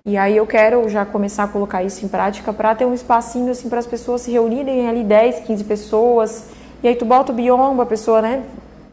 E 0.05 0.17
aí 0.17 0.35
eu 0.35 0.45
quero 0.45 0.89
já 0.89 1.05
começar 1.05 1.45
a 1.45 1.47
colocar 1.47 1.81
isso 1.81 2.03
em 2.03 2.09
prática 2.09 2.51
para 2.51 2.75
ter 2.75 2.83
um 2.83 2.93
espacinho 2.93 3.51
assim 3.51 3.69
para 3.69 3.79
as 3.79 3.87
pessoas 3.87 4.19
se 4.23 4.31
reunirem 4.31 4.89
ali 4.89 5.05
10, 5.05 5.45
15 5.45 5.63
pessoas. 5.63 6.49
E 6.83 6.89
aí 6.89 6.95
tu 6.97 7.05
bota 7.05 7.31
o 7.31 7.35
biombo, 7.35 7.81
a 7.81 7.85
pessoa, 7.85 8.21
né, 8.21 8.43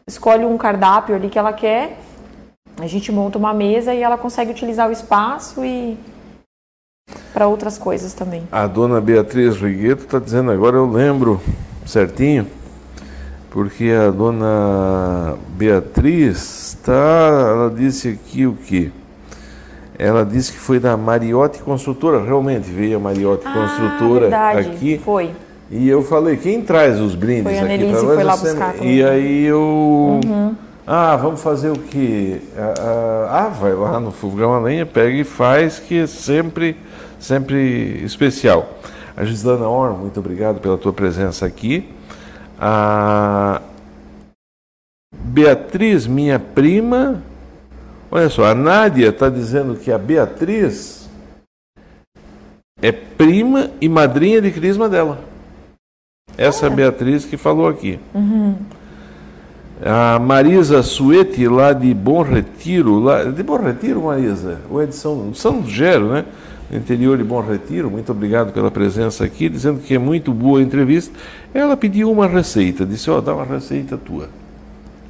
escolhe 0.06 0.44
um 0.44 0.56
cardápio 0.56 1.16
ali 1.16 1.28
que 1.28 1.38
ela 1.38 1.52
quer. 1.52 1.98
A 2.80 2.86
gente 2.86 3.10
monta 3.10 3.38
uma 3.38 3.52
mesa 3.52 3.92
e 3.92 4.04
ela 4.04 4.16
consegue 4.16 4.52
utilizar 4.52 4.88
o 4.88 4.92
espaço 4.92 5.64
e 5.64 5.98
para 7.32 7.46
outras 7.46 7.78
coisas 7.78 8.12
também. 8.12 8.42
A 8.50 8.66
dona 8.66 9.00
Beatriz 9.00 9.56
Rigueto 9.56 10.04
está 10.04 10.18
dizendo 10.18 10.50
agora, 10.50 10.76
eu 10.76 10.90
lembro 10.90 11.40
certinho, 11.86 12.46
porque 13.50 13.90
a 13.90 14.10
dona 14.10 15.36
Beatriz 15.50 16.74
está, 16.74 16.92
ela 16.92 17.70
disse 17.70 18.08
aqui 18.08 18.46
o 18.46 18.54
que? 18.54 18.92
Ela 19.98 20.24
disse 20.24 20.52
que 20.52 20.58
foi 20.58 20.78
da 20.78 20.96
Mariotti 20.96 21.60
Construtora, 21.60 22.22
realmente 22.22 22.70
veio 22.70 22.98
a 22.98 23.00
Mariotti 23.00 23.46
ah, 23.46 23.52
Construtora 23.52 24.20
verdade, 24.20 24.68
aqui. 24.70 25.00
Foi. 25.04 25.30
E 25.70 25.88
eu 25.88 26.02
falei, 26.02 26.36
quem 26.36 26.62
traz 26.62 27.00
os 27.00 27.14
brindes 27.14 27.58
foi 27.58 27.58
aqui 27.58 27.84
para 27.84 28.02
nós? 28.02 28.14
Foi 28.14 28.24
lá 28.24 28.36
buscar 28.36 28.74
e 28.80 29.02
aí 29.02 29.44
eu. 29.44 29.60
Uhum. 30.24 30.54
Ah, 30.86 31.16
vamos 31.16 31.42
fazer 31.42 31.70
o 31.70 31.78
quê? 31.78 32.40
Ah, 32.56 32.74
ah, 32.78 33.44
ah, 33.44 33.48
vai 33.48 33.74
lá 33.74 34.00
no 34.00 34.10
fogão 34.10 34.54
a 34.54 34.60
lenha, 34.60 34.86
pega 34.86 35.16
e 35.16 35.24
faz, 35.24 35.78
que 35.78 35.98
é 35.98 36.06
sempre 36.06 36.76
sempre 37.18 38.02
especial. 38.04 38.78
A 39.16 39.24
Gislana 39.24 39.68
Or, 39.68 39.96
muito 39.98 40.20
obrigado 40.20 40.60
pela 40.60 40.78
tua 40.78 40.92
presença 40.92 41.44
aqui. 41.44 41.88
A 42.58 43.60
Beatriz, 45.12 46.06
minha 46.06 46.38
prima. 46.38 47.22
Olha 48.10 48.28
só, 48.28 48.46
a 48.46 48.54
Nádia 48.54 49.08
está 49.08 49.28
dizendo 49.28 49.74
que 49.76 49.90
a 49.90 49.98
Beatriz 49.98 51.08
é 52.80 52.92
prima 52.92 53.70
e 53.80 53.88
madrinha 53.88 54.40
de 54.40 54.50
crisma 54.50 54.88
dela. 54.88 55.20
Essa 56.36 56.66
é 56.66 56.68
a 56.68 56.72
Beatriz 56.72 57.24
que 57.24 57.36
falou 57.36 57.66
aqui. 57.66 57.98
Uhum. 58.14 58.56
A 59.84 60.18
Marisa 60.18 60.82
Suete, 60.82 61.46
lá 61.48 61.72
de 61.72 61.92
Bom 61.92 62.22
Retiro, 62.22 62.98
lá, 62.98 63.24
de 63.24 63.42
Bom 63.42 63.56
Retiro, 63.56 64.02
Marisa, 64.02 64.60
ou 64.70 64.80
é 64.80 64.86
de 64.86 64.94
São, 64.94 65.34
São 65.34 65.64
Gero, 65.66 66.08
né? 66.12 66.24
Interior 66.70 67.16
de 67.16 67.24
Bom 67.24 67.40
Retiro, 67.40 67.90
muito 67.90 68.12
obrigado 68.12 68.52
pela 68.52 68.70
presença 68.70 69.24
aqui, 69.24 69.48
dizendo 69.48 69.80
que 69.80 69.94
é 69.94 69.98
muito 69.98 70.32
boa 70.32 70.60
a 70.60 70.62
entrevista. 70.62 71.16
Ela 71.54 71.76
pediu 71.76 72.10
uma 72.10 72.26
receita, 72.26 72.84
disse, 72.84 73.10
ó, 73.10 73.18
oh, 73.18 73.20
dá 73.20 73.34
uma 73.34 73.44
receita 73.44 73.96
tua. 73.96 74.28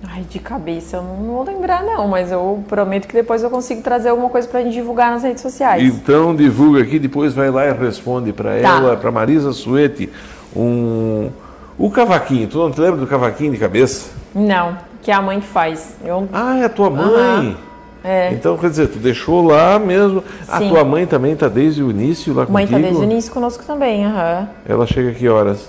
Ai, 0.04 0.24
de 0.30 0.38
cabeça 0.38 0.96
eu 0.96 1.02
não 1.02 1.16
vou 1.16 1.44
lembrar 1.44 1.82
não, 1.82 2.06
mas 2.06 2.30
eu 2.30 2.62
prometo 2.68 3.08
que 3.08 3.14
depois 3.14 3.42
eu 3.42 3.50
consigo 3.50 3.82
trazer 3.82 4.10
alguma 4.10 4.28
coisa 4.28 4.46
para 4.46 4.62
gente 4.62 4.74
divulgar 4.74 5.10
nas 5.10 5.24
redes 5.24 5.42
sociais. 5.42 5.82
Então 5.82 6.36
divulga 6.36 6.82
aqui, 6.82 6.98
depois 7.00 7.34
vai 7.34 7.50
lá 7.50 7.66
e 7.66 7.72
responde 7.72 8.32
para 8.32 8.50
tá. 8.50 8.56
ela, 8.56 8.96
para 8.96 9.10
Marisa 9.10 9.52
Suete, 9.52 10.08
um... 10.54 11.30
O 11.76 11.90
cavaquinho, 11.90 12.48
tu 12.48 12.58
não 12.58 12.72
te 12.72 12.80
lembra 12.80 12.98
do 12.98 13.06
cavaquinho 13.06 13.52
de 13.52 13.58
cabeça? 13.58 14.10
Não, 14.34 14.76
que 15.00 15.12
é 15.12 15.14
a 15.14 15.22
mãe 15.22 15.38
que 15.40 15.46
faz. 15.46 15.96
Eu... 16.04 16.28
Ah, 16.32 16.58
é 16.58 16.64
a 16.64 16.68
tua 16.68 16.90
mãe? 16.90 17.46
Uhum. 17.46 17.67
É. 18.02 18.32
Então, 18.32 18.56
quer 18.56 18.70
dizer, 18.70 18.88
tu 18.88 18.98
deixou 18.98 19.44
lá 19.44 19.78
mesmo. 19.78 20.22
A 20.48 20.60
tua 20.60 20.84
mãe 20.84 21.06
também 21.06 21.32
está 21.32 21.48
desde 21.48 21.82
o 21.82 21.90
início 21.90 22.32
lá 22.32 22.46
mãe 22.48 22.66
tá 22.66 22.72
contigo? 22.72 22.72
Mãe 22.72 22.80
está 22.80 22.88
desde 22.88 23.00
o 23.00 23.12
início 23.12 23.32
conosco 23.32 23.64
também, 23.64 24.04
aham. 24.04 24.40
Uhum. 24.40 24.46
Ela 24.66 24.86
chega 24.86 25.12
que 25.12 25.28
horas? 25.28 25.68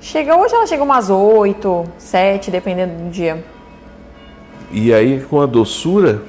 Chega 0.00 0.36
hoje, 0.36 0.54
ela 0.54 0.66
chega 0.66 0.82
umas 0.82 1.10
8, 1.10 1.84
7, 1.98 2.50
dependendo 2.50 3.04
do 3.04 3.10
dia. 3.10 3.42
E 4.70 4.94
aí, 4.94 5.20
com 5.20 5.40
a 5.40 5.46
doçura, 5.46 6.22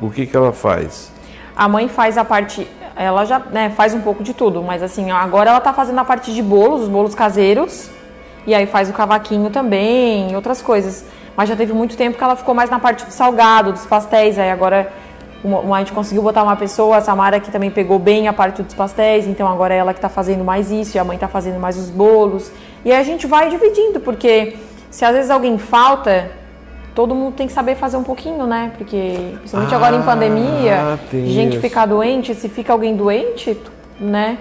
o 0.00 0.10
que, 0.10 0.26
que 0.26 0.36
ela 0.36 0.52
faz? 0.52 1.10
A 1.56 1.68
mãe 1.68 1.88
faz 1.88 2.18
a 2.18 2.24
parte. 2.24 2.66
Ela 2.96 3.24
já 3.24 3.38
né, 3.38 3.70
faz 3.70 3.94
um 3.94 4.00
pouco 4.00 4.22
de 4.22 4.34
tudo, 4.34 4.62
mas 4.62 4.82
assim, 4.82 5.10
agora 5.10 5.50
ela 5.50 5.58
está 5.58 5.72
fazendo 5.72 5.98
a 5.98 6.04
parte 6.04 6.34
de 6.34 6.42
bolos, 6.42 6.82
os 6.82 6.88
bolos 6.88 7.14
caseiros. 7.14 7.90
E 8.46 8.54
aí 8.54 8.66
faz 8.66 8.90
o 8.90 8.92
cavaquinho 8.92 9.50
também, 9.50 10.34
outras 10.34 10.60
coisas 10.62 11.04
mas 11.40 11.48
já 11.48 11.56
teve 11.56 11.72
muito 11.72 11.96
tempo 11.96 12.18
que 12.18 12.22
ela 12.22 12.36
ficou 12.36 12.54
mais 12.54 12.68
na 12.68 12.78
parte 12.78 13.02
do 13.06 13.10
salgado, 13.10 13.72
dos 13.72 13.86
pastéis. 13.86 14.38
Aí 14.38 14.50
agora 14.50 14.92
uma, 15.42 15.74
a 15.74 15.78
gente 15.78 15.90
conseguiu 15.90 16.22
botar 16.22 16.42
uma 16.42 16.54
pessoa, 16.54 16.98
a 16.98 17.00
Samara, 17.00 17.40
que 17.40 17.50
também 17.50 17.70
pegou 17.70 17.98
bem 17.98 18.28
a 18.28 18.32
parte 18.34 18.62
dos 18.62 18.74
pastéis, 18.74 19.26
então 19.26 19.48
agora 19.48 19.72
é 19.72 19.78
ela 19.78 19.94
que 19.94 19.98
está 19.98 20.10
fazendo 20.10 20.44
mais 20.44 20.70
isso, 20.70 20.98
e 20.98 21.00
a 21.00 21.04
mãe 21.04 21.14
está 21.14 21.28
fazendo 21.28 21.58
mais 21.58 21.78
os 21.78 21.88
bolos. 21.88 22.52
E 22.84 22.92
aí 22.92 23.00
a 23.00 23.02
gente 23.02 23.26
vai 23.26 23.48
dividindo, 23.48 24.00
porque 24.00 24.58
se 24.90 25.02
às 25.02 25.14
vezes 25.14 25.30
alguém 25.30 25.56
falta, 25.56 26.30
todo 26.94 27.14
mundo 27.14 27.32
tem 27.36 27.46
que 27.46 27.54
saber 27.54 27.74
fazer 27.74 27.96
um 27.96 28.04
pouquinho, 28.04 28.46
né? 28.46 28.72
Porque, 28.76 29.32
principalmente 29.38 29.72
ah, 29.72 29.78
agora 29.78 29.96
em 29.96 30.02
pandemia, 30.02 30.98
gente 31.10 31.52
isso. 31.52 31.62
ficar 31.62 31.86
doente, 31.86 32.34
se 32.34 32.50
fica 32.50 32.70
alguém 32.70 32.94
doente, 32.94 33.56
né? 33.98 34.36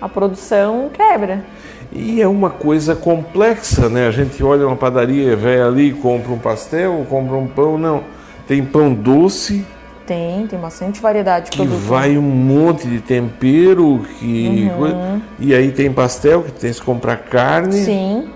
A 0.00 0.08
produção 0.08 0.88
quebra. 0.94 1.44
E 1.92 2.20
é 2.20 2.28
uma 2.28 2.50
coisa 2.50 2.94
complexa, 2.94 3.88
né? 3.88 4.06
A 4.06 4.10
gente 4.10 4.42
olha 4.42 4.66
uma 4.66 4.76
padaria, 4.76 5.36
vai 5.36 5.60
ali, 5.60 5.92
compra 5.92 6.32
um 6.32 6.38
pastel, 6.38 7.06
compra 7.08 7.36
um 7.36 7.46
pão, 7.46 7.78
não. 7.78 8.02
Tem 8.46 8.64
pão 8.64 8.92
doce. 8.92 9.64
Tem, 10.06 10.46
tem 10.46 10.58
bastante 10.58 11.00
variedade 11.00 11.50
de 11.50 11.56
que 11.56 11.66
vai 11.66 12.16
um 12.16 12.22
monte 12.22 12.86
de 12.86 13.00
tempero, 13.00 14.06
que 14.18 14.70
uhum. 14.78 15.20
e 15.38 15.52
aí 15.52 15.72
tem 15.72 15.92
pastel 15.92 16.44
que 16.44 16.52
tem 16.52 16.72
que 16.72 16.80
comprar 16.80 17.16
carne. 17.16 17.84
Sim. 17.84 18.28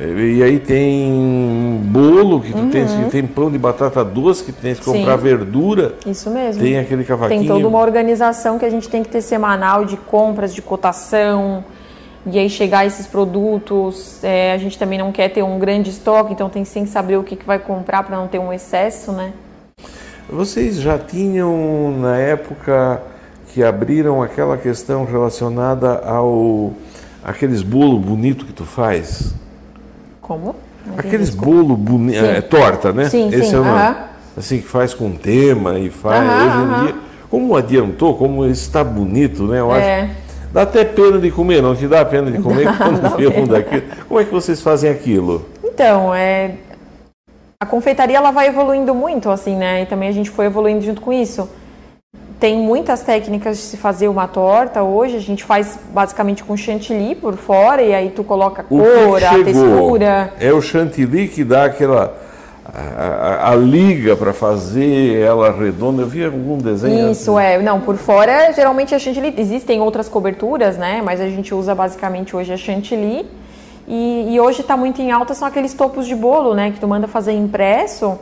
E 0.00 0.42
aí 0.42 0.58
tem 0.58 1.80
bolo, 1.84 2.40
que 2.40 2.52
tu 2.52 2.58
uhum. 2.58 2.70
tens, 2.70 2.90
tem 3.10 3.26
pão 3.26 3.50
de 3.50 3.58
batata 3.58 4.02
doce, 4.04 4.42
que 4.44 4.52
tens 4.52 4.78
que 4.78 4.84
comprar 4.84 5.18
Sim. 5.18 5.24
verdura. 5.24 5.94
Isso 6.06 6.30
mesmo. 6.30 6.62
Tem 6.62 6.78
aquele 6.78 7.04
cavaquinho. 7.04 7.40
Tem 7.40 7.48
toda 7.48 7.68
uma 7.68 7.78
organização 7.78 8.58
que 8.58 8.64
a 8.64 8.70
gente 8.70 8.88
tem 8.88 9.02
que 9.02 9.10
ter 9.10 9.20
semanal 9.20 9.84
de 9.84 9.96
compras, 9.96 10.54
de 10.54 10.62
cotação, 10.62 11.62
e 12.24 12.38
aí 12.38 12.48
chegar 12.48 12.86
esses 12.86 13.06
produtos, 13.06 14.22
é, 14.22 14.52
a 14.52 14.58
gente 14.58 14.78
também 14.78 14.98
não 14.98 15.10
quer 15.10 15.28
ter 15.28 15.42
um 15.42 15.58
grande 15.58 15.90
estoque, 15.90 16.32
então 16.32 16.48
tem 16.48 16.62
que 16.62 16.88
saber 16.88 17.16
o 17.16 17.24
que, 17.24 17.34
que 17.34 17.44
vai 17.44 17.58
comprar 17.58 18.04
para 18.04 18.16
não 18.16 18.28
ter 18.28 18.38
um 18.38 18.52
excesso, 18.52 19.12
né? 19.12 19.32
Vocês 20.30 20.76
já 20.76 20.98
tinham 20.98 21.96
na 21.98 22.16
época 22.16 23.02
que 23.52 23.62
abriram 23.62 24.22
aquela 24.22 24.56
questão 24.56 25.04
relacionada 25.04 25.98
ao 25.98 26.72
aqueles 27.24 27.62
bolo 27.62 27.98
bonito 27.98 28.46
que 28.46 28.52
tu 28.52 28.64
faz? 28.64 29.34
Como? 30.20 30.54
Aqueles 30.96 31.30
bolo 31.30 31.76
bonito, 31.76 32.24
é, 32.24 32.40
torta, 32.40 32.92
né? 32.92 33.08
Sim, 33.08 33.28
Esse 33.28 33.50
sim. 33.50 33.56
é 33.56 33.58
o 33.58 33.64
nome. 33.64 33.78
Uh 33.78 33.82
-huh. 33.82 33.96
Assim 34.36 34.60
que 34.60 34.68
faz 34.68 34.94
com 34.94 35.12
tema 35.12 35.78
e 35.78 35.90
faz. 35.90 36.24
Uh 36.24 36.30
-huh, 36.30 36.36
hoje 36.36 36.56
em 36.56 36.60
uh 36.60 36.72
-huh. 36.72 36.84
dia, 36.84 36.94
como 37.28 37.56
adiantou, 37.56 38.14
como 38.14 38.46
está 38.46 38.82
bonito, 38.82 39.44
né? 39.44 39.60
Eu 39.60 39.74
é. 39.74 40.02
acho 40.02 40.21
Dá 40.52 40.62
até 40.62 40.84
pena 40.84 41.18
de 41.18 41.30
comer, 41.30 41.62
não 41.62 41.74
te 41.74 41.88
dá 41.88 42.04
pena 42.04 42.30
de 42.30 42.38
comer 42.38 42.68
quando 42.76 43.16
vê 43.16 43.26
um 43.26 43.46
daquilo? 43.46 43.82
Como 44.06 44.20
é 44.20 44.24
que 44.24 44.30
vocês 44.30 44.60
fazem 44.60 44.90
aquilo? 44.90 45.46
Então, 45.64 46.14
é... 46.14 46.56
a 47.58 47.64
confeitaria 47.64 48.18
ela 48.18 48.30
vai 48.30 48.48
evoluindo 48.48 48.94
muito, 48.94 49.30
assim, 49.30 49.56
né? 49.56 49.82
E 49.82 49.86
também 49.86 50.10
a 50.10 50.12
gente 50.12 50.28
foi 50.28 50.44
evoluindo 50.44 50.82
junto 50.82 51.00
com 51.00 51.12
isso. 51.12 51.48
Tem 52.38 52.58
muitas 52.58 53.02
técnicas 53.02 53.56
de 53.56 53.62
se 53.62 53.76
fazer 53.76 54.08
uma 54.08 54.28
torta 54.28 54.82
hoje. 54.82 55.16
A 55.16 55.20
gente 55.20 55.42
faz 55.42 55.78
basicamente 55.90 56.44
com 56.44 56.56
chantilly 56.56 57.14
por 57.14 57.36
fora 57.36 57.80
e 57.80 57.94
aí 57.94 58.10
tu 58.10 58.22
coloca 58.22 58.60
a 58.60 58.64
cor, 58.64 59.24
a 59.24 59.44
textura. 59.44 60.34
É 60.38 60.52
o 60.52 60.60
chantilly 60.60 61.28
que 61.28 61.44
dá 61.44 61.64
aquela 61.64 62.21
a, 62.64 63.50
a, 63.50 63.54
liga 63.56 64.16
para 64.16 64.32
fazer 64.32 65.18
ela 65.18 65.50
redonda. 65.50 66.02
Eu 66.02 66.06
vi 66.06 66.24
algum 66.24 66.58
desenho. 66.58 67.10
Isso 67.10 67.38
é, 67.38 67.58
não, 67.58 67.80
por 67.80 67.96
fora 67.96 68.52
geralmente 68.52 68.94
a 68.94 68.98
chantilly, 68.98 69.34
existem 69.36 69.80
outras 69.80 70.08
coberturas, 70.08 70.76
né? 70.76 71.02
Mas 71.04 71.20
a 71.20 71.28
gente 71.28 71.54
usa 71.54 71.74
basicamente 71.74 72.36
hoje 72.36 72.52
a 72.52 72.56
chantilly. 72.56 73.26
E, 73.88 74.34
e 74.34 74.40
hoje 74.40 74.60
está 74.60 74.76
muito 74.76 75.02
em 75.02 75.10
alta 75.10 75.34
são 75.34 75.46
aqueles 75.46 75.74
topos 75.74 76.06
de 76.06 76.14
bolo, 76.14 76.54
né? 76.54 76.70
Que 76.70 76.78
tu 76.78 76.86
manda 76.86 77.08
fazer 77.08 77.32
impresso 77.32 78.18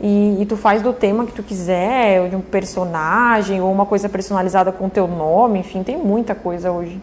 e, 0.00 0.38
e, 0.40 0.46
tu 0.46 0.56
faz 0.56 0.80
do 0.80 0.94
tema 0.94 1.26
que 1.26 1.32
tu 1.32 1.42
quiser, 1.42 2.22
ou 2.22 2.28
de 2.28 2.34
um 2.34 2.40
personagem, 2.40 3.60
ou 3.60 3.70
uma 3.70 3.84
coisa 3.84 4.08
personalizada 4.08 4.72
com 4.72 4.86
o 4.86 4.90
teu 4.90 5.06
nome, 5.06 5.58
enfim, 5.58 5.82
tem 5.82 5.98
muita 5.98 6.34
coisa 6.34 6.70
hoje. 6.70 6.98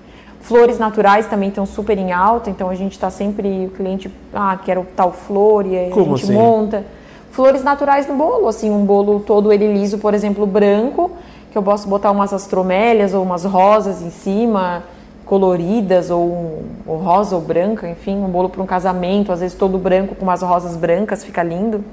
Flores 0.47 0.79
naturais 0.79 1.27
também 1.27 1.49
estão 1.49 1.65
super 1.65 1.97
em 1.97 2.13
alta, 2.13 2.49
então 2.49 2.69
a 2.69 2.75
gente 2.75 2.93
está 2.93 3.09
sempre, 3.09 3.65
o 3.65 3.69
cliente, 3.69 4.09
ah, 4.33 4.57
quero 4.63 4.87
tal 4.95 5.11
flor, 5.11 5.65
e 5.65 5.77
aí 5.77 5.89
Como 5.89 6.13
a 6.13 6.17
gente 6.17 6.23
assim? 6.23 6.33
monta. 6.33 6.85
Flores 7.31 7.65
naturais 7.65 8.07
no 8.07 8.15
bolo, 8.15 8.47
assim, 8.47 8.71
um 8.71 8.85
bolo 8.85 9.19
todo 9.19 9.51
ele 9.51 9.73
liso, 9.73 9.97
por 9.97 10.13
exemplo, 10.13 10.45
branco, 10.45 11.11
que 11.51 11.57
eu 11.57 11.61
posso 11.61 11.89
botar 11.89 12.11
umas 12.11 12.31
astromélias 12.31 13.13
ou 13.13 13.23
umas 13.23 13.43
rosas 13.43 14.01
em 14.01 14.09
cima, 14.09 14.83
coloridas, 15.25 16.09
ou, 16.09 16.63
ou 16.87 16.95
rosa 16.95 17.35
ou 17.35 17.41
branca, 17.41 17.85
enfim, 17.89 18.15
um 18.15 18.29
bolo 18.29 18.47
para 18.47 18.63
um 18.63 18.65
casamento, 18.65 19.33
às 19.33 19.41
vezes 19.41 19.57
todo 19.57 19.77
branco 19.77 20.15
com 20.15 20.23
umas 20.23 20.41
rosas 20.41 20.77
brancas, 20.77 21.25
fica 21.25 21.43
lindo. 21.43 21.83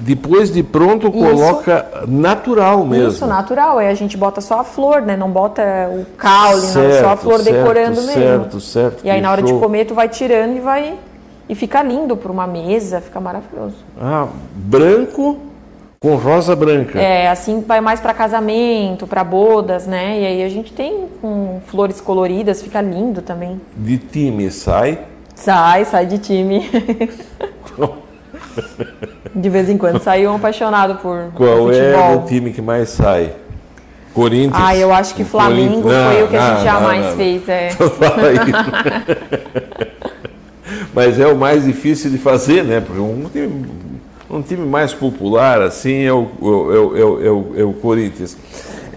Depois 0.00 0.52
de 0.52 0.62
pronto, 0.62 1.10
coloca 1.10 2.04
natural 2.06 2.84
mesmo. 2.84 3.08
Isso, 3.08 3.26
natural. 3.26 3.78
Aí 3.78 3.88
a 3.88 3.94
gente 3.94 4.16
bota 4.16 4.40
só 4.40 4.60
a 4.60 4.64
flor, 4.64 5.02
né? 5.02 5.16
Não 5.16 5.30
bota 5.30 5.62
o 5.90 6.06
caule, 6.16 6.62
não, 6.62 7.00
só 7.00 7.08
a 7.10 7.16
flor 7.16 7.40
certo, 7.40 7.56
decorando 7.56 8.02
mesmo. 8.02 8.12
Certo, 8.12 8.60
certo. 8.60 9.04
E 9.04 9.10
aí 9.10 9.20
na 9.20 9.32
hora 9.32 9.40
show. 9.40 9.54
de 9.54 9.60
comer, 9.60 9.84
tu 9.84 9.94
vai 9.94 10.08
tirando 10.08 10.56
e 10.56 10.60
vai. 10.60 10.94
E 11.48 11.54
fica 11.54 11.82
lindo 11.82 12.16
para 12.16 12.30
uma 12.30 12.46
mesa, 12.46 13.00
fica 13.00 13.18
maravilhoso. 13.18 13.76
Ah, 14.00 14.28
branco 14.54 15.38
com 16.00 16.14
rosa 16.14 16.54
branca. 16.54 17.00
É, 17.00 17.28
assim 17.28 17.60
vai 17.60 17.80
mais 17.80 17.98
para 17.98 18.14
casamento, 18.14 19.06
para 19.06 19.24
bodas, 19.24 19.86
né? 19.86 20.20
E 20.20 20.26
aí 20.26 20.44
a 20.44 20.48
gente 20.48 20.72
tem 20.72 21.08
com 21.20 21.60
flores 21.66 22.00
coloridas, 22.00 22.62
fica 22.62 22.80
lindo 22.80 23.22
também. 23.22 23.60
De 23.76 23.98
time 23.98 24.50
sai. 24.50 25.00
Sai, 25.34 25.84
sai 25.84 26.06
de 26.06 26.18
time. 26.18 26.70
de 29.34 29.48
vez 29.48 29.68
em 29.68 29.76
quando 29.78 30.00
sai 30.02 30.26
um 30.26 30.36
apaixonado 30.36 30.96
por 30.96 31.30
Qual 31.34 31.58
por 31.58 31.72
é 31.74 31.92
futebol. 31.92 32.24
o 32.24 32.26
time 32.26 32.52
que 32.52 32.62
mais 32.62 32.88
sai? 32.90 33.32
Corinthians. 34.14 34.52
Ah, 34.54 34.76
eu 34.76 34.92
acho 34.92 35.14
que 35.14 35.24
Flamengo 35.24 35.82
Corinthians- 35.82 36.06
foi 36.06 36.18
Não, 36.20 36.24
o 36.24 36.28
que 36.28 36.36
a 36.36 36.40
não, 36.40 36.54
gente 36.56 36.64
jamais 36.64 37.06
não, 37.06 37.16
fez. 37.16 37.48
É. 37.48 37.68
Mas 40.94 41.18
é 41.20 41.26
o 41.26 41.36
mais 41.36 41.64
difícil 41.64 42.10
de 42.10 42.18
fazer, 42.18 42.64
né? 42.64 42.80
Porque 42.80 43.00
um 43.00 43.24
time, 43.32 43.66
um 44.30 44.42
time 44.42 44.66
mais 44.66 44.92
popular 44.92 45.62
assim 45.62 46.02
é 46.04 46.12
o, 46.12 46.26
é 46.40 46.44
o- 46.44 46.72
é 46.72 46.78
o- 47.04 47.26
é 47.26 47.30
o- 47.30 47.52
é 47.58 47.64
o 47.64 47.72
Corinthians. 47.74 48.36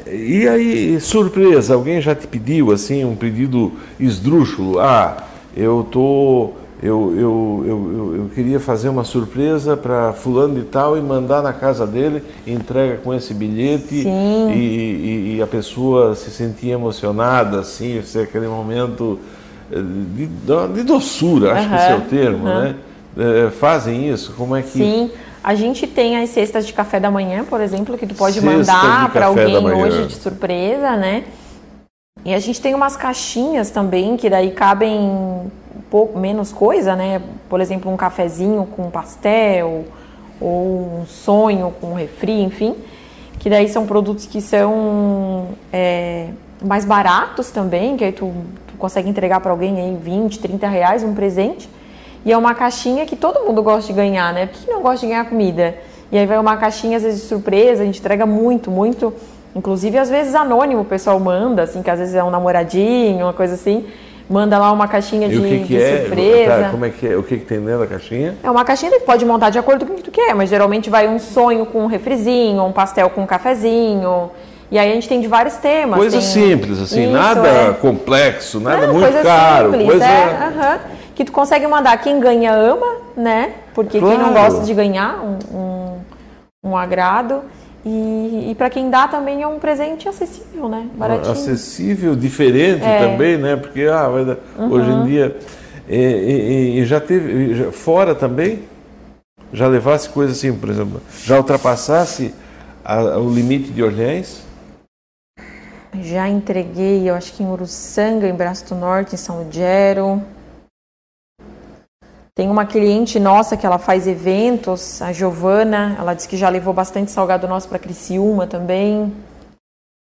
E 0.08 0.48
aí, 0.48 1.00
surpresa, 1.00 1.74
alguém 1.74 2.02
já 2.02 2.14
te 2.14 2.28
pediu 2.28 2.72
assim 2.72 3.06
um 3.06 3.16
pedido 3.16 3.72
esdrúxulo? 4.00 4.80
Ah, 4.80 5.18
eu 5.56 5.88
tô. 5.90 6.52
Eu, 6.82 7.14
eu, 7.16 7.64
eu, 7.68 8.16
eu, 8.18 8.30
queria 8.34 8.60
fazer 8.60 8.90
uma 8.90 9.04
surpresa 9.04 9.78
para 9.78 10.14
fulano 10.14 10.56
de 10.56 10.64
tal 10.64 10.98
e 10.98 11.02
mandar 11.02 11.44
na 11.44 11.54
casa 11.54 11.86
dele, 11.86 12.24
entrega 12.46 12.98
com 12.98 13.14
esse 13.14 13.36
bilhete 13.36 14.04
e, 14.04 14.58
e- 14.58 15.36
e 15.38 15.42
a 15.44 15.46
pessoa 15.46 16.16
se 16.16 16.32
sentia 16.32 16.74
emocionada, 16.74 17.60
assim, 17.60 18.02
é 18.16 18.20
aquele 18.22 18.48
momento 18.48 19.20
eh, 19.72 19.76
de, 19.80 20.26
de 20.74 20.84
doçura, 20.84 21.54
acho 21.54 21.70
que 21.70 21.76
esse 21.76 21.92
é 21.92 21.96
o 21.96 22.02
termo, 22.02 22.48
aham. 22.48 22.64
né? 22.64 22.76
Eh, 23.16 23.52
fazem 23.52 24.10
isso? 24.10 24.34
Como 24.36 24.56
é 24.56 24.64
que. 24.64 24.70
Sim. 24.70 25.12
A 25.44 25.54
gente 25.54 25.86
tem 25.86 26.18
as 26.18 26.30
cestas 26.32 26.66
de 26.66 26.74
café 26.74 27.00
da 27.00 27.12
manhã, 27.12 27.44
por 27.44 27.62
exemplo, 27.62 27.96
que 27.98 28.08
tu 28.08 28.16
pode 28.16 28.40
Cesta 28.40 28.50
mandar 28.52 29.12
para 29.12 29.28
alguém 29.28 29.56
hoje 29.58 30.08
de 30.08 30.16
surpresa, 30.16 30.96
né? 30.96 31.26
E 32.24 32.34
a 32.34 32.40
gente 32.40 32.60
tem 32.60 32.74
umas 32.74 32.96
caixinhas 32.96 33.70
também 33.72 34.18
que 34.18 34.30
daí 34.30 34.52
cabem 34.52 35.52
pouco 35.92 36.18
menos 36.18 36.54
coisa, 36.54 36.96
né? 36.96 37.22
Por 37.50 37.60
exemplo, 37.60 37.92
um 37.92 37.98
cafezinho 37.98 38.66
com 38.66 38.90
pastel 38.90 39.84
ou 40.40 41.02
um 41.02 41.06
sonho 41.06 41.74
com 41.82 41.94
refri, 41.94 42.42
enfim. 42.42 42.76
Que 43.38 43.50
daí 43.50 43.68
são 43.68 43.86
produtos 43.86 44.26
que 44.26 44.40
são 44.40 45.50
é, 45.72 46.30
mais 46.64 46.86
baratos 46.86 47.52
também, 47.52 47.98
que 47.98 48.06
aí 48.06 48.14
tu, 48.14 48.32
tu 48.68 48.76
consegue 48.78 49.10
entregar 49.10 49.42
para 49.42 49.52
alguém 49.52 49.80
aí 49.80 49.98
20, 50.02 50.40
30 50.40 50.68
reais 50.68 51.04
um 51.04 51.14
presente. 51.14 51.70
E 52.24 52.32
é 52.32 52.38
uma 52.38 52.56
caixinha 52.56 53.06
que 53.06 53.16
todo 53.16 53.46
mundo 53.46 53.62
gosta 53.62 53.88
de 53.88 53.94
ganhar, 53.94 54.34
né? 54.34 54.48
Quem 54.48 54.74
não 54.74 54.82
gosta 54.82 55.06
de 55.06 55.08
ganhar 55.08 55.26
comida? 55.26 55.76
E 56.12 56.18
aí 56.18 56.26
vai 56.26 56.38
uma 56.38 56.56
caixinha, 56.56 56.98
às 56.98 57.04
vezes, 57.04 57.22
de 57.22 57.28
surpresa, 57.28 57.84
a 57.84 57.86
gente 57.86 58.00
entrega 58.00 58.26
muito, 58.26 58.72
muito. 58.72 59.14
Inclusive, 59.56 59.98
às 59.98 60.10
vezes, 60.10 60.36
anônimo 60.36 60.82
o 60.82 60.86
pessoal 60.86 61.20
manda, 61.20 61.64
assim, 61.64 61.82
que 61.82 61.90
às 61.90 62.00
vezes 62.00 62.16
é 62.16 62.24
um 62.24 62.30
namoradinho, 62.30 63.26
uma 63.26 63.34
coisa 63.34 63.56
assim. 63.56 63.88
Manda 64.32 64.58
lá 64.58 64.72
uma 64.72 64.88
caixinha 64.88 65.28
de, 65.28 65.42
que, 65.42 65.60
que 65.60 65.64
de 65.66 65.82
é? 65.82 65.98
surpresa. 66.06 66.64
Tá, 66.64 66.70
como 66.70 66.86
é 66.86 66.90
que 66.90 67.06
é? 67.06 67.18
O 67.18 67.22
que, 67.24 67.38
que 67.38 67.46
tem 67.46 67.60
dentro 67.60 67.82
da 67.82 67.88
caixinha? 67.88 68.36
É 68.42 68.50
uma 68.50 68.64
caixinha 68.64 68.92
que 68.92 69.02
pode 69.02 69.26
montar 69.26 69.50
de 69.50 69.60
acordo 69.60 69.86
com 69.86 69.92
o 69.92 69.96
que 69.98 70.04
tu 70.04 70.12
quer, 70.12 70.34
mas 70.34 70.50
geralmente 70.50 70.90
vai 70.90 71.06
um 71.10 71.20
sonho 71.20 71.66
com 71.66 71.84
um 71.84 71.86
refrizinho, 71.86 72.64
um 72.64 72.72
pastel 72.72 73.10
com 73.10 73.24
um 73.24 73.26
cafezinho. 73.26 74.32
E 74.72 74.80
aí 74.80 74.90
a 74.90 74.94
gente 74.94 75.10
tem 75.10 75.20
de 75.20 75.28
vários 75.28 75.56
temas. 75.58 76.00
Coisa 76.00 76.18
tem- 76.18 76.26
simples, 76.26 76.80
assim, 76.82 77.04
Isso, 77.04 77.12
nada 77.12 77.46
é. 77.46 77.74
complexo, 77.74 78.62
nada 78.62 78.88
Não, 78.88 78.94
muito 78.94 79.04
coisa 79.12 79.22
caro. 79.22 79.72
simples, 79.72 79.88
coisa... 79.90 80.06
é. 80.06 80.80
Que 81.14 81.26
tu 81.26 81.34
consegue 81.34 81.68
mandar. 81.68 81.98
Quem 81.98 82.18
ganha 82.22 82.54
ama, 82.54 82.88
né? 83.18 83.52
Porque 83.74 84.00
quem 84.00 84.18
não 84.18 84.32
Claro. 84.32 84.34
gosta 84.54 84.66
de 84.66 84.74
ganhar 84.74 85.20
um, 85.22 85.58
um, 85.58 86.70
um 86.72 86.78
agrado. 86.78 87.42
E, 87.86 88.52
e 88.52 88.56
para 88.56 88.70
quem 88.70 88.90
dá 88.92 89.08
também 89.08 89.42
é 89.42 89.48
um 89.48 89.58
presente 89.58 90.08
acessível, 90.08 90.70
né? 90.70 90.88
Baratinho. 90.94 91.32
acessível, 91.32 92.16
diferente 92.16 92.84
É. 92.84 93.00
também, 93.10 93.38
né? 93.38 93.56
Porque 93.56 93.84
ah, 93.84 94.08
dar- 94.24 94.38
hoje 94.70 94.90
em 94.92 95.06
dia 95.06 95.36
e, 95.90 95.96
e- 95.98 96.80
e 96.80 96.86
já 96.86 97.00
teve 97.02 97.56
já- 97.56 97.72
fora 97.72 98.14
também 98.14 98.60
já 99.52 99.68
levasse 99.68 100.08
coisa 100.10 100.32
assim, 100.32 100.54
por 100.54 100.70
exemplo, 100.70 101.02
já 101.26 101.38
ultrapassasse 101.38 102.34
a- 102.86 103.18
o 103.18 103.34
limite 103.34 103.72
de 103.72 103.82
Orleans? 103.84 104.44
Já 106.02 106.30
entreguei, 106.30 107.10
eu 107.10 107.16
acho 107.16 107.34
que 107.34 107.44
em 107.44 107.48
Uruçanga, 107.52 108.28
em 108.28 108.34
Braço 108.34 108.66
do 108.70 108.76
Norte, 108.76 109.16
em 109.16 109.18
São 109.18 109.44
Lugero. 109.44 110.22
Tem 112.34 112.50
uma 112.50 112.66
cliente 112.66 113.20
nossa 113.20 113.58
que 113.58 113.66
ela 113.66 113.78
faz 113.78 114.08
eventos, 114.08 115.02
a 115.02 115.12
Giovana, 115.12 115.96
ela 116.00 116.14
disse 116.14 116.28
que 116.28 116.38
já 116.38 116.48
levou 116.48 116.74
bastante 116.74 117.12
salgado 117.12 117.48
nosso 117.48 117.68
para 117.68 117.78
Criciúma 117.78 118.48
também. 118.48 119.14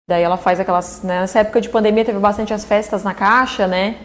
Daí 0.09 0.23
ela 0.23 0.37
faz 0.37 0.61
aquelas, 0.61 1.03
né, 1.03 1.21
nessa 1.21 1.41
época 1.41 1.61
de 1.61 1.69
pandemia 1.69 2.05
teve 2.05 2.19
bastante 2.19 2.53
as 2.53 2.65
festas 2.65 3.03
na 3.03 3.15
caixa, 3.15 3.67
né? 3.67 3.97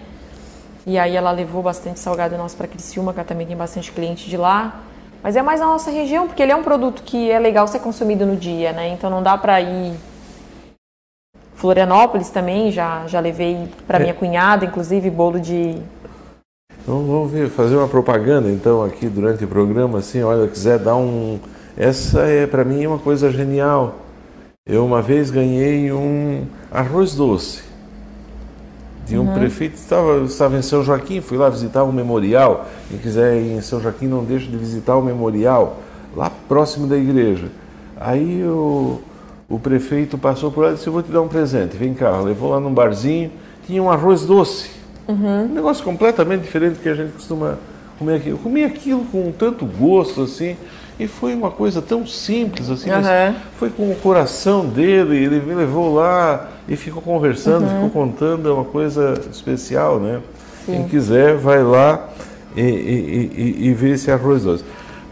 E 0.85 0.97
aí 0.99 1.15
ela 1.15 1.31
levou 1.31 1.61
bastante 1.61 1.99
salgado 1.99 2.37
nosso 2.37 2.57
para 2.57 2.67
Criciúma, 2.67 3.13
que 3.13 3.19
ela 3.19 3.27
também 3.27 3.47
tem 3.47 3.55
bastante 3.55 3.91
cliente 3.91 4.29
de 4.29 4.37
lá. 4.37 4.81
Mas 5.21 5.35
é 5.35 5.41
mais 5.41 5.61
na 5.61 5.67
nossa 5.67 5.89
região, 5.91 6.27
porque 6.27 6.43
ele 6.43 6.51
é 6.51 6.55
um 6.55 6.63
produto 6.63 7.03
que 7.03 7.31
é 7.31 7.39
legal 7.39 7.67
ser 7.67 7.79
consumido 7.79 8.25
no 8.25 8.35
dia, 8.35 8.73
né? 8.73 8.89
Então 8.89 9.09
não 9.09 9.23
dá 9.23 9.37
para 9.37 9.61
ir 9.61 9.93
Florianópolis 11.55 12.29
também, 12.29 12.73
já, 12.73 13.07
já 13.07 13.21
levei 13.21 13.69
para 13.87 13.97
minha 13.97 14.13
cunhada, 14.13 14.65
inclusive, 14.65 15.09
bolo 15.09 15.39
de. 15.39 15.81
Então 16.84 17.01
vamos 17.05 17.31
ver, 17.31 17.49
fazer 17.49 17.77
uma 17.77 17.88
propaganda 17.88 18.49
então 18.49 18.84
aqui 18.84 19.07
durante 19.07 19.45
o 19.45 19.47
programa, 19.47 19.99
assim, 19.99 20.22
olha, 20.22 20.47
quiser 20.49 20.77
dar 20.77 20.97
um. 20.97 21.39
Essa 21.77 22.23
é 22.23 22.45
para 22.45 22.65
mim 22.65 22.85
uma 22.85 22.99
coisa 22.99 23.31
genial. 23.31 23.95
Eu 24.65 24.85
uma 24.85 25.01
vez 25.01 25.31
ganhei 25.31 25.91
um 25.93 26.45
arroz 26.69 27.15
doce 27.15 27.64
de 29.05 29.18
um 29.18 29.34
prefeito 29.34 29.76
estava 29.76 30.23
estava 30.23 30.57
em 30.57 30.61
São 30.61 30.84
Joaquim, 30.84 31.22
fui 31.22 31.38
lá 31.38 31.49
visitar 31.49 31.84
o 31.84 31.91
memorial. 31.91 32.68
Quem 32.89 32.97
quiser 32.97 33.38
ir 33.38 33.53
em 33.53 33.61
São 33.61 33.80
Joaquim 33.80 34.07
não 34.07 34.23
deixe 34.23 34.47
de 34.47 34.57
visitar 34.57 34.95
o 34.95 35.01
memorial 35.01 35.77
lá 36.15 36.31
próximo 36.47 36.88
da 36.88 36.97
igreja. 36.97 37.47
Aí 37.99 38.43
o, 38.43 39.01
o 39.49 39.60
prefeito 39.60 40.18
passou 40.18 40.51
por 40.51 40.65
lá 40.65 40.72
e 40.72 40.73
disse: 40.76 40.88
"Eu 40.88 40.93
vou 40.93 41.03
te 41.03 41.11
dar 41.11 41.22
um 41.22 41.27
presente. 41.27 41.77
Vem 41.77 41.93
cá". 41.93 42.19
Levou 42.19 42.49
lá 42.49 42.60
num 42.60 42.73
barzinho, 42.73 43.31
tinha 43.65 43.81
um 43.81 43.89
arroz 43.89 44.26
doce. 44.26 44.82
Um 45.07 45.53
negócio 45.53 45.84
completamente 45.84 46.41
diferente 46.41 46.75
do 46.75 46.80
que 46.80 46.89
a 46.89 46.95
gente 46.95 47.11
costuma 47.13 47.57
comer 47.99 48.15
aqui. 48.15 48.30
Eu 48.30 48.38
comi 48.38 48.63
aquilo 48.63 49.05
com 49.05 49.31
tanto 49.31 49.65
gosto 49.65 50.23
assim, 50.23 50.55
e 50.99 51.07
foi 51.07 51.34
uma 51.34 51.51
coisa 51.51 51.81
tão 51.81 52.05
simples 52.05 52.69
assim, 52.69 52.89
mas 52.89 53.05
Aham. 53.05 53.35
foi 53.57 53.69
com 53.69 53.91
o 53.91 53.95
coração 53.95 54.65
dele, 54.65 55.17
ele 55.17 55.39
me 55.39 55.53
levou 55.53 55.93
lá 55.93 56.49
e 56.67 56.75
ficou 56.75 57.01
conversando, 57.01 57.67
ficou 57.67 57.89
contando, 57.89 58.47
é 58.47 58.51
uma 58.51 58.65
coisa 58.65 59.19
especial, 59.31 59.99
né? 59.99 60.21
Quem 60.65 60.88
quiser, 60.88 61.35
vai 61.35 61.61
lá 61.61 62.09
e, 62.55 62.61
e, 62.61 63.31
e, 63.35 63.67
e 63.67 63.73
vê 63.73 63.91
esse 63.91 64.09
arroz 64.11 64.43
doce. 64.43 64.63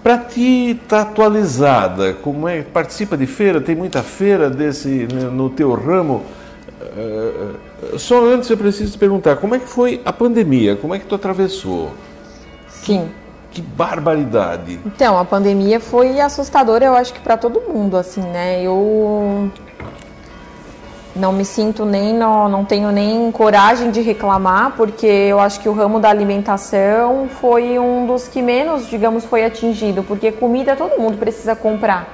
Para 0.01 0.17
ti 0.17 0.79
tá 0.87 1.01
atualizada, 1.01 2.13
como 2.13 2.47
é? 2.47 2.61
Participa 2.61 3.17
de 3.17 3.25
feira? 3.25 3.59
Tem 3.59 3.75
muita 3.75 4.01
feira 4.01 4.49
desse 4.49 5.07
né, 5.11 5.29
no 5.31 5.49
teu 5.49 5.73
ramo? 5.73 6.23
Eh, 6.95 7.97
só 7.97 8.23
antes 8.25 8.49
eu 8.49 8.57
preciso 8.57 8.91
te 8.91 8.97
perguntar, 8.97 9.37
como 9.37 9.55
é 9.55 9.59
que 9.59 9.67
foi 9.67 10.01
a 10.03 10.11
pandemia? 10.11 10.75
Como 10.75 10.93
é 10.93 10.99
que 10.99 11.05
tu 11.05 11.15
atravessou? 11.15 11.91
Sim. 12.67 13.09
Que 13.51 13.61
barbaridade! 13.61 14.79
Então, 14.85 15.17
a 15.17 15.25
pandemia 15.25 15.79
foi 15.79 16.21
assustadora, 16.21 16.85
eu 16.85 16.95
acho 16.95 17.13
que 17.13 17.19
para 17.19 17.35
todo 17.35 17.61
mundo, 17.61 17.97
assim, 17.97 18.21
né? 18.21 18.63
Eu 18.63 19.51
não 21.13 21.33
me 21.33 21.43
sinto 21.43 21.83
nem, 21.83 22.13
não, 22.13 22.47
não 22.47 22.63
tenho 22.63 22.91
nem 22.91 23.29
coragem 23.31 23.91
de 23.91 23.99
reclamar, 23.99 24.73
porque 24.77 25.05
eu 25.05 25.39
acho 25.39 25.59
que 25.59 25.67
o 25.67 25.73
ramo 25.73 25.99
da 25.99 26.09
alimentação 26.09 27.27
foi 27.27 27.77
um 27.77 28.07
dos 28.07 28.27
que 28.27 28.41
menos, 28.41 28.89
digamos, 28.89 29.25
foi 29.25 29.43
atingido, 29.43 30.01
porque 30.01 30.31
comida 30.31 30.73
todo 30.73 30.97
mundo 30.97 31.17
precisa 31.17 31.53
comprar. 31.53 32.07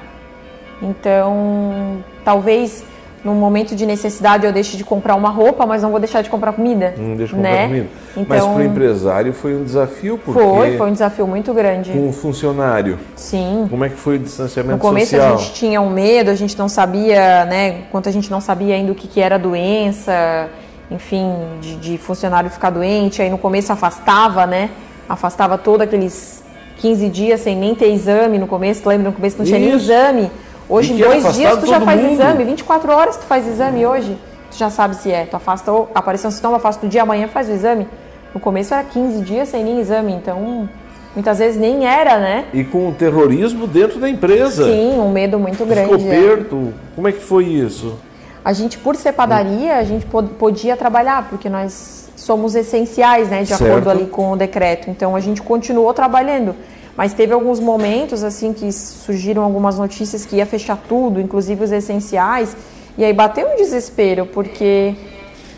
Então, 0.82 2.04
talvez 2.26 2.84
num 3.28 3.36
momento 3.36 3.76
de 3.76 3.86
necessidade 3.86 4.45
eu 4.45 4.54
deixe 4.54 4.78
de 4.78 4.86
comprar 4.86 5.16
uma 5.16 5.30
roupa, 5.30 5.66
mas 5.66 5.84
não 5.84 5.91
vou 5.91 5.99
deixar 5.99 6.22
de 6.22 6.30
comprar 6.30 6.54
comida. 6.54 6.94
Não 6.98 7.16
deixa 7.16 7.36
de 7.36 7.36
comprar 7.36 7.52
né? 7.52 7.68
comida. 7.68 7.88
Então, 8.12 8.26
mas 8.30 8.44
para 8.44 8.56
o 8.56 8.64
empresário 8.64 9.34
foi 9.34 9.54
um 9.54 9.64
desafio, 9.66 10.18
porque 10.18 10.40
foi, 10.40 10.78
foi 10.78 10.90
um 10.90 10.94
desafio 10.94 11.28
muito 11.28 11.54
grande. 11.54 11.91
com 11.91 12.08
o 12.08 12.14
funcionário, 12.14 12.98
Sim. 13.18 13.68
como 13.70 13.84
é 13.84 13.90
que 13.90 13.98
foi 13.98 14.16
o 14.16 14.20
distanciamento 14.20 14.76
No 14.76 14.80
começo 14.80 15.12
social? 15.12 15.36
a 15.36 15.38
gente 15.38 15.54
tinha 15.54 15.82
um 15.82 15.90
medo, 15.90 16.32
a 16.32 16.36
gente 16.36 16.58
não 16.58 16.70
sabia, 16.70 17.44
né? 17.45 17.82
Enquanto 17.88 18.08
a 18.08 18.12
gente 18.12 18.32
não 18.32 18.40
sabia 18.40 18.76
ainda 18.76 18.94
o 18.94 18.95
que, 18.95 19.10
que 19.10 19.20
era 19.20 19.38
doença, 19.38 20.48
enfim, 20.90 21.30
de, 21.60 21.76
de 21.76 21.98
funcionário 21.98 22.49
ficar 22.49 22.70
doente. 22.70 23.22
Aí 23.22 23.30
no 23.30 23.38
começo 23.38 23.74
afastava, 23.74 24.48
né? 24.48 24.70
Afastava 25.10 25.58
todos 25.58 25.82
aqueles 25.82 26.44
15 26.78 27.10
dias 27.10 27.41
sem 27.41 27.58
nem 27.58 27.76
ter 27.76 27.91
exame 27.91 28.38
no 28.40 28.48
começo. 28.48 28.88
Lembra? 28.88 29.10
No 29.10 29.14
começo 29.14 29.38
não 29.38 29.45
tinha 29.45 29.60
nem 29.60 29.70
Isso. 29.70 29.91
exame. 29.91 30.32
Hoje, 30.69 30.94
em 30.94 30.98
dois 30.98 31.34
dias, 31.35 31.57
tu 31.60 31.65
já 31.65 31.80
faz 31.80 32.02
mundo. 32.02 32.14
exame. 32.14 32.44
24 32.44 32.91
horas 32.91 33.18
tu 33.18 33.23
faz 33.26 33.48
exame 33.48 33.85
hoje. 33.85 34.18
Tu 34.52 34.57
já 34.57 34.69
sabe 34.69 34.95
se 34.95 35.11
é. 35.11 35.26
Tu 35.26 35.35
afasta, 35.35 35.72
ou 35.72 35.89
apareceu 35.95 36.27
um 36.27 36.31
sintoma, 36.31 36.57
afasta 36.57 36.85
no 36.85 36.89
dia, 36.89 37.03
amanhã 37.03 37.27
faz 37.27 37.48
o 37.49 37.52
exame. 37.52 37.88
No 38.34 38.39
começo 38.39 38.73
era 38.73 38.84
15 38.84 39.22
dias 39.23 39.49
sem 39.49 39.64
nem 39.64 39.80
exame. 39.80 40.11
Então, 40.14 40.68
muitas 41.15 41.39
vezes 41.39 41.60
nem 41.60 41.85
era, 41.85 42.18
né? 42.19 42.45
E 42.53 42.64
com 42.64 42.89
o 42.89 42.91
terrorismo 42.94 43.65
dentro 43.68 43.99
da 43.99 44.10
empresa. 44.10 44.65
Sim, 44.65 44.99
um 44.99 45.11
medo 45.11 45.39
muito 45.39 45.65
grande. 45.65 46.03
Ficou 46.03 46.11
é. 46.11 46.73
Como 46.95 47.07
é 47.07 47.11
que 47.11 47.22
foi 47.22 47.45
isso? 47.45 47.95
A 48.44 48.53
gente, 48.53 48.77
por 48.77 48.95
ser 48.95 49.14
padaria, 49.14 49.76
a 49.77 49.84
gente 49.84 50.06
pod- 50.06 50.30
podia 50.39 50.76
trabalhar, 50.77 51.27
porque 51.30 51.49
nós 51.49 52.10
somos 52.15 52.56
essenciais, 52.56 53.30
né, 53.30 53.41
de 53.44 53.49
Certo. 53.49 53.64
acordo 53.65 53.89
ali 53.89 54.06
com 54.07 54.31
o 54.31 54.35
decreto. 54.38 54.89
Então 54.89 55.15
a 55.15 55.19
gente 55.19 55.41
continuou 55.41 55.94
trabalhando. 55.94 56.56
Mas 56.98 57.14
teve 57.14 57.32
alguns 57.32 57.60
momentos 57.60 58.24
assim 58.24 58.52
que 58.52 58.72
surgiram 58.72 59.44
algumas 59.44 59.78
notícias 59.78 60.26
que 60.26 60.38
ia 60.38 60.45
fechar 60.48 60.78
tudo, 60.90 61.22
inclusive 61.22 61.64
os 61.64 61.72
essenciais, 61.72 62.57
e 62.98 63.06
aí 63.06 63.14
bateu 63.14 63.48
um 63.48 63.56
desespero, 63.56 64.26
porque 64.26 64.95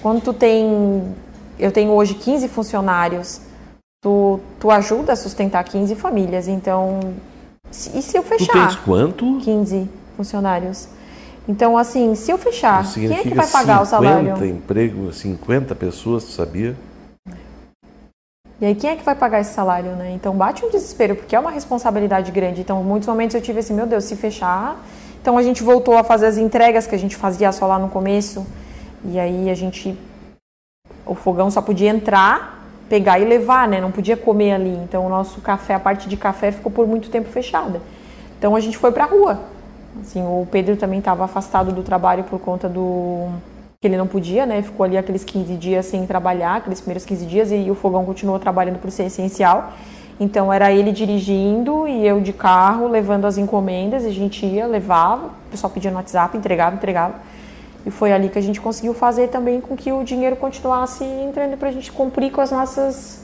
quando 0.02 0.22
tu 0.22 0.34
tem 0.34 1.06
eu 1.58 1.72
tenho 1.72 1.92
hoje 1.92 2.14
15 2.14 2.48
funcionários, 2.50 3.42
tu, 4.02 4.40
tu 4.60 4.70
ajuda 4.72 5.14
a 5.14 5.16
sustentar 5.16 5.64
15 5.64 5.96
famílias. 5.96 6.48
Então, 6.48 7.00
e 7.72 8.02
se 8.02 8.18
eu 8.18 8.24
Tu 8.24 8.28
fechar? 8.30 8.54
tens 8.54 8.76
quanto? 8.78 9.38
15 9.40 9.90
funcionários. 10.16 10.88
Então, 11.48 11.78
assim, 11.78 12.16
se 12.16 12.32
eu 12.32 12.38
fechar, 12.38 12.86
quem 12.94 13.12
é 13.12 13.24
que 13.24 13.34
vai 13.34 13.48
pagar 13.48 13.82
o 13.82 13.86
50 13.86 13.86
salário? 13.86 14.46
empregos, 14.46 15.18
50 15.18 15.74
pessoas, 15.76 16.24
tu 16.26 16.32
sabia? 16.32 16.76
E 18.62 18.66
aí, 18.66 18.76
quem 18.76 18.90
é 18.90 18.96
que 18.98 19.04
vai 19.04 19.16
pagar 19.16 19.40
esse 19.40 19.54
salário, 19.54 19.92
né? 19.92 20.12
Então, 20.12 20.36
bate 20.36 20.66
um 20.66 20.70
desespero, 20.70 21.16
porque 21.16 21.34
é 21.34 21.40
uma 21.40 21.50
responsabilidade 21.50 22.30
grande. 22.30 22.60
Então, 22.60 22.82
em 22.82 22.84
muitos 22.84 23.08
momentos 23.08 23.34
eu 23.34 23.42
tive 23.42 23.60
assim, 23.60 23.74
meu 23.74 23.88
Deus, 23.88 24.04
se 24.04 24.18
fechar. 24.18 24.76
Então, 25.22 25.38
a 25.38 25.44
gente 25.44 25.64
voltou 25.64 25.98
a 25.98 26.04
fazer 26.04 26.26
as 26.26 26.38
entregas 26.38 26.86
que 26.86 26.94
a 26.94 27.00
gente 27.00 27.16
fazia 27.16 27.52
só 27.54 27.66
lá 27.66 27.80
no 27.80 27.88
começo. 27.88 28.46
E 29.06 29.18
aí, 29.18 29.50
a 29.50 29.56
gente. 29.56 29.98
O 31.06 31.16
fogão 31.16 31.50
só 31.50 31.62
podia 31.62 31.90
entrar, 31.90 32.66
pegar 32.90 33.18
e 33.18 33.24
levar, 33.24 33.66
né? 33.66 33.80
Não 33.80 33.92
podia 33.92 34.18
comer 34.18 34.52
ali. 34.52 34.76
Então, 34.84 35.06
o 35.06 35.10
nosso 35.10 35.40
café, 35.40 35.76
a 35.76 35.80
parte 35.80 36.10
de 36.10 36.18
café 36.18 36.52
ficou 36.52 36.70
por 36.70 36.86
muito 36.86 37.10
tempo 37.10 37.30
fechada. 37.30 37.82
Então, 38.38 38.58
a 38.58 38.60
gente 38.60 38.78
foi 38.78 38.92
pra 38.92 39.06
rua. 39.06 39.40
Assim, 40.02 40.22
o 40.22 40.46
Pedro 40.52 40.76
também 40.76 41.00
estava 41.00 41.24
afastado 41.24 41.72
do 41.72 41.82
trabalho 41.82 42.26
por 42.26 42.40
conta 42.40 42.68
do 42.68 43.30
que 43.82 43.88
ele 43.88 43.96
não 43.96 44.08
podia, 44.08 44.46
né? 44.46 44.62
Ficou 44.62 44.84
ali 44.84 44.98
aqueles 44.98 45.24
15 45.24 45.56
dias 45.56 45.86
sem 45.86 46.06
trabalhar, 46.06 46.58
aqueles 46.58 46.82
primeiros 46.82 47.06
15 47.06 47.26
dias, 47.26 47.50
e 47.50 47.72
o 47.72 47.74
fogão 47.76 48.04
continuou 48.04 48.38
trabalhando 48.38 48.78
por 48.78 48.92
ser 48.92 49.04
essencial. 49.04 49.72
Então 50.20 50.52
era 50.52 50.70
ele 50.70 50.92
dirigindo 50.92 51.88
e 51.88 52.06
eu 52.06 52.20
de 52.20 52.34
carro, 52.34 52.90
levando 52.90 53.24
as 53.24 53.38
encomendas, 53.38 54.04
a 54.04 54.10
gente 54.10 54.46
ia, 54.46 54.68
levava, 54.68 55.28
o 55.28 55.52
pessoal 55.52 55.72
pedia 55.72 55.90
no 55.92 55.96
WhatsApp, 55.96 56.38
entregava, 56.38 56.76
entregava. 56.76 57.16
E 57.86 57.90
foi 57.90 58.12
ali 58.12 58.28
que 58.28 58.38
a 58.38 58.42
gente 58.42 58.60
conseguiu 58.60 58.94
fazer 58.94 59.30
também 59.30 59.62
com 59.62 59.78
que 59.78 59.94
o 59.94 60.04
dinheiro 60.04 60.36
continuasse 60.36 61.06
entrando 61.06 61.56
para 61.56 61.70
a 61.70 61.72
gente 61.72 61.90
cumprir 61.90 62.34
com 62.34 62.42
as 62.42 62.52
nossas 62.52 63.24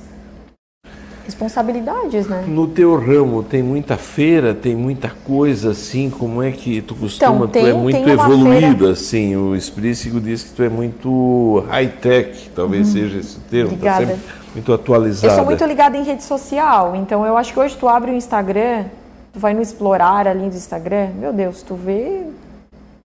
responsabilidades, 1.26 2.28
né? 2.28 2.44
No 2.48 2.68
teu 2.68 2.98
ramo 2.98 3.44
tem 3.44 3.62
muita 3.62 3.98
feira, 3.98 4.54
tem 4.54 4.76
muita 4.76 5.10
coisa 5.26 5.72
assim, 5.72 6.10
como 6.10 6.42
é 6.42 6.52
que 6.52 6.82
tu 6.82 6.96
costuma, 6.96 7.36
Então, 7.36 7.48
tu 7.48 7.58
é 7.60 7.64
tem- 7.64 7.74
muito 7.74 7.96
tem 8.04 8.10
evoluído 8.10 8.78
feira- 8.78 8.92
assim, 8.94 9.36
o 9.36 9.56
Esprícigo 9.56 10.20
diz 10.22 10.44
que 10.44 10.52
tu 10.54 10.64
é 10.64 10.70
muito 10.70 11.64
high-tech, 11.70 12.50
talvez 12.56 12.88
seja 12.90 13.20
esse 13.20 13.38
o 13.38 13.42
termo, 13.42 13.70
tá 13.72 13.74
Obrigada. 13.76 14.06
sempre 14.06 14.22
muito 14.54 14.74
atualizada. 14.74 15.34
Eu 15.34 15.38
sou 15.38 15.46
muito 15.46 15.66
ligada 15.66 15.98
em 15.98 16.04
rede 16.04 16.24
social, 16.24 16.96
então 16.96 17.26
eu 17.26 17.36
acho 17.38 17.52
que 17.54 17.60
hoje 17.60 17.76
tu 17.78 17.88
abre 17.88 18.12
o 18.12 18.14
Instagram, 18.14 18.86
tu 19.34 19.40
vai 19.40 19.54
no 19.54 19.62
explorar 19.62 20.28
ali 20.28 20.50
do 20.50 20.56
Instagram, 20.56 21.10
meu 21.20 21.34
Deus, 21.34 21.62
tu 21.62 21.76
vê, 21.76 22.22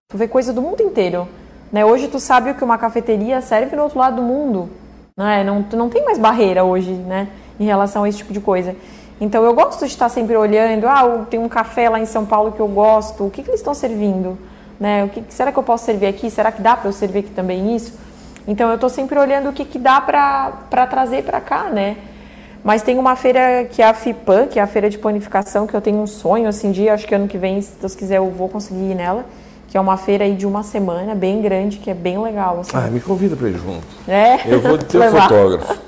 tu 0.09 0.17
vê 0.17 0.27
coisa 0.27 0.53
do 0.53 0.61
mundo 0.61 0.81
inteiro. 0.81 1.27
Né? 1.71 1.85
Hoje 1.85 2.07
tu 2.09 2.19
sabe 2.19 2.51
o 2.51 2.55
que 2.55 2.63
uma 2.63 2.77
cafeteria 2.77 3.41
serve 3.41 3.75
no 3.75 3.83
outro 3.83 3.97
lado 3.99 4.17
do 4.17 4.21
mundo. 4.21 4.69
Né? 5.17 5.43
Não, 5.43 5.61
tu 5.63 5.75
não 5.77 5.87
tem 5.89 6.03
mais 6.03 6.17
barreira 6.17 6.63
hoje, 6.63 6.91
né? 6.91 7.27
Em 7.59 7.65
relação 7.65 8.03
a 8.03 8.09
esse 8.09 8.19
tipo 8.19 8.33
de 8.33 8.39
coisa. 8.39 8.75
Então 9.19 9.43
eu 9.43 9.53
gosto 9.53 9.79
de 9.79 9.91
estar 9.91 10.09
sempre 10.09 10.35
olhando, 10.35 10.87
ah, 10.87 11.25
tem 11.29 11.39
um 11.39 11.47
café 11.47 11.89
lá 11.89 11.99
em 11.99 12.05
São 12.05 12.25
Paulo 12.25 12.51
que 12.51 12.59
eu 12.59 12.67
gosto, 12.67 13.25
o 13.25 13.29
que, 13.29 13.43
que 13.43 13.49
eles 13.51 13.59
estão 13.59 13.73
servindo? 13.73 14.37
Né? 14.79 15.03
O 15.03 15.09
que, 15.09 15.23
será 15.29 15.51
que 15.51 15.59
eu 15.59 15.63
posso 15.63 15.85
servir 15.85 16.07
aqui? 16.07 16.31
Será 16.31 16.51
que 16.51 16.59
dá 16.59 16.75
para 16.75 16.89
eu 16.89 16.93
servir 16.93 17.19
aqui 17.19 17.29
também 17.29 17.75
isso? 17.75 17.93
Então 18.47 18.67
eu 18.69 18.75
estou 18.75 18.89
sempre 18.89 19.19
olhando 19.19 19.49
o 19.49 19.53
que, 19.53 19.63
que 19.63 19.77
dá 19.77 20.01
para 20.01 20.87
trazer 20.87 21.23
para 21.23 21.39
cá, 21.39 21.65
né? 21.65 21.97
Mas 22.63 22.81
tem 22.81 22.97
uma 22.97 23.15
feira 23.15 23.65
que 23.65 23.81
é 23.81 23.87
a 23.87 23.93
FIPAN, 23.93 24.47
que 24.47 24.59
é 24.59 24.61
a 24.61 24.67
feira 24.67 24.89
de 24.89 24.97
panificação, 24.97 25.65
que 25.65 25.73
eu 25.75 25.81
tenho 25.81 25.99
um 25.99 26.07
sonho, 26.07 26.47
assim, 26.47 26.71
de 26.71 26.89
acho 26.89 27.07
que 27.07 27.15
ano 27.15 27.27
que 27.27 27.37
vem, 27.37 27.61
se 27.61 27.73
Deus 27.79 27.95
quiser, 27.95 28.17
eu 28.17 28.29
vou 28.29 28.49
conseguir 28.49 28.91
ir 28.91 28.95
nela. 28.95 29.25
Que 29.67 29.77
é 29.77 29.81
uma 29.81 29.95
feira 29.97 30.25
aí 30.25 30.35
de 30.35 30.45
uma 30.45 30.63
semana, 30.63 31.15
bem 31.15 31.41
grande, 31.41 31.77
que 31.77 31.89
é 31.89 31.93
bem 31.93 32.21
legal, 32.21 32.59
assim. 32.59 32.71
Ah, 32.73 32.89
me 32.89 32.99
convida 32.99 33.35
para 33.35 33.47
ir 33.47 33.57
junto. 33.57 33.87
É? 34.07 34.41
Eu 34.45 34.59
vou 34.61 34.77
teu 34.77 34.99
Levar. 34.99 35.29
fotógrafo. 35.29 35.81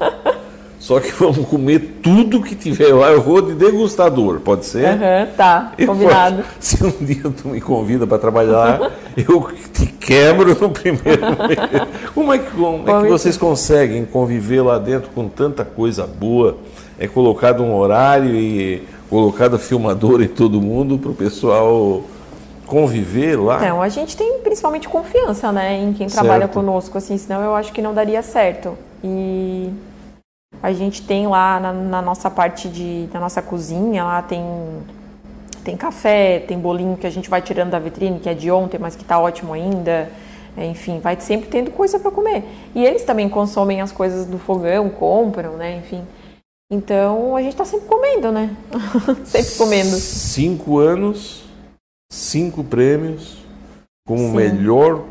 Só 0.84 1.00
que 1.00 1.12
vamos 1.18 1.48
comer 1.48 1.80
tudo 2.04 2.44
que 2.44 2.56
tiver 2.56 2.94
lá, 2.94 3.10
eu 3.10 3.22
vou 3.22 3.42
de 3.42 3.54
degustador, 3.54 4.42
pode 4.42 4.66
ser? 4.66 4.86
Aham, 4.86 5.28
tá, 5.38 5.72
Eu 5.78 5.88
combinado. 5.88 6.44
se 6.60 6.84
um 6.84 6.92
dia 7.00 7.24
tu 7.42 7.48
me 7.48 7.62
convida 7.62 8.06
para 8.06 8.18
trabalhar, 8.18 8.92
eu 9.16 9.48
te 9.72 9.86
quebro 9.86 10.50
no 10.50 10.70
primeiro 10.72 11.22
mês. 11.48 11.88
Como 12.14 12.34
é 12.34 12.38
que, 12.38 12.52
como 12.52 12.90
é 12.90 13.02
que 13.04 13.08
vocês 13.08 13.38
conseguem 13.38 14.04
conviver 14.04 14.62
lá 14.62 14.78
dentro 14.78 15.10
com 15.16 15.30
tanta 15.30 15.64
coisa 15.64 16.06
boa? 16.06 16.58
É 17.00 17.08
colocado 17.08 17.64
um 17.64 17.74
horário 17.74 18.36
e 18.36 18.84
colocado 19.10 19.58
filmador 19.58 20.22
em 20.22 20.28
todo 20.28 20.60
mundo 20.60 20.98
para 20.98 21.12
o 21.12 21.16
pessoal 21.16 22.04
conviver 22.68 23.40
lá? 23.40 23.56
Então, 23.56 23.82
a 23.82 23.88
gente 23.88 24.18
tem 24.18 24.40
principalmente 24.40 24.90
confiança, 24.90 25.50
né, 25.50 25.82
em 25.82 25.94
quem 25.94 26.08
trabalha 26.08 26.42
Certo. 26.42 26.54
conosco, 26.56 26.98
assim, 26.98 27.18
senão 27.18 27.42
eu 27.42 27.56
acho 27.56 27.72
que 27.72 27.82
não 27.82 27.94
daria 27.94 28.22
certo. 28.22 28.78
E 29.02 29.70
a 30.64 30.72
gente 30.72 31.02
tem 31.02 31.28
lá 31.28 31.60
na, 31.60 31.74
na 31.74 32.02
nossa 32.02 32.32
parte 32.32 32.70
de, 32.70 33.10
na 33.14 33.20
nossa 33.20 33.42
cozinha, 33.42 34.06
lá 34.06 34.22
tem 34.22 34.42
tem 35.64 35.78
café, 35.78 36.40
tem 36.40 36.60
bolinho 36.60 36.98
que 36.98 37.08
a 37.08 37.10
gente 37.10 37.30
vai 37.30 37.42
tirando 37.42 37.72
da 37.72 37.80
vitrine, 37.80 38.20
que 38.20 38.28
é 38.28 38.34
de 38.34 38.52
ontem, 38.52 38.78
mas 38.78 38.96
que 38.96 39.04
tá 39.04 39.20
ótimo 39.20 39.54
ainda. 39.54 40.10
É, 40.58 40.66
Enfim, 40.66 41.00
vai 41.00 41.20
sempre 41.20 41.50
tendo 41.50 41.72
coisa 41.72 42.00
para 42.00 42.12
comer. 42.12 42.44
E 42.76 42.84
eles 42.86 43.04
também 43.04 43.30
consomem 43.30 43.82
as 43.82 43.92
coisas 43.92 44.26
do 44.26 44.38
fogão, 44.38 44.90
compram, 44.90 45.54
né, 45.54 45.78
enfim. 45.78 46.06
Então, 46.70 47.36
a 47.36 47.42
gente 47.42 47.56
tá 47.56 47.64
sempre 47.64 47.88
comendo, 47.88 48.32
né? 48.32 48.56
sempre 49.24 49.56
comendo. 49.56 49.96
Cinco 49.96 50.80
anos, 50.80 51.46
cinco 52.12 52.64
prêmios, 52.64 53.38
como 54.06 54.20
Sim. 54.20 54.36
melhor 54.36 55.06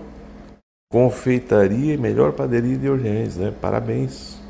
confeitaria 0.91 1.95
e 1.95 1.97
melhor 1.97 2.33
padaria 2.33 2.77
de 2.77 2.89
Orleans, 2.89 3.37
né? 3.37 3.53
Parabéns. 3.61 4.42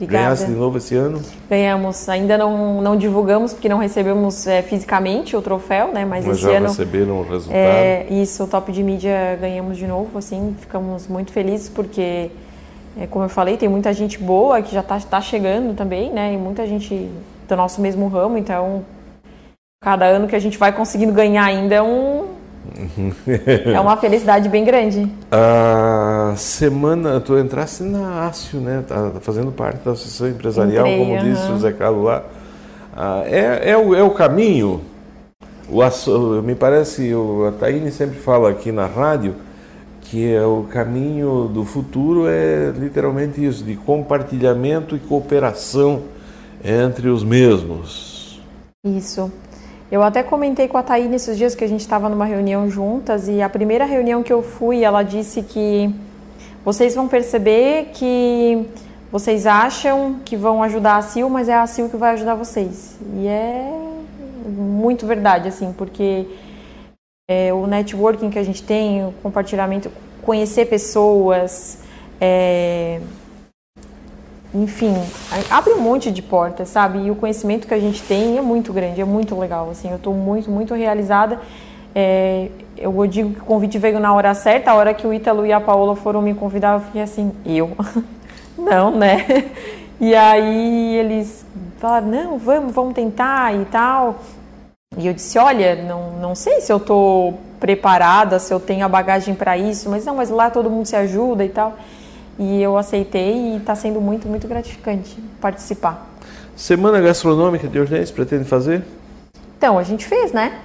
Obrigada. 0.00 0.24
Ganhasse 0.24 0.46
de 0.46 0.52
novo 0.52 0.78
esse 0.78 0.96
ano? 0.96 1.20
Ganhamos, 1.48 2.08
ainda 2.08 2.38
não, 2.38 2.80
não 2.80 2.96
divulgamos 2.96 3.52
porque 3.52 3.68
não 3.68 3.76
recebemos 3.76 4.46
é, 4.46 4.62
fisicamente 4.62 5.36
o 5.36 5.42
troféu, 5.42 5.92
né? 5.92 6.06
Mas, 6.06 6.24
Mas 6.24 6.38
esse 6.38 6.46
já 6.46 6.56
ano, 6.56 6.68
receberam 6.68 7.20
o 7.20 7.22
resultado. 7.22 7.54
é, 7.54 8.06
isso, 8.08 8.44
o 8.44 8.46
top 8.46 8.72
de 8.72 8.82
mídia 8.82 9.36
ganhamos 9.38 9.76
de 9.76 9.86
novo, 9.86 10.16
assim, 10.16 10.56
ficamos 10.58 11.06
muito 11.06 11.32
felizes 11.32 11.68
porque, 11.68 12.30
é, 12.98 13.06
como 13.10 13.26
eu 13.26 13.28
falei, 13.28 13.58
tem 13.58 13.68
muita 13.68 13.92
gente 13.92 14.18
boa 14.18 14.62
que 14.62 14.72
já 14.72 14.80
está 14.80 14.98
tá 14.98 15.20
chegando 15.20 15.76
também, 15.76 16.10
né? 16.10 16.32
E 16.32 16.38
muita 16.38 16.66
gente 16.66 17.10
do 17.46 17.56
nosso 17.56 17.82
mesmo 17.82 18.08
ramo, 18.08 18.38
então 18.38 18.82
cada 19.82 20.06
ano 20.06 20.26
que 20.26 20.36
a 20.36 20.40
gente 20.40 20.56
vai 20.56 20.72
conseguindo 20.72 21.12
ganhar 21.12 21.44
ainda 21.44 21.74
é 21.74 21.82
um 21.82 22.29
é 23.74 23.80
uma 23.80 23.96
felicidade 23.96 24.48
bem 24.48 24.64
grande. 24.64 25.10
A 25.30 26.34
semana, 26.36 27.20
tu 27.20 27.38
entraste 27.38 27.82
na 27.82 28.26
ASIO, 28.26 28.60
né? 28.60 28.84
Tá 28.86 29.12
fazendo 29.20 29.50
parte 29.52 29.84
da 29.84 29.92
Associação 29.92 30.28
Empresarial, 30.28 30.86
Entrei, 30.86 30.98
como 30.98 31.18
disse 31.18 31.50
o 31.50 31.58
Zé 31.58 31.72
Carlos 31.72 32.04
lá. 32.04 32.22
ah, 32.96 33.22
é, 33.26 33.70
é, 33.70 33.76
o, 33.76 33.94
é 33.94 34.02
o 34.02 34.10
caminho. 34.10 34.80
O, 35.68 36.42
me 36.42 36.54
parece, 36.54 37.12
a 37.48 37.52
Taine 37.52 37.90
sempre 37.90 38.18
fala 38.18 38.50
aqui 38.50 38.72
na 38.72 38.86
rádio 38.86 39.34
que 40.10 40.34
é 40.34 40.44
o 40.44 40.64
caminho 40.64 41.46
do 41.46 41.64
futuro 41.64 42.26
é 42.26 42.72
literalmente 42.76 43.44
isso, 43.44 43.62
de 43.62 43.76
compartilhamento 43.76 44.96
e 44.96 44.98
cooperação 44.98 46.02
entre 46.64 47.08
os 47.08 47.22
mesmos. 47.22 48.40
Isso. 48.84 49.30
Eu 49.90 50.04
até 50.04 50.22
comentei 50.22 50.68
com 50.68 50.78
a 50.78 50.82
Taine 50.84 51.16
esses 51.16 51.36
dias 51.36 51.54
que 51.56 51.64
a 51.64 51.66
gente 51.66 51.80
estava 51.80 52.08
numa 52.08 52.24
reunião 52.24 52.70
juntas 52.70 53.26
e 53.26 53.42
a 53.42 53.48
primeira 53.48 53.84
reunião 53.84 54.22
que 54.22 54.32
eu 54.32 54.40
fui, 54.40 54.84
ela 54.84 55.02
disse 55.02 55.42
que 55.42 55.92
vocês 56.64 56.94
vão 56.94 57.08
perceber 57.08 57.90
que 57.92 58.66
vocês 59.10 59.46
acham 59.46 60.20
que 60.24 60.36
vão 60.36 60.62
ajudar 60.62 60.96
a 60.96 61.02
Sil, 61.02 61.26
mas 61.28 61.48
é 61.48 61.54
a 61.54 61.66
Sil 61.66 61.90
que 61.90 61.96
vai 61.96 62.12
ajudar 62.12 62.36
vocês. 62.36 62.96
E 63.16 63.26
é 63.26 63.72
muito 64.46 65.06
verdade, 65.06 65.48
assim, 65.48 65.74
porque 65.76 66.26
é, 67.28 67.52
o 67.52 67.66
networking 67.66 68.30
que 68.30 68.38
a 68.38 68.44
gente 68.44 68.62
tem, 68.62 69.04
o 69.04 69.12
compartilhamento, 69.22 69.90
conhecer 70.22 70.66
pessoas, 70.66 71.78
é, 72.20 73.00
enfim, 74.54 74.94
abre 75.48 75.72
um 75.72 75.80
monte 75.80 76.10
de 76.10 76.22
portas, 76.22 76.68
sabe? 76.68 76.98
E 76.98 77.10
o 77.10 77.14
conhecimento 77.14 77.68
que 77.68 77.74
a 77.74 77.78
gente 77.78 78.02
tem 78.02 78.36
é 78.36 78.40
muito 78.40 78.72
grande, 78.72 79.00
é 79.00 79.04
muito 79.04 79.38
legal, 79.38 79.70
assim, 79.70 79.90
eu 79.90 79.96
estou 79.96 80.12
muito, 80.12 80.50
muito 80.50 80.74
realizada. 80.74 81.40
É, 81.94 82.48
eu 82.76 83.06
digo 83.06 83.34
que 83.34 83.40
o 83.40 83.44
convite 83.44 83.78
veio 83.78 84.00
na 84.00 84.12
hora 84.12 84.34
certa, 84.34 84.70
a 84.70 84.74
hora 84.74 84.94
que 84.94 85.06
o 85.06 85.12
Ítalo 85.12 85.46
e 85.46 85.52
a 85.52 85.60
Paola 85.60 85.94
foram 85.94 86.20
me 86.22 86.34
convidar, 86.34 86.74
eu 86.74 86.80
fiquei 86.80 87.02
assim, 87.02 87.32
eu? 87.44 87.76
não, 88.58 88.90
né? 88.90 89.50
E 90.00 90.14
aí 90.14 90.96
eles 90.96 91.44
falaram, 91.78 92.08
não, 92.08 92.38
vamos, 92.38 92.74
vamos 92.74 92.94
tentar 92.94 93.54
e 93.54 93.64
tal. 93.66 94.20
E 94.96 95.06
eu 95.06 95.12
disse, 95.12 95.38
olha, 95.38 95.76
não, 95.76 96.12
não 96.12 96.34
sei 96.34 96.60
se 96.60 96.72
eu 96.72 96.80
tô 96.80 97.34
preparada, 97.60 98.38
se 98.38 98.52
eu 98.52 98.58
tenho 98.58 98.84
a 98.84 98.88
bagagem 98.88 99.34
para 99.34 99.56
isso, 99.56 99.88
mas 99.88 100.04
não, 100.04 100.16
mas 100.16 100.30
lá 100.30 100.50
todo 100.50 100.70
mundo 100.70 100.86
se 100.86 100.96
ajuda 100.96 101.44
e 101.44 101.48
tal. 101.48 101.76
E 102.40 102.62
eu 102.62 102.78
aceitei 102.78 103.52
e 103.52 103.56
está 103.58 103.74
sendo 103.74 104.00
muito, 104.00 104.26
muito 104.26 104.48
gratificante 104.48 105.16
participar. 105.40 106.10
Semana 106.56 107.00
Gastronômica 107.00 107.68
de 107.68 107.78
Orleans 107.78 108.10
pretende 108.10 108.44
fazer? 108.44 108.82
Então, 109.58 109.78
a 109.78 109.82
gente 109.82 110.06
fez, 110.06 110.32
né? 110.32 110.58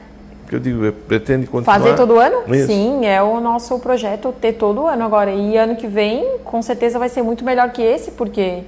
que 0.47 0.55
eu 0.55 0.59
digo, 0.59 0.91
pretende 1.07 1.47
continuar? 1.47 1.79
Fazer 1.79 1.95
todo 1.95 2.19
ano? 2.19 2.43
Isso. 2.53 2.67
Sim, 2.67 3.05
é 3.05 3.21
o 3.21 3.39
nosso 3.39 3.77
projeto 3.79 4.31
ter 4.31 4.53
todo 4.53 4.85
ano 4.85 5.03
agora. 5.03 5.31
E 5.31 5.57
ano 5.57 5.75
que 5.75 5.87
vem, 5.87 6.37
com 6.43 6.61
certeza 6.61 6.99
vai 6.99 7.09
ser 7.09 7.21
muito 7.21 7.43
melhor 7.43 7.71
que 7.71 7.81
esse, 7.81 8.11
porque 8.11 8.63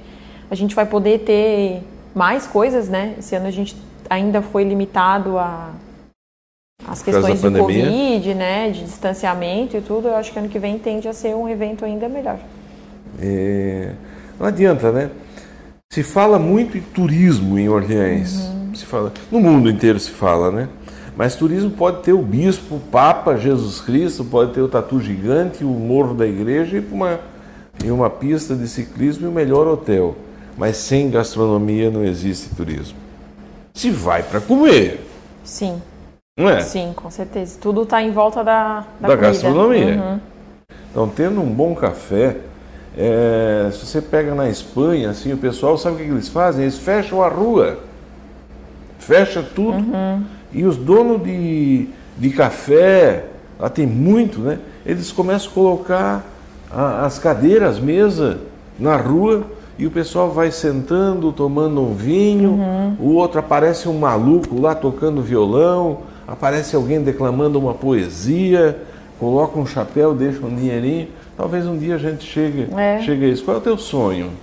a 0.50 0.54
gente 0.54 0.74
vai 0.74 0.84
poder 0.84 1.20
ter 1.20 1.82
mais 2.14 2.46
coisas, 2.46 2.88
né? 2.88 3.14
Esse 3.18 3.36
ano 3.36 3.46
a 3.46 3.50
gente 3.50 3.76
ainda 4.10 4.42
foi 4.42 4.64
limitado 4.64 5.38
a 5.38 5.70
as 6.86 7.02
questões 7.02 7.40
de 7.40 7.50
Covid, 7.50 8.34
né, 8.34 8.70
de 8.70 8.84
distanciamento 8.84 9.76
e 9.76 9.80
tudo. 9.80 10.08
Eu 10.08 10.16
acho 10.16 10.32
que 10.32 10.38
ano 10.38 10.48
que 10.48 10.58
vem 10.58 10.78
tende 10.78 11.06
a 11.06 11.12
ser 11.12 11.34
um 11.34 11.48
evento 11.48 11.84
ainda 11.84 12.08
melhor. 12.08 12.38
É... 13.20 13.92
Não 14.38 14.46
adianta, 14.46 14.92
né? 14.92 15.10
Se 15.90 16.02
fala 16.02 16.38
muito 16.38 16.76
em 16.76 16.80
turismo 16.80 17.58
em 17.58 17.68
Orleans. 17.68 18.34
Uhum. 18.34 18.74
Se 18.74 18.84
fala, 18.84 19.12
no 19.30 19.40
mundo 19.40 19.70
inteiro 19.70 19.98
se 19.98 20.10
fala, 20.10 20.50
né? 20.50 20.68
Mas 21.16 21.34
turismo 21.34 21.70
pode 21.70 22.02
ter 22.02 22.12
o 22.12 22.22
bispo, 22.22 22.76
o 22.76 22.80
Papa, 22.80 23.36
Jesus 23.36 23.80
Cristo, 23.80 24.24
pode 24.24 24.52
ter 24.52 24.60
o 24.60 24.68
tatu 24.68 25.00
gigante, 25.00 25.64
o 25.64 25.68
morro 25.68 26.14
da 26.14 26.24
igreja 26.24 26.76
e 26.76 26.86
uma, 26.92 27.18
e 27.84 27.90
uma 27.90 28.08
pista 28.08 28.54
de 28.54 28.68
ciclismo 28.68 29.26
e 29.26 29.28
o 29.28 29.32
melhor 29.32 29.66
hotel. 29.66 30.14
Mas 30.56 30.76
sem 30.76 31.10
gastronomia 31.10 31.90
não 31.90 32.04
existe 32.04 32.54
turismo. 32.54 32.96
Se 33.74 33.90
vai 33.90 34.22
para 34.22 34.40
comer. 34.40 35.04
Sim. 35.42 35.82
Não 36.38 36.48
é? 36.48 36.60
Sim, 36.60 36.92
com 36.94 37.10
certeza. 37.10 37.58
Tudo 37.60 37.82
está 37.82 38.00
em 38.00 38.12
volta 38.12 38.44
da, 38.44 38.86
da, 39.00 39.08
da 39.08 39.16
gastronomia. 39.16 39.96
Uhum. 39.96 40.20
Então, 40.90 41.08
tendo 41.08 41.40
um 41.40 41.50
bom 41.52 41.74
café, 41.74 42.36
é, 42.96 43.70
se 43.72 43.86
você 43.86 44.00
pega 44.00 44.34
na 44.34 44.48
Espanha, 44.48 45.10
assim, 45.10 45.32
o 45.32 45.38
pessoal 45.38 45.76
sabe 45.78 45.96
o 45.96 45.98
que 45.98 46.10
eles 46.10 46.28
fazem? 46.28 46.62
Eles 46.62 46.78
fecham 46.78 47.22
a 47.22 47.28
rua. 47.28 47.78
Fecha 48.98 49.42
tudo. 49.42 49.78
Uhum 49.78 50.38
e 50.52 50.64
os 50.64 50.76
donos 50.76 51.22
de, 51.22 51.88
de 52.16 52.30
café, 52.30 53.26
lá 53.58 53.68
tem 53.68 53.86
muito, 53.86 54.40
né? 54.40 54.58
Eles 54.84 55.12
começam 55.12 55.50
a 55.50 55.54
colocar 55.54 56.24
a, 56.70 57.04
as 57.04 57.18
cadeiras, 57.18 57.78
mesa 57.78 58.38
na 58.78 58.96
rua 58.96 59.44
e 59.78 59.86
o 59.86 59.90
pessoal 59.90 60.30
vai 60.30 60.50
sentando, 60.50 61.32
tomando 61.32 61.80
um 61.82 61.94
vinho. 61.94 62.50
Uhum. 62.50 62.96
O 62.98 63.14
outro 63.14 63.38
aparece 63.38 63.88
um 63.88 63.98
maluco 63.98 64.60
lá 64.60 64.74
tocando 64.74 65.20
violão, 65.20 65.98
aparece 66.26 66.74
alguém 66.74 67.02
declamando 67.02 67.58
uma 67.58 67.74
poesia, 67.74 68.78
coloca 69.20 69.58
um 69.58 69.66
chapéu, 69.66 70.14
deixa 70.14 70.44
um 70.44 70.54
dinheirinho. 70.54 71.08
Talvez 71.38 71.68
um 71.68 71.78
dia 71.78 71.94
a 71.94 71.98
gente 71.98 72.24
chegue, 72.24 72.68
é. 72.74 73.00
chegue 73.00 73.26
a 73.26 73.28
isso. 73.28 73.44
Qual 73.44 73.56
é 73.56 73.60
o 73.60 73.62
teu 73.62 73.78
sonho? 73.78 74.36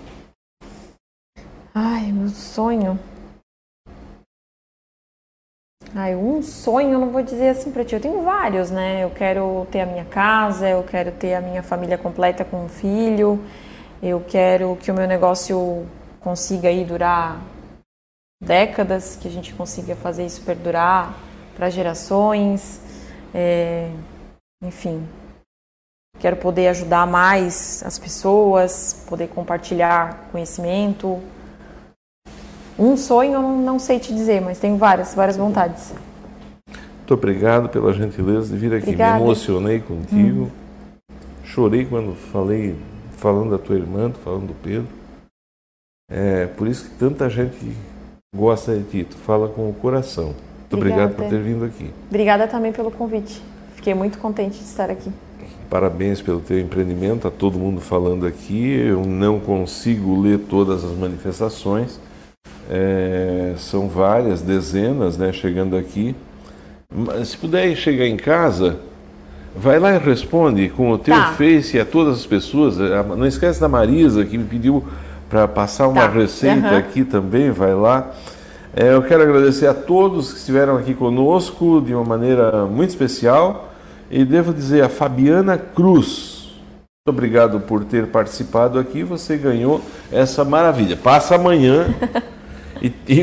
Ai, 1.74 2.10
meu 2.10 2.30
sonho. 2.30 2.98
Ai, 5.94 6.16
um 6.16 6.42
sonho, 6.42 6.92
eu 6.92 7.00
não 7.00 7.10
vou 7.10 7.22
dizer 7.22 7.50
assim 7.50 7.70
para 7.70 7.84
ti, 7.84 7.96
eu 7.96 8.00
tenho 8.00 8.24
vários, 8.24 8.72
né? 8.72 9.04
Eu 9.04 9.10
quero 9.10 9.68
ter 9.70 9.82
a 9.82 9.86
minha 9.86 10.06
casa, 10.06 10.70
eu 10.70 10.84
quero 10.84 11.12
ter 11.12 11.34
a 11.34 11.42
minha 11.42 11.62
família 11.62 11.98
completa 11.98 12.46
com 12.46 12.64
um 12.64 12.70
filho, 12.70 13.44
eu 14.02 14.24
quero 14.26 14.78
que 14.78 14.90
o 14.90 14.94
meu 14.94 15.06
negócio 15.06 15.86
consiga 16.22 16.70
aí 16.70 16.86
durar 16.86 17.42
décadas, 18.42 19.18
que 19.18 19.28
a 19.28 19.32
gente 19.32 19.54
consiga 19.54 19.98
fazer 19.98 20.26
isso 20.26 20.42
perdurar 20.44 21.14
para 21.58 21.70
gerações, 21.70 22.80
é, 23.34 23.90
enfim. 24.64 25.06
Quero 26.20 26.38
poder 26.38 26.70
ajudar 26.70 27.06
mais 27.06 27.84
as 27.86 28.00
pessoas, 28.00 29.06
poder 29.08 29.28
compartilhar 29.28 30.30
conhecimento, 30.32 31.22
um 32.78 32.98
sonho 32.98 33.34
eu 33.34 33.42
não 33.42 33.80
sei 33.80 34.00
te 34.00 34.14
dizer, 34.14 34.42
mas 34.42 34.60
tenho 34.60 34.76
várias, 34.78 35.16
várias 35.16 35.38
vontades. 35.38 35.94
Muito 36.98 37.14
obrigado 37.14 37.70
pela 37.70 37.94
gentileza 37.94 38.54
de 38.54 38.58
vir 38.58 38.74
aqui. 38.74 38.88
Obrigada. 38.88 39.18
Me 39.18 39.24
emocionei 39.24 39.80
contigo. 39.80 40.44
Hum. 40.44 41.16
Chorei 41.46 41.86
quando 41.86 42.14
falei, 42.16 42.76
falando 43.18 43.52
da 43.52 43.58
tua 43.58 43.76
irmã, 43.76 44.12
falando 44.24 44.48
do 44.48 44.54
Pedro. 44.56 44.88
É 46.12 46.48
por 46.48 46.68
isso 46.68 46.90
que 46.90 46.96
tanta 46.96 47.30
gente 47.30 47.72
gosta 48.36 48.76
de 48.76 48.84
ti. 48.84 49.04
Tu 49.06 49.16
fala 49.18 49.48
com 49.48 49.70
o 49.70 49.74
coração. 49.74 50.36
Muito 50.60 50.76
obrigado 50.76 51.16
por 51.16 51.30
ter 51.30 51.42
vindo 51.42 51.64
aqui. 51.64 51.94
Obrigada 52.10 52.48
também 52.48 52.74
pelo 52.74 52.92
convite. 52.92 53.42
Fiquei 53.76 53.94
muito 53.94 54.18
contente 54.18 54.58
de 54.58 54.66
estar 54.66 54.90
aqui. 54.90 55.12
Parabéns 55.70 56.22
pelo 56.22 56.40
teu 56.40 56.60
empreendimento. 56.60 57.28
Está 57.28 57.32
todo 57.32 57.58
mundo 57.58 57.82
falando 57.82 58.26
aqui. 58.26 58.72
Eu 58.72 59.06
não 59.06 59.40
consigo 59.40 60.22
ler 60.22 60.40
todas 60.40 60.84
as 60.84 60.92
manifestações 60.92 62.00
é, 62.70 63.54
são 63.58 63.88
várias, 63.88 64.42
dezenas, 64.42 65.18
né, 65.18 65.32
chegando 65.32 65.78
aqui. 65.78 66.16
Mas, 66.94 67.30
se 67.30 67.38
puder 67.38 67.76
chegar 67.76 68.06
em 68.06 68.18
casa, 68.18 68.78
vai 69.56 69.80
lá 69.80 69.94
e 69.94 69.98
responde 69.98 70.70
com 70.70 70.92
o 70.92 70.98
teu 70.98 71.16
tá. 71.16 71.34
Face 71.34 71.80
a 71.80 71.86
todas 71.86 72.18
as 72.18 72.26
pessoas. 72.26 72.80
É, 72.80 73.04
não 73.04 73.26
esquece 73.26 73.60
da 73.60 73.68
Marisa, 73.68 74.26
que 74.26 74.38
me 74.38 74.46
pediu 74.46 74.84
para 75.30 75.48
passar 75.48 75.88
uma 75.88 76.02
tá. 76.02 76.10
receita 76.10 76.70
uhum. 76.70 76.78
aqui 76.78 77.04
também, 77.04 77.52
vai 77.52 77.74
lá. 77.74 78.12
É, 78.76 78.94
eu 78.94 79.02
quero 79.04 79.24
agradecer 79.24 79.68
a 79.68 79.74
todos 79.74 80.34
que 80.34 80.40
estiveram 80.40 80.78
aqui 80.78 80.94
conosco 80.94 81.82
de 81.86 81.94
uma 81.94 82.04
maneira 82.04 82.66
muito 82.66 82.90
especial. 82.90 83.72
E 84.10 84.24
devo 84.24 84.54
dizer 84.54 84.84
a 84.84 84.90
Fabiana 84.90 85.58
Cruz. 85.58 86.54
Muito 87.06 87.18
obrigado 87.18 87.60
por 87.60 87.84
ter 87.84 88.08
participado 88.08 88.80
aqui. 88.80 89.04
Você 89.04 89.38
ganhou 89.38 89.82
essa 90.12 90.44
maravilha. 90.44 90.96
Passa 90.98 91.36
amanhã 91.36 91.88
E, 92.82 92.94
e, 93.08 93.22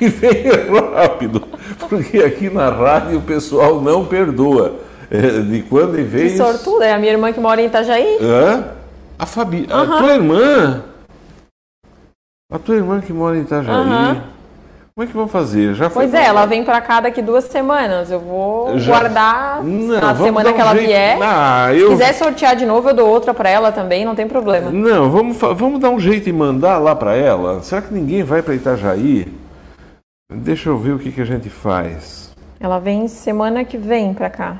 e 0.00 0.08
venha 0.08 0.52
rápido, 0.94 1.42
porque 1.88 2.18
aqui 2.18 2.50
na 2.50 2.68
rádio 2.68 3.18
o 3.18 3.22
pessoal 3.22 3.80
não 3.80 4.04
perdoa. 4.04 4.80
É, 5.10 5.40
de 5.40 5.62
quando 5.62 5.98
em 5.98 6.04
vez. 6.04 6.32
Que 6.32 6.38
sortuda, 6.38 6.86
é 6.86 6.92
a 6.92 6.98
minha 6.98 7.12
irmã 7.12 7.32
que 7.32 7.40
mora 7.40 7.60
em 7.60 7.66
Itajaí? 7.66 8.18
Hã? 8.20 8.64
A 9.18 9.26
Fabi. 9.26 9.66
Uhum. 9.68 9.76
A 9.76 9.98
tua 9.98 10.14
irmã. 10.14 10.84
A 12.52 12.58
tua 12.58 12.76
irmã 12.76 13.00
que 13.00 13.12
mora 13.12 13.36
em 13.36 13.40
Itajaí. 13.40 13.74
Uhum. 13.74 14.22
Como 14.94 15.04
é 15.04 15.06
que 15.06 15.16
vão 15.16 15.28
fazer? 15.28 15.74
Já 15.74 15.88
pois 15.88 16.12
é, 16.12 16.24
ela 16.24 16.46
vem 16.46 16.64
para 16.64 16.80
cá 16.80 17.00
daqui 17.00 17.22
duas 17.22 17.44
semanas. 17.44 18.10
Eu 18.10 18.20
vou 18.20 18.78
Já... 18.78 18.92
guardar 18.92 19.62
não, 19.62 20.00
na 20.00 20.14
semana 20.16 20.50
um 20.50 20.52
que 20.52 20.60
ela 20.60 20.74
jeito... 20.74 20.86
vier. 20.86 21.18
Ah, 21.22 21.72
eu... 21.72 21.86
Se 21.86 21.92
quiser 21.92 22.12
sortear 22.14 22.56
de 22.56 22.66
novo, 22.66 22.88
eu 22.90 22.94
dou 22.94 23.08
outra 23.08 23.32
para 23.32 23.48
ela 23.48 23.70
também, 23.72 24.04
não 24.04 24.14
tem 24.14 24.26
problema. 24.26 24.70
Não, 24.70 25.10
vamos, 25.10 25.38
vamos 25.38 25.80
dar 25.80 25.90
um 25.90 26.00
jeito 26.00 26.28
e 26.28 26.32
mandar 26.32 26.78
lá 26.78 26.94
para 26.94 27.14
ela. 27.14 27.62
Será 27.62 27.80
que 27.80 27.94
ninguém 27.94 28.22
vai 28.22 28.42
para 28.42 28.54
Itajaí? 28.54 29.32
Deixa 30.32 30.68
eu 30.68 30.78
ver 30.78 30.92
o 30.92 30.98
que, 30.98 31.10
que 31.12 31.20
a 31.20 31.24
gente 31.24 31.48
faz. 31.48 32.30
Ela 32.58 32.78
vem 32.78 33.08
semana 33.08 33.64
que 33.64 33.78
vem 33.78 34.12
para 34.12 34.28
cá. 34.28 34.56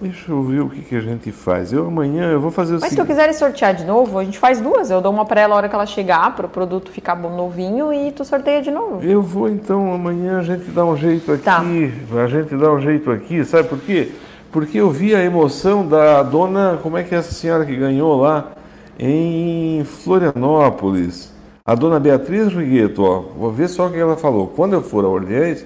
Deixa 0.00 0.32
eu 0.32 0.42
ver 0.42 0.60
o 0.60 0.68
que, 0.68 0.82
que 0.82 0.96
a 0.96 1.00
gente 1.00 1.30
faz. 1.32 1.72
Eu 1.72 1.86
amanhã 1.86 2.30
eu 2.30 2.40
vou 2.40 2.50
fazer 2.50 2.72
o 2.72 2.80
Mas 2.80 2.84
se 2.84 2.90
seguinte. 2.90 3.06
tu 3.06 3.08
quiser 3.08 3.32
sortear 3.32 3.74
de 3.74 3.84
novo, 3.84 4.18
a 4.18 4.24
gente 4.24 4.38
faz 4.38 4.60
duas. 4.60 4.90
Eu 4.90 5.00
dou 5.00 5.12
uma 5.12 5.24
pra 5.24 5.40
ela 5.40 5.54
a 5.54 5.56
hora 5.56 5.68
que 5.68 5.74
ela 5.74 5.86
chegar, 5.86 6.34
para 6.34 6.46
o 6.46 6.48
produto 6.48 6.90
ficar 6.90 7.14
bom 7.14 7.34
novinho 7.34 7.92
e 7.92 8.12
tu 8.12 8.24
sorteia 8.24 8.60
de 8.60 8.70
novo. 8.70 9.02
Eu 9.02 9.22
vou 9.22 9.48
então, 9.48 9.94
amanhã 9.94 10.38
a 10.38 10.42
gente 10.42 10.64
dá 10.70 10.84
um 10.84 10.96
jeito 10.96 11.32
aqui. 11.32 11.44
Tá. 11.44 11.60
A 11.60 12.26
gente 12.26 12.56
dá 12.56 12.72
um 12.72 12.80
jeito 12.80 13.10
aqui, 13.10 13.44
sabe 13.44 13.68
por 13.68 13.78
quê? 13.78 14.12
Porque 14.50 14.78
eu 14.78 14.90
vi 14.90 15.14
a 15.14 15.22
emoção 15.24 15.86
da 15.86 16.22
dona, 16.22 16.78
como 16.82 16.96
é 16.96 17.02
que 17.02 17.14
é 17.14 17.18
essa 17.18 17.32
senhora 17.32 17.64
que 17.64 17.74
ganhou 17.74 18.20
lá 18.20 18.52
em 18.98 19.84
Florianópolis? 19.84 21.32
A 21.66 21.74
dona 21.74 21.98
Beatriz 21.98 22.52
Rigueto, 22.52 23.02
ó, 23.02 23.20
vou 23.36 23.50
ver 23.50 23.68
só 23.68 23.86
o 23.86 23.90
que 23.90 23.98
ela 23.98 24.16
falou. 24.16 24.48
Quando 24.48 24.74
eu 24.74 24.82
for 24.82 25.04
a 25.04 25.08
Orleans, 25.08 25.64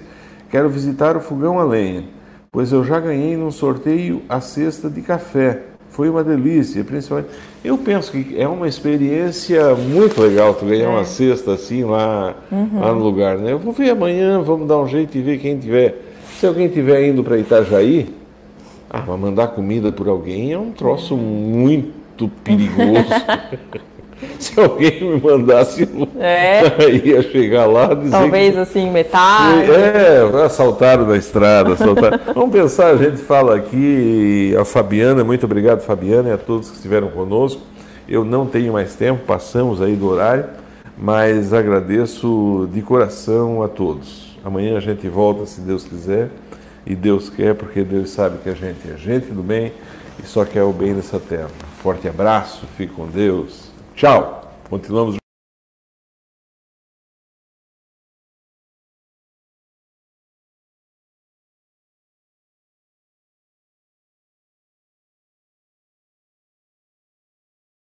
quero 0.49 0.69
visitar 0.69 1.17
o 1.17 1.19
fogão 1.19 1.59
a 1.59 1.63
lenha, 1.63 2.05
pois 2.51 2.71
eu 2.71 2.83
já 2.83 2.99
ganhei 2.99 3.37
num 3.37 3.51
sorteio 3.51 4.21
a 4.27 4.41
cesta 4.41 4.89
de 4.89 5.01
café. 5.01 5.63
Foi 5.89 6.09
uma 6.09 6.23
delícia, 6.23 6.83
principalmente. 6.83 7.29
Eu 7.63 7.77
penso 7.77 8.11
que 8.11 8.39
é 8.39 8.47
uma 8.47 8.67
experiência 8.67 9.73
muito 9.75 10.21
legal 10.21 10.53
tu 10.53 10.65
ganhar 10.65 10.89
uma 10.89 11.03
cesta 11.03 11.53
assim 11.53 11.83
lá, 11.83 12.35
lá 12.51 12.93
no 12.93 13.03
lugar, 13.03 13.37
né? 13.37 13.51
Eu 13.51 13.59
vou 13.59 13.73
ver 13.73 13.89
amanhã, 13.89 14.39
vamos 14.41 14.67
dar 14.67 14.77
um 14.77 14.87
jeito 14.87 15.17
e 15.17 15.21
ver 15.21 15.39
quem 15.39 15.57
tiver. 15.57 15.99
Se 16.39 16.45
alguém 16.45 16.69
tiver 16.69 17.07
indo 17.07 17.23
para 17.23 17.37
Itajaí, 17.37 18.13
ah, 18.89 19.01
mandar 19.17 19.49
comida 19.49 19.91
por 19.91 20.07
alguém 20.07 20.53
é 20.53 20.57
um 20.57 20.71
troço 20.71 21.17
muito 21.17 22.27
perigoso. 22.43 23.09
Se 24.39 24.59
alguém 24.59 25.01
me 25.01 25.21
mandasse, 25.21 25.87
É. 26.19 26.61
ia 27.05 27.21
chegar 27.21 27.65
lá 27.65 27.93
dizer 27.93 28.11
Talvez 28.11 28.53
que... 28.53 28.59
assim, 28.59 28.89
metade. 28.89 29.71
É, 29.71 30.45
assaltaram 30.45 31.05
na 31.05 31.17
estrada, 31.17 31.73
assaltaram. 31.73 32.19
Vamos 32.33 32.51
pensar, 32.51 32.87
a 32.87 32.97
gente 32.97 33.17
fala 33.17 33.55
aqui, 33.55 34.55
a 34.59 34.65
Fabiana, 34.65 35.23
muito 35.23 35.45
obrigado 35.45 35.81
Fabiana 35.81 36.29
e 36.29 36.31
a 36.31 36.37
todos 36.37 36.69
que 36.69 36.75
estiveram 36.75 37.09
conosco. 37.09 37.61
Eu 38.07 38.25
não 38.25 38.45
tenho 38.45 38.73
mais 38.73 38.95
tempo, 38.95 39.23
passamos 39.25 39.81
aí 39.81 39.95
do 39.95 40.07
horário, 40.07 40.45
mas 40.97 41.53
agradeço 41.53 42.67
de 42.73 42.81
coração 42.81 43.61
a 43.61 43.67
todos. 43.67 44.37
Amanhã 44.43 44.77
a 44.77 44.81
gente 44.81 45.07
volta, 45.07 45.45
se 45.45 45.61
Deus 45.61 45.83
quiser, 45.83 46.29
e 46.85 46.95
Deus 46.95 47.29
quer, 47.29 47.53
porque 47.53 47.83
Deus 47.83 48.09
sabe 48.09 48.39
que 48.39 48.49
a 48.49 48.55
gente 48.55 48.79
é 48.91 48.97
gente 48.97 49.27
do 49.27 49.43
bem 49.43 49.71
e 50.21 50.27
só 50.27 50.43
quer 50.43 50.63
o 50.63 50.73
bem 50.73 50.93
nessa 50.93 51.19
terra. 51.19 51.49
Forte 51.83 52.07
abraço, 52.07 52.65
fique 52.75 52.93
com 52.93 53.05
Deus. 53.05 53.68
Tchau. 53.99 54.39
Continuamos 54.69 55.17